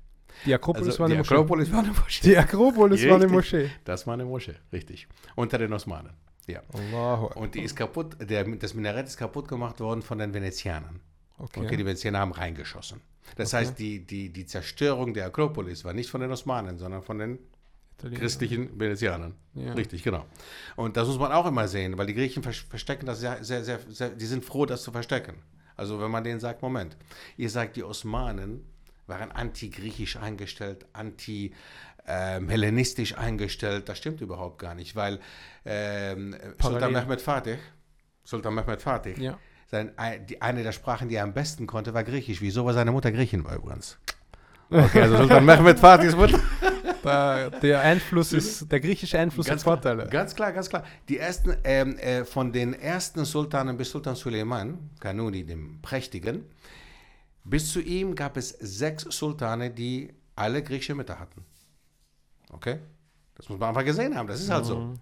Die 0.47 0.55
Akropolis 0.55 0.89
Also 0.89 0.99
war 1.01 1.07
die 1.09 1.13
eine 1.15 1.21
Moschee. 1.23 1.35
Akropolis 1.35 1.73
war 1.73 1.79
eine 1.81 1.89
Moschee. 1.93 2.23
Die 2.29 2.37
Akropolis 2.39 3.09
war 3.09 3.17
eine. 3.17 3.29
Moschee. 3.29 3.71
Das 3.85 4.07
war 4.07 4.15
eine 4.15 4.25
Moschee, 4.25 4.55
richtig. 4.73 5.09
Unter 5.35 5.59
den 5.59 5.73
Osmanen. 5.73 6.13
Ja. 6.47 6.61
Allahu. 6.73 7.27
Und 7.39 7.55
die 7.55 7.61
ist 7.63 7.77
kaputt, 7.77 8.17
der, 8.21 8.45
das 8.45 8.75
Minarett 8.75 9.07
ist 9.07 9.17
kaputt 9.17 9.49
gemacht 9.49 9.79
worden 9.81 10.03
von 10.03 10.19
den 10.19 10.35
Venezianern. 10.35 11.01
Okay. 11.39 11.61
Okay, 11.61 11.77
die 11.77 11.85
Venezianer 11.87 12.19
haben 12.21 12.33
reingeschossen. 12.33 13.01
Das 13.37 13.53
heißt, 13.53 13.79
die, 13.79 14.05
die, 14.05 14.31
die 14.33 14.47
Zerstörung 14.47 15.15
der 15.15 15.27
Akropolis 15.27 15.85
war 15.85 15.93
nicht 15.93 16.11
von 16.11 16.21
den 16.21 16.31
Osmanen, 16.33 16.79
sondern 16.79 17.03
von 17.03 17.19
den 17.19 17.39
Italiener. 17.99 18.21
christlichen 18.21 18.81
Venezianern. 18.81 19.35
Ja. 19.55 19.73
Richtig, 19.75 20.03
genau. 20.03 20.27
Und 20.77 20.97
das 20.97 21.07
muss 21.09 21.19
man 21.19 21.31
auch 21.33 21.47
immer 21.47 21.69
sehen, 21.69 21.97
weil 21.99 22.07
die 22.07 22.15
Griechen 22.15 22.43
vers- 22.43 22.65
verstecken 22.69 23.07
das 23.07 23.21
sehr, 23.21 23.43
sehr, 23.45 23.63
sehr, 23.65 23.79
sehr, 23.89 24.11
die 24.11 24.27
sind 24.27 24.45
froh, 24.45 24.67
das 24.67 24.83
zu 24.83 24.91
verstecken. 24.93 25.35
Also 25.83 26.01
wenn 26.01 26.13
man 26.13 26.23
denen 26.23 26.39
sagt, 26.39 26.63
Moment, 26.63 26.97
ihr 27.37 27.51
sagt, 27.51 27.75
die 27.75 27.83
Osmanen 27.83 28.65
waren 29.09 29.33
anti-griechisch 29.33 30.17
eingestellt, 30.17 30.87
anti-hellenistisch 30.93 33.19
eingestellt, 33.19 33.89
das 33.89 33.99
stimmt 33.99 34.21
überhaupt 34.21 34.61
gar 34.61 34.77
nicht, 34.77 34.95
weil 34.95 35.19
ähm, 35.65 36.37
Sultan. 36.63 36.93
Mehmed 36.93 37.21
Fatih, 37.21 37.57
Sultan 38.23 38.55
Mehmed 38.55 38.81
Fatih, 38.81 39.21
Ja. 39.21 39.37
sein, 39.67 39.91
eine 39.99 40.63
der 40.63 40.71
Sprachen, 40.71 41.09
die 41.09 41.17
er 41.17 41.25
am 41.25 41.35
besten 41.35 41.67
konnte, 41.67 41.95
war 41.95 42.05
Griechisch. 42.05 42.41
Wieso 42.41 42.65
war 42.65 42.75
seine 42.75 42.93
Mutter 42.93 43.11
Griechin 43.11 43.45
war 43.45 43.57
übrigens? 43.57 43.99
Okay, 44.71 45.03
also 45.03 45.17
Sultan 45.17 45.45
Mehmed 45.45 45.81
Fatihs 45.81 46.15
Mutter. 46.15 46.39
Da, 47.03 47.51
der 47.51 47.81
Einfluss 47.81 48.33
ist, 48.33 48.71
der 48.71 48.81
griechische 48.81 49.19
Einfluss 49.19 49.51
hat 49.51 49.61
Vorteile. 49.61 50.07
Ganz 50.09 50.35
klar, 50.35 50.53
ganz 50.53 50.69
klar. 50.69 50.85
Die 51.09 51.19
ersten, 51.19 51.57
ähm, 51.65 51.97
äh, 51.99 52.25
von 52.25 52.53
den 52.53 52.75
ersten 52.75 53.25
Sultanen 53.25 53.77
bis 53.77 53.91
Sultan 53.91 54.15
Suleiman, 54.15 54.91
Kanuni, 55.01 55.45
dem 55.45 55.81
Prächtigen, 55.83 56.45
bis 57.45 57.73
zu 57.73 57.81
ihm 57.81 58.15
gab 58.15 58.37
es 58.37 58.51
sechs 58.51 59.03
Sultane, 59.05 59.71
die 59.71 60.13
alle 60.37 60.63
griechische 60.63 60.95
Mütter 60.95 61.19
hatten. 61.19 61.45
Okay? 62.53 62.79
Das 63.35 63.49
muss 63.49 63.59
man 63.59 63.71
einfach 63.71 63.85
gesehen 63.85 64.17
haben. 64.17 64.29
Das 64.29 64.41
ist 64.41 64.51
halt 64.51 64.65
Mhm. 64.65 64.69
so. 64.69 64.95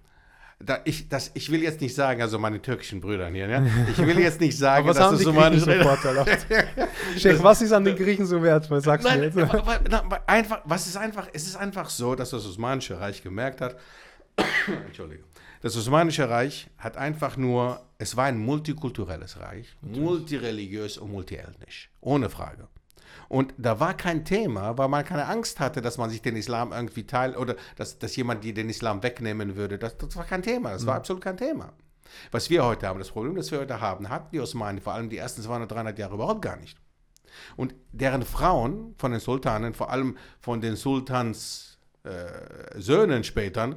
Da, 0.62 0.80
ich, 0.84 1.08
das, 1.08 1.30
ich 1.32 1.50
will 1.50 1.62
jetzt 1.62 1.80
nicht 1.80 1.94
sagen, 1.94 2.20
also 2.20 2.38
meine 2.38 2.60
türkischen 2.60 3.00
Brüder 3.00 3.28
hier, 3.28 3.46
ne? 3.48 3.86
ich 3.90 3.96
will 3.96 4.18
jetzt 4.18 4.40
nicht 4.40 4.58
sagen, 4.58 4.86
was 4.86 4.98
dass 4.98 5.06
haben 5.06 5.12
das 5.12 5.20
die 5.20 5.24
so 5.24 5.32
meine 5.32 5.58
so 5.58 5.72
vorteilhaft? 5.72 6.46
Sheikh, 7.16 7.42
was 7.42 7.62
ist 7.62 7.72
an 7.72 7.82
den 7.82 7.96
Griechen 7.96 8.26
so 8.26 8.42
wertvoll? 8.42 8.82
Sag's 8.82 9.04
mir 9.04 9.10
Nein, 9.10 9.22
jetzt. 9.22 9.38
aber, 9.38 9.80
aber 9.90 10.28
einfach, 10.28 10.60
was 10.64 10.86
ist 10.86 10.98
einfach, 10.98 11.28
es 11.32 11.46
ist 11.46 11.56
einfach 11.56 11.88
so, 11.88 12.14
dass 12.14 12.30
das 12.30 12.46
Osmanische 12.46 13.00
Reich 13.00 13.22
gemerkt 13.22 13.62
hat, 13.62 13.76
Entschuldigung, 14.86 15.24
das 15.62 15.76
Osmanische 15.78 16.28
Reich 16.28 16.68
hat 16.76 16.98
einfach 16.98 17.38
nur, 17.38 17.80
es 17.96 18.16
war 18.16 18.26
ein 18.26 18.38
multikulturelles 18.38 19.40
Reich, 19.40 19.76
multireligiös 19.80 20.98
und 20.98 21.10
multiethnisch, 21.10 21.90
ohne 22.02 22.28
Frage. 22.28 22.68
Und 23.30 23.54
da 23.58 23.78
war 23.78 23.96
kein 23.96 24.24
Thema, 24.24 24.76
weil 24.76 24.88
man 24.88 25.04
keine 25.04 25.26
Angst 25.26 25.60
hatte, 25.60 25.80
dass 25.80 25.98
man 25.98 26.10
sich 26.10 26.20
den 26.20 26.34
Islam 26.34 26.72
irgendwie 26.72 27.06
teilt 27.06 27.36
oder 27.36 27.54
dass, 27.76 27.96
dass 27.96 28.16
jemand 28.16 28.42
die 28.42 28.52
den 28.52 28.68
Islam 28.68 29.04
wegnehmen 29.04 29.54
würde. 29.54 29.78
Das, 29.78 29.96
das 29.96 30.16
war 30.16 30.24
kein 30.24 30.42
Thema, 30.42 30.72
das 30.72 30.84
war 30.84 30.96
absolut 30.96 31.22
kein 31.22 31.36
Thema. 31.36 31.72
Was 32.32 32.50
wir 32.50 32.64
heute 32.64 32.88
haben, 32.88 32.98
das 32.98 33.12
Problem, 33.12 33.36
das 33.36 33.52
wir 33.52 33.60
heute 33.60 33.80
haben, 33.80 34.08
hatten 34.08 34.30
die 34.32 34.40
Osmanen 34.40 34.80
vor 34.80 34.94
allem 34.94 35.08
die 35.10 35.16
ersten 35.16 35.42
200, 35.42 35.70
300 35.70 35.96
Jahre 35.96 36.14
überhaupt 36.14 36.42
gar 36.42 36.56
nicht. 36.56 36.76
Und 37.54 37.72
deren 37.92 38.24
Frauen 38.24 38.96
von 38.98 39.12
den 39.12 39.20
Sultanen, 39.20 39.74
vor 39.74 39.92
allem 39.92 40.16
von 40.40 40.60
den 40.60 40.74
Sultans 40.74 41.78
äh, 42.02 42.80
Söhnen 42.80 43.22
später, 43.22 43.76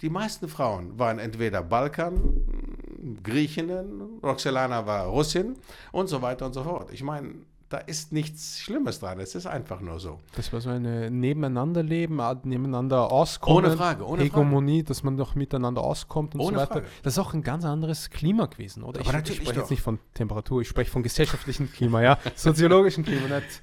die 0.00 0.08
meisten 0.08 0.48
Frauen 0.48 0.98
waren 0.98 1.18
entweder 1.18 1.62
Balkan, 1.62 3.18
Griechinnen, 3.22 4.20
Roxelana 4.22 4.86
war 4.86 5.08
Russin 5.08 5.58
und 5.92 6.06
so 6.06 6.22
weiter 6.22 6.46
und 6.46 6.54
so 6.54 6.64
fort. 6.64 6.90
Ich 6.90 7.02
meine, 7.02 7.34
da 7.68 7.76
ist 7.78 8.12
nichts 8.12 8.58
Schlimmes 8.60 8.98
dran, 9.00 9.20
es 9.20 9.34
ist 9.34 9.46
einfach 9.46 9.80
nur 9.80 10.00
so. 10.00 10.20
Das 10.36 10.50
war 10.54 10.60
so 10.62 10.70
eine 10.70 11.10
Nebeneinanderleben, 11.10 12.18
äh, 12.18 12.34
nebeneinander 12.44 13.12
auskommen. 13.12 13.64
Ohne 13.66 13.76
Frage, 13.76 14.06
ohne 14.06 14.22
Hegemonie, 14.22 14.82
dass 14.82 15.02
man 15.02 15.16
doch 15.18 15.34
miteinander 15.34 15.82
auskommt 15.82 16.34
und 16.34 16.40
Ohne 16.40 16.56
so 16.56 16.62
weiter. 16.62 16.72
Frage. 16.72 16.86
Das 17.02 17.14
ist 17.14 17.18
auch 17.18 17.34
ein 17.34 17.42
ganz 17.42 17.64
anderes 17.66 18.08
Klima 18.08 18.46
gewesen, 18.46 18.82
oder? 18.82 19.00
Aber 19.00 19.02
ich, 19.02 19.06
ich 19.08 19.12
natürlich 19.12 19.36
spreche 19.40 19.54
doch. 19.54 19.60
jetzt 19.62 19.70
nicht 19.70 19.82
von 19.82 19.98
Temperatur, 20.14 20.62
ich 20.62 20.68
spreche 20.68 20.90
von 20.90 21.02
gesellschaftlichem 21.02 21.70
Klima, 21.70 22.00
ja. 22.02 22.18
Soziologischem 22.36 23.04
Klima, 23.04 23.36
nicht 23.36 23.62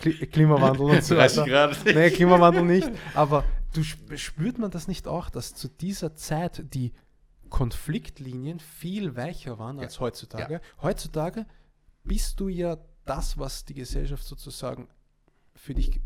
Kli 0.00 0.26
Klimawandel 0.26 0.82
und 0.82 1.02
so 1.04 1.16
weiter. 1.16 1.44
gerade. 1.44 1.74
Nee, 1.86 2.10
Klimawandel 2.10 2.64
nicht. 2.64 2.90
Aber 3.14 3.44
du 3.74 3.80
sp- 3.80 4.14
spürt 4.18 4.58
man 4.58 4.70
das 4.70 4.88
nicht 4.88 5.08
auch, 5.08 5.30
dass 5.30 5.54
zu 5.54 5.68
dieser 5.68 6.14
Zeit 6.14 6.62
die 6.74 6.92
Konfliktlinien 7.48 8.60
viel 8.60 9.16
weicher 9.16 9.58
waren 9.58 9.78
als 9.78 10.00
heutzutage? 10.00 10.60
Heutzutage 10.82 11.46
bist 12.04 12.40
du 12.40 12.48
ja 12.48 12.76
das, 13.04 13.38
was 13.38 13.64
die 13.64 13.74
Gesellschaft 13.74 14.24
sozusagen 14.24 14.88
für 15.54 15.74
dich 15.74 16.00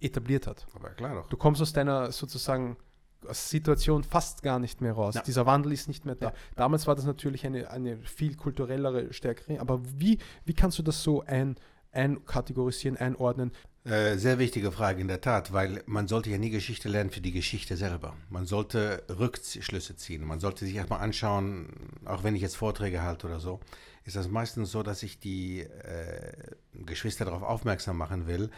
etabliert 0.00 0.46
hat. 0.46 0.66
Aber 0.74 0.90
klar 0.90 1.14
doch. 1.14 1.28
Du 1.28 1.36
kommst 1.36 1.60
aus 1.60 1.72
deiner 1.72 2.12
sozusagen 2.12 2.76
Situation 3.28 4.02
fast 4.02 4.42
gar 4.42 4.58
nicht 4.58 4.80
mehr 4.80 4.92
raus. 4.92 5.14
Ja. 5.14 5.22
Dieser 5.22 5.46
Wandel 5.46 5.72
ist 5.72 5.88
nicht 5.88 6.04
mehr 6.06 6.14
da. 6.14 6.28
Ja. 6.28 6.34
Damals 6.56 6.86
war 6.86 6.94
das 6.94 7.04
natürlich 7.04 7.44
eine, 7.44 7.70
eine 7.70 7.98
viel 7.98 8.34
kulturellere, 8.36 9.12
stärkere. 9.12 9.60
Aber 9.60 9.80
wie, 9.84 10.18
wie 10.44 10.54
kannst 10.54 10.78
du 10.78 10.82
das 10.82 11.02
so 11.02 11.22
ein, 11.22 11.56
einkategorisieren, 11.92 12.96
einordnen? 12.96 13.52
Äh, 13.84 14.16
sehr 14.16 14.38
wichtige 14.38 14.72
Frage 14.72 15.00
in 15.00 15.08
der 15.08 15.20
Tat, 15.20 15.52
weil 15.52 15.82
man 15.86 16.06
sollte 16.06 16.30
ja 16.30 16.38
nie 16.38 16.50
Geschichte 16.50 16.88
lernen 16.88 17.10
für 17.10 17.20
die 17.20 17.32
Geschichte 17.32 17.76
selber. 17.76 18.14
Man 18.28 18.46
sollte 18.46 19.04
Rückschlüsse 19.08 19.96
ziehen. 19.96 20.24
Man 20.24 20.40
sollte 20.40 20.64
sich 20.64 20.74
erstmal 20.74 21.00
anschauen, 21.00 21.68
auch 22.04 22.22
wenn 22.22 22.34
ich 22.34 22.42
jetzt 22.42 22.56
Vorträge 22.56 23.02
halte 23.02 23.26
oder 23.26 23.40
so, 23.40 23.60
ist 24.10 24.16
das 24.16 24.28
meistens 24.28 24.72
so, 24.72 24.82
dass 24.82 25.04
ich 25.04 25.20
die 25.20 25.60
äh, 25.60 26.32
Geschwister 26.74 27.24
darauf 27.24 27.42
aufmerksam 27.42 27.96
machen 27.96 28.26
will, 28.26 28.50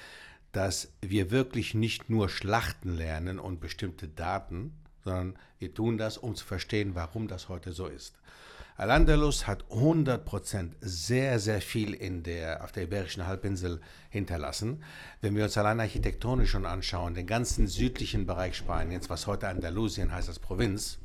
dass 0.50 0.92
wir 1.02 1.30
wirklich 1.30 1.74
nicht 1.74 2.08
nur 2.08 2.30
Schlachten 2.30 2.96
lernen 2.96 3.38
und 3.38 3.60
bestimmte 3.60 4.08
Daten, 4.08 4.72
sondern 5.04 5.38
wir 5.58 5.74
tun 5.74 5.98
das, 5.98 6.16
um 6.16 6.34
zu 6.36 6.46
verstehen, 6.46 6.94
warum 6.94 7.28
das 7.28 7.50
heute 7.50 7.72
so 7.72 7.86
ist. 7.86 8.14
Al-Andalus 8.76 9.46
hat 9.46 9.64
100% 9.64 10.72
sehr, 10.80 11.38
sehr 11.38 11.60
viel 11.60 11.92
in 11.92 12.22
der, 12.22 12.64
auf 12.64 12.72
der 12.72 12.84
Iberischen 12.84 13.26
Halbinsel 13.26 13.82
hinterlassen. 14.08 14.82
Wenn 15.20 15.36
wir 15.36 15.44
uns 15.44 15.58
allein 15.58 15.80
architektonisch 15.80 16.50
schon 16.50 16.64
anschauen, 16.64 17.12
den 17.12 17.26
ganzen 17.26 17.66
südlichen 17.66 18.24
Bereich 18.24 18.56
Spaniens, 18.56 19.10
was 19.10 19.26
heute 19.26 19.48
Andalusien 19.48 20.12
heißt 20.12 20.28
als 20.28 20.38
Provinz, 20.38 20.98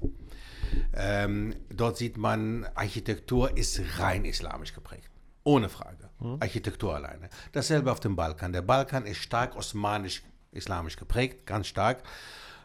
ähm, 0.94 1.56
dort 1.70 1.98
sieht 1.98 2.18
man, 2.18 2.66
Architektur 2.76 3.56
ist 3.58 3.82
rein 4.00 4.26
islamisch 4.26 4.74
geprägt. 4.74 5.10
Ohne 5.44 5.70
Frage. 5.70 6.10
Architektur 6.40 6.96
alleine. 6.96 7.30
Dasselbe 7.54 7.92
auf 7.92 8.00
dem 8.00 8.16
Balkan. 8.16 8.52
Der 8.52 8.62
Balkan 8.64 9.06
ist 9.06 9.18
stark 9.20 9.56
osmanisch-islamisch 9.56 10.98
geprägt, 10.98 11.46
ganz 11.46 11.68
stark. 11.68 12.04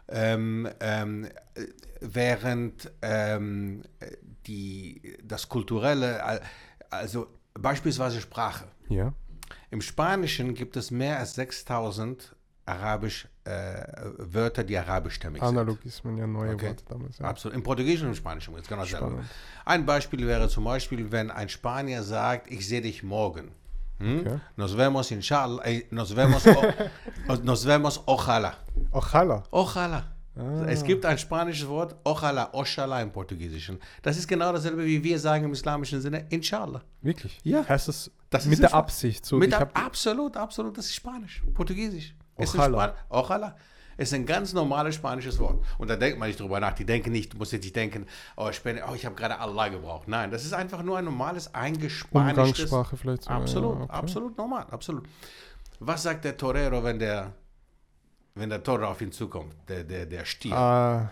Ähm, 0.08 0.68
ähm, 0.80 1.24
äh, 1.24 1.30
während 2.00 2.90
ähm, 3.02 3.82
die, 4.46 5.16
das 5.22 5.48
Kulturelle, 5.48 6.22
al- 6.24 6.42
also 6.90 7.28
beispielsweise 7.54 8.20
Sprache. 8.20 8.66
Ja. 8.88 9.12
Im 9.70 9.80
Spanischen 9.80 10.54
gibt 10.54 10.76
es 10.76 10.90
mehr 10.90 11.18
als 11.18 11.34
6000 11.34 12.34
arabisch 12.66 13.28
äh, 13.44 13.84
Wörter, 14.18 14.64
die 14.64 14.76
arabischstämmig 14.78 15.40
sind. 15.40 15.48
Analogismen, 15.48 16.16
ja, 16.16 16.26
neue 16.26 16.54
Okay. 16.54 16.68
Worte 16.68 16.84
damals. 16.88 17.18
Ja. 17.18 17.24
Absolut. 17.26 17.56
Im 17.56 17.62
Portugiesischen 17.62 18.06
und 18.06 18.12
im 18.12 18.16
Spanischen 18.16 18.54
ist 18.56 18.68
genau 18.68 18.82
dasselbe. 18.82 19.24
Ein 19.64 19.84
Beispiel 19.84 20.26
wäre 20.26 20.48
zum 20.48 20.64
Beispiel, 20.64 21.10
wenn 21.10 21.30
ein 21.30 21.48
Spanier 21.48 22.02
sagt, 22.02 22.50
ich 22.50 22.66
sehe 22.66 22.80
dich 22.80 23.02
morgen. 23.02 23.50
Hm? 23.98 24.20
Okay. 24.20 24.40
Nos 24.56 24.76
vemos 24.76 25.10
inshallah, 25.10 25.64
eh, 25.66 25.86
nos 25.90 26.14
vemos, 26.14 26.46
o, 27.28 27.34
nos 27.42 27.64
vemos 27.66 28.02
ojalá. 28.06 28.56
Ochala. 28.90 29.42
Ojalá. 29.50 30.04
Ah. 30.34 30.64
Es 30.66 30.82
gibt 30.82 31.04
ein 31.04 31.18
spanisches 31.18 31.68
Wort, 31.68 31.94
ojalá, 32.04 32.48
ojalá 32.54 33.02
im 33.02 33.12
Portugiesischen. 33.12 33.78
Das 34.02 34.16
ist 34.16 34.26
genau 34.26 34.50
dasselbe, 34.52 34.84
wie 34.84 35.02
wir 35.02 35.18
sagen 35.18 35.44
im 35.44 35.52
islamischen 35.52 36.00
Sinne, 36.00 36.26
inshallah. 36.30 36.82
Wirklich? 37.02 37.38
Ja. 37.44 37.68
Heißt 37.68 37.88
das, 37.88 38.10
Das 38.30 38.46
mit 38.46 38.60
der 38.60 38.72
Absicht? 38.72 39.26
So, 39.26 39.36
Mit 39.36 39.54
hab, 39.54 39.78
absolut, 39.78 40.36
absolut, 40.36 40.78
das 40.78 40.86
ist 40.86 40.94
Spanisch, 40.94 41.42
Portugiesisch. 41.52 42.14
Ojalá. 42.42 42.94
Ojalá. 43.08 43.54
Ist 43.98 44.14
ein 44.14 44.24
ganz 44.24 44.52
normales 44.54 44.94
spanisches 44.94 45.38
Wort. 45.38 45.62
Und 45.78 45.88
da 45.90 45.96
denkt 45.96 46.18
man 46.18 46.28
nicht 46.28 46.40
drüber 46.40 46.58
nach. 46.60 46.72
Die 46.72 46.84
denken 46.86 47.12
nicht, 47.12 47.34
du 47.34 47.36
musst 47.36 47.52
jetzt 47.52 47.62
nicht 47.64 47.76
denken, 47.76 48.06
oh, 48.36 48.48
ich, 48.50 48.60
bin, 48.62 48.80
oh, 48.88 48.94
ich 48.94 49.04
habe 49.04 49.14
gerade 49.14 49.38
Allah 49.38 49.68
gebraucht. 49.68 50.08
Nein, 50.08 50.30
das 50.30 50.44
ist 50.44 50.54
einfach 50.54 50.82
nur 50.82 50.96
ein 50.98 51.04
normales, 51.04 51.54
eingespanischtes. 51.54 52.38
Umgangssprache 52.72 52.96
vielleicht 52.96 53.24
sogar, 53.24 53.36
Absolut, 53.42 53.76
ja, 53.78 53.84
okay. 53.84 53.92
absolut 53.92 54.38
normal, 54.38 54.66
absolut. 54.70 55.04
Was 55.78 56.02
sagt 56.04 56.24
der 56.24 56.36
Torero, 56.36 56.82
wenn 56.82 56.98
der, 56.98 57.32
wenn 58.34 58.48
der 58.48 58.62
Toro 58.62 58.86
auf 58.86 59.00
ihn 59.02 59.12
zukommt? 59.12 59.54
Der, 59.68 59.84
der, 59.84 60.06
der 60.06 60.24
Stier 60.24 60.56
Ah, 60.56 61.10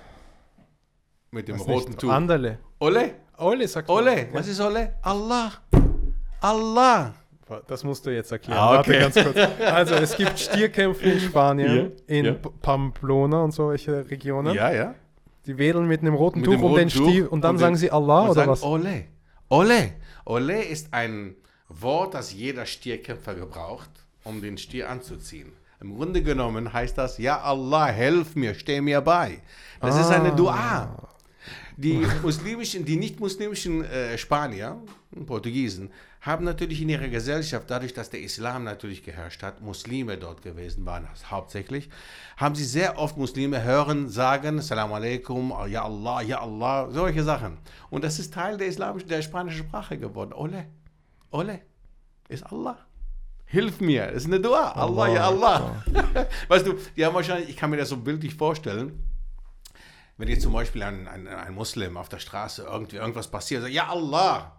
mit 1.32 1.48
dem 1.48 1.60
roten. 1.60 1.96
Tuch. 1.98 2.10
Andale. 2.10 2.58
Ole, 2.80 3.14
Ole 3.36 3.68
sagt 3.68 3.88
man. 3.88 3.96
Ole, 3.98 4.28
was 4.32 4.48
ist 4.48 4.60
Ole? 4.60 4.94
Allah. 5.02 5.52
Allah. 6.40 7.14
Das 7.66 7.84
musst 7.84 8.06
du 8.06 8.10
jetzt 8.10 8.30
erklären. 8.32 8.58
Ah, 8.58 8.78
okay. 8.80 9.00
Warte 9.02 9.20
ganz 9.20 9.34
kurz. 9.34 9.60
Also 9.64 9.94
es 9.96 10.16
gibt 10.16 10.38
Stierkämpfe 10.38 11.04
in 11.04 11.20
Spanien, 11.20 11.76
Ja, 12.08 12.14
in 12.16 12.24
ja. 12.26 12.32
Pamplona 12.62 13.42
und 13.42 13.52
solche 13.52 14.08
Regionen. 14.10 14.54
Ja, 14.54 14.72
ja. 14.72 14.94
Die 15.46 15.56
wedeln 15.58 15.86
mit 15.88 16.00
einem 16.02 16.14
roten 16.14 16.40
Mit 16.40 16.50
Tuch 16.50 16.62
um 16.62 16.74
den 16.74 16.90
Stier 16.90 17.32
und 17.32 17.42
dann 17.42 17.52
und 17.52 17.58
sagen 17.58 17.76
sie 17.76 17.90
Allah 17.90 18.20
und 18.22 18.30
oder 18.30 18.34
sagen 18.34 18.50
was? 18.50 18.62
Ole. 18.62 19.04
Ole. 19.48 19.92
Ole 20.26 20.62
ist 20.62 20.92
ein 20.92 21.34
Wort, 21.68 22.14
das 22.14 22.32
jeder 22.34 22.66
Stierkämpfer 22.66 23.34
gebraucht, 23.34 23.90
um 24.24 24.40
den 24.42 24.58
Stier 24.58 24.90
anzuziehen. 24.90 25.52
Im 25.80 25.96
Grunde 25.96 26.22
genommen 26.22 26.72
heißt 26.72 26.98
das, 26.98 27.16
ja 27.18 27.40
Allah, 27.40 27.86
helf 27.86 28.36
mir, 28.36 28.54
steh 28.54 28.80
mir 28.82 29.00
bei. 29.00 29.38
Das 29.80 29.98
ist 29.98 30.10
eine 30.10 30.28
Ah. 30.28 30.36
Dua. 30.36 31.09
Die 31.76 32.06
muslimischen, 32.22 32.84
die 32.84 32.96
nicht-muslimischen 32.96 33.84
äh, 33.84 34.18
Spanier, 34.18 34.80
Portugiesen, 35.26 35.90
haben 36.20 36.44
natürlich 36.44 36.82
in 36.82 36.90
ihrer 36.90 37.08
Gesellschaft, 37.08 37.70
dadurch, 37.70 37.94
dass 37.94 38.10
der 38.10 38.20
Islam 38.20 38.64
natürlich 38.64 39.02
geherrscht 39.02 39.42
hat, 39.42 39.62
Muslime 39.62 40.18
dort 40.18 40.42
gewesen 40.42 40.84
waren 40.84 41.08
hauptsächlich, 41.30 41.88
haben 42.36 42.54
sie 42.54 42.64
sehr 42.64 42.98
oft 42.98 43.16
Muslime 43.16 43.62
hören, 43.62 44.08
sagen, 44.10 44.60
Salam 44.60 44.92
alaikum, 44.92 45.52
Ya 45.68 45.84
Allah, 45.84 46.20
Ya 46.22 46.40
Allah, 46.40 46.90
solche 46.90 47.22
Sachen. 47.22 47.58
Und 47.88 48.04
das 48.04 48.18
ist 48.18 48.34
Teil 48.34 48.58
der 48.58 48.66
islamischen, 48.66 49.08
der 49.08 49.22
spanischen 49.22 49.66
Sprache 49.66 49.96
geworden. 49.96 50.34
Ole, 50.34 50.66
Ole, 51.30 51.60
ist 52.28 52.44
Allah. 52.44 52.78
Hilf 53.46 53.80
mir, 53.80 54.06
das 54.06 54.22
ist 54.22 54.26
eine 54.26 54.40
Dua. 54.40 54.72
Allah, 54.72 55.08
Ya 55.08 55.26
Allah. 55.26 55.84
Weißt 56.48 56.66
du, 56.66 56.74
die 56.96 57.04
haben 57.04 57.14
wahrscheinlich, 57.14 57.48
ich 57.48 57.56
kann 57.56 57.70
mir 57.70 57.78
das 57.78 57.88
so 57.88 57.96
bildlich 57.96 58.34
vorstellen, 58.34 59.02
wenn 60.20 60.28
jetzt 60.28 60.42
zum 60.42 60.52
Beispiel 60.52 60.82
ein, 60.82 61.08
ein, 61.08 61.26
ein 61.26 61.54
Muslim 61.54 61.96
auf 61.96 62.08
der 62.08 62.18
Straße 62.18 62.62
irgendwie 62.70 62.96
irgendwas 62.96 63.28
passiert, 63.28 63.62
sagt, 63.62 63.74
ja 63.74 63.88
Allah. 63.88 64.56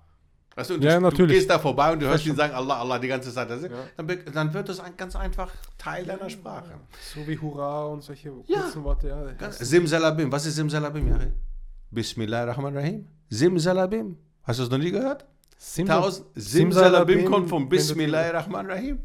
Weißt 0.56 0.70
du, 0.70 0.74
und 0.74 0.84
Ja, 0.84 1.00
du, 1.00 1.10
du 1.12 1.28
gehst 1.28 1.50
da 1.50 1.60
vorbei 1.60 1.94
und 1.94 2.02
du 2.02 2.08
hörst 2.08 2.26
ihn 2.26 2.36
sagen, 2.36 2.54
Allah, 2.54 2.80
Allah 2.80 3.00
die 3.00 3.08
ganze 3.08 3.34
Zeit. 3.34 3.50
Das, 3.50 3.62
dann, 3.96 4.06
be- 4.08 4.18
dann 4.18 4.54
wird 4.54 4.68
das 4.68 4.82
ein, 4.82 4.98
ganz 4.98 5.16
einfach 5.16 5.50
Teil 5.78 6.04
deiner 6.06 6.30
Sprache. 6.30 6.74
So 7.16 7.26
wie 7.26 7.38
Hurra 7.40 7.86
und 7.86 8.04
solche 8.04 8.34
Ja. 8.48 8.60
kurzen 8.64 8.84
Worte. 8.84 9.08
Ja. 9.08 9.32
Ganz- 9.34 9.60
Simsalabim, 9.60 10.30
was 10.30 10.46
ist 10.46 10.56
Simsalabim, 10.56 11.08
Jari? 11.08 11.32
Bismillahirrahmanirrahim. 11.92 13.08
Simsalabim. 13.30 14.18
Hast 14.44 14.60
du 14.60 14.64
es 14.64 14.70
noch 14.70 14.78
nie 14.78 14.92
gehört? 14.92 15.26
Simsal- 15.58 16.02
Tausend, 16.02 16.28
Simsalabim 16.36 17.26
kommt 17.26 17.50
du- 17.52 17.70
Bismillahirrahmanirrahim. 17.70 19.00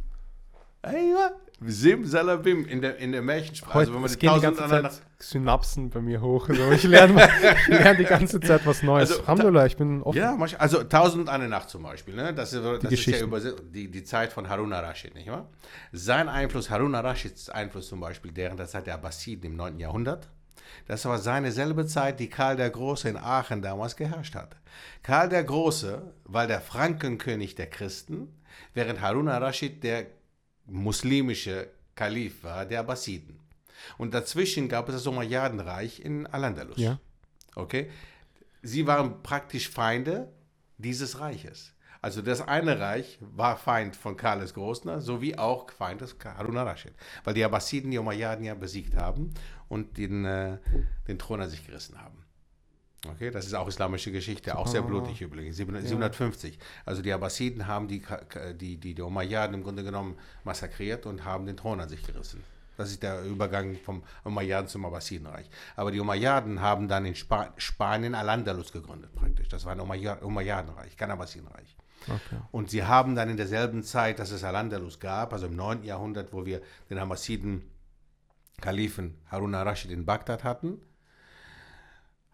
Ey, 0.83 1.11
ja. 1.13 1.31
Simsalabim 1.61 2.67
in 2.67 2.83
der, 2.83 2.99
in 2.99 3.13
der 3.13 3.23
Märchensprache. 3.23 3.75
Heute 3.75 3.79
Also 3.81 3.95
wenn 3.95 4.01
man 4.03 4.11
es 4.11 4.19
die 4.19 4.29
die 4.29 4.41
ganze 4.41 4.67
Zeit 4.69 5.03
Synapsen 5.19 5.89
bei 5.89 6.03
mir 6.03 6.21
hoch. 6.21 6.51
Also 6.51 6.71
ich 6.71 6.83
lerne, 6.83 7.29
ich 7.63 7.69
lerne 7.69 7.99
die 7.99 8.05
ganze 8.05 8.41
Zeit 8.41 8.67
was 8.67 8.83
Neues. 8.83 9.11
Also, 9.11 9.23
Alhamdulillah, 9.23 9.65
ich 9.65 9.77
bin 9.77 10.03
offen. 10.03 10.19
Ja, 10.19 10.37
also 10.59 10.85
Tausend 10.85 11.23
und 11.23 11.29
eine 11.31 11.49
Nacht 11.49 11.71
zum 11.71 11.83
Beispiel. 11.83 12.15
Ne? 12.15 12.35
Das, 12.35 12.53
ist, 12.53 12.63
das 12.63 12.93
ist 12.93 13.07
ja 13.07 13.21
übersetzt, 13.21 13.63
die, 13.71 13.91
die 13.91 14.05
Zeit 14.05 14.35
von 14.35 14.51
Harun 14.51 14.73
al-Rashid, 14.75 15.15
nicht 15.15 15.31
wahr? 15.31 15.49
Sein 15.93 16.29
Einfluss, 16.29 16.69
Harun 16.69 16.95
al-Rashids 16.95 17.49
Einfluss 17.49 17.89
zum 17.89 18.01
Beispiel, 18.01 18.33
während 18.35 18.61
der 18.61 18.67
Zeit 18.67 18.87
der 18.87 18.95
Abbasiden 18.95 19.53
im 19.53 19.57
9. 19.57 19.79
Jahrhundert, 19.81 20.29
das 20.87 21.07
war 21.07 21.19
seine 21.19 21.53
selbe 21.53 21.87
Zeit, 21.87 22.21
die 22.21 22.29
Karl 22.29 22.57
der 22.57 22.69
Große 22.69 23.09
in 23.09 23.17
Aachen 23.17 23.63
damals 23.63 23.97
geherrscht 23.97 24.35
hat. 24.35 24.57
Karl 25.03 25.31
der 25.31 25.45
Große 25.45 26.03
war 26.25 26.47
der 26.47 26.61
Frankenkönig 26.61 27.55
der 27.55 27.69
Christen, 27.69 28.29
während 28.75 29.01
Harun 29.01 29.29
al-Rashid 29.29 29.83
der 29.83 30.07
muslimische 30.67 31.69
Kalif 31.95 32.45
war, 32.45 32.67
der 32.67 32.81
Abbasiden. 32.81 33.41
Und 33.99 34.15
dazwischen 34.15 34.69
gab 34.69 34.89
es 34.89 34.97
das 34.97 35.07
Umayyadenreich 35.07 36.01
in 36.01 36.27
Al-Andalus. 36.27 36.79
Ja. 36.79 36.99
Okay? 37.55 37.91
Sie 38.63 38.87
waren 38.87 39.23
praktisch 39.23 39.69
Feinde 39.69 40.33
dieses 40.79 41.21
Reiches. 41.21 41.73
Also 42.03 42.23
das 42.23 42.41
eine 42.41 42.79
Reich 42.79 43.19
war 43.21 43.57
Feind 43.57 43.97
von 43.97 44.17
Karl 44.17 44.41
des 44.41 44.55
Großen, 44.55 45.01
sowie 45.01 45.37
auch 45.37 45.71
Feind 45.71 46.03
des 46.03 46.17
Harun 46.23 46.57
al-Rashid. 46.57 46.93
Weil 47.25 47.35
die 47.35 47.45
Abbasiden 47.45 47.91
die 47.91 47.99
Umayyaden 47.99 48.45
ja 48.45 48.55
besiegt 48.55 48.97
haben 48.97 49.33
und 49.69 49.97
den, 49.99 50.25
äh, 50.25 50.59
den 51.09 51.19
Thron 51.19 51.41
an 51.41 51.51
sich 51.51 51.67
gerissen 51.67 52.01
haben. 52.01 52.16
Okay, 53.11 53.31
das 53.31 53.47
ist 53.47 53.55
auch 53.55 53.69
islamische 53.69 54.13
Geschichte, 54.13 54.57
auch 54.57 54.67
sehr 54.67 54.83
blutig 54.83 55.21
übrigens, 55.23 55.57
750. 55.57 56.59
Also 56.85 57.03
die 57.03 57.13
Abbasiden 57.13 57.67
haben 57.67 57.89
die, 57.89 58.03
die, 58.61 58.77
die, 58.79 58.95
die 58.95 59.03
Umayyaden 59.03 59.55
im 59.55 59.63
Grunde 59.63 59.83
genommen 59.85 60.17
massakriert 60.45 61.07
und 61.07 61.25
haben 61.25 61.47
den 61.47 61.57
Thron 61.57 61.81
an 61.81 61.89
sich 61.89 62.03
gerissen. 62.03 62.43
Das 62.77 62.91
ist 62.91 63.03
der 63.03 63.23
Übergang 63.25 63.77
vom 63.77 64.03
Umayyaden 64.25 64.69
zum 64.69 64.85
Abbasidenreich. 64.85 65.49
Aber 65.77 65.91
die 65.91 65.99
Umayyaden 66.01 66.61
haben 66.61 66.89
dann 66.89 67.07
in 67.07 67.15
Spa 67.15 67.53
Spanien 67.57 68.15
Al-Andalus 68.15 68.71
gegründet 68.71 69.15
praktisch. 69.15 69.49
Das 69.49 69.65
war 69.65 69.73
ein 69.73 69.81
Umayya- 69.81 70.21
Umayyadenreich, 70.23 70.97
kein 70.97 71.11
Abbasidenreich. 71.11 71.75
Okay. 72.03 72.37
Und 72.53 72.71
sie 72.71 72.85
haben 72.85 73.15
dann 73.15 73.31
in 73.31 73.39
derselben 73.39 73.83
Zeit, 73.83 74.19
dass 74.19 74.31
es 74.31 74.45
Al-Andalus 74.45 75.01
gab, 75.01 75.33
also 75.33 75.47
im 75.47 75.57
9. 75.57 75.85
Jahrhundert, 75.85 76.33
wo 76.35 76.45
wir 76.45 76.61
den 76.91 77.01
Hamasiden 77.01 77.63
Kalifen 78.61 79.19
Harun 79.31 79.55
al-Rashid 79.55 79.91
in 79.91 80.05
Bagdad 80.05 80.45
hatten, 80.45 80.79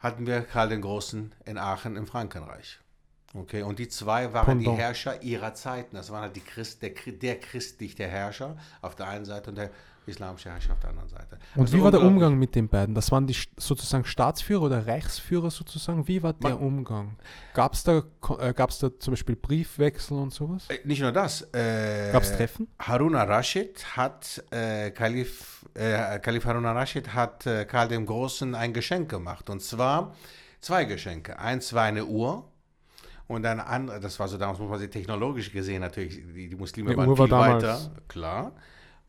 hatten 0.02 0.26
wir 0.26 0.42
Karl 0.42 0.68
den 0.68 0.82
Großen 0.82 1.32
in 1.44 1.58
Aachen 1.58 1.96
im 1.96 2.06
Frankenreich. 2.06 2.80
Okay, 3.34 3.62
und 3.62 3.78
die 3.78 3.88
zwei 3.88 4.34
waren 4.34 4.58
die 4.58 4.64
Pendant. 4.64 4.78
Herrscher 4.78 5.22
ihrer 5.22 5.54
Zeiten. 5.54 5.96
Das 5.96 6.10
waren 6.10 6.22
halt 6.22 6.36
die 6.36 6.40
Christ, 6.40 6.82
der, 6.82 6.90
der 6.90 7.40
christliche 7.40 8.06
Herrscher 8.06 8.56
auf 8.82 8.94
der 8.94 9.08
einen 9.08 9.24
Seite 9.24 9.50
und 9.50 9.56
der 9.56 9.70
islamische 10.06 10.50
Herrscher 10.50 10.72
auf 10.72 10.80
der 10.80 10.90
anderen 10.90 11.08
Seite. 11.08 11.38
Und 11.54 11.62
Also 11.62 11.76
wie 11.76 11.82
war 11.82 11.90
der. 11.90 12.02
Umgang 12.02 12.38
mit 12.38 12.54
den 12.54 12.68
beiden? 12.68 12.94
Das 12.94 13.12
waren 13.12 13.26
die 13.26 13.36
sozusagen 13.56 14.04
Staatsführer 14.04 14.62
oder 14.62 14.86
Reichsführer 14.86 15.50
sozusagen. 15.50 16.08
Wie 16.08 16.22
war 16.22 16.32
der 16.32 16.50
Man- 16.50 16.58
Umgang? 16.58 17.16
Gab 17.54 17.74
es 17.74 17.84
da, 17.84 18.02
äh, 18.40 18.52
gab's 18.52 18.78
da 18.80 18.90
zum 18.98 19.12
Beispiel 19.12 19.36
Briefwechsel 19.36 20.18
und 20.18 20.32
sowas? 20.32 20.68
Äh, 20.68 20.78
Nicht 20.84 21.00
nur 21.02 21.12
das. 21.12 21.42
Äh, 21.54 22.10
Gab 22.12 22.22
es 22.22 22.36
Treffen? 22.36 22.68
Harun 22.80 23.14
al-Rashid 23.14 23.96
hat, 23.96 24.42
äh, 24.50 24.90
Kalif, 24.90 25.64
äh, 25.74 26.18
Kalif 26.18 26.44
Harun 26.44 26.66
al-Rashid 26.66 27.14
hat 27.14 27.46
äh, 27.46 27.64
Karl 27.64 27.88
dem 27.88 28.06
Großen 28.06 28.54
ein 28.54 28.72
Geschenk 28.72 29.08
gemacht. 29.10 29.48
Und 29.50 29.62
zwar 29.62 30.14
zwei 30.60 30.84
Geschenke. 30.84 31.38
Eins 31.38 31.72
war 31.74 31.84
eine 31.84 32.04
Uhr. 32.06 32.48
Und 33.28 33.46
ein 33.46 33.60
andere, 33.60 33.98
das 34.00 34.18
war 34.18 34.28
so 34.28 34.36
damals, 34.36 34.58
muss 34.58 34.68
man 34.68 34.78
sich 34.78 34.90
technologisch 34.90 35.52
gesehen 35.52 35.80
natürlich, 35.80 36.16
die, 36.34 36.48
die 36.50 36.56
Muslime 36.56 36.90
Die 36.90 36.96
waren 36.96 37.08
Uhr 37.08 37.16
war 37.16 37.26
viel 37.26 37.30
damals- 37.30 37.62
weiter, 37.64 37.90
klar. 38.08 38.52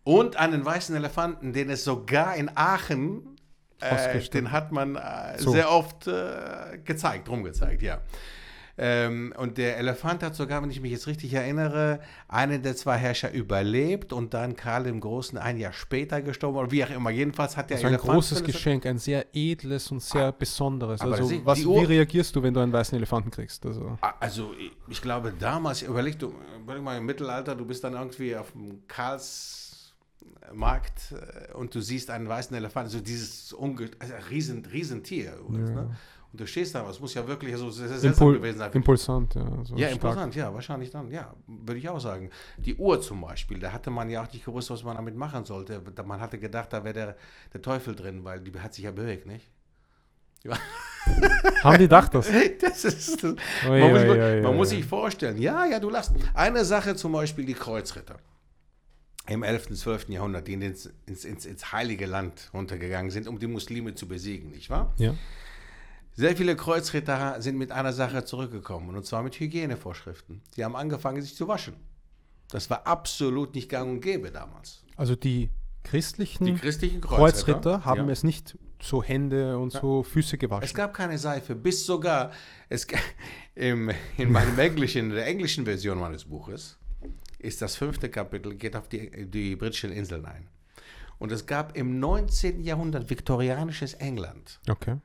Und 0.04 0.36
einen 0.36 0.66
weißen 0.66 0.96
Elefanten, 0.96 1.54
den 1.54 1.70
es 1.70 1.84
sogar 1.84 2.36
in 2.36 2.52
Aachen, 2.56 3.38
äh, 3.80 4.20
den 4.30 4.52
hat 4.52 4.72
man 4.72 4.96
äh, 4.96 5.38
So. 5.38 5.52
sehr 5.52 5.72
oft 5.72 6.08
äh, 6.08 6.78
gezeigt, 6.84 7.30
rumgezeigt, 7.30 7.82
ja. 7.82 8.02
Ähm, 8.76 9.36
und 9.38 9.60
der 9.60 9.78
Elefant 9.78 10.24
hat 10.24 10.34
sogar, 10.34 10.64
wenn 10.64 10.72
ich 10.72 10.82
mich 10.82 10.92
jetzt 10.92 11.06
richtig 11.06 11.32
erinnere, 11.32 12.00
einen 12.28 12.64
der 12.64 12.76
zwei 12.76 12.98
Herrscher 12.98 13.32
überlebt 13.32 14.12
und 14.14 14.34
dann 14.34 14.56
Karl 14.56 14.86
dem 14.86 15.00
Großen 15.00 15.38
ein 15.38 15.58
Jahr 15.60 15.74
später 15.74 16.24
gestorben 16.24 16.58
oder 16.58 16.72
wie 16.72 16.84
auch 16.84 16.90
immer. 16.90 17.12
Jedenfalls 17.12 17.56
hat 17.56 17.70
der 17.70 17.78
Das 17.78 17.84
war 17.84 17.90
ein 17.92 17.94
Elefant. 17.94 18.14
großes 18.16 18.44
Geschenk, 18.44 18.88
ein 18.88 18.98
sehr 18.98 19.28
edles 19.32 19.92
und 19.92 20.02
sehr 20.02 20.32
besonderes. 20.32 21.02
aber 21.02 21.12
Also, 21.18 21.30
ist- 21.30 21.46
was, 21.46 21.60
wie 21.60 21.84
reagierst 21.84 22.36
du, 22.36 22.42
wenn 22.42 22.54
du 22.56 22.62
einen 22.62 22.74
weißen 22.74 22.98
Elefanten 22.98 23.30
kriegst? 23.30 23.64
Also, 23.64 24.00
Also 24.20 24.56
ich, 24.90 25.00
glaube 25.04 25.32
damals, 25.40 25.84
überleg, 25.84 26.18
du, 26.18 26.34
überleg 26.60 26.82
mal 26.82 26.98
im 26.98 27.06
Mittelalter, 27.06 27.56
du 27.56 27.66
bist 27.66 27.84
dann 27.84 27.94
irgendwie 27.94 28.36
auf 28.36 28.54
dem 28.54 28.82
Karlsmarkt 28.88 29.73
äh, 31.12 31.54
und 31.54 31.74
du 31.74 31.82
siehst 31.82 32.10
einen 32.10 32.28
weißen 32.28 32.56
Elefanten, 32.56 32.90
so 32.92 33.00
dieses 33.00 33.54
unge 33.54 33.90
also 34.00 34.14
ein 34.14 34.24
riesen, 34.24 34.66
Riesentier. 34.66 35.36
übrigens, 35.40 35.70
Ja. 35.70 35.76
Ne? 35.76 35.96
Und 36.32 36.40
du 36.40 36.48
stehst 36.48 36.74
da, 36.74 36.90
es 36.90 37.00
muss 37.00 37.14
ja 37.14 37.28
wirklich 37.28 37.56
so 37.58 37.70
seltsam 37.70 38.10
Impul 38.10 38.34
gewesen 38.40 38.58
sein. 38.58 38.72
impulsant, 38.72 39.36
ja. 39.36 39.46
So 39.64 39.76
Ja, 39.76 39.90
stark. 39.90 40.02
imposant, 40.04 40.36
ja, 40.36 40.52
wahrscheinlich 40.52 40.90
dann, 40.90 41.12
ja, 41.12 41.32
würde 41.46 41.78
ich 41.78 41.88
auch 41.88 42.00
sagen. 42.00 42.32
Die 42.58 42.74
Uhr 42.76 43.00
zum 43.02 43.22
Beispiel, 43.22 43.60
da 43.60 43.72
hatte 43.72 43.92
man 43.92 44.10
ja 44.10 44.24
auch 44.24 44.34
nicht 44.34 44.44
gewusst, 44.44 44.72
was 44.72 44.84
man 44.84 44.96
damit 44.96 45.16
machen 45.16 45.46
sollte. 45.46 45.80
Man 46.04 46.20
hatte 46.20 46.40
gedacht, 46.40 46.74
da 46.74 46.84
wäre 46.84 46.94
der, 46.96 47.16
der 47.54 47.62
Teufel 47.62 47.96
drin, 47.96 48.24
weil 48.24 48.40
die 48.40 48.60
hat 48.60 48.74
sich 48.74 48.84
ja 48.84 48.90
bewegt, 48.92 49.28
nicht? 49.28 49.48
Haben 51.64 51.74
die 51.78 51.84
gedacht 51.84 52.16
das? 52.16 52.28
Das 52.62 52.84
ist, 52.84 53.22
man, 53.24 53.38
Ui, 53.70 53.90
muss, 53.92 54.02
ui, 54.02 54.42
man, 54.42 54.56
muss 54.58 54.70
sich 54.70 54.86
vorstellen, 54.86 55.38
ja, 55.40 55.66
ja, 55.66 55.80
du 55.80 55.90
lass. 55.92 56.12
Eine 56.34 56.66
Sache 56.66 56.96
zum 56.96 57.12
Beispiel 57.12 57.46
die 57.46 57.54
Kreuzritter 57.54 58.18
im 59.28 59.44
11., 59.44 59.70
und 59.70 59.76
12. 59.78 60.10
Jahrhundert, 60.10 60.48
die 60.48 60.54
ins, 60.54 60.92
ins, 61.06 61.26
ins, 61.26 61.46
ins 61.46 61.72
heilige 61.72 62.06
Land 62.06 62.50
runtergegangen 62.54 63.12
sind, 63.12 63.28
um 63.28 63.40
die 63.40 63.48
Muslime 63.48 63.96
zu 63.96 64.08
besiegen, 64.08 64.52
nicht 64.52 64.70
wahr? 64.70 64.94
Ja. 64.98 65.16
Sehr 66.16 66.36
viele 66.36 66.56
Kreuzritter 66.56 67.42
sind 67.42 67.58
mit 67.58 67.72
einer 67.72 67.94
Sache 67.94 68.26
zurückgekommen, 68.26 68.96
und 68.96 69.06
zwar 69.06 69.24
mit 69.24 69.40
Hygienevorschriften. 69.40 70.42
Die 70.56 70.64
haben 70.64 70.76
angefangen, 70.76 71.22
sich 71.22 71.36
zu 71.36 71.48
waschen. 71.48 71.76
Das 72.50 72.70
war 72.70 72.86
absolut 72.86 73.56
nicht 73.56 73.70
gang 73.70 73.90
und 73.90 74.02
gäbe 74.02 74.30
damals. 74.30 74.84
Also 74.96 75.16
die 75.16 75.50
christlichen 75.84 76.46
Die 76.46 76.54
christlichen 76.54 77.02
Kreuzritter, 77.02 77.54
Kreuzritter 77.54 77.86
haben 77.86 78.08
ja. 78.08 78.12
es 78.12 78.24
nicht 78.24 78.58
so 78.82 79.02
Hände 79.02 79.58
und 79.58 79.72
so 79.72 80.04
Füße 80.04 80.36
Es 80.36 80.40
gewaschen. 80.40 80.76
gab 80.76 80.94
keine 80.94 81.18
Seife, 81.18 81.56
bis 81.56 81.86
sogar 81.86 82.32
es, 82.70 82.86
im, 83.56 83.90
in 84.18 84.32
meinem 84.32 84.60
englischen, 84.60 85.10
in 85.10 85.16
der 85.16 85.26
englischen 85.26 85.66
Version 85.66 86.00
meines 86.00 86.26
Buches 86.26 86.78
ist 87.44 87.62
das 87.62 87.76
fünfte 87.76 88.10
Kapitel, 88.10 88.56
geht 88.56 88.76
auf 88.76 88.88
die, 88.88 89.28
die 89.28 89.56
britischen 89.56 89.92
Inseln 89.92 90.26
ein. 90.26 90.48
Und 91.20 91.32
es 91.32 91.46
gab 91.46 91.78
im 91.78 92.00
19. 92.00 92.64
Jahrhundert 92.64 93.10
viktorianisches 93.10 93.94
England. 93.96 94.60
Okay. 94.70 94.98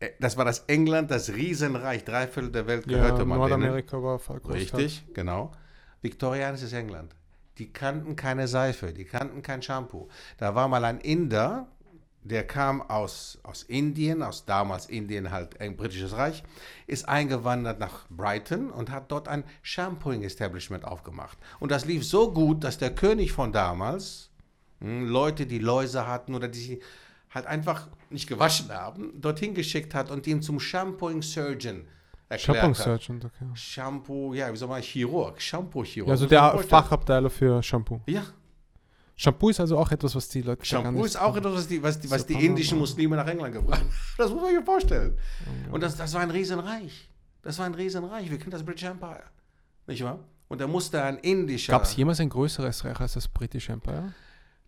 Äh, 0.00 0.10
Das 0.20 0.36
war 0.36 0.44
das 0.44 0.60
England, 0.66 1.10
das 1.10 1.30
Riesenreich, 1.32 2.04
drei 2.04 2.26
Viertel 2.26 2.52
der 2.52 2.66
Welt 2.66 2.86
Ja, 2.86 2.98
gehörte 2.98 3.24
man 3.24 3.38
denen. 3.40 3.50
Nordamerika 3.50 4.02
war 4.02 4.18
voll 4.18 4.40
groß. 4.40 4.54
Richtig, 4.54 5.04
genau. 5.14 5.52
Viktorianisches 6.02 6.72
England. 6.72 7.14
Die 7.58 7.72
kannten 7.72 8.14
keine 8.14 8.46
Seife, 8.46 8.92
die 8.92 9.04
kannten 9.04 9.42
kein 9.42 9.62
Shampoo. 9.62 10.08
Da 10.36 10.54
war 10.54 10.68
mal 10.68 10.84
ein 10.84 11.00
Inder, 11.00 11.68
der 12.28 12.46
kam 12.46 12.82
aus, 12.82 13.38
aus 13.42 13.62
Indien, 13.62 14.22
aus 14.22 14.44
damals 14.44 14.86
Indien 14.86 15.30
halt 15.30 15.60
ein 15.60 15.76
britisches 15.76 16.12
Reich, 16.12 16.42
ist 16.86 17.08
eingewandert 17.08 17.80
nach 17.80 18.06
Brighton 18.08 18.70
und 18.70 18.90
hat 18.90 19.10
dort 19.10 19.28
ein 19.28 19.44
Shampooing-Establishment 19.62 20.84
aufgemacht. 20.84 21.38
Und 21.58 21.70
das 21.70 21.84
lief 21.84 22.06
so 22.06 22.32
gut, 22.32 22.64
dass 22.64 22.78
der 22.78 22.94
König 22.94 23.32
von 23.32 23.52
damals 23.52 24.30
mh, 24.80 25.08
Leute, 25.08 25.46
die 25.46 25.58
Läuse 25.58 26.06
hatten 26.06 26.34
oder 26.34 26.48
die 26.48 26.58
sich 26.58 26.82
halt 27.30 27.46
einfach 27.46 27.88
nicht 28.10 28.28
gewaschen 28.28 28.70
haben, 28.70 29.20
dorthin 29.20 29.54
geschickt 29.54 29.94
hat 29.94 30.10
und 30.10 30.26
ihn 30.26 30.42
zum 30.42 30.60
Shampooing-Surgeon 30.60 31.86
erklärt 32.28 32.58
Shampoo 32.58 32.78
hat. 32.78 32.84
Surgeon, 32.84 33.22
okay. 33.24 33.50
Shampoo, 33.54 34.34
ja, 34.34 34.52
wie 34.52 34.56
soll 34.56 34.68
man, 34.68 34.82
Chirurg, 34.82 35.40
Shampoo-Chirurg. 35.40 36.08
Ja, 36.08 36.12
also 36.12 36.26
der. 36.26 36.58
Fachabteilung 36.58 37.30
für 37.30 37.62
Shampoo. 37.62 38.00
Ja, 38.06 38.22
Shampoo 39.20 39.48
ist 39.48 39.58
also 39.58 39.76
auch 39.76 39.90
etwas, 39.90 40.14
was 40.14 40.28
die 40.28 40.42
Leute 40.42 40.64
Shampoo 40.64 41.04
ist 41.04 41.20
auch 41.20 41.36
etwas, 41.36 41.52
was 41.52 41.66
die, 41.66 41.82
was 41.82 41.98
die, 41.98 42.08
was 42.08 42.24
die 42.24 42.34
indischen. 42.34 42.78
Muslime 42.78 43.16
nach 43.16 43.26
England 43.26 43.52
gebracht 43.52 43.80
haben. 43.80 43.90
Das 44.16 44.30
muss 44.30 44.40
man 44.40 44.54
sich 44.54 44.64
vorstellen. 44.64 45.18
Und 45.72 45.82
das, 45.82 45.96
das 45.96 46.14
war 46.14 46.20
ein 46.20 46.30
Riesenreich. 46.30 47.10
Das 47.42 47.58
war 47.58 47.66
ein 47.66 47.74
Riesenreich. 47.74 48.30
Wir 48.30 48.38
kennen 48.38 48.52
das 48.52 48.62
British 48.64 48.84
Empire. 48.84 49.24
Nicht 49.88 50.04
wahr? 50.04 50.20
Und 50.46 50.60
da 50.60 50.68
musste 50.68 51.02
ein 51.02 51.18
indischer. 51.18 51.72
Gab 51.72 51.82
es 51.82 51.96
jemals 51.96 52.20
ein 52.20 52.28
größeres 52.28 52.84
Reich 52.84 53.00
als 53.00 53.14
das 53.14 53.26
British 53.26 53.68
Empire? 53.68 54.14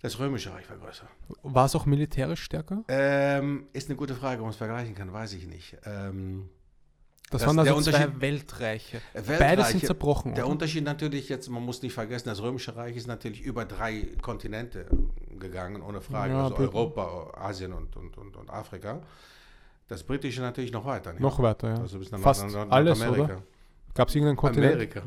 Das 0.02 0.18
römische 0.18 0.52
Reich 0.52 0.68
war 0.68 0.78
größer. 0.78 1.06
War 1.42 1.66
es 1.66 1.76
auch 1.76 1.86
militärisch 1.86 2.42
stärker? 2.42 2.82
Ähm, 2.88 3.68
ist 3.72 3.88
eine 3.88 3.96
gute 3.96 4.16
Frage, 4.16 4.38
ob 4.40 4.46
man 4.46 4.50
es 4.50 4.56
vergleichen 4.56 4.96
kann, 4.96 5.12
weiß 5.12 5.34
ich 5.34 5.46
nicht. 5.46 5.76
Ähm, 5.84 6.48
Das, 7.30 7.42
Das- 7.42 7.48
waren 7.56 7.58
also 7.60 7.80
zwei 7.90 8.20
Weltreiche. 8.20 9.00
Weltreiche- 9.14 9.38
Beide 9.38 9.64
sind 9.64 9.86
zerbrochen. 9.86 10.34
Der 10.34 10.44
oder? 10.44 10.52
Unterschied 10.52 10.82
natürlich 10.84 11.28
jetzt, 11.28 11.48
man 11.48 11.62
muss 11.64 11.80
nicht 11.80 11.92
vergessen, 11.94 12.28
das 12.28 12.42
Römische 12.42 12.74
Reich 12.74 12.96
ist 12.96 13.06
natürlich 13.06 13.40
über 13.42 13.64
drei 13.64 14.08
Kontinente 14.20 14.86
gegangen, 15.38 15.80
ohne 15.80 16.00
Frage. 16.00 16.32
Ja, 16.32 16.42
also 16.44 16.56
bitte. 16.56 16.74
Europa, 16.74 17.30
Asien 17.40 17.72
und, 17.72 17.96
und, 17.96 18.18
und, 18.18 18.36
und 18.36 18.50
Afrika. 18.50 19.00
Das 19.86 20.02
Britische 20.02 20.40
natürlich 20.40 20.72
noch 20.72 20.84
weiter. 20.84 21.12
nicht? 21.12 21.22
Noch 21.22 21.40
weiter, 21.40 21.68
ja. 21.68 21.80
Also 21.80 21.98
bis 21.98 22.10
nach 22.10 22.18
Fast 22.20 22.48
Nord- 22.50 22.70
alles, 22.72 22.98
Nordamerika. 22.98 23.42
Gab 23.94 24.08
es 24.08 24.14
irgendeinen 24.14 24.36
Kontinent? 24.36 24.72
Amerika. 24.74 25.02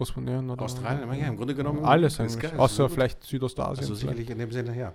Großbritannien 0.00 0.48
oder 0.48 0.62
Australien, 0.62 1.12
ja, 1.20 1.28
im 1.28 1.36
Grunde 1.36 1.54
genommen. 1.54 1.84
Alles 1.84 2.18
ist 2.18 2.40
geil, 2.40 2.52
Außer 2.56 2.84
gut. 2.84 2.92
vielleicht 2.92 3.22
Südostasien. 3.22 3.78
Also 3.80 3.94
vielleicht. 3.94 4.00
sicherlich 4.00 4.30
in 4.30 4.38
dem 4.38 4.50
Sinne, 4.50 4.76
ja. 4.78 4.92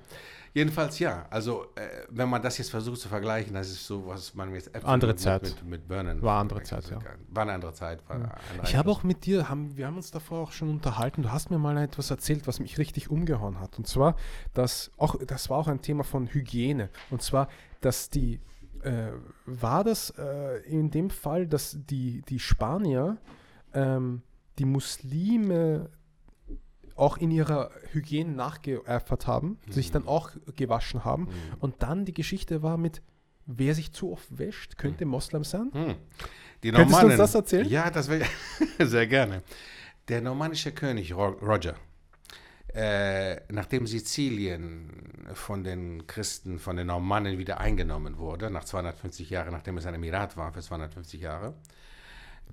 Jedenfalls 0.54 1.00
ja. 1.00 1.26
Also 1.30 1.66
äh, 1.76 1.82
wenn 2.10 2.30
man 2.30 2.42
das 2.42 2.58
jetzt 2.58 2.72
versucht 2.72 3.00
zu 3.02 3.10
vergleichen, 3.10 3.54
das 3.54 3.70
ist 3.70 3.86
so, 3.86 4.08
was 4.08 4.34
man 4.34 4.54
jetzt 4.54 4.74
Äpfel 4.74 4.90
Andere 4.90 5.12
mit, 5.12 5.20
Zeit. 5.20 5.44
mit, 5.44 5.66
mit 5.66 5.88
Birnen. 5.88 6.22
War 6.22 6.40
andere. 6.40 6.64
Zeit, 6.64 6.86
Also, 6.86 6.96
War 7.30 7.44
eine 7.44 7.52
andere 7.54 7.74
Zeit. 7.74 8.00
War 8.08 8.16
ein 8.16 8.32
Ich 8.64 8.76
habe 8.76 8.90
auch 8.90 9.04
mit 9.04 9.26
dir, 9.26 9.50
haben, 9.50 9.76
wir 9.78 9.86
haben 9.86 9.98
uns 9.98 10.12
davor 10.12 10.40
auch 10.40 10.52
schon 10.54 10.70
unterhalten, 10.70 11.24
du 11.24 11.32
hast 11.32 11.52
mir 11.52 11.58
mal 11.60 11.78
etwas 11.78 12.10
erzählt, 12.10 12.48
was 12.48 12.60
mich 12.60 12.78
richtig 12.78 13.12
umgehauen 13.12 13.60
hat. 13.60 13.78
Und 13.78 13.86
zwar, 13.86 14.16
dass 14.54 14.92
auch, 14.98 15.16
das 15.28 15.50
war 15.50 15.58
auch 15.58 15.68
ein 15.68 15.82
Thema 15.82 16.04
von 16.06 16.28
Hygiene. 16.28 16.90
Und 17.12 17.22
zwar, 17.22 17.50
dass 17.82 18.10
die, 18.10 18.40
äh, 18.82 19.10
war 19.46 19.84
das 19.84 20.12
äh, 20.18 20.60
in 20.68 20.90
dem 20.90 21.10
Fall, 21.10 21.48
dass 21.48 21.78
die, 21.90 22.22
die 22.30 22.40
Spanier 22.40 23.18
ähm, 23.74 24.22
die 24.60 24.66
Muslime 24.66 25.90
auch 26.96 27.18
in 27.18 27.30
ihrer 27.32 27.72
Hygiene 27.92 28.32
nachgeeifert 28.32 29.28
haben, 29.28 29.58
sich 29.70 29.92
dann 29.92 30.08
auch 30.08 30.32
gewaschen 30.56 31.04
haben. 31.04 31.28
Und 31.60 31.84
dann 31.84 32.06
die 32.06 32.14
Geschichte 32.14 32.64
war 32.64 32.78
mit, 32.78 33.02
wer 33.46 33.76
sich 33.76 33.92
zu 33.92 34.14
oft 34.14 34.38
wäscht, 34.38 34.78
könnte 34.78 35.06
Moslem 35.06 35.44
sein. 35.44 35.72
Hm. 35.74 35.96
Die 36.64 36.72
Könntest 36.72 37.02
du 37.02 37.08
uns 37.08 37.18
das 37.18 37.36
erzählen? 37.36 37.68
Ja, 37.68 37.92
das 37.92 38.08
will 38.08 38.24
sehr 38.80 39.08
gerne. 39.08 39.44
Der 40.08 40.22
normannische 40.22 40.72
König 40.72 41.14
Ro- 41.14 41.38
Roger, 41.42 41.76
äh, 42.74 43.42
nachdem 43.52 43.88
Sizilien 43.88 44.90
von 45.34 45.64
den 45.64 46.08
Christen, 46.08 46.60
von 46.60 46.78
den 46.78 46.88
Normannen 46.88 47.38
wieder 47.38 47.60
eingenommen 47.60 48.18
wurde, 48.18 48.50
nach 48.50 48.64
250 48.64 49.30
Jahren, 49.30 49.52
nachdem 49.52 49.78
es 49.78 49.86
ein 49.86 49.94
Emirat 49.96 50.38
war 50.38 50.52
für 50.54 50.62
250 50.62 51.22
Jahre, 51.22 51.56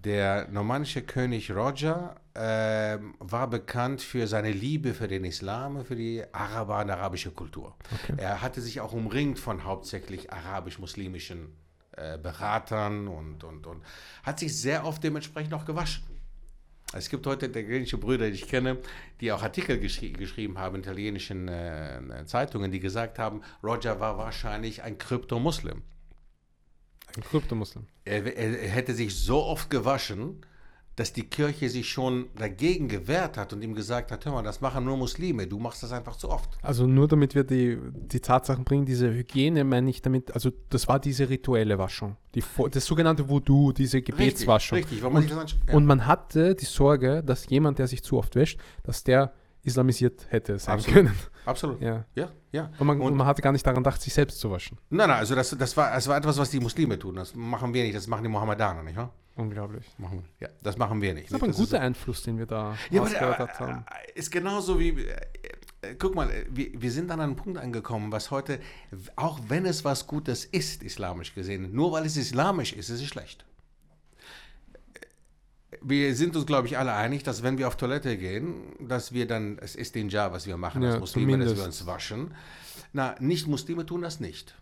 der 0.05 0.49
normannische 0.49 1.03
König 1.03 1.51
Roger 1.51 2.17
ähm, 2.35 3.15
war 3.19 3.49
bekannt 3.49 4.03
für 4.03 4.27
seine 4.27 4.51
Liebe 4.51 4.95
für 4.95 5.07
den 5.07 5.25
Islam, 5.25 5.85
für 5.85 5.97
die 5.97 6.25
Araber 6.33 6.81
und 6.81 6.91
arabische 6.91 7.31
Kultur. 7.31 7.77
Er 8.17 8.43
hatte 8.43 8.61
sich 8.61 8.81
auch 8.81 8.93
umringt 8.93 9.39
von 9.39 9.65
hauptsächlich 9.65 10.33
arabisch-muslimischen 10.33 11.55
äh, 11.97 12.19
Beratern 12.19 13.07
und, 13.07 13.45
und, 13.45 13.67
und 13.67 13.83
hat 14.23 14.39
sich 14.39 14.59
sehr 14.59 14.87
oft 14.87 15.05
dementsprechend 15.05 15.53
auch 15.55 15.65
gewaschen. 15.65 16.05
Es 16.95 17.09
gibt 17.09 17.27
heute 17.27 17.47
italienische 17.47 17.97
Brüder, 17.97 18.29
die 18.29 18.35
ich 18.35 18.49
kenne, 18.49 18.79
die 19.21 19.33
auch 19.33 19.43
Artikel 19.43 19.79
geschri 19.79 20.11
geschrieben 20.11 20.59
haben 20.59 20.77
in 20.77 20.83
italienischen 20.83 21.49
äh, 21.49 22.25
Zeitungen, 22.27 22.71
die 22.71 22.81
gesagt 22.81 23.19
haben, 23.19 23.43
Roger 23.63 23.99
war 23.99 24.19
wahrscheinlich 24.19 24.83
ein 24.83 24.99
Kryptomuslim. 24.99 25.83
Ein 27.17 27.23
Kryptomuslim. 27.23 27.87
Er, 28.05 28.25
er, 28.25 28.61
er 28.61 28.71
hätte 28.71 28.95
sich 28.95 29.15
so 29.15 29.45
oft 29.45 29.71
gewaschen, 29.71 30.45
dass 30.97 31.13
die 31.13 31.23
Kirche 31.23 31.71
sich 31.71 31.89
schon 31.89 32.27
dagegen 32.37 32.87
gewehrt 32.89 33.39
hat 33.39 33.53
und 33.55 33.63
ihm 33.63 33.75
gesagt 33.75 34.13
hat, 34.13 34.27
hör 34.27 34.33
mal, 34.33 34.43
das 34.43 34.61
machen 34.61 34.85
nur 34.85 34.97
Muslime, 34.99 35.47
du 35.47 35.59
machst 35.59 35.83
das 35.83 35.93
einfach 35.93 36.17
zu 36.17 36.29
oft. 36.29 36.51
Also 36.61 36.87
nur 36.87 37.09
damit 37.09 37.35
wir 37.35 37.45
die, 37.45 37.79
die 37.93 38.21
Tatsachen 38.21 38.65
bringen, 38.65 38.85
diese 38.85 39.11
Hygiene 39.11 39.65
meine 39.65 39.89
ich 39.89 40.03
damit, 40.03 40.33
also 40.35 40.51
das 40.69 40.89
war 40.89 41.01
diese 41.01 41.31
rituelle 41.31 41.79
Waschung, 41.79 42.17
die, 42.35 42.43
das 42.71 42.85
sogenannte 42.85 43.29
Voodoo, 43.29 43.73
diese 43.73 44.03
Gebetswaschung. 44.03 44.77
Richtig, 44.77 45.03
richtig, 45.03 45.13
man 45.13 45.23
sich 45.23 45.33
das. 45.33 45.57
Ja. 45.67 45.75
Und 45.75 45.87
man 45.87 46.07
hatte 46.07 46.55
die 46.55 46.67
Sorge, 46.67 47.23
dass 47.25 47.49
jemand, 47.49 47.79
der 47.79 47.87
sich 47.87 48.03
zu 48.03 48.19
oft 48.19 48.35
wäscht, 48.35 48.61
dass 48.83 49.03
der 49.03 49.33
islamisiert 49.63 50.27
hätte 50.31 50.59
sein 50.59 50.75
Absolut. 50.75 50.95
können. 50.95 51.19
Absolut. 51.45 51.81
Ja. 51.81 52.05
Ja, 52.15 52.31
ja. 52.53 52.71
Und 52.79 52.87
man, 52.87 53.01
Und- 53.01 53.17
man 53.17 53.27
hatte 53.27 53.43
gar 53.43 53.53
nicht 53.53 53.65
daran 53.67 53.83
gedacht, 53.83 54.01
sich 54.03 54.13
selbst 54.13 54.39
zu 54.41 54.51
waschen. 54.51 54.79
Nein, 54.91 55.09
nein, 55.09 55.19
also 55.19 55.35
das, 55.35 55.51
das, 55.59 55.77
war, 55.77 55.93
das 55.93 56.07
war 56.09 56.17
etwas, 56.17 56.37
was 56.39 56.51
die 56.51 56.61
Muslime 56.61 56.99
tun. 56.99 57.15
Das 57.17 57.35
machen 57.35 57.73
wir 57.75 57.83
nicht, 57.85 57.95
das 57.97 58.07
machen 58.07 58.23
die 58.25 58.29
Mohammedaner, 58.29 58.83
nicht 58.83 58.97
wahr? 58.97 59.13
Unglaublich. 59.35 59.87
Machen 59.99 60.25
wir. 60.39 60.47
Ja, 60.49 60.53
das 60.63 60.77
machen 60.77 61.01
wir 61.01 61.15
nicht. 61.15 61.27
Das 61.27 61.33
ist 61.39 61.43
aber 61.43 61.51
ein 61.51 61.57
guter 61.57 61.81
Einfluss, 61.81 62.23
den 62.23 62.39
wir 62.39 62.47
da 62.47 62.77
Ja, 62.91 63.01
ausgewertet 63.03 63.59
haben. 63.61 63.85
äh, 64.15 64.19
ist 64.19 64.31
genauso 64.31 64.79
wie, 64.79 64.91
äh, 64.91 65.17
äh, 65.81 65.95
guck 65.99 66.15
mal, 66.15 66.31
äh, 66.31 66.45
wir, 66.51 66.71
wir 66.75 66.91
sind 66.93 67.11
an 67.11 67.21
einem 67.21 67.35
Punkt 67.35 67.59
angekommen, 67.59 68.13
was 68.13 68.31
heute, 68.31 68.61
auch 69.17 69.41
wenn 69.49 69.65
es 69.65 69.85
was 69.87 70.07
Gutes 70.07 70.45
ist, 70.45 70.83
islamisch 70.83 71.35
gesehen, 71.35 71.73
nur 71.75 71.93
weil 71.93 72.05
es 72.05 72.17
islamisch 72.19 72.75
ist, 72.75 72.91
ist 72.91 73.01
es 73.01 73.07
schlecht. 73.07 73.47
Wir 75.85 76.15
sind 76.15 76.37
uns, 76.37 76.47
glaube 76.47 76.67
ich, 76.69 76.79
alle 76.79 76.93
einig, 76.95 77.23
dass 77.25 77.43
wenn 77.43 77.59
wir 77.59 77.69
auf 77.69 77.77
Toilette 77.77 78.17
gehen, 78.17 78.75
dass 78.81 79.13
wir 79.13 79.27
dann, 79.27 79.59
es 79.59 79.75
ist 79.75 79.95
den 79.95 80.09
Job, 80.09 80.33
was 80.33 80.47
wir 80.47 80.57
machen 80.57 80.83
Ja, 80.83 80.93
als 80.93 81.01
Muslime, 81.01 81.39
dass 81.39 81.49
wir 81.49 81.55
zumindest. 81.57 81.81
uns 81.83 81.87
waschen. 81.87 82.35
Na, 82.93 83.15
Nicht-Muslime 83.21 83.87
tun 83.87 84.03
das 84.03 84.21
nicht. 84.21 84.55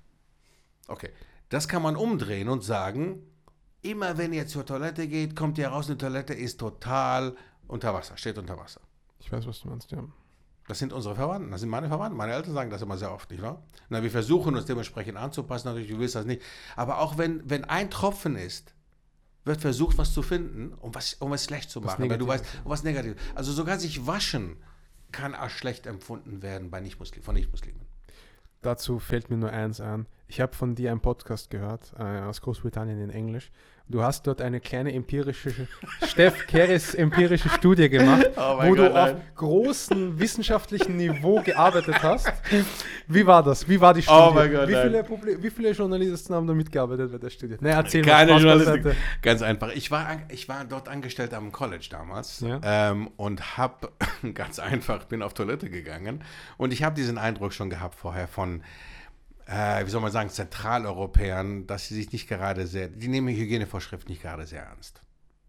Okay, 0.89 1.11
das 1.49 1.69
kann 1.69 1.83
man 1.83 1.97
umdrehen 1.97 2.49
und 2.49 2.65
sagen, 2.65 3.23
immer 3.83 4.19
wenn 4.19 4.33
ihr 4.33 4.47
zur 4.47 4.65
Toilette 4.65 5.09
geht, 5.09 5.37
kommt 5.37 5.59
ihr 5.59 5.69
raus, 5.69 5.89
eine 5.89 5.99
Toilette 5.99 6.35
ist 6.35 6.59
total 6.61 7.37
unter 7.67 7.93
Wasser, 7.95 8.17
steht 8.17 8.39
unter 8.39 8.57
Wasser. 8.59 8.81
Ich 9.19 9.31
weiß, 9.31 9.47
was 9.47 9.61
du 9.61 9.69
meinst, 9.69 9.91
ja. 9.93 10.03
Das 10.69 10.79
sind 10.79 10.93
unsere 10.93 11.17
Verwandten, 11.17 11.51
das 11.51 11.61
sind 11.61 11.71
meine 11.71 11.89
Verwandten. 11.89 12.17
Meine 12.17 12.33
Eltern 12.33 12.55
sagen 12.55 12.71
das 12.71 12.81
immer 12.83 12.97
sehr 12.97 13.13
oft, 13.13 13.31
nicht 13.31 13.43
wahr? 13.43 13.63
Na, 13.89 14.03
wir 14.03 14.11
versuchen 14.11 14.55
uns 14.55 14.67
dementsprechend 14.67 15.17
anzupassen, 15.19 15.69
natürlich, 15.69 15.91
du 15.91 15.99
willst 15.99 16.15
das 16.15 16.27
nicht. 16.27 16.43
Aber 16.77 17.01
auch 17.01 17.19
wenn, 17.19 17.43
wenn 17.51 17.65
ein 17.65 17.91
Tropfen 17.91 18.37
ist, 18.37 18.73
wird 19.45 19.61
versucht, 19.61 19.99
was 19.99 20.13
zu 20.13 20.23
finden, 20.23 20.75
um 20.75 20.95
was, 20.95 21.15
um 21.15 21.33
es 21.33 21.45
schlecht 21.45 21.71
zu 21.71 21.83
Was 21.83 21.93
machen. 21.93 22.11
Weil 22.11 22.19
du 22.19 22.27
weißt, 22.27 22.45
um 22.65 22.71
was 22.71 22.83
Negatives. 22.83 23.17
Also 23.35 23.53
sogar 23.53 23.79
sich 23.79 24.07
waschen 24.07 24.57
kann 25.13 25.35
als 25.35 25.53
schlecht 25.53 25.87
empfunden 25.87 26.43
werden 26.43 26.71
bei 26.71 26.81
nicht 26.81 26.97
von 26.97 27.35
Nicht-Muslimen. 27.35 27.81
Dazu 28.63 28.99
fällt 28.99 29.31
mir 29.31 29.39
nur 29.39 29.51
eins 29.51 29.81
ein. 29.81 30.07
Ich 30.29 30.41
habe 30.41 30.55
von 30.55 30.75
dir 30.75 30.91
einen 30.91 31.01
Podcast 31.01 31.51
gehört, 31.51 31.95
äh, 31.99 32.03
aus 32.03 32.43
Großbritannien 32.43 33.01
in 33.01 33.11
Englisch. 33.11 33.51
Du 33.91 34.03
hast 34.05 34.25
dort 34.27 34.41
eine 34.41 34.61
kleine 34.61 34.93
empirische, 34.93 35.53
Steff 36.07 36.47
Keres 36.47 36.95
empirische 36.95 37.49
Studie 37.49 37.89
gemacht, 37.89 38.31
Oh 38.37 38.59
wo 38.63 38.69
Gott, 38.69 38.79
du 38.79 38.87
auf 38.87 39.13
nein. 39.13 39.21
großem 39.35 40.19
wissenschaftlichen 40.21 40.97
Niveau 40.97 41.41
gearbeitet 41.43 42.01
hast. 42.01 42.33
Wie 43.09 43.27
war 43.27 43.43
das? 43.43 43.69
Wie 43.69 43.81
war 43.81 43.93
die 43.93 44.03
Studie? 44.03 44.21
Oh 44.21 44.31
mein 44.33 44.53
Gott, 44.53 44.69
wie, 44.69 44.75
viele 44.75 45.03
Publi 45.03 45.43
wie 45.43 45.51
viele 45.51 45.73
Journalisten 45.73 46.33
haben 46.35 46.47
da 46.47 46.55
mitgearbeitet 46.55 47.11
bei 47.11 47.19
der 47.19 47.31
Studie? 47.31 47.57
Na, 47.61 47.71
erzähl 47.71 48.03
Keine 48.05 48.35
beiseite. 48.41 48.95
Ganz 49.23 49.43
einfach. 49.43 49.73
Ich 49.75 49.91
war, 49.91 50.07
ich 50.29 50.49
war 50.49 50.65
dort 50.65 50.89
angestellt 50.89 51.35
am 51.35 51.51
College 51.51 51.89
damals 51.91 52.41
Ja. 52.41 52.61
ähm, 52.63 53.09
und 53.17 53.59
habe 53.59 53.91
ganz 54.35 54.61
einfach, 54.61 55.05
bin 55.07 55.21
auf 55.21 55.35
Toilette 55.35 55.69
gegangen 55.69 56.23
und 56.59 56.73
ich 56.73 56.85
habe 56.85 56.95
diesen 56.95 57.19
Eindruck 57.19 57.53
schon 57.53 57.71
gehabt 57.71 57.97
vorher 57.97 58.29
von, 58.29 58.63
äh, 59.51 59.85
wie 59.85 59.91
soll 59.91 60.01
man 60.01 60.13
sagen, 60.13 60.31
Zentraleuropäern, 60.31 61.67
dass 61.67 61.89
sie 61.89 61.97
sich 61.97 62.13
nicht 62.13 62.29
gerade 62.29 62.67
sehr, 62.67 62.89
die 62.89 63.09
nehmen 63.09 63.35
Hygienevorschriften 63.35 64.11
nicht 64.11 64.23
gerade 64.23 64.47
sehr 64.47 64.63
ernst. 64.63 65.03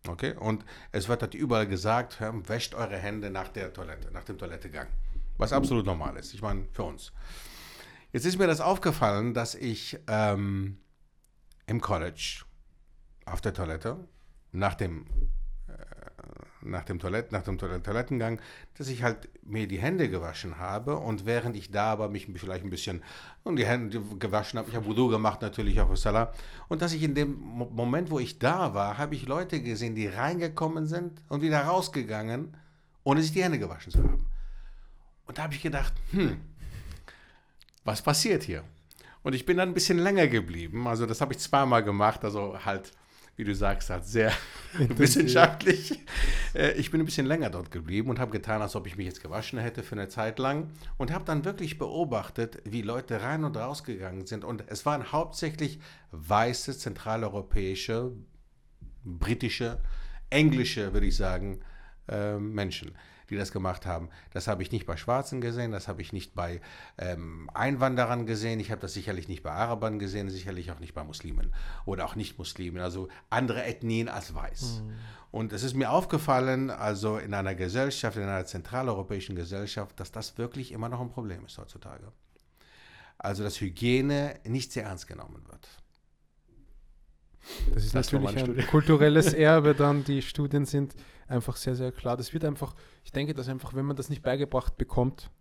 Okay? 0.08 0.34
Und 0.34 0.66
es 0.92 1.08
wird 1.08 1.22
dort 1.22 1.36
überall 1.36 1.68
gesagt, 1.68 2.20
hör, 2.20 2.34
wäscht 2.50 2.74
eure 2.74 2.98
Hände 2.98 3.30
nach 3.30 3.50
der 3.50 3.72
Toilette, 3.72 4.12
nach 4.12 4.24
dem 4.24 4.40
Toilettegang. 4.40 4.88
Was 5.38 5.54
absolut 5.54 5.86
normal 5.86 6.18
ist. 6.18 6.34
Ich 6.34 6.42
meine, 6.42 6.66
für 6.72 6.84
uns. 6.84 7.12
Jetzt 8.12 8.26
ist 8.26 8.40
mir 8.40 8.48
das 8.48 8.60
aufgefallen, 8.60 9.34
dass 9.34 9.56
ich 9.56 10.00
ähm, 10.08 10.78
im 11.68 11.80
College 11.80 12.44
auf 13.26 13.40
der 13.40 13.54
Toilette 13.54 14.08
nach 14.52 14.74
dem 14.74 15.06
nach 16.64 16.84
dem 16.86 17.00
Toilett, 17.00 17.32
nach 17.32 17.44
dem 17.44 17.58
Toil- 17.58 17.82
Toilettengang, 17.82 18.40
dass 18.78 18.88
ich 18.88 19.04
halt 19.04 19.30
mir 19.44 19.68
die 19.68 19.80
Hände 19.80 20.10
gewaschen 20.10 20.58
habe 20.58 20.98
und 20.98 21.26
während 21.26 21.56
ich 21.56 21.72
da 21.72 21.92
aber 21.92 22.10
mich 22.10 22.28
vielleicht 22.36 22.64
ein 22.64 22.70
bisschen 22.70 23.02
um 23.44 23.56
die 23.56 23.66
Hände 23.66 24.02
gewaschen 24.20 24.60
habe, 24.60 24.70
ich 24.70 24.76
habe 24.76 24.86
Wudu 24.86 25.08
gemacht 25.08 25.42
natürlich 25.42 25.80
auch 25.82 25.96
Salah 25.96 26.34
und 26.68 26.82
dass 26.82 26.94
ich 26.94 27.04
in 27.04 27.16
dem 27.16 27.40
Mo- 27.40 27.70
Moment, 27.72 28.12
wo 28.12 28.20
ich 28.20 28.40
da 28.40 28.74
war, 28.74 28.98
habe 28.98 29.16
ich 29.16 29.28
Leute 29.28 29.62
gesehen, 29.62 29.96
die 29.96 30.08
reingekommen 30.08 30.86
sind 30.86 31.22
und 31.30 31.42
wieder 31.42 31.62
rausgegangen, 31.62 32.56
ohne 33.04 33.22
sich 33.22 33.34
die 33.34 33.44
Hände 33.44 33.60
gewaschen 33.60 33.92
zu 33.92 34.00
haben. 34.00 34.26
Und 35.26 35.38
da 35.38 35.44
habe 35.44 35.54
ich 35.54 35.62
gedacht, 35.62 35.94
hm, 36.12 36.42
was 37.84 38.02
passiert 38.02 38.44
hier? 38.44 38.64
Und 39.24 39.34
ich 39.34 39.46
bin 39.46 39.58
dann 39.58 39.70
ein 39.70 39.74
bisschen 39.74 40.00
länger 40.00 40.28
geblieben. 40.28 40.88
Also 40.88 41.06
das 41.06 41.22
habe 41.22 41.34
ich 41.34 41.40
zweimal 41.40 41.84
gemacht. 41.84 42.24
Also 42.26 42.58
halt, 42.66 42.92
wie 43.36 43.44
du 43.44 43.56
sagst, 43.56 43.90
halt 43.90 44.06
sehr 44.06 44.32
wissenschaftlich. 44.78 46.00
Äh, 46.54 46.74
Ich 46.74 46.92
bin 46.92 47.02
ein 47.02 47.06
bisschen 47.06 47.26
länger 47.26 47.50
dort 47.50 47.72
geblieben 47.72 48.10
und 48.10 48.20
habe 48.20 48.32
getan, 48.32 48.62
als 48.62 48.76
ob 48.76 48.88
ich 48.88 48.98
mich 48.98 49.06
jetzt 49.08 49.22
gewaschen 49.22 49.60
hätte 49.60 49.84
für 49.84 49.96
eine 49.96 50.10
Zeit 50.10 50.38
lang. 50.40 50.70
Und 50.98 51.12
habe 51.12 51.26
dann 51.26 51.46
wirklich 51.46 51.78
beobachtet, 51.78 52.60
wie 52.66 52.82
Leute 52.82 53.22
rein 53.22 53.44
und 53.44 53.58
rausgegangen 53.58 54.26
sind. 54.26 54.44
Und 54.44 54.64
es 54.68 54.86
waren 54.86 55.12
hauptsächlich 55.12 55.80
weiße, 56.12 56.78
zentraleuropäische, 56.78 58.12
britische, 59.04 59.80
englische, 60.30 60.94
würde 60.94 61.08
ich 61.08 61.16
sagen, 61.16 61.62
äh, 62.08 62.38
Menschen, 62.38 62.92
die 63.32 63.38
das 63.38 63.52
gemacht 63.52 63.86
haben. 63.86 64.10
Das 64.32 64.48
habe 64.48 64.62
ich 64.62 64.72
nicht 64.72 64.86
bei 64.86 64.98
Schwarzen 64.98 65.42
gesehen, 65.42 65.72
das 65.72 65.88
habe 65.88 66.02
ich 66.02 66.14
nicht 66.14 66.36
bei 66.36 66.62
ähm, 66.98 67.50
Einwanderern 67.54 68.26
gesehen, 68.26 68.60
ich 68.60 68.70
habe 68.70 68.82
das 68.82 68.94
sicherlich 68.94 69.28
nicht 69.28 69.42
bei 69.42 69.52
Arabern 69.52 69.98
gesehen, 69.98 70.30
sicherlich 70.30 70.72
auch 70.72 70.80
nicht 70.80 70.94
bei 70.94 71.04
Muslimen 71.04 71.54
oder 71.86 72.06
auch 72.06 72.16
Nicht-Muslimen, 72.16 72.82
also 72.82 73.08
andere 73.30 73.64
Ethnien 73.64 74.10
als 74.10 74.36
weiß. 74.36 74.84
Und 75.32 75.54
es 75.54 75.64
ist 75.64 75.76
mir 75.76 75.92
aufgefallen, 75.92 76.70
also 76.70 77.18
in 77.18 77.34
einer 77.34 77.56
Gesellschaft, 77.56 78.18
in 78.18 78.24
einer 78.24 78.46
zentraleuropäischen 78.46 79.36
Gesellschaft, 79.36 79.98
dass 80.00 80.12
das 80.12 80.38
wirklich 80.38 80.74
immer 80.74 80.90
noch 80.90 81.00
ein 81.00 81.10
Problem 81.10 81.46
ist 81.46 81.58
heutzutage. 81.58 82.12
Also 83.18 83.44
dass 83.44 83.62
Hygiene 83.62 84.40
nicht 84.44 84.74
sehr 84.74 84.84
ernst 84.84 85.08
genommen 85.08 85.42
wird. 85.48 85.68
Das 87.74 87.86
ist 87.86 87.96
Das 87.96 88.12
natürlich 88.12 88.60
ein 88.60 88.68
kulturelles 88.68 89.34
Erbe 89.34 89.74
dann. 89.74 90.04
Die 90.04 90.22
Studien 90.22 90.66
sind 90.66 90.96
einfach 91.32 91.56
sehr, 91.56 91.76
sehr 91.76 91.92
klar. 91.92 92.18
Das 92.18 92.34
wird 92.34 92.46
einfach, 92.46 92.76
ich 93.04 93.12
denke, 93.12 93.34
dass 93.34 93.48
einfach, 93.50 93.74
wenn 93.74 93.86
man 93.86 93.96
das 93.96 94.10
nicht 94.10 94.22
beigebracht 94.22 94.78
bekommt, 94.78 95.32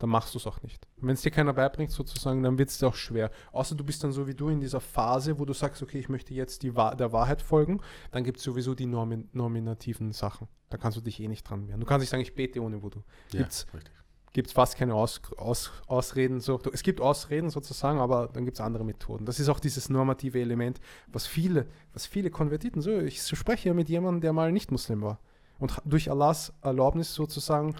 dann 0.00 0.08
machst 0.08 0.34
du 0.34 0.38
es 0.38 0.46
auch 0.46 0.62
nicht. 0.62 0.88
Wenn 0.96 1.12
es 1.12 1.20
dir 1.20 1.30
keiner 1.30 1.52
beibringt, 1.52 1.90
sozusagen, 1.90 2.42
dann 2.42 2.56
wird 2.56 2.70
es 2.70 2.78
dir 2.78 2.88
auch 2.88 2.94
schwer. 2.94 3.30
Außer 3.52 3.74
du 3.74 3.84
bist 3.84 4.02
dann 4.02 4.12
so 4.12 4.26
wie 4.26 4.34
du 4.34 4.48
in 4.48 4.58
dieser 4.58 4.80
Phase, 4.80 5.38
wo 5.38 5.44
du 5.44 5.52
sagst, 5.52 5.82
okay, 5.82 5.98
ich 5.98 6.08
möchte 6.08 6.32
jetzt 6.32 6.62
die 6.62 6.74
Wahr 6.74 6.96
der 6.96 7.12
Wahrheit 7.12 7.42
folgen, 7.42 7.80
dann 8.10 8.24
gibt 8.24 8.38
es 8.38 8.44
sowieso 8.44 8.74
die 8.74 8.86
Normin 8.86 9.28
nominativen 9.32 10.12
Sachen. 10.12 10.48
Da 10.70 10.78
kannst 10.78 10.96
du 10.96 11.02
dich 11.02 11.20
eh 11.20 11.28
nicht 11.28 11.44
dran 11.48 11.68
wehren. 11.68 11.80
Du 11.80 11.86
kannst 11.86 12.00
nicht 12.02 12.10
sagen, 12.10 12.22
ich 12.22 12.34
bete 12.34 12.62
ohne 12.62 12.82
Voodoo. 12.82 13.02
Ja, 13.32 13.40
Gibt's 13.40 13.66
richtig. 13.74 13.92
gibt 14.32 14.46
es 14.48 14.54
fast 14.54 14.78
keine 14.78 14.94
Aus, 14.94 15.20
Aus, 15.36 15.70
Ausreden. 15.86 16.40
So. 16.40 16.58
Es 16.72 16.82
gibt 16.82 17.02
Ausreden 17.02 17.50
sozusagen, 17.50 17.98
aber 17.98 18.30
dann 18.32 18.46
gibt 18.46 18.56
es 18.56 18.62
andere 18.62 18.84
Methoden. 18.84 19.26
Das 19.26 19.38
ist 19.38 19.50
auch 19.50 19.60
dieses 19.60 19.90
normative 19.90 20.40
Element, 20.40 20.80
was 21.08 21.26
viele, 21.26 21.66
was 21.92 22.06
viele 22.06 22.30
Konvertiten, 22.30 22.80
so 22.80 22.98
ich 23.00 23.20
spreche 23.20 23.68
ja 23.68 23.74
mit 23.74 23.90
jemandem, 23.90 24.22
der 24.22 24.32
mal 24.32 24.50
nicht 24.50 24.70
Muslim 24.70 25.02
war 25.02 25.20
und 25.60 25.80
durch 25.84 26.10
Allahs 26.10 26.52
Erlaubnis 26.62 27.14
sozusagen, 27.14 27.74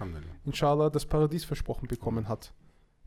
inshallah, 0.45 0.89
das 0.89 1.05
Paradies 1.05 1.43
versprochen 1.43 1.87
bekommen 1.87 2.29
hat. 2.29 2.53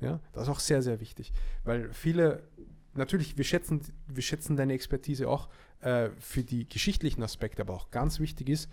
Ja, 0.01 0.20
das 0.32 0.44
ist 0.44 0.48
auch 0.51 0.60
sehr, 0.60 0.82
sehr 0.82 1.01
wichtig, 1.01 1.32
weil 1.62 1.90
viele, 1.92 2.46
natürlich, 2.92 3.38
wir 3.38 3.44
schätzen, 3.44 3.80
wir 4.06 4.22
schätzen 4.22 4.56
deine 4.56 4.74
Expertise 4.74 5.28
auch 5.28 5.48
äh, 5.80 6.10
für 6.18 6.44
die 6.44 6.68
geschichtlichen 6.68 7.22
Aspekte, 7.22 7.62
aber 7.62 7.72
auch 7.72 7.90
ganz 7.90 8.20
wichtig 8.20 8.51
ist, 8.51 8.68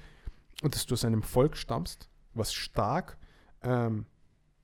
dass 0.62 0.86
du 0.86 0.94
aus 0.94 1.06
einem 1.06 1.24
Volk 1.24 1.56
stammst, 1.56 2.10
was 2.34 2.54
stark 2.54 3.18
ähm, 3.62 4.06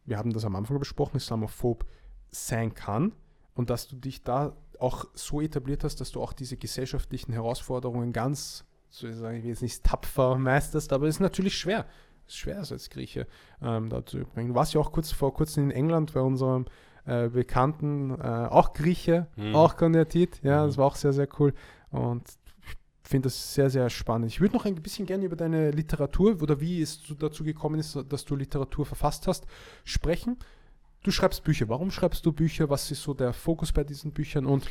wir 0.07 0.17
haben 0.17 0.31
das 0.31 0.45
am 0.45 0.55
Anfang 0.55 0.79
besprochen, 0.79 1.17
islamophob 1.17 1.85
sein 2.31 2.73
kann 2.73 3.13
und 3.53 3.69
dass 3.69 3.87
du 3.87 3.97
dich 3.97 4.23
da 4.23 4.55
auch 4.79 5.05
so 5.13 5.41
etabliert 5.41 5.83
hast, 5.83 5.99
dass 6.01 6.11
du 6.11 6.21
auch 6.21 6.33
diese 6.33 6.55
gesellschaftlichen 6.55 7.33
Herausforderungen 7.33 8.13
ganz, 8.13 8.63
so 8.89 9.07
ich 9.07 9.15
sage 9.15 9.37
ich 9.37 9.43
will 9.43 9.49
jetzt 9.51 9.61
nicht 9.61 9.83
tapfer 9.83 10.35
meisterst, 10.37 10.91
aber 10.93 11.07
es 11.07 11.15
ist 11.15 11.19
natürlich 11.21 11.57
schwer. 11.57 11.85
Es 12.25 12.33
ist 12.33 12.37
schwer, 12.39 12.59
es 12.59 12.71
als 12.71 12.89
Grieche 12.89 13.25
ähm, 13.61 13.89
da 13.89 14.05
zu 14.05 14.19
bringen. 14.19 14.49
Du 14.49 14.55
warst 14.55 14.73
ja 14.73 14.81
auch 14.81 14.91
kurz 14.91 15.11
vor 15.11 15.33
kurzem 15.33 15.65
in 15.65 15.71
England 15.71 16.13
bei 16.13 16.21
unserem 16.21 16.65
äh, 17.05 17.29
Bekannten, 17.29 18.11
äh, 18.19 18.23
auch 18.49 18.73
Grieche, 18.73 19.27
Mhm. 19.37 19.55
auch 19.55 19.77
konvertiert. 19.77 20.41
Ja, 20.43 20.63
Mhm. 20.63 20.67
das 20.67 20.77
war 20.77 20.85
auch 20.87 20.95
sehr, 20.95 21.13
sehr 21.13 21.27
cool. 21.39 21.53
Und 21.89 22.23
ich 23.03 23.09
finde 23.09 23.27
das 23.27 23.53
sehr, 23.53 23.69
sehr 23.69 23.89
spannend. 23.89 24.29
Ich 24.29 24.41
würde 24.41 24.55
noch 24.55 24.65
ein 24.65 24.75
bisschen 24.75 25.05
gerne 25.05 25.23
über 25.23 25.37
deine 25.37 25.71
Literatur 25.71 26.41
oder 26.41 26.59
wie 26.59 26.81
es 26.81 27.01
zu- 27.01 27.15
dazu 27.15 27.45
gekommen 27.45 27.79
ist, 27.79 27.97
dass 28.09 28.25
du 28.25 28.35
Literatur 28.35 28.85
verfasst 28.85 29.25
hast, 29.27 29.45
sprechen. 29.85 30.35
Du 31.03 31.11
schreibst 31.11 31.45
Bücher. 31.45 31.69
Warum 31.69 31.91
schreibst 31.91 32.25
du 32.25 32.33
Bücher? 32.33 32.69
Was 32.69 32.91
ist 32.91 33.03
so 33.03 33.13
der 33.13 33.31
Fokus 33.31 33.71
bei 33.71 33.85
diesen 33.85 34.11
Büchern? 34.11 34.45
Und 34.45 34.67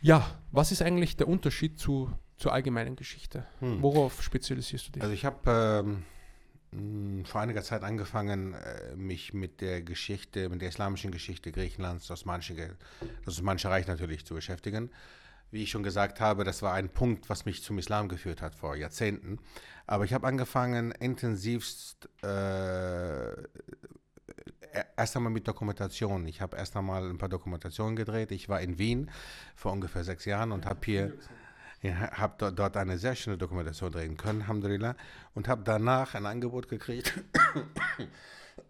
ja, 0.00 0.26
was 0.50 0.72
ist 0.72 0.82
eigentlich 0.82 1.16
der 1.16 1.28
Unterschied 1.28 1.78
zu, 1.78 2.10
zur 2.42 2.52
allgemeinen 2.52 2.96
Geschichte? 2.96 3.46
Hm. 3.60 3.80
Worauf 3.82 4.20
spezialisierst 4.20 4.88
du 4.88 4.92
dich? 4.92 5.02
Also 5.02 5.14
ich 5.14 5.24
habe 5.24 5.84
ähm, 6.72 7.20
mh, 7.20 7.24
vor 7.26 7.40
einiger 7.40 7.62
Zeit 7.62 7.84
angefangen, 7.84 8.54
äh, 8.54 8.96
mich 8.96 9.32
mit 9.32 9.60
der 9.60 9.82
Geschichte, 9.82 10.48
mit 10.48 10.60
der 10.60 10.68
islamischen 10.68 11.12
Geschichte 11.12 11.52
Griechenlands, 11.52 12.08
das 12.08 12.20
Osmanische, 12.20 12.76
das 13.24 13.34
Osmanische 13.34 13.70
Reich 13.70 13.86
natürlich 13.86 14.26
zu 14.26 14.34
beschäftigen. 14.34 14.90
Wie 15.52 15.62
ich 15.62 15.70
schon 15.70 15.84
gesagt 15.84 16.18
habe, 16.20 16.42
das 16.42 16.62
war 16.62 16.72
ein 16.72 16.88
Punkt, 16.88 17.28
was 17.28 17.44
mich 17.44 17.62
zum 17.62 17.78
Islam 17.78 18.08
geführt 18.08 18.42
hat 18.42 18.56
vor 18.56 18.74
Jahrzehnten. 18.74 19.38
Aber 19.86 20.04
ich 20.04 20.12
habe 20.12 20.26
angefangen, 20.26 20.90
intensivst 20.92 22.08
äh, 22.24 23.32
e- 23.34 23.44
erst 24.96 25.14
einmal 25.16 25.30
mit 25.30 25.46
Dokumentation. 25.46 26.26
Ich 26.26 26.40
habe 26.40 26.56
erst 26.56 26.74
einmal 26.76 27.08
ein 27.08 27.18
paar 27.18 27.28
Dokumentationen 27.28 27.94
gedreht. 27.94 28.32
Ich 28.32 28.48
war 28.48 28.60
in 28.62 28.78
Wien 28.78 29.10
vor 29.54 29.72
ungefähr 29.72 30.02
sechs 30.02 30.24
Jahren 30.24 30.50
und 30.50 30.66
habe 30.66 30.80
hier 30.84 31.12
ja, 31.82 32.12
habe 32.12 32.52
dort, 32.52 32.76
eine 32.76 32.96
sehr 32.96 33.16
schöne 33.16 33.36
Dokumentation 33.36 33.90
drehen 33.90 34.16
können, 34.16 34.42
Alhamdulillah, 34.42 34.94
und 35.34 35.48
habe 35.48 35.62
danach 35.64 36.14
ein 36.14 36.26
Angebot 36.26 36.68
gekriegt. 36.68 37.20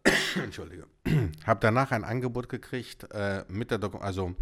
Entschuldige. 0.34 0.86
habe 1.46 1.60
danach 1.60 1.90
ein 1.90 2.04
Angebot 2.04 2.48
gekriegt, 2.48 3.06
äh, 3.12 3.44
mit 3.48 3.70
der 3.70 3.78
Doku 3.78 3.98
also 3.98 4.34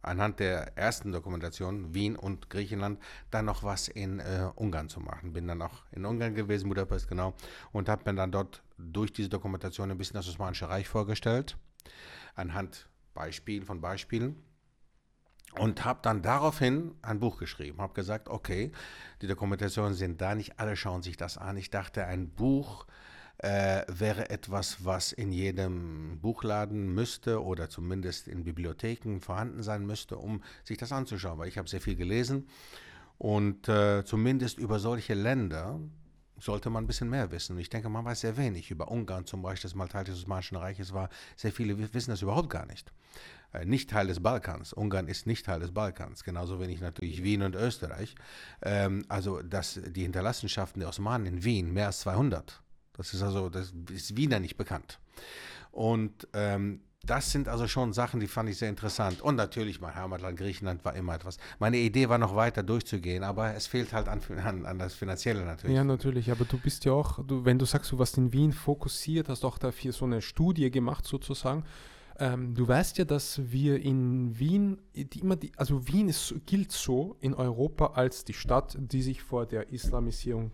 anhand 0.00 0.40
der 0.40 0.78
ersten 0.78 1.12
Dokumentation, 1.12 1.92
Wien 1.92 2.16
und 2.16 2.48
Griechenland, 2.48 3.00
dann 3.30 3.44
noch 3.44 3.62
was 3.64 3.88
in 3.88 4.20
äh, 4.20 4.48
Ungarn 4.54 4.88
zu 4.88 5.00
machen. 5.00 5.32
Bin 5.32 5.46
dann 5.46 5.60
auch 5.60 5.82
in 5.90 6.06
Ungarn 6.06 6.34
gewesen, 6.34 6.68
Budapest 6.68 7.08
genau, 7.08 7.34
und 7.72 7.88
habe 7.88 8.10
mir 8.10 8.16
dann 8.16 8.32
dort 8.32 8.62
durch 8.78 9.12
diese 9.12 9.28
Dokumentation 9.28 9.90
ein 9.90 9.98
bisschen 9.98 10.14
das 10.14 10.28
Osmanische 10.28 10.68
Reich 10.68 10.88
vorgestellt, 10.88 11.58
anhand 12.34 12.88
Beispielen 13.12 13.64
von 13.64 13.80
Beispielen 13.80 14.42
und 15.52 15.84
habe 15.84 16.00
dann 16.02 16.22
daraufhin 16.22 16.94
ein 17.02 17.18
Buch 17.18 17.38
geschrieben. 17.38 17.80
Habe 17.80 17.94
gesagt, 17.94 18.28
okay, 18.28 18.72
die 19.22 19.26
Dokumentationen 19.26 19.94
sind 19.94 20.20
da, 20.20 20.34
nicht 20.34 20.58
alle 20.58 20.76
schauen 20.76 21.02
sich 21.02 21.16
das 21.16 21.38
an. 21.38 21.56
Ich 21.56 21.70
dachte, 21.70 22.04
ein 22.06 22.28
Buch 22.28 22.86
äh, 23.38 23.82
wäre 23.88 24.30
etwas, 24.30 24.84
was 24.84 25.12
in 25.12 25.32
jedem 25.32 26.18
Buchladen 26.20 26.94
müsste 26.94 27.42
oder 27.42 27.68
zumindest 27.68 28.28
in 28.28 28.44
Bibliotheken 28.44 29.20
vorhanden 29.20 29.62
sein 29.62 29.86
müsste, 29.86 30.18
um 30.18 30.42
sich 30.64 30.78
das 30.78 30.92
anzuschauen, 30.92 31.38
weil 31.38 31.48
ich 31.48 31.58
habe 31.58 31.68
sehr 31.68 31.80
viel 31.80 31.96
gelesen 31.96 32.48
und 33.18 33.68
äh, 33.68 34.04
zumindest 34.04 34.58
über 34.58 34.78
solche 34.78 35.14
Länder 35.14 35.80
sollte 36.38 36.68
man 36.68 36.84
ein 36.84 36.86
bisschen 36.86 37.08
mehr 37.08 37.30
wissen. 37.30 37.58
Ich 37.58 37.70
denke, 37.70 37.88
man 37.88 38.04
weiß 38.04 38.20
sehr 38.20 38.36
wenig 38.36 38.70
über 38.70 38.90
Ungarn 38.90 39.24
zum 39.24 39.40
Beispiel, 39.40 39.68
das 39.70 39.74
mal 39.74 39.88
Teil 39.88 40.04
des 40.04 40.16
Osmanischen 40.18 40.56
Reiches 40.56 40.92
war. 40.92 41.08
Sehr 41.34 41.50
viele 41.52 41.78
wi- 41.78 41.92
wissen 41.94 42.10
das 42.10 42.20
überhaupt 42.20 42.50
gar 42.50 42.66
nicht. 42.66 42.92
Äh, 43.56 43.64
Nicht 43.64 43.90
Teil 43.90 44.06
des 44.06 44.20
Balkans. 44.20 44.72
Ungarn 44.72 45.08
ist 45.08 45.26
nicht 45.26 45.46
Teil 45.46 45.60
des 45.60 45.72
Balkans. 45.72 46.24
Genauso 46.24 46.60
wenig 46.60 46.80
natürlich 46.80 47.22
Wien 47.22 47.42
und 47.42 47.54
Österreich. 47.54 48.14
Ähm, 48.62 49.04
also 49.08 49.42
dass 49.42 49.80
die 49.86 50.02
Hinterlassenschaften 50.02 50.80
der 50.80 50.88
Osmanen 50.88 51.26
in 51.26 51.44
Wien, 51.44 51.72
mehr 51.72 51.86
als 51.86 52.00
200. 52.00 52.62
Das 52.92 53.12
ist 53.12 53.22
also, 53.22 53.48
das 53.48 53.72
ist 53.92 54.16
Wiener 54.16 54.40
nicht 54.40 54.56
bekannt. 54.56 54.98
Und 55.70 56.26
ähm, 56.32 56.80
das 57.04 57.30
sind 57.30 57.48
also 57.48 57.68
schon 57.68 57.92
Sachen, 57.92 58.20
die 58.20 58.26
fand 58.26 58.48
ich 58.48 58.58
sehr 58.58 58.68
interessant. 58.68 59.20
Und 59.20 59.36
natürlich, 59.36 59.80
mein 59.80 59.94
Heimatland 59.94 60.38
Griechenland 60.38 60.84
war 60.84 60.94
immer 60.94 61.14
etwas. 61.14 61.38
Meine 61.58 61.76
Idee 61.76 62.08
war 62.08 62.18
noch 62.18 62.34
weiter 62.34 62.62
durchzugehen, 62.62 63.22
aber 63.22 63.54
es 63.54 63.66
fehlt 63.66 63.92
halt 63.92 64.08
an, 64.08 64.20
an, 64.42 64.66
an 64.66 64.78
das 64.78 64.94
Finanzielle 64.94 65.44
natürlich. 65.44 65.76
Ja, 65.76 65.84
natürlich, 65.84 66.30
aber 66.30 66.44
du 66.44 66.58
bist 66.58 66.84
ja 66.84 66.92
auch, 66.92 67.24
du, 67.24 67.44
wenn 67.44 67.58
du 67.58 67.64
sagst, 67.64 67.92
du 67.92 67.98
warst 67.98 68.18
in 68.18 68.32
Wien 68.32 68.52
fokussiert, 68.52 69.28
hast 69.28 69.44
auch 69.44 69.58
dafür 69.58 69.92
so 69.92 70.04
eine 70.04 70.20
Studie 70.20 70.70
gemacht 70.70 71.06
sozusagen. 71.06 71.64
Ähm, 72.18 72.54
du 72.54 72.66
weißt 72.66 72.98
ja, 72.98 73.04
dass 73.04 73.40
wir 73.52 73.80
in 73.82 74.38
Wien, 74.38 74.78
die 74.94 75.20
immer 75.20 75.36
die, 75.36 75.52
also 75.56 75.86
Wien 75.86 76.08
ist, 76.08 76.34
gilt 76.46 76.72
so 76.72 77.16
in 77.20 77.34
Europa 77.34 77.88
als 77.94 78.24
die 78.24 78.32
Stadt, 78.32 78.76
die 78.80 79.02
sich 79.02 79.22
vor 79.22 79.46
der 79.46 79.70
Islamisierung 79.70 80.52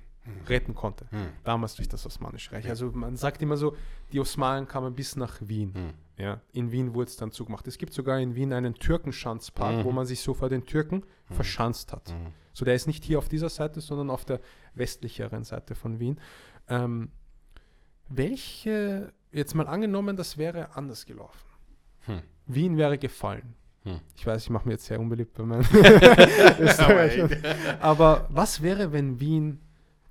retten 0.49 0.75
konnte. 0.75 1.07
Hm. 1.11 1.29
Damals 1.43 1.75
durch 1.75 1.89
das 1.89 2.07
Osmanische 2.07 2.53
Reich. 2.53 2.69
Also 2.69 2.91
man 2.93 3.17
sagt 3.17 3.43
immer 3.43 3.57
so, 3.57 3.75
die 4.13 4.21
Osmanen 4.21 4.69
kamen 4.69 4.95
bis 4.95 5.17
nach 5.17 5.41
Wien. 5.41 5.75
Hm. 5.75 5.93
Ja, 6.17 6.41
in 6.53 6.71
Wien 6.71 6.95
wurde 6.95 7.09
es 7.09 7.17
dann 7.17 7.33
zugemacht. 7.33 7.67
Es 7.67 7.79
gibt 7.79 7.93
sogar 7.93 8.21
in 8.21 8.35
Wien 8.37 8.53
einen 8.53 8.75
Türkenschanzpark, 8.75 9.79
Mhm. 9.79 9.85
wo 9.85 9.91
man 9.91 10.07
sich 10.07 10.21
so 10.21 10.35
vor 10.35 10.49
den 10.49 10.65
Türken 10.65 11.03
verschanzt 11.31 11.93
hat. 11.93 12.11
Hm. 12.11 12.33
So, 12.53 12.65
der 12.65 12.75
ist 12.75 12.87
nicht 12.87 13.03
hier 13.05 13.19
auf 13.19 13.29
dieser 13.29 13.49
Seite, 13.49 13.81
sondern 13.81 14.11
auf 14.11 14.25
der 14.25 14.41
westlicheren 14.75 15.43
Seite 15.43 15.75
von 15.75 15.99
Wien. 15.99 16.21
Ähm, 16.69 17.11
welche, 18.09 19.13
jetzt 19.33 19.55
mal 19.55 19.67
angenommen, 19.67 20.17
das 20.17 20.39
wäre 20.39 20.77
anders 20.77 21.07
gelaufen. 21.07 21.49
Hm. 22.07 22.23
Wien 22.47 22.77
wäre 22.77 22.99
gefallen. 22.99 23.55
Hm. 23.85 24.01
Ich 24.17 24.27
weiß, 24.27 24.45
ich 24.45 24.51
mache 24.51 24.67
mir 24.67 24.75
jetzt 24.75 24.87
sehr 24.87 25.01
unbeliebt 25.01 25.35
bei 25.35 25.43
meinen 25.45 25.65
Aber 26.79 27.03
ey. 27.03 27.29
Aber 27.81 28.29
was 28.31 28.63
wäre, 28.63 28.93
wenn 28.93 29.19
Wien 29.19 29.61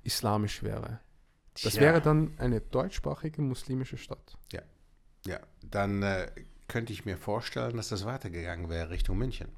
islamisch 0.02 0.62
wäre? 0.62 1.00
Das 1.62 1.74
Tja. 1.74 1.82
wäre 1.82 2.00
dann 2.00 2.32
eine 2.38 2.60
deutschsprachige 2.60 3.42
muslimische 3.42 3.96
Stadt. 3.96 4.36
Ja, 5.26 5.38
dann 5.62 6.02
äh, 6.02 6.30
könnte 6.68 6.92
ich 6.92 7.04
mir 7.04 7.16
vorstellen, 7.16 7.76
dass 7.76 7.88
das 7.90 8.04
weitergegangen 8.04 8.68
wäre 8.68 8.90
Richtung 8.90 9.18
München. 9.18 9.48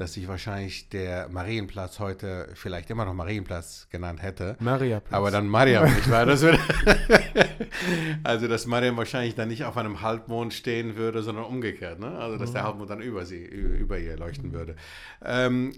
Dass 0.00 0.14
sich 0.14 0.28
wahrscheinlich 0.28 0.88
der 0.88 1.28
Marienplatz 1.28 1.98
heute 1.98 2.48
vielleicht 2.54 2.88
immer 2.88 3.04
noch 3.04 3.12
Marienplatz 3.12 3.86
genannt 3.90 4.22
hätte. 4.22 4.56
Maria 4.58 5.02
Aber 5.10 5.30
dann 5.30 5.46
Mariam, 5.46 5.84
nicht 5.84 6.10
wahr? 6.10 6.24
Das 6.24 6.40
würde 6.40 6.58
also, 8.24 8.48
dass 8.48 8.64
Mariam 8.64 8.96
wahrscheinlich 8.96 9.34
dann 9.34 9.48
nicht 9.48 9.66
auf 9.66 9.76
einem 9.76 10.00
Halbmond 10.00 10.54
stehen 10.54 10.96
würde, 10.96 11.22
sondern 11.22 11.44
umgekehrt. 11.44 12.00
Ne? 12.00 12.18
Also, 12.18 12.38
dass 12.38 12.52
der 12.52 12.64
Halbmond 12.64 12.88
dann 12.88 13.02
über, 13.02 13.26
sie, 13.26 13.44
über 13.44 13.98
ihr 13.98 14.16
leuchten 14.16 14.54
würde. 14.54 14.74
Ähm, 15.22 15.74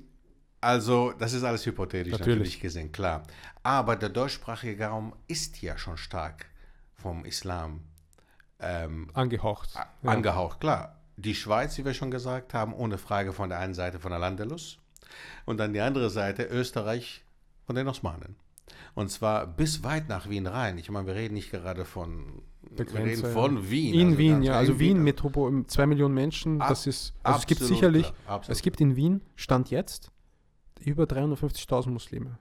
also, 0.60 1.12
das 1.18 1.32
ist 1.32 1.42
alles 1.42 1.66
hypothetisch 1.66 2.12
natürlich. 2.12 2.38
Natürlich. 2.38 2.60
gesehen, 2.60 2.92
klar. 2.92 3.24
Aber 3.64 3.96
der 3.96 4.08
deutschsprachige 4.08 4.86
Raum 4.86 5.14
ist 5.26 5.60
ja 5.62 5.76
schon 5.76 5.96
stark 5.96 6.46
vom 6.94 7.24
Islam 7.24 7.80
ähm, 8.60 9.10
angehaucht. 9.14 9.70
Ja. 9.74 9.88
angehaucht, 10.08 10.60
klar. 10.60 11.01
Die 11.16 11.34
Schweiz, 11.34 11.76
wie 11.78 11.84
wir 11.84 11.94
schon 11.94 12.10
gesagt 12.10 12.55
haben, 12.55 12.72
ohne 12.72 12.98
Frage 12.98 13.32
von 13.32 13.48
der 13.48 13.59
einen 13.59 13.74
Seite 13.74 13.98
von 14.01 14.10
der 14.10 14.18
Landalus 14.18 14.78
und 15.44 15.59
dann 15.59 15.72
die 15.72 15.80
andere 15.80 16.10
Seite 16.10 16.44
Österreich 16.44 17.24
von 17.66 17.76
den 17.76 17.86
Osmanen. 17.89 18.36
Und 18.94 19.10
zwar 19.10 19.47
bis 19.47 19.82
weit 19.84 20.09
nach 20.09 20.28
Wien 20.28 20.47
rein. 20.47 20.78
Ich 20.78 20.90
meine, 20.90 21.06
wir 21.06 21.14
reden 21.14 21.34
nicht 21.34 21.51
gerade 21.51 21.84
von, 21.84 22.43
wir 22.70 22.93
reden 22.94 23.24
von 23.32 23.70
Wien. 23.70 23.94
In 23.94 24.06
also 24.09 24.18
Wien, 24.18 24.43
ja. 24.43 24.55
Also 24.55 24.72
in 24.72 24.78
Wien, 24.78 25.02
Metropol, 25.02 25.66
zwei 25.66 25.86
Millionen 25.86 26.14
Menschen, 26.14 26.60
Ab- 26.60 26.68
das 26.68 26.86
ist, 26.86 27.14
also 27.22 27.39
es 27.39 27.47
gibt 27.47 27.60
Absolut 27.60 27.78
sicherlich, 27.78 28.12
absolut. 28.26 28.56
es 28.56 28.62
gibt 28.62 28.80
in 28.80 28.97
Wien, 28.97 29.22
Stand 29.36 29.70
jetzt, 29.70 30.10
über 30.80 31.05
350.000 31.05 31.90
Muslime. 31.90 32.39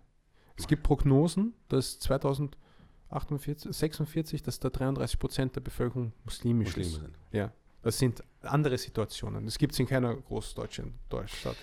Es 0.57 0.68
gibt 0.68 0.84
Prognosen, 0.84 1.53
dass 1.69 1.99
2048, 1.99 3.72
46, 3.73 4.43
dass 4.43 4.60
da 4.60 4.69
33 4.69 5.19
Prozent 5.19 5.56
der 5.56 5.61
Bevölkerung 5.61 6.14
muslimisch 6.23 6.76
Muslime 6.76 6.88
ist. 6.88 6.95
sind. 7.02 7.15
Ja, 7.31 7.52
das 7.81 7.97
sind 7.97 8.23
andere 8.41 8.77
Situationen. 8.77 9.45
Das 9.45 9.57
gibt 9.57 9.73
es 9.73 9.79
in 9.79 9.87
keiner 9.87 10.15
großdeutschen 10.15 10.93
Deutschstadt. 11.09 11.57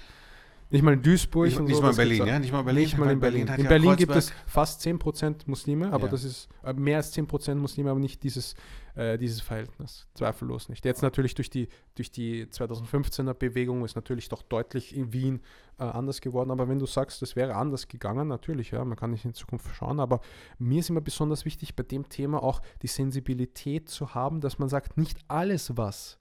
Nicht 0.70 0.82
mal 0.82 0.92
in 0.92 1.02
Duisburg. 1.02 1.46
Nicht, 1.46 1.60
nicht 1.60 1.76
so, 1.76 1.82
mal 1.82 1.90
in 1.90 1.96
Berlin, 1.96 2.26
ja? 2.26 2.38
Nicht 2.38 2.52
mal 2.52 2.62
Berlin. 2.62 2.82
Nicht 2.82 2.98
mal 2.98 3.10
in 3.10 3.20
Berlin. 3.20 3.48
hat 3.50 3.58
In 3.58 3.64
ja 3.64 3.68
Berlin 3.70 3.96
gibt 3.96 4.14
es 4.14 4.30
fast 4.46 4.82
10% 4.82 5.44
Muslime, 5.46 5.90
aber 5.90 6.04
Ja. 6.04 6.10
das 6.10 6.24
ist 6.24 6.48
äh, 6.62 6.74
mehr 6.74 6.98
als 6.98 7.16
10% 7.16 7.54
Muslime, 7.54 7.90
aber 7.90 8.00
nicht 8.00 8.22
dieses, 8.22 8.54
äh, 8.94 9.16
dieses 9.16 9.40
Verhältnis. 9.40 10.06
Zweifellos 10.14 10.68
nicht. 10.68 10.84
Jetzt 10.84 11.00
natürlich 11.00 11.34
durch 11.34 11.48
die, 11.48 11.68
durch 11.94 12.10
die 12.10 12.44
2015er 12.46 13.32
Bewegung 13.32 13.82
ist 13.84 13.96
natürlich 13.96 14.28
doch 14.28 14.42
deutlich 14.42 14.94
in 14.94 15.10
Wien 15.14 15.40
äh, 15.78 15.84
anders 15.84 16.20
geworden. 16.20 16.50
Aber 16.50 16.68
wenn 16.68 16.78
du 16.78 16.86
sagst, 16.86 17.22
das 17.22 17.34
wäre 17.34 17.54
anders 17.54 17.88
gegangen, 17.88 18.28
natürlich, 18.28 18.72
ja, 18.72 18.84
man 18.84 18.98
kann 18.98 19.10
nicht 19.10 19.24
in 19.24 19.32
Zukunft 19.32 19.74
schauen. 19.74 20.00
Aber 20.00 20.20
mir 20.58 20.80
ist 20.80 20.90
immer 20.90 21.00
besonders 21.00 21.46
wichtig, 21.46 21.76
bei 21.76 21.82
dem 21.82 22.10
Thema 22.10 22.42
auch 22.42 22.60
die 22.82 22.88
Sensibilität 22.88 23.88
zu 23.88 24.14
haben, 24.14 24.42
dass 24.42 24.58
man 24.58 24.68
sagt, 24.68 24.98
nicht 24.98 25.16
alles, 25.28 25.78
was 25.78 26.18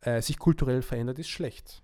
äh, 0.00 0.20
sich 0.20 0.40
kulturell 0.40 0.82
verändert, 0.82 1.20
ist 1.20 1.28
schlecht. 1.28 1.82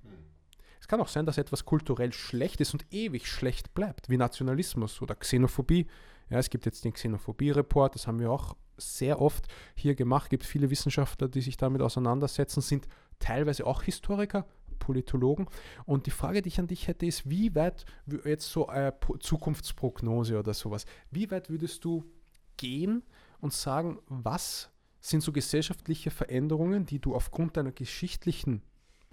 Es 0.82 0.88
kann 0.88 1.00
auch 1.00 1.06
sein, 1.06 1.26
dass 1.26 1.38
etwas 1.38 1.64
kulturell 1.64 2.12
schlecht 2.12 2.60
ist 2.60 2.72
und 2.72 2.84
ewig 2.90 3.28
schlecht 3.28 3.72
bleibt, 3.72 4.08
wie 4.08 4.16
Nationalismus 4.16 5.00
oder 5.00 5.14
Xenophobie. 5.14 5.86
Ja, 6.28 6.38
es 6.38 6.50
gibt 6.50 6.66
jetzt 6.66 6.84
den 6.84 6.92
Xenophobie-Report, 6.92 7.94
das 7.94 8.08
haben 8.08 8.18
wir 8.18 8.32
auch 8.32 8.56
sehr 8.78 9.22
oft 9.22 9.46
hier 9.76 9.94
gemacht. 9.94 10.24
Es 10.24 10.30
gibt 10.30 10.44
viele 10.44 10.70
Wissenschaftler, 10.70 11.28
die 11.28 11.40
sich 11.40 11.56
damit 11.56 11.82
auseinandersetzen, 11.82 12.62
sind 12.62 12.88
teilweise 13.20 13.64
auch 13.64 13.84
Historiker, 13.84 14.44
Politologen. 14.80 15.46
Und 15.84 16.06
die 16.06 16.10
Frage, 16.10 16.42
die 16.42 16.48
ich 16.48 16.58
an 16.58 16.66
dich 16.66 16.88
hätte, 16.88 17.06
ist, 17.06 17.30
wie 17.30 17.54
weit, 17.54 17.84
jetzt 18.24 18.50
so 18.50 18.66
eine 18.66 18.90
Pro- 18.90 19.18
Zukunftsprognose 19.18 20.36
oder 20.36 20.52
sowas, 20.52 20.84
wie 21.12 21.30
weit 21.30 21.48
würdest 21.48 21.84
du 21.84 22.10
gehen 22.56 23.04
und 23.40 23.52
sagen, 23.52 24.00
was 24.08 24.72
sind 25.00 25.22
so 25.22 25.30
gesellschaftliche 25.30 26.10
Veränderungen, 26.10 26.86
die 26.86 26.98
du 26.98 27.14
aufgrund 27.14 27.56
deiner 27.56 27.70
geschichtlichen 27.70 28.62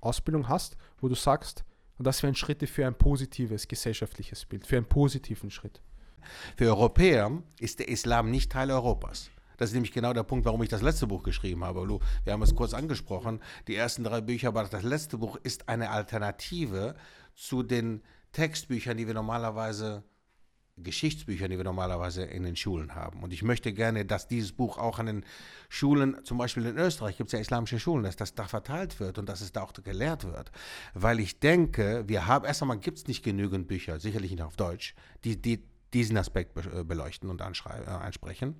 Ausbildung 0.01 0.47
hast, 0.47 0.77
wo 0.99 1.07
du 1.07 1.15
sagst, 1.15 1.63
das 1.97 2.23
wären 2.23 2.35
Schritte 2.35 2.65
für 2.65 2.87
ein 2.87 2.95
positives 2.95 3.67
gesellschaftliches 3.67 4.45
Bild, 4.45 4.65
für 4.65 4.77
einen 4.77 4.85
positiven 4.85 5.51
Schritt. 5.51 5.81
Für 6.55 6.67
Europäer 6.67 7.41
ist 7.59 7.79
der 7.79 7.89
Islam 7.89 8.31
nicht 8.31 8.51
Teil 8.51 8.71
Europas. 8.71 9.29
Das 9.57 9.71
ist 9.71 9.73
nämlich 9.73 9.91
genau 9.91 10.13
der 10.13 10.23
Punkt, 10.23 10.45
warum 10.45 10.63
ich 10.63 10.69
das 10.69 10.81
letzte 10.81 11.07
Buch 11.07 11.23
geschrieben 11.23 11.65
habe. 11.65 11.85
Wir 12.23 12.33
haben 12.33 12.41
es 12.41 12.55
kurz 12.55 12.73
angesprochen, 12.73 13.41
die 13.67 13.75
ersten 13.75 14.05
drei 14.05 14.21
Bücher, 14.21 14.49
aber 14.49 14.63
das 14.63 14.83
letzte 14.83 15.17
Buch 15.17 15.35
ist 15.43 15.67
eine 15.67 15.89
Alternative 15.89 16.95
zu 17.35 17.63
den 17.63 18.01
Textbüchern, 18.31 18.95
die 18.95 19.07
wir 19.07 19.13
normalerweise, 19.13 20.03
Geschichtsbüchern, 20.83 21.49
die 21.51 21.57
wir 21.57 21.63
normalerweise 21.63 22.23
in 22.23 22.43
den 22.43 22.55
Schulen 22.55 22.95
haben. 22.95 23.23
Und 23.23 23.33
ich 23.33 23.43
möchte 23.43 23.73
gerne, 23.73 24.05
dass 24.05 24.27
dieses 24.27 24.51
Buch 24.51 24.77
auch 24.77 24.99
an 24.99 25.05
den 25.05 25.25
Schulen, 25.69 26.17
zum 26.23 26.37
Beispiel 26.37 26.65
in 26.65 26.77
Österreich 26.77 27.17
gibt 27.17 27.29
es 27.29 27.33
ja 27.33 27.39
islamische 27.39 27.79
Schulen, 27.79 28.03
dass 28.03 28.15
das 28.15 28.35
da 28.35 28.45
verteilt 28.45 28.99
wird 28.99 29.17
und 29.17 29.27
dass 29.27 29.41
es 29.41 29.51
da 29.51 29.61
auch 29.61 29.73
gelehrt 29.73 30.23
wird. 30.25 30.51
Weil 30.93 31.19
ich 31.19 31.39
denke, 31.39 32.03
wir 32.07 32.27
haben, 32.27 32.45
erst 32.45 32.61
einmal 32.61 32.79
gibt 32.79 32.97
es 32.97 33.07
nicht 33.07 33.23
genügend 33.23 33.67
Bücher, 33.67 33.99
sicherlich 33.99 34.31
nicht 34.31 34.43
auf 34.43 34.55
Deutsch, 34.55 34.95
die, 35.23 35.41
die 35.41 35.63
diesen 35.93 36.17
Aspekt 36.17 36.57
äh, 36.57 36.83
beleuchten 36.83 37.29
und 37.29 37.41
anschrei- 37.41 37.83
äh, 37.83 37.89
ansprechen. 37.89 38.55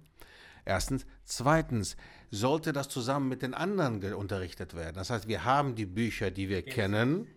Erstens. 0.65 1.05
Zweitens 1.23 1.95
sollte 2.31 2.73
das 2.73 2.89
zusammen 2.89 3.29
mit 3.29 3.41
den 3.41 3.53
anderen 3.53 4.13
unterrichtet 4.13 4.75
werden. 4.75 4.95
Das 4.95 5.09
heißt, 5.09 5.27
wir 5.27 5.43
haben 5.45 5.75
die 5.75 5.85
Bücher, 5.85 6.31
die 6.31 6.49
wir 6.49 6.63
kennen. 6.63 7.27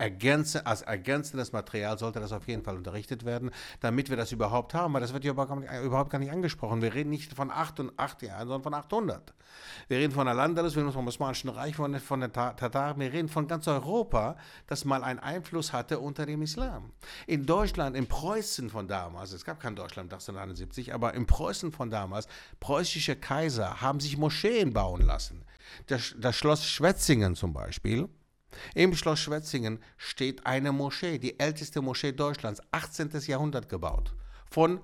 Ergänze, 0.00 0.66
als 0.66 0.82
ergänzendes 0.82 1.52
Material 1.52 1.98
sollte 1.98 2.20
das 2.20 2.32
auf 2.32 2.48
jeden 2.48 2.64
Fall 2.64 2.76
unterrichtet 2.76 3.24
werden, 3.24 3.50
damit 3.80 4.08
wir 4.08 4.16
das 4.16 4.32
überhaupt 4.32 4.72
haben, 4.74 4.94
weil 4.94 5.00
das 5.00 5.12
wird 5.12 5.24
ja 5.24 5.32
überhaupt 5.32 6.10
gar 6.10 6.18
nicht, 6.18 6.30
nicht 6.30 6.32
angesprochen. 6.32 6.80
Wir 6.82 6.94
reden 6.94 7.10
nicht 7.10 7.34
von 7.34 7.50
8 7.50 7.80
und 7.80 7.92
8 7.98 8.22
Jahren, 8.22 8.48
sondern 8.48 8.62
von 8.62 8.74
800. 8.74 9.34
Wir 9.88 9.98
reden 9.98 10.12
von 10.12 10.26
Al-Andalus, 10.26 10.74
wir 10.74 10.82
reden 10.82 10.92
vom 10.92 11.06
Osmanischen 11.06 11.50
Reich, 11.50 11.76
von, 11.76 11.98
von 12.00 12.20
den 12.20 12.32
Ta- 12.32 12.54
Tataren, 12.54 12.98
wir 12.98 13.12
reden 13.12 13.28
von 13.28 13.46
ganz 13.46 13.68
Europa, 13.68 14.36
das 14.66 14.84
mal 14.84 15.04
einen 15.04 15.18
Einfluss 15.18 15.72
hatte 15.72 15.98
unter 15.98 16.24
dem 16.24 16.42
Islam. 16.42 16.92
In 17.26 17.44
Deutschland, 17.46 17.94
in 17.94 18.06
Preußen 18.06 18.70
von 18.70 18.88
damals, 18.88 19.32
es 19.32 19.44
gab 19.44 19.60
kein 19.60 19.76
Deutschland 19.76 20.12
1871, 20.12 20.94
aber 20.94 21.14
in 21.14 21.26
Preußen 21.26 21.72
von 21.72 21.90
damals, 21.90 22.26
preußische 22.60 23.16
Kaiser 23.16 23.80
haben 23.80 24.00
sich 24.00 24.16
Moscheen 24.16 24.72
bauen 24.72 25.02
lassen. 25.02 25.44
Das, 25.88 26.14
das 26.18 26.36
Schloss 26.36 26.64
Schwetzingen 26.64 27.34
zum 27.36 27.52
Beispiel, 27.52 28.08
im 28.74 28.94
Schloss 28.94 29.20
Schwetzingen 29.20 29.80
steht 29.96 30.46
eine 30.46 30.72
Moschee, 30.72 31.18
die 31.18 31.38
älteste 31.38 31.80
Moschee 31.82 32.12
Deutschlands, 32.12 32.60
18. 32.72 33.10
Jahrhundert 33.26 33.68
gebaut. 33.68 34.14
Von 34.50 34.80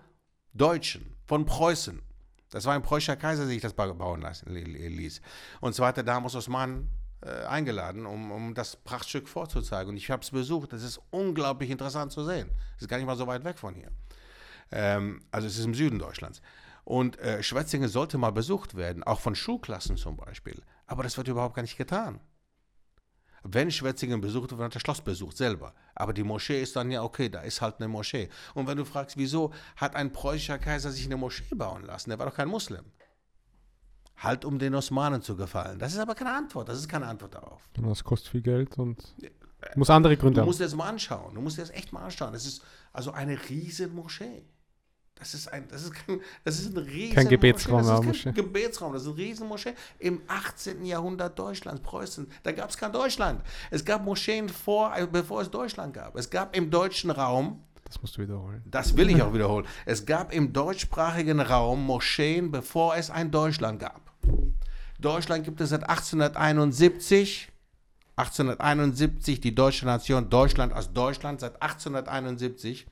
Deutschen, 0.52 1.14
von 1.26 1.44
Preußen. 1.44 2.00
Das 2.50 2.64
war 2.64 2.74
ein 2.74 2.82
preußischer 2.82 3.16
Kaiser, 3.16 3.42
der 3.42 3.52
sich 3.52 3.62
das 3.62 3.74
ba- 3.74 3.92
bauen 3.92 4.20
lassen, 4.22 4.52
li- 4.52 4.62
li- 4.62 4.88
ließ. 4.88 5.20
Und 5.60 5.74
zwar 5.74 5.88
hat 5.88 5.96
der 5.96 6.04
Damos 6.04 6.34
Osman 6.36 6.88
äh, 7.22 7.44
eingeladen, 7.44 8.06
um, 8.06 8.30
um 8.30 8.54
das 8.54 8.76
Prachtstück 8.76 9.28
vorzuzeigen. 9.28 9.90
Und 9.90 9.96
ich 9.96 10.10
habe 10.10 10.22
es 10.22 10.30
besucht. 10.30 10.72
Das 10.72 10.82
ist 10.82 11.00
unglaublich 11.10 11.70
interessant 11.70 12.12
zu 12.12 12.24
sehen. 12.24 12.50
Es 12.76 12.82
ist 12.82 12.88
gar 12.88 12.98
nicht 12.98 13.06
mal 13.06 13.16
so 13.16 13.26
weit 13.26 13.44
weg 13.44 13.58
von 13.58 13.74
hier. 13.74 13.90
Ähm, 14.70 15.20
also 15.30 15.46
es 15.46 15.58
ist 15.58 15.64
im 15.64 15.74
Süden 15.74 15.98
Deutschlands. 15.98 16.40
Und 16.84 17.18
äh, 17.18 17.42
Schwetzingen 17.42 17.88
sollte 17.88 18.16
mal 18.16 18.30
besucht 18.30 18.76
werden, 18.76 19.02
auch 19.02 19.18
von 19.20 19.34
Schulklassen 19.34 19.96
zum 19.96 20.16
Beispiel. 20.16 20.62
Aber 20.86 21.02
das 21.02 21.16
wird 21.16 21.26
überhaupt 21.28 21.56
gar 21.56 21.62
nicht 21.62 21.76
getan. 21.76 22.20
Wenn 23.52 23.70
Schwetzingen 23.70 24.20
besucht 24.20 24.50
wird, 24.50 24.58
wird 24.60 24.74
das 24.74 24.82
Schloss 24.82 25.00
besucht 25.00 25.36
selber. 25.36 25.74
Aber 25.94 26.12
die 26.12 26.22
Moschee 26.24 26.60
ist 26.62 26.76
dann 26.76 26.90
ja 26.90 27.02
okay, 27.02 27.28
da 27.28 27.40
ist 27.40 27.60
halt 27.60 27.76
eine 27.78 27.88
Moschee. 27.88 28.28
Und 28.54 28.66
wenn 28.66 28.76
du 28.76 28.84
fragst, 28.84 29.16
wieso 29.16 29.52
hat 29.76 29.94
ein 29.96 30.12
preußischer 30.12 30.58
Kaiser 30.58 30.90
sich 30.90 31.04
eine 31.06 31.16
Moschee 31.16 31.54
bauen 31.54 31.84
lassen? 31.84 32.10
Der 32.10 32.18
war 32.18 32.26
doch 32.26 32.34
kein 32.34 32.48
Muslim. 32.48 32.84
Halt 34.18 34.44
um 34.44 34.58
den 34.58 34.74
Osmanen 34.74 35.20
zu 35.20 35.36
gefallen. 35.36 35.78
Das 35.78 35.92
ist 35.92 35.98
aber 35.98 36.14
keine 36.14 36.32
Antwort. 36.34 36.68
Das 36.68 36.78
ist 36.78 36.88
keine 36.88 37.06
Antwort 37.06 37.34
darauf. 37.34 37.60
Das 37.74 38.02
kostet 38.02 38.30
viel 38.30 38.42
Geld 38.42 38.78
und 38.78 39.14
muss 39.74 39.90
andere 39.90 40.16
Gründe 40.16 40.34
Du 40.36 40.40
haben. 40.40 40.46
musst 40.46 40.60
dir 40.60 40.64
das 40.64 40.74
mal 40.74 40.88
anschauen. 40.88 41.34
Du 41.34 41.40
musst 41.40 41.58
dir 41.58 41.62
das 41.62 41.70
echt 41.70 41.92
mal 41.92 42.04
anschauen. 42.04 42.32
Das 42.32 42.46
ist 42.46 42.62
also 42.92 43.10
eine 43.12 43.38
riesen 43.48 43.94
Moschee. 43.94 44.46
Das 45.18 45.32
ist 45.32 45.50
ein, 45.50 45.66
das 45.68 45.82
ist 45.84 45.94
kein, 45.94 46.20
das 46.44 46.58
ist 46.58 46.76
ein 46.76 46.82
riesen 46.84 47.14
Kein 47.14 47.28
Gebetsraum, 47.28 47.80
Moschee. 47.80 47.88
Das 47.88 48.16
ist 48.16 48.24
kein 48.24 48.34
Moschee. 48.34 48.42
Gebetsraum. 48.42 48.92
Das 48.92 49.02
ist 49.02 49.08
eine 49.08 49.16
riesen 49.16 49.48
Moschee 49.48 49.74
im 49.98 50.20
18. 50.28 50.84
Jahrhundert 50.84 51.38
Deutschlands, 51.38 51.80
Preußen. 51.82 52.30
Da 52.42 52.52
gab 52.52 52.68
es 52.68 52.76
kein 52.76 52.92
Deutschland. 52.92 53.40
Es 53.70 53.84
gab 53.84 54.04
Moscheen 54.04 54.48
vor, 54.50 54.92
bevor 55.10 55.40
es 55.40 55.50
Deutschland 55.50 55.94
gab. 55.94 56.16
Es 56.16 56.28
gab 56.28 56.54
im 56.54 56.70
deutschen 56.70 57.10
Raum, 57.10 57.62
Das 57.84 58.00
musst 58.02 58.18
du 58.18 58.22
wiederholen. 58.22 58.62
das 58.66 58.94
will 58.96 59.08
ich 59.08 59.22
auch 59.22 59.32
wiederholen, 59.32 59.66
es 59.86 60.04
gab 60.04 60.34
im 60.34 60.52
deutschsprachigen 60.52 61.40
Raum 61.40 61.86
Moscheen, 61.86 62.50
bevor 62.50 62.96
es 62.96 63.10
ein 63.10 63.30
Deutschland 63.30 63.80
gab. 63.80 64.12
Deutschland 65.00 65.44
gibt 65.44 65.60
es 65.62 65.70
seit 65.70 65.88
1871. 65.88 67.52
1871 68.18 69.40
die 69.42 69.54
deutsche 69.54 69.84
Nation 69.84 70.30
Deutschland 70.30 70.72
als 70.72 70.90
Deutschland 70.92 71.40
seit 71.40 71.60
1871 71.60 72.86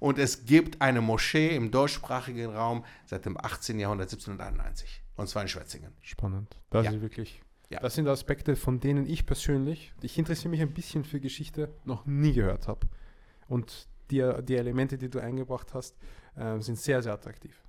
und 0.00 0.18
es 0.18 0.44
gibt 0.46 0.80
eine 0.80 1.00
Moschee 1.00 1.54
im 1.56 1.70
deutschsprachigen 1.70 2.46
Raum 2.54 2.84
seit 3.06 3.24
dem 3.26 3.36
18. 3.36 3.78
Jahrhundert 3.78 4.08
1791 4.12 5.02
und 5.16 5.28
zwar 5.28 5.42
in 5.42 5.48
Schwetzingen. 5.48 5.92
Spannend. 6.02 6.56
Das 6.70 6.86
Ja. 6.86 6.92
ist 6.92 7.00
wirklich. 7.00 7.42
Ja. 7.70 7.80
Das 7.80 7.94
sind 7.94 8.08
Aspekte, 8.08 8.56
von 8.56 8.80
denen 8.80 9.06
ich 9.06 9.26
persönlich, 9.26 9.92
ich 10.00 10.16
interessiere 10.18 10.48
mich 10.48 10.62
ein 10.62 10.72
bisschen 10.72 11.04
für 11.04 11.20
Geschichte, 11.20 11.74
noch 11.84 12.06
nie 12.06 12.32
gehört 12.32 12.66
habe. 12.66 12.86
Und 13.46 13.88
die, 14.10 14.26
die 14.42 14.56
Elemente, 14.56 14.96
die 14.96 15.10
du 15.10 15.18
eingebracht 15.18 15.74
hast, 15.74 15.94
äh, 16.34 16.58
sind 16.60 16.78
sehr, 16.78 17.02
sehr 17.02 17.12
attraktiv. 17.12 17.62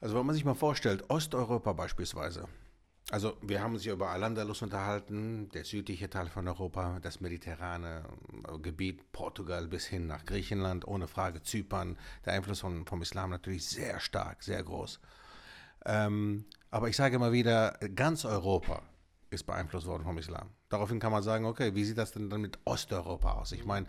Also 0.00 0.16
wenn 0.18 0.26
man 0.26 0.34
sich 0.34 0.44
mal 0.44 0.54
vorstellt, 0.54 1.04
Osteuropa 1.08 1.72
beispielsweise. 1.72 2.44
Also 3.10 3.38
wir 3.40 3.62
haben 3.62 3.72
uns 3.72 3.86
ja 3.86 3.94
über 3.94 4.10
Al-Andalus 4.10 4.60
unterhalten, 4.60 5.48
der 5.54 5.64
südliche 5.64 6.10
Teil 6.10 6.28
von 6.28 6.46
Europa, 6.46 6.98
das 7.00 7.20
mediterrane 7.20 8.04
äh, 8.46 8.58
Gebiet, 8.58 9.12
Portugal 9.12 9.66
bis 9.66 9.86
hin 9.86 10.06
nach 10.06 10.26
Griechenland, 10.26 10.86
ohne 10.86 11.08
Frage 11.08 11.42
Zypern. 11.42 11.96
Der 12.26 12.34
Einfluss 12.34 12.60
von, 12.60 12.84
vom 12.84 13.00
Islam 13.00 13.30
natürlich 13.30 13.66
sehr 13.66 13.98
stark, 14.00 14.42
sehr 14.42 14.62
groß. 14.62 15.00
Ähm, 15.86 16.44
aber 16.70 16.90
ich 16.90 16.96
sage 16.96 17.16
immer 17.16 17.32
wieder, 17.32 17.78
ganz 17.94 18.26
Europa 18.26 18.82
ist 19.30 19.44
beeinflusst 19.44 19.86
worden 19.86 20.04
vom 20.04 20.18
Islam. 20.18 20.50
Daraufhin 20.68 21.00
kann 21.00 21.12
man 21.12 21.22
sagen, 21.22 21.46
okay, 21.46 21.74
wie 21.74 21.84
sieht 21.84 21.96
das 21.96 22.12
denn 22.12 22.28
dann 22.28 22.42
mit 22.42 22.58
Osteuropa 22.66 23.32
aus? 23.32 23.52
Ich 23.52 23.64
meine, 23.64 23.86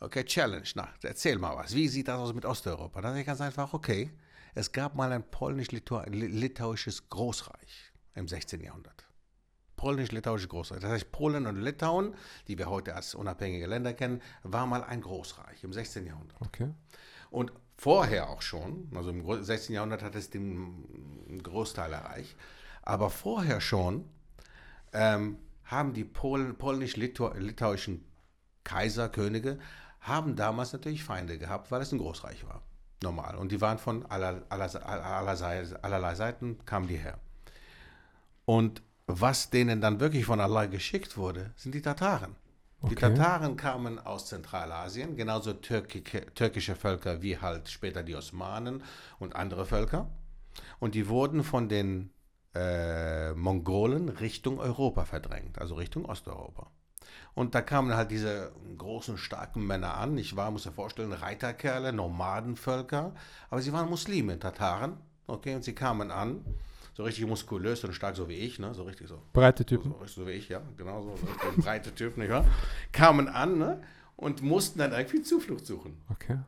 okay, 0.00 0.24
Challenge, 0.24 0.68
na, 0.74 0.88
erzähl 1.02 1.38
mal 1.38 1.56
was. 1.56 1.72
Wie 1.72 1.86
sieht 1.86 2.08
das 2.08 2.18
aus 2.18 2.34
mit 2.34 2.44
Osteuropa? 2.44 3.00
Dann 3.00 3.12
sage 3.12 3.20
ich 3.20 3.26
ganz 3.26 3.40
einfach, 3.40 3.74
okay, 3.74 4.10
es 4.56 4.72
gab 4.72 4.96
mal 4.96 5.12
ein 5.12 5.22
polnisch-litauisches 5.22 7.08
Großreich 7.10 7.89
im 8.14 8.28
16. 8.28 8.62
Jahrhundert. 8.62 9.06
Polnisch-litauisches 9.76 10.48
Großreich. 10.48 10.80
Das 10.80 10.90
heißt, 10.90 11.12
Polen 11.12 11.46
und 11.46 11.56
Litauen, 11.56 12.14
die 12.48 12.58
wir 12.58 12.68
heute 12.68 12.94
als 12.94 13.14
unabhängige 13.14 13.66
Länder 13.66 13.94
kennen, 13.94 14.20
war 14.42 14.66
mal 14.66 14.84
ein 14.84 15.00
Großreich 15.00 15.64
im 15.64 15.72
16. 15.72 16.06
Jahrhundert. 16.06 16.38
Okay. 16.40 16.68
Und 17.30 17.52
vorher 17.76 18.28
auch 18.28 18.42
schon, 18.42 18.90
also 18.94 19.10
im 19.10 19.22
Gro- 19.22 19.42
16. 19.42 19.74
Jahrhundert 19.74 20.02
hat 20.02 20.14
es 20.16 20.28
den 20.28 21.40
Großteil 21.42 21.92
erreicht, 21.92 22.36
aber 22.82 23.08
vorher 23.08 23.60
schon 23.62 24.04
ähm, 24.92 25.38
haben 25.64 25.94
die 25.94 26.04
polnisch-litauischen 26.04 28.04
Kaiser, 28.64 29.08
Könige, 29.08 29.58
haben 30.00 30.36
damals 30.36 30.72
natürlich 30.72 31.04
Feinde 31.04 31.38
gehabt, 31.38 31.70
weil 31.70 31.80
es 31.80 31.92
ein 31.92 31.98
Großreich 31.98 32.46
war. 32.46 32.62
Normal. 33.02 33.36
Und 33.36 33.52
die 33.52 33.60
waren 33.62 33.78
von 33.78 34.04
aller, 34.06 34.42
aller, 34.50 34.84
aller, 34.84 34.86
aller, 34.86 35.84
allerlei 35.84 36.14
Seiten, 36.14 36.58
kamen 36.66 36.86
die 36.86 36.96
her. 36.96 37.18
Und 38.54 38.82
was 39.06 39.50
denen 39.50 39.80
dann 39.80 40.00
wirklich 40.00 40.24
von 40.24 40.40
Allah 40.40 40.66
geschickt 40.66 41.16
wurde, 41.16 41.52
sind 41.56 41.74
die 41.74 41.82
Tataren. 41.82 42.34
Die 42.90 42.96
Okay. 42.96 43.00
Tataren 43.14 43.56
kamen 43.56 43.98
aus 43.98 44.26
Zentralasien, 44.26 45.16
genauso 45.16 45.52
türkische, 45.52 46.74
Völker 46.74 47.22
wie 47.22 47.38
halt 47.38 47.68
später 47.68 48.02
die 48.02 48.16
Osmanen 48.16 48.82
und 49.20 49.36
andere 49.36 49.66
Völker. 49.66 50.08
Und 50.80 50.94
die 50.96 51.08
wurden 51.08 51.44
von 51.44 51.68
den 51.68 52.10
äh, 52.54 53.32
Mongolen 53.34 54.08
Richtung 54.08 54.58
Europa 54.58 55.04
verdrängt, 55.04 55.58
also 55.60 55.74
Richtung 55.76 56.04
Osteuropa. 56.06 56.66
Und 57.34 57.54
da 57.54 57.62
kamen 57.62 57.94
halt 57.94 58.10
diese 58.10 58.52
großen, 58.78 59.18
starken 59.18 59.66
Männer 59.66 59.94
an. 59.96 60.18
Ich 60.18 60.36
war, 60.36 60.50
muss 60.50 60.64
dir 60.64 60.72
vorstellen, 60.72 61.12
Reiterkerle, 61.12 61.92
Nomadenvölker. 61.92 63.14
Aber 63.50 63.62
sie 63.62 63.72
waren 63.72 63.88
Muslime, 63.88 64.38
Tataren. 64.38 64.96
Okay, 65.26 65.54
und 65.54 65.64
sie 65.64 65.74
kamen 65.74 66.10
an, 66.10 66.44
so 67.00 67.04
richtig 67.04 67.26
muskulös 67.26 67.82
und 67.82 67.94
stark, 67.94 68.14
so 68.14 68.28
wie 68.28 68.34
ich, 68.34 68.58
ne? 68.58 68.74
so 68.74 68.82
richtig 68.82 69.08
so. 69.08 69.22
Breite 69.32 69.64
Typen. 69.64 69.94
So, 70.00 70.06
so 70.06 70.26
wie 70.26 70.32
ich, 70.32 70.50
ja, 70.50 70.60
genau 70.76 71.00
so, 71.02 71.16
so 71.16 71.62
breite 71.62 71.94
Typen, 71.94 72.20
nicht 72.20 72.30
wahr? 72.30 72.44
Kamen 72.92 73.26
an 73.26 73.56
ne? 73.56 73.82
und 74.16 74.42
mussten 74.42 74.78
dann 74.80 74.92
irgendwie 74.92 75.22
Zuflucht 75.22 75.64
suchen. 75.64 75.96
Okay. 76.10 76.38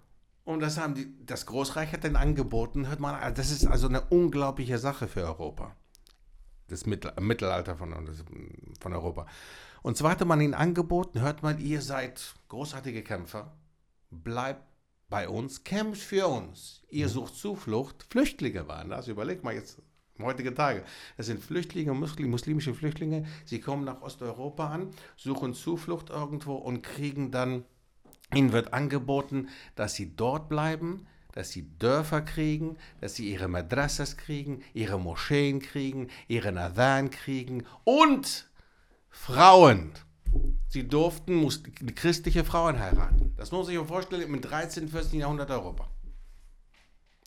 Und 0.44 0.60
das 0.60 0.76
haben 0.76 0.94
die, 0.94 1.06
das 1.24 1.46
Großreich 1.46 1.90
hat 1.94 2.04
dann 2.04 2.16
angeboten, 2.16 2.86
hört 2.88 3.00
mal, 3.00 3.14
also 3.14 3.34
das 3.34 3.50
ist 3.50 3.66
also 3.66 3.88
eine 3.88 4.02
unglaubliche 4.02 4.76
Sache 4.76 5.08
für 5.08 5.22
Europa. 5.22 5.74
Das 6.68 6.84
Mittel, 6.84 7.12
Mittelalter 7.18 7.74
von, 7.76 7.90
das- 8.04 8.22
von 8.78 8.92
Europa. 8.92 9.26
Und 9.82 9.96
zwar 9.96 10.10
hatte 10.10 10.26
man 10.26 10.40
ihnen 10.42 10.52
angeboten, 10.54 11.22
hört 11.22 11.42
mal, 11.42 11.58
ihr 11.60 11.80
seid 11.80 12.34
großartige 12.48 13.02
Kämpfer, 13.02 13.52
bleibt 14.10 14.62
bei 15.08 15.30
uns, 15.30 15.64
kämpft 15.64 16.02
für 16.02 16.26
uns. 16.28 16.82
Ihr 16.90 17.08
sucht 17.08 17.36
Zuflucht. 17.36 18.06
Flüchtlinge 18.10 18.68
waren 18.68 18.90
das, 18.90 19.08
überleg 19.08 19.42
mal 19.44 19.54
jetzt, 19.54 19.80
heutige 20.24 20.54
Tage. 20.54 20.84
Das 21.16 21.26
sind 21.26 21.42
Flüchtlinge, 21.42 21.94
Muslim, 21.94 22.30
muslimische 22.30 22.74
Flüchtlinge. 22.74 23.26
Sie 23.44 23.60
kommen 23.60 23.84
nach 23.84 24.02
Osteuropa 24.02 24.68
an, 24.68 24.90
suchen 25.16 25.54
Zuflucht 25.54 26.10
irgendwo 26.10 26.54
und 26.54 26.82
kriegen 26.82 27.30
dann 27.30 27.64
Ihnen 28.34 28.52
wird 28.52 28.72
angeboten, 28.72 29.48
dass 29.74 29.94
sie 29.94 30.16
dort 30.16 30.48
bleiben, 30.48 31.06
dass 31.32 31.50
sie 31.50 31.68
Dörfer 31.78 32.22
kriegen, 32.22 32.76
dass 33.00 33.14
sie 33.14 33.30
ihre 33.30 33.48
Madrassas 33.48 34.16
kriegen, 34.16 34.62
ihre 34.74 34.98
Moscheen 34.98 35.60
kriegen, 35.60 36.08
ihre 36.28 36.52
Nadhan 36.52 37.10
kriegen 37.10 37.64
und 37.84 38.50
Frauen. 39.10 39.92
Sie 40.68 40.88
durften 40.88 41.46
christliche 41.94 42.44
Frauen 42.44 42.78
heiraten. 42.78 43.34
Das 43.36 43.52
muss 43.52 43.66
sich 43.66 43.76
mal 43.76 43.84
vorstellen 43.84 44.22
im 44.22 44.40
13., 44.40 44.88
14. 44.88 45.20
Jahrhundert 45.20 45.50
Europa. 45.50 45.88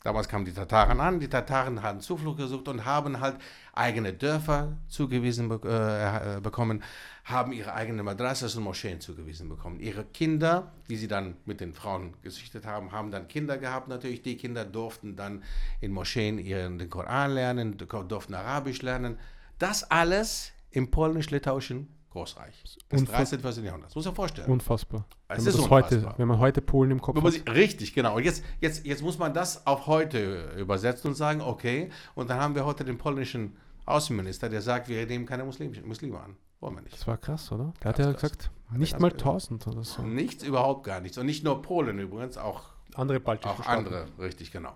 Damals 0.06 0.28
kamen 0.28 0.44
die 0.44 0.52
Tataren 0.52 1.00
an, 1.00 1.18
die 1.18 1.26
Tataren 1.26 1.82
haben 1.82 2.00
Zuflucht 2.00 2.38
gesucht 2.38 2.68
und 2.68 2.84
haben 2.84 3.18
halt 3.18 3.38
eigene 3.72 4.12
Dörfer 4.12 4.78
zugewiesen 4.86 5.48
be 5.48 5.58
äh, 5.64 6.40
bekommen, 6.40 6.84
haben 7.24 7.50
ihre 7.50 7.74
eigenen 7.74 8.04
Madrassas 8.04 8.54
und 8.54 8.62
Moscheen 8.62 9.00
zugewiesen 9.00 9.48
bekommen. 9.48 9.80
Ihre 9.80 10.04
Kinder, 10.04 10.72
die 10.88 10.96
sie 10.96 11.08
dann 11.08 11.34
mit 11.44 11.60
den 11.60 11.74
Frauen 11.74 12.14
gezüchtet 12.22 12.66
haben, 12.66 12.92
haben 12.92 13.10
dann 13.10 13.26
Kinder 13.26 13.58
gehabt 13.58 13.88
natürlich. 13.88 14.22
Die 14.22 14.36
Kinder 14.36 14.64
durften 14.64 15.16
dann 15.16 15.42
in 15.80 15.90
Moscheen 15.90 16.38
ihren, 16.38 16.78
den 16.78 16.88
Koran 16.88 17.32
lernen, 17.32 17.76
durften 17.76 18.34
Arabisch 18.34 18.82
lernen. 18.82 19.18
Das 19.58 19.90
alles 19.90 20.52
im 20.70 20.92
polnisch-litauischen 20.92 21.88
Großreich 22.16 22.62
des 22.62 23.00
Unfass- 23.00 23.30
13. 23.30 23.40
14. 23.40 23.64
Jahrhunderts. 23.64 23.94
Muss 23.94 24.04
man 24.06 24.14
vorstellen. 24.14 24.50
Unfassbar. 24.50 25.04
Es 25.28 25.38
wenn, 25.38 25.44
man 25.44 25.46
ist 25.54 25.58
das 25.58 25.70
heute, 25.70 25.94
unfassbar. 25.96 26.18
wenn 26.18 26.28
man 26.28 26.38
heute 26.38 26.62
Polen 26.62 26.90
im 26.92 27.00
Kopf 27.02 27.22
hat. 27.22 27.32
sich- 27.32 27.46
Richtig, 27.48 27.92
genau. 27.94 28.16
Und 28.16 28.24
jetzt, 28.24 28.42
jetzt, 28.60 28.86
jetzt 28.86 29.02
muss 29.02 29.18
man 29.18 29.34
das 29.34 29.66
auf 29.66 29.86
heute 29.86 30.52
übersetzen 30.58 31.08
und 31.10 31.14
sagen, 31.14 31.40
okay, 31.40 31.90
und 32.14 32.30
dann 32.30 32.38
haben 32.40 32.54
wir 32.54 32.64
heute 32.64 32.84
den 32.84 32.96
polnischen 32.98 33.56
Außenminister, 33.84 34.48
der 34.48 34.62
sagt, 34.62 34.88
wir 34.88 35.06
nehmen 35.06 35.26
keine 35.26 35.44
Muslime, 35.44 35.80
Muslime 35.82 36.18
an. 36.18 36.36
Wollen 36.60 36.74
wir 36.76 36.82
nicht. 36.82 36.94
Das 36.94 37.06
war 37.06 37.18
krass, 37.18 37.52
oder? 37.52 37.72
Der 37.82 37.90
hat 37.90 37.98
ja 37.98 38.10
gesagt, 38.10 38.50
nicht 38.72 38.92
ganz 38.92 39.02
mal 39.02 39.10
krass. 39.10 39.20
1000 39.50 39.66
oder 39.68 39.84
so. 39.84 40.02
Nichts, 40.02 40.42
überhaupt 40.42 40.84
gar 40.84 41.00
nichts. 41.00 41.18
Und 41.18 41.26
nicht 41.26 41.44
nur 41.44 41.60
Polen 41.60 41.98
übrigens, 41.98 42.38
auch, 42.38 42.62
Andere 42.94 43.20
baltische 43.20 43.52
auch 43.52 43.66
andere, 43.66 44.06
richtig, 44.18 44.50
genau. 44.52 44.72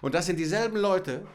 Und 0.00 0.14
das 0.14 0.26
sind 0.26 0.38
dieselben 0.38 0.76
Leute, 0.76 1.26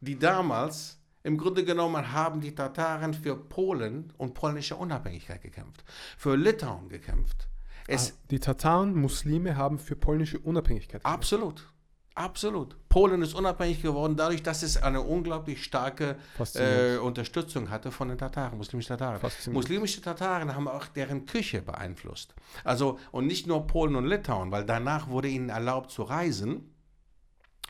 die 0.00 0.18
damals 0.18 0.95
im 1.26 1.38
Grunde 1.38 1.64
genommen 1.64 2.12
haben 2.12 2.40
die 2.40 2.54
Tataren 2.54 3.12
für 3.12 3.34
Polen 3.36 4.12
und 4.16 4.34
polnische 4.34 4.76
Unabhängigkeit 4.76 5.42
gekämpft, 5.42 5.82
für 6.16 6.36
Litauen 6.36 6.88
gekämpft. 6.88 7.48
Es, 7.88 8.10
Ah, 8.10 8.14
die 8.30 8.38
Tataren, 8.38 8.94
Muslime, 8.94 9.56
haben 9.56 9.80
für 9.80 9.96
polnische 9.96 10.38
Unabhängigkeit. 10.38 11.00
gekämpft. 11.02 11.14
Absolut. 11.14 11.66
Absolut. 12.14 12.76
Polen 12.88 13.20
ist 13.22 13.34
unabhängig 13.34 13.82
geworden 13.82 14.16
dadurch, 14.16 14.42
dass 14.42 14.62
es 14.62 14.80
eine 14.82 15.02
unglaublich 15.02 15.62
starke 15.64 16.16
äh. 16.54 16.96
Unterstützung 16.96 17.68
hatte 17.70 17.90
von 17.90 18.08
den 18.08 18.16
Tataren, 18.16 18.56
muslimischen 18.56 18.96
Tataren. 18.96 19.20
Muslimische 19.52 20.00
Tataren 20.00 20.54
haben 20.54 20.66
auch 20.68 20.86
deren 20.86 21.26
Küche 21.26 21.60
beeinflusst. 21.60 22.34
Also, 22.64 22.98
und 23.10 23.26
nicht 23.26 23.46
nur 23.46 23.66
Polen 23.66 23.96
und 23.96 24.06
Litauen, 24.06 24.50
weil 24.52 24.64
danach 24.64 25.08
wurde 25.08 25.28
ihnen 25.28 25.50
erlaubt 25.50 25.90
zu 25.90 26.04
reisen 26.04 26.72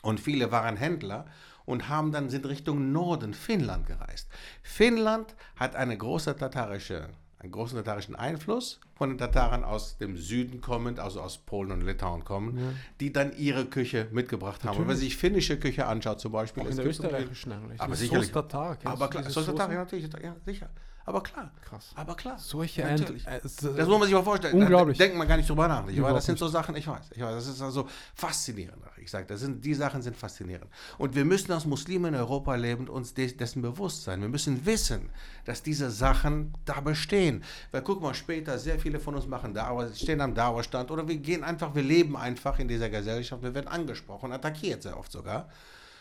und 0.03 0.19
viele 0.19 0.51
waren 0.51 0.77
Händler 0.77 1.25
und 1.67 1.89
haben 1.89 2.11
dann 2.11 2.29
sind 2.29 2.47
Richtung 2.47 2.91
Norden, 2.91 3.33
Finnland 3.33 3.85
gereist. 3.85 4.29
Finnland 4.63 5.35
hat 5.57 5.75
eine 5.75 5.97
große 5.97 6.35
tatarische, 6.35 7.09
einen 7.39 7.51
großen 7.51 7.77
tatarischen 7.77 8.15
Einfluss 8.15 8.79
von 8.95 9.09
den 9.09 9.17
Tataren 9.17 9.65
aus 9.65 9.97
dem 9.97 10.17
Süden 10.17 10.61
kommend, 10.61 10.99
also 10.99 11.21
aus 11.21 11.37
Polen 11.37 11.71
und 11.71 11.81
Litauen 11.81 12.23
kommen, 12.23 12.79
die 13.01 13.11
dann 13.11 13.37
ihre 13.37 13.65
Küche 13.65 14.07
mitgebracht 14.11 14.63
haben. 14.63 14.75
Und 14.77 14.79
wenn 14.79 14.87
man 14.87 14.95
sich 14.95 15.17
finnische 15.17 15.59
Küche 15.59 15.85
anschaut 15.85 16.21
zum 16.21 16.31
Beispiel, 16.31 16.63
Auch 16.63 16.69
in 16.69 16.77
der 16.77 16.85
österreichischen 16.85 17.51
eigentlich. 17.51 17.81
aber 17.81 17.91
Das 17.91 17.99
sicherlich. 17.99 18.31
Tatar, 18.31 18.77
aber 18.85 19.09
klar, 19.09 19.29
Soße 19.29 19.53
Tatar, 19.53 19.71
ja, 19.73 19.79
natürlich, 19.79 20.09
ja, 20.23 20.35
sicher. 20.45 20.69
Aber 21.07 21.23
klar. 21.23 21.49
Krass. 21.61 21.93
Aber 21.95 22.15
klar. 22.15 22.37
Solche 22.37 22.81
Natürlich. 22.83 23.25
End- 23.25 23.35
äh, 23.35 23.39
Das 23.41 23.87
muss 23.87 23.97
man 23.99 24.03
sich 24.03 24.13
mal 24.13 24.23
vorstellen. 24.23 24.61
Unglaublich. 24.61 24.97
Da 24.97 25.05
denkt 25.05 25.17
man 25.17 25.25
gar 25.25 25.37
nicht 25.37 25.47
drüber 25.49 25.65
nach. 25.69 25.87
Ich 25.87 26.01
weiß, 26.01 26.13
das 26.13 26.25
sind 26.25 26.37
so 26.37 26.49
Sachen, 26.49 26.75
ich 26.75 26.85
weiß, 26.85 27.11
ich 27.15 27.21
weiß, 27.21 27.33
das 27.33 27.47
ist 27.47 27.61
also 27.61 27.87
faszinierend. 28.13 28.83
Ich 28.97 29.09
sage, 29.09 29.25
das 29.25 29.39
sind, 29.39 29.63
die 29.63 29.73
Sachen 29.73 30.01
sind 30.01 30.17
faszinierend. 30.17 30.69
Und 30.97 31.15
wir 31.15 31.23
müssen 31.23 31.53
als 31.53 31.65
Muslime 31.65 32.09
in 32.09 32.15
Europa 32.15 32.55
lebend 32.55 32.89
uns 32.89 33.13
des, 33.13 33.37
dessen 33.37 33.61
bewusst 33.61 34.03
sein. 34.03 34.19
Wir 34.19 34.27
müssen 34.27 34.65
wissen, 34.65 35.09
dass 35.45 35.63
diese 35.63 35.89
Sachen 35.91 36.53
da 36.65 36.81
bestehen. 36.81 37.41
Weil 37.71 37.83
guck 37.83 38.01
mal, 38.01 38.13
später, 38.13 38.59
sehr 38.59 38.77
viele 38.77 38.99
von 38.99 39.15
uns 39.15 39.27
machen 39.27 39.53
Dauer, 39.53 39.87
stehen 39.95 40.19
am 40.19 40.35
Dauerstand 40.35 40.91
oder 40.91 41.07
wir 41.07 41.15
gehen 41.15 41.45
einfach, 41.45 41.73
wir 41.73 41.83
leben 41.83 42.17
einfach 42.17 42.59
in 42.59 42.67
dieser 42.67 42.89
Gesellschaft, 42.89 43.41
wir 43.43 43.55
werden 43.55 43.69
angesprochen, 43.69 44.33
attackiert 44.33 44.83
sehr 44.83 44.97
oft 44.99 45.13
sogar. 45.13 45.47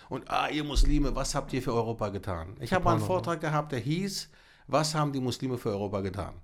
Und, 0.09 0.29
ah, 0.29 0.49
ihr 0.49 0.65
Muslime, 0.65 1.15
was 1.15 1.37
habt 1.37 1.53
ihr 1.53 1.63
für 1.63 1.73
Europa 1.75 2.09
getan? 2.09 2.57
Ich 2.59 2.73
habe 2.73 2.85
mal 2.85 2.91
einen 2.93 3.01
Subhanallah. 3.01 3.23
Vortrag 3.25 3.41
gehabt, 3.41 3.71
der 3.71 3.79
hieß, 3.79 4.29
was 4.67 4.95
haben 4.95 5.13
die 5.13 5.21
Muslime 5.21 5.59
für 5.59 5.71
Europa 5.71 6.01
getan? 6.01 6.35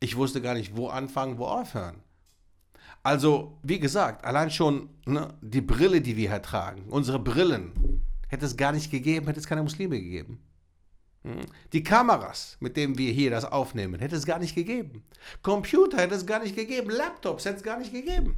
Ich 0.00 0.16
wusste 0.16 0.40
gar 0.40 0.54
nicht, 0.54 0.76
wo 0.76 0.88
anfangen, 0.88 1.38
wo 1.38 1.46
aufhören. 1.46 2.02
Also, 3.02 3.58
wie 3.62 3.80
gesagt, 3.80 4.24
allein 4.24 4.50
schon 4.50 4.88
ne, 5.06 5.34
die 5.40 5.60
Brille, 5.60 6.00
die 6.00 6.16
wir 6.16 6.30
hier 6.30 6.42
tragen, 6.42 6.84
unsere 6.88 7.18
Brillen, 7.18 7.72
hätte 8.28 8.46
es 8.46 8.56
gar 8.56 8.72
nicht 8.72 8.90
gegeben, 8.90 9.26
hätte 9.26 9.40
es 9.40 9.46
keine 9.46 9.62
Muslime 9.62 10.00
gegeben. 10.00 10.40
Hm? 11.24 11.40
Die 11.72 11.82
Kameras, 11.82 12.56
mit 12.60 12.76
denen 12.76 12.98
wir 12.98 13.12
hier 13.12 13.30
das 13.30 13.44
aufnehmen, 13.44 14.00
hätte 14.00 14.16
es 14.16 14.26
gar 14.26 14.38
nicht 14.38 14.54
gegeben. 14.54 15.04
Computer 15.42 15.98
hätte 15.98 16.14
es 16.14 16.26
gar 16.26 16.42
nicht 16.42 16.56
gegeben. 16.56 16.90
Laptops 16.90 17.44
hätte 17.44 17.56
es 17.56 17.62
gar 17.62 17.78
nicht 17.78 17.92
gegeben. 17.92 18.36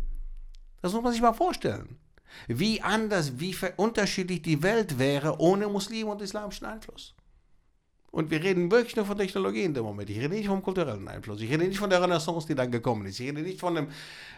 Das 0.82 0.92
muss 0.92 1.02
man 1.02 1.12
sich 1.12 1.22
mal 1.22 1.32
vorstellen. 1.32 1.98
Wie 2.48 2.82
anders, 2.82 3.38
wie 3.38 3.56
unterschiedlich 3.76 4.42
die 4.42 4.62
Welt 4.62 4.98
wäre 4.98 5.38
ohne 5.40 5.68
Muslim 5.68 6.08
und 6.08 6.20
islamischen 6.20 6.66
Einfluss. 6.66 7.14
Und 8.14 8.30
wir 8.30 8.40
reden 8.44 8.70
wirklich 8.70 8.94
nur 8.94 9.06
von 9.06 9.18
Technologie 9.18 9.64
in 9.64 9.74
dem 9.74 9.82
Moment. 9.82 10.08
Ich 10.08 10.18
rede 10.18 10.32
nicht 10.32 10.46
vom 10.46 10.62
kulturellen 10.62 11.08
Einfluss. 11.08 11.40
Ich 11.40 11.50
rede 11.50 11.64
nicht 11.66 11.78
von 11.78 11.90
der 11.90 12.00
Renaissance, 12.00 12.46
die 12.46 12.54
dann 12.54 12.70
gekommen 12.70 13.04
ist. 13.06 13.18
Ich 13.18 13.26
rede 13.26 13.42
nicht 13.42 13.58
von 13.58 13.74
dem 13.74 13.88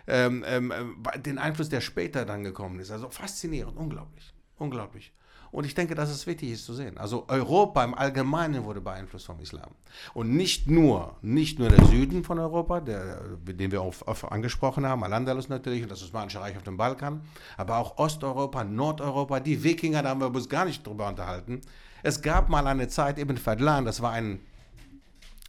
ähm, 0.06 0.42
ähm, 0.46 0.72
äh, 1.12 1.18
den 1.18 1.36
Einfluss, 1.36 1.68
der 1.68 1.82
später 1.82 2.24
dann 2.24 2.42
gekommen 2.42 2.80
ist. 2.80 2.90
Also 2.90 3.10
faszinierend, 3.10 3.76
unglaublich. 3.76 4.32
Unglaublich. 4.56 5.12
Und 5.52 5.66
ich 5.66 5.74
denke, 5.74 5.94
dass 5.94 6.08
es 6.08 6.26
wichtig 6.26 6.52
ist 6.52 6.64
zu 6.64 6.72
sehen. 6.72 6.96
Also 6.96 7.26
Europa 7.28 7.84
im 7.84 7.94
Allgemeinen 7.94 8.64
wurde 8.64 8.80
beeinflusst 8.80 9.26
vom 9.26 9.40
Islam. 9.40 9.70
Und 10.14 10.34
nicht 10.34 10.70
nur, 10.70 11.16
nicht 11.20 11.58
nur 11.58 11.68
der 11.68 11.84
Süden 11.84 12.24
von 12.24 12.38
Europa, 12.38 12.80
der, 12.80 13.20
den 13.44 13.70
wir 13.70 13.84
oft 13.84 14.08
angesprochen 14.24 14.86
haben, 14.86 15.04
Al-Andalus 15.04 15.50
natürlich 15.50 15.82
und 15.82 15.90
das 15.90 16.02
Osmanische 16.02 16.40
Reich 16.40 16.56
auf 16.56 16.62
dem 16.62 16.78
Balkan, 16.78 17.20
aber 17.58 17.76
auch 17.76 17.98
Osteuropa, 17.98 18.64
Nordeuropa, 18.64 19.38
die 19.40 19.62
Wikinger, 19.62 20.02
da 20.02 20.08
haben 20.08 20.20
wir 20.20 20.34
uns 20.34 20.48
gar 20.48 20.64
nicht 20.64 20.86
drüber 20.86 21.08
unterhalten. 21.08 21.60
Es 22.06 22.22
gab 22.22 22.48
mal 22.48 22.64
eine 22.68 22.86
Zeit, 22.86 23.18
Ibn 23.18 23.36
Fadlan, 23.36 23.84
das 23.84 24.00
war 24.00 24.12
ein 24.12 24.38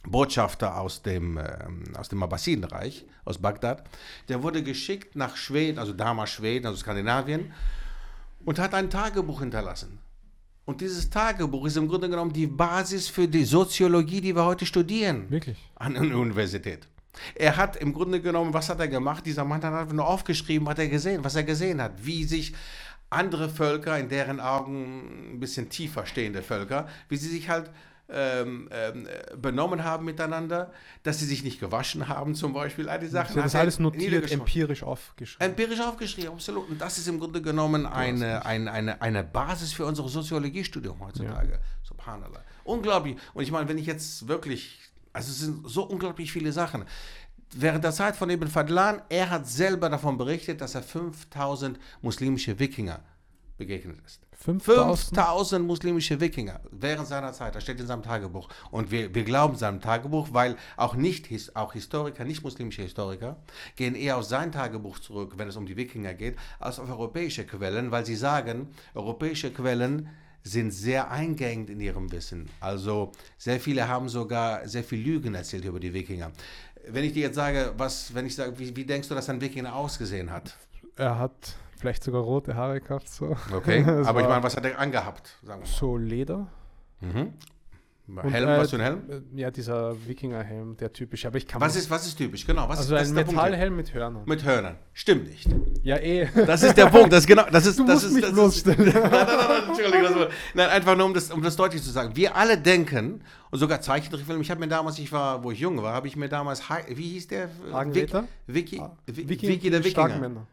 Botschafter 0.04 0.76
aus 0.80 1.02
dem, 1.02 1.38
ähm, 1.38 1.84
aus 1.96 2.08
dem 2.08 2.20
Abbasidenreich, 2.20 3.06
aus 3.24 3.38
Bagdad, 3.38 3.84
der 4.28 4.42
wurde 4.42 4.64
geschickt 4.64 5.14
nach 5.14 5.36
Schweden, 5.36 5.78
also 5.78 5.92
damals 5.92 6.30
Schweden, 6.30 6.66
also 6.66 6.76
Skandinavien, 6.80 7.52
und 8.44 8.58
hat 8.58 8.74
ein 8.74 8.90
Tagebuch 8.90 9.38
hinterlassen. 9.38 10.00
Und 10.64 10.80
dieses 10.80 11.08
Tagebuch 11.08 11.64
ist 11.64 11.76
im 11.76 11.86
Grunde 11.86 12.10
genommen 12.10 12.32
die 12.32 12.48
Basis 12.48 13.06
für 13.06 13.28
die 13.28 13.44
Soziologie, 13.44 14.20
die 14.20 14.34
wir 14.34 14.44
heute 14.44 14.66
studieren 14.66 15.30
Wirklich? 15.30 15.58
an 15.76 15.94
der 15.94 16.02
Universität. 16.02 16.88
Er 17.36 17.56
hat 17.56 17.76
im 17.76 17.94
Grunde 17.94 18.20
genommen, 18.20 18.52
was 18.52 18.68
hat 18.68 18.80
er 18.80 18.88
gemacht? 18.88 19.24
Dieser 19.24 19.44
Mann 19.44 19.62
hat 19.62 19.72
einfach 19.72 19.94
nur 19.94 20.08
aufgeschrieben, 20.08 20.68
hat 20.68 20.80
er 20.80 20.88
gesehen, 20.88 21.22
was 21.22 21.36
er 21.36 21.44
gesehen 21.44 21.80
hat, 21.80 22.04
wie 22.04 22.24
sich 22.24 22.52
andere 23.10 23.48
Völker, 23.48 23.98
in 23.98 24.08
deren 24.08 24.40
Augen 24.40 25.34
ein 25.34 25.40
bisschen 25.40 25.70
tiefer 25.70 26.06
stehende 26.06 26.42
Völker, 26.42 26.88
wie 27.08 27.16
sie 27.16 27.28
sich 27.28 27.48
halt 27.48 27.70
ähm, 28.10 28.68
ähm, 28.72 29.06
benommen 29.36 29.84
haben 29.84 30.06
miteinander, 30.06 30.72
dass 31.02 31.18
sie 31.18 31.26
sich 31.26 31.44
nicht 31.44 31.60
gewaschen 31.60 32.08
haben 32.08 32.34
zum 32.34 32.54
Beispiel. 32.54 32.88
All 32.88 32.98
die 32.98 33.06
Sachen 33.06 33.34
So, 33.34 33.40
das 33.42 33.52
er 33.52 33.60
alles 33.60 33.78
notiert, 33.78 34.30
empirisch 34.32 34.82
aufgeschrieben. 34.82 35.46
Empirisch 35.46 35.80
aufgeschrieben, 35.80 36.30
absolut. 36.30 36.70
Und 36.70 36.80
das 36.80 36.96
ist 36.96 37.06
im 37.06 37.18
Grunde 37.18 37.42
genommen 37.42 37.84
eine, 37.84 38.46
eine, 38.46 38.72
eine, 38.72 39.02
eine 39.02 39.24
Basis 39.24 39.74
für 39.74 39.84
unser 39.84 40.08
Soziologiestudium 40.08 40.98
heutzutage. 41.00 41.60
Subhanallah. 41.82 42.40
Unglaublich. 42.64 43.16
Und 43.34 43.42
ich 43.42 43.50
meine, 43.50 43.68
wenn 43.68 43.78
ich 43.78 43.86
jetzt 43.86 44.26
wirklich, 44.26 44.78
also 45.12 45.30
es 45.30 45.40
sind 45.40 45.68
so 45.68 45.82
unglaublich 45.82 46.32
viele 46.32 46.52
Sachen. 46.52 46.84
Während 47.54 47.82
der 47.82 47.92
Zeit 47.92 48.16
von 48.16 48.28
Ibn 48.28 48.48
Fadlan, 48.48 49.02
er 49.08 49.30
hat 49.30 49.46
selber 49.46 49.88
davon 49.88 50.18
berichtet, 50.18 50.60
dass 50.60 50.74
er 50.74 50.82
5000 50.82 51.78
muslimische 52.02 52.58
Wikinger 52.58 53.00
begegnet 53.56 53.98
ist. 54.04 54.20
5000? 54.40 55.16
5000 55.16 55.66
muslimische 55.66 56.20
Wikinger 56.20 56.60
während 56.70 57.08
seiner 57.08 57.32
Zeit, 57.32 57.56
das 57.56 57.64
steht 57.64 57.80
in 57.80 57.86
seinem 57.88 58.02
Tagebuch. 58.02 58.48
Und 58.70 58.90
wir, 58.90 59.12
wir 59.12 59.24
glauben 59.24 59.56
seinem 59.56 59.80
Tagebuch, 59.80 60.28
weil 60.30 60.56
auch 60.76 60.94
nicht 60.94 61.28
auch 61.56 61.72
Historiker, 61.72 62.24
nicht 62.24 62.44
muslimische 62.44 62.82
Historiker, 62.82 63.36
gehen 63.74 63.96
eher 63.96 64.16
auf 64.16 64.24
sein 64.24 64.52
Tagebuch 64.52 65.00
zurück, 65.00 65.34
wenn 65.36 65.48
es 65.48 65.56
um 65.56 65.66
die 65.66 65.76
Wikinger 65.76 66.14
geht, 66.14 66.36
als 66.60 66.78
auf 66.78 66.88
europäische 66.88 67.44
Quellen, 67.46 67.90
weil 67.90 68.06
sie 68.06 68.14
sagen, 68.14 68.68
europäische 68.94 69.52
Quellen 69.52 70.08
sind 70.44 70.70
sehr 70.70 71.10
eingängig 71.10 71.70
in 71.70 71.80
ihrem 71.80 72.10
Wissen. 72.10 72.48
Also 72.60 73.12
sehr 73.36 73.60
viele 73.60 73.88
haben 73.88 74.08
sogar 74.08 74.66
sehr 74.66 74.84
viel 74.84 75.00
Lügen 75.00 75.34
erzählt 75.34 75.64
über 75.64 75.80
die 75.80 75.92
Wikinger. 75.92 76.32
Wenn 76.90 77.04
ich 77.04 77.12
dir 77.12 77.22
jetzt 77.22 77.34
sage, 77.34 77.72
was, 77.76 78.14
wenn 78.14 78.26
ich 78.26 78.34
sage, 78.34 78.58
wie, 78.58 78.74
wie 78.74 78.84
denkst 78.84 79.08
du, 79.08 79.14
dass 79.14 79.28
ein 79.28 79.40
Wikinger 79.40 79.74
ausgesehen 79.74 80.30
hat? 80.30 80.56
Er 80.96 81.18
hat 81.18 81.56
vielleicht 81.78 82.02
sogar 82.02 82.22
rote 82.22 82.54
Haare 82.54 82.80
gehabt, 82.80 83.08
so. 83.08 83.36
Okay, 83.52 83.84
aber 84.04 84.20
ich 84.20 84.28
meine, 84.28 84.42
was 84.42 84.56
hat 84.56 84.64
er 84.64 84.78
angehabt? 84.78 85.38
So 85.64 85.96
Leder. 85.96 86.48
Mhm. 87.00 87.34
Und, 88.08 88.30
Helm, 88.32 88.48
äh, 88.48 88.58
was 88.58 88.70
für 88.70 88.76
ein 88.76 88.82
Helm? 88.82 89.02
Ja, 89.34 89.50
dieser 89.50 89.94
Wikingerhelm, 90.06 90.78
der 90.78 90.92
typische. 90.94 91.28
Aber 91.28 91.36
ich 91.36 91.46
kann 91.46 91.60
Was 91.60 91.76
ist, 91.76 91.90
was 91.90 92.06
ist 92.06 92.16
typisch? 92.16 92.46
Genau, 92.46 92.66
was 92.68 92.78
also 92.78 92.96
ist, 92.96 93.08
ein? 93.10 93.14
Metallhelm 93.14 93.76
mit 93.76 93.92
Hörnern. 93.92 94.22
Mit 94.24 94.44
Hörnern. 94.44 94.76
Stimmt 94.94 95.28
nicht. 95.28 95.46
ja, 95.82 95.98
eh. 95.98 96.26
Das 96.46 96.62
ist 96.62 96.76
der 96.76 96.86
Punkt. 96.90 97.12
Das 97.12 97.20
ist 97.20 97.26
genau, 97.26 97.44
das 97.52 97.66
ist, 97.66 97.78
Du 97.78 97.84
das 97.84 97.96
musst 97.96 98.06
ist, 98.06 98.12
mich 98.14 98.22
das 98.24 98.32
bloßstellen. 98.32 98.86
Ist, 98.88 98.94
nein, 98.94 99.10
nein, 99.10 99.26
nein, 99.26 99.62
Entschuldigung, 99.68 100.02
das 100.18 100.28
nein, 100.54 100.68
einfach 100.70 100.96
nur 100.96 101.06
um 101.06 101.12
das, 101.14 101.30
um 101.30 101.42
das 101.42 101.54
deutlich 101.56 101.82
zu 101.82 101.90
sagen. 101.90 102.16
Wir 102.16 102.34
alle 102.34 102.56
denken, 102.56 103.20
und 103.50 103.58
sogar 103.58 103.80
Zeichentrickfilme, 103.82 104.40
ich 104.42 104.50
habe 104.50 104.60
mir 104.60 104.68
damals, 104.68 104.98
ich 104.98 105.12
war, 105.12 105.44
wo 105.44 105.50
ich 105.50 105.58
jung 105.60 105.82
war, 105.82 105.92
habe 105.92 106.08
ich 106.08 106.16
mir 106.16 106.28
damals, 106.28 106.62
wie 106.88 107.02
hieß 107.10 107.28
der? 107.28 107.50
Hagenwetter? 107.72 108.24
Wiki, 108.46 108.80
Wiki, 109.06 109.28
Viking- 109.28 109.48
Wiki 109.50 109.70
der 109.70 109.84
Wikinger. 109.84 110.46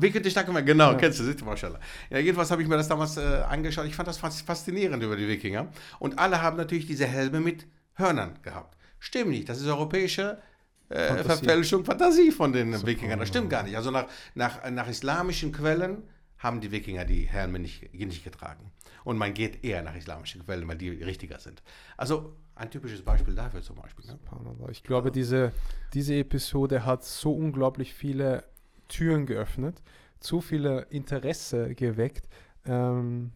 Der 0.00 0.30
starke 0.30 0.52
Mann, 0.52 0.64
genau, 0.66 0.92
Ja. 0.92 0.98
kennst 0.98 1.18
du, 1.20 1.24
siehst 1.24 1.40
du, 1.40 1.44
mashallah. 1.44 1.78
Ja, 2.10 2.18
jedenfalls 2.18 2.50
habe 2.50 2.62
ich 2.62 2.68
mir 2.68 2.76
das 2.76 2.88
damals 2.88 3.16
äh, 3.16 3.20
angeschaut. 3.48 3.86
Ich 3.86 3.94
fand 3.96 4.08
das 4.08 4.18
fas- 4.18 4.42
faszinierend 4.42 5.02
über 5.02 5.16
die 5.16 5.28
Wikinger. 5.28 5.68
Und 5.98 6.18
alle 6.18 6.42
haben 6.42 6.56
natürlich 6.56 6.86
diese 6.86 7.06
Helme 7.06 7.40
mit 7.40 7.66
Hörnern 7.94 8.38
gehabt. 8.42 8.76
Stimmt 8.98 9.30
nicht, 9.30 9.48
das 9.48 9.60
ist 9.60 9.66
europäische 9.66 10.38
äh, 10.88 11.08
Fantasie. 11.08 11.26
Verfälschung, 11.44 11.84
Fantasie 11.84 12.30
von 12.30 12.52
den 12.52 12.86
Wikingern. 12.86 13.18
Das 13.18 13.28
stimmt 13.28 13.50
gar 13.50 13.62
nicht. 13.62 13.76
Also 13.76 13.90
nach, 13.90 14.06
nach, 14.34 14.70
nach 14.70 14.88
islamischen 14.88 15.52
Quellen 15.52 16.02
haben 16.38 16.60
die 16.60 16.70
Wikinger 16.70 17.04
die 17.04 17.26
Helme 17.28 17.58
nicht, 17.58 17.92
nicht 17.94 18.22
getragen. 18.24 18.70
Und 19.04 19.16
man 19.18 19.34
geht 19.34 19.64
eher 19.64 19.82
nach 19.82 19.94
islamischen 19.96 20.44
Quellen, 20.44 20.66
weil 20.68 20.76
die 20.76 20.90
richtiger 20.90 21.38
sind. 21.38 21.62
Also 21.96 22.36
ein 22.54 22.70
typisches 22.70 23.02
Beispiel 23.02 23.34
dafür 23.34 23.62
zum 23.62 23.76
Beispiel. 23.76 24.04
Ne? 24.06 24.18
Ich 24.70 24.82
glaube, 24.82 25.10
diese, 25.12 25.52
diese 25.94 26.14
Episode 26.14 26.84
hat 26.84 27.04
so 27.04 27.32
unglaublich 27.32 27.94
viele 27.94 28.44
Türen 28.88 29.26
geöffnet, 29.26 29.82
so 30.20 30.40
viele 30.40 30.86
Interesse 30.90 31.74
geweckt. 31.74 32.28
Ähm, 32.64 33.32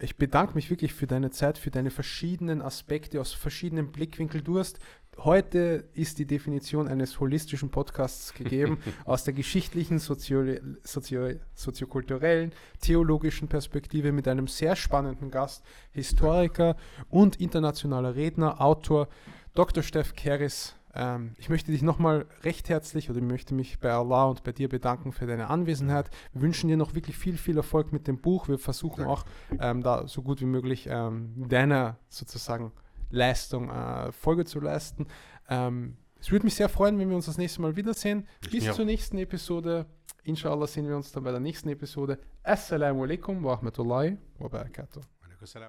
ich 0.00 0.16
bedanke 0.16 0.54
mich 0.54 0.70
wirklich 0.70 0.92
für 0.92 1.06
deine 1.06 1.30
Zeit, 1.30 1.56
für 1.56 1.70
deine 1.70 1.90
verschiedenen 1.90 2.62
Aspekte 2.62 3.20
aus 3.20 3.32
verschiedenen 3.32 3.92
Blickwinkeln. 3.92 4.42
Du 4.42 4.58
hast 4.58 4.80
heute 5.18 5.88
ist 5.94 6.18
die 6.18 6.26
Definition 6.26 6.88
eines 6.88 7.20
holistischen 7.20 7.70
Podcasts 7.70 8.34
gegeben, 8.34 8.78
aus 9.04 9.24
der 9.24 9.34
geschichtlichen, 9.34 9.98
sozio 9.98 10.44
sozio 10.82 11.34
soziokulturellen, 11.54 12.52
theologischen 12.80 13.48
Perspektive 13.48 14.12
mit 14.12 14.26
einem 14.26 14.48
sehr 14.48 14.76
spannenden 14.76 15.30
Gast, 15.30 15.64
Historiker 15.92 16.76
und 17.08 17.40
internationaler 17.40 18.16
Redner, 18.16 18.60
Autor, 18.60 19.08
Dr. 19.54 19.82
Steff 19.82 20.14
Keris. 20.14 20.74
Ähm, 20.94 21.32
ich 21.38 21.48
möchte 21.48 21.72
dich 21.72 21.82
nochmal 21.82 22.26
recht 22.42 22.68
herzlich 22.68 23.10
oder 23.10 23.18
ich 23.18 23.24
möchte 23.24 23.54
mich 23.54 23.78
bei 23.80 23.92
Allah 23.92 24.24
und 24.26 24.44
bei 24.44 24.52
dir 24.52 24.68
bedanken 24.68 25.12
für 25.12 25.26
deine 25.26 25.48
Anwesenheit. 25.50 26.08
Wir 26.32 26.42
wünschen 26.42 26.68
dir 26.68 26.76
noch 26.76 26.94
wirklich 26.94 27.16
viel, 27.16 27.36
viel 27.36 27.56
Erfolg 27.56 27.92
mit 27.92 28.06
dem 28.06 28.18
Buch. 28.20 28.48
Wir 28.48 28.58
versuchen 28.58 29.04
Danke. 29.04 29.12
auch 29.12 29.24
ähm, 29.60 29.82
da 29.82 30.06
so 30.06 30.22
gut 30.22 30.40
wie 30.40 30.46
möglich 30.46 30.86
ähm, 30.90 31.32
deiner 31.48 31.98
sozusagen 32.08 32.72
Leistung 33.10 33.70
äh, 33.70 34.12
Folge 34.12 34.44
zu 34.44 34.60
leisten. 34.60 35.06
Ähm, 35.48 35.96
es 36.20 36.30
würde 36.32 36.44
mich 36.46 36.54
sehr 36.54 36.68
freuen, 36.68 36.98
wenn 36.98 37.08
wir 37.08 37.16
uns 37.16 37.26
das 37.26 37.38
nächste 37.38 37.60
Mal 37.60 37.76
wiedersehen. 37.76 38.26
Bis 38.50 38.64
Ja. 38.64 38.72
zur 38.72 38.84
nächsten 38.86 39.18
Episode. 39.18 39.86
Inshallah 40.22 40.66
sehen 40.66 40.88
wir 40.88 40.96
uns 40.96 41.12
dann 41.12 41.22
bei 41.22 41.30
der 41.32 41.40
nächsten 41.40 41.68
Episode. 41.68 42.18
Assalamu 42.42 43.02
alaikum 43.04 43.44
wa 43.44 43.54
rahmatullahi 43.54 44.16
wa 44.38 44.48
barakatuh. 44.48 45.13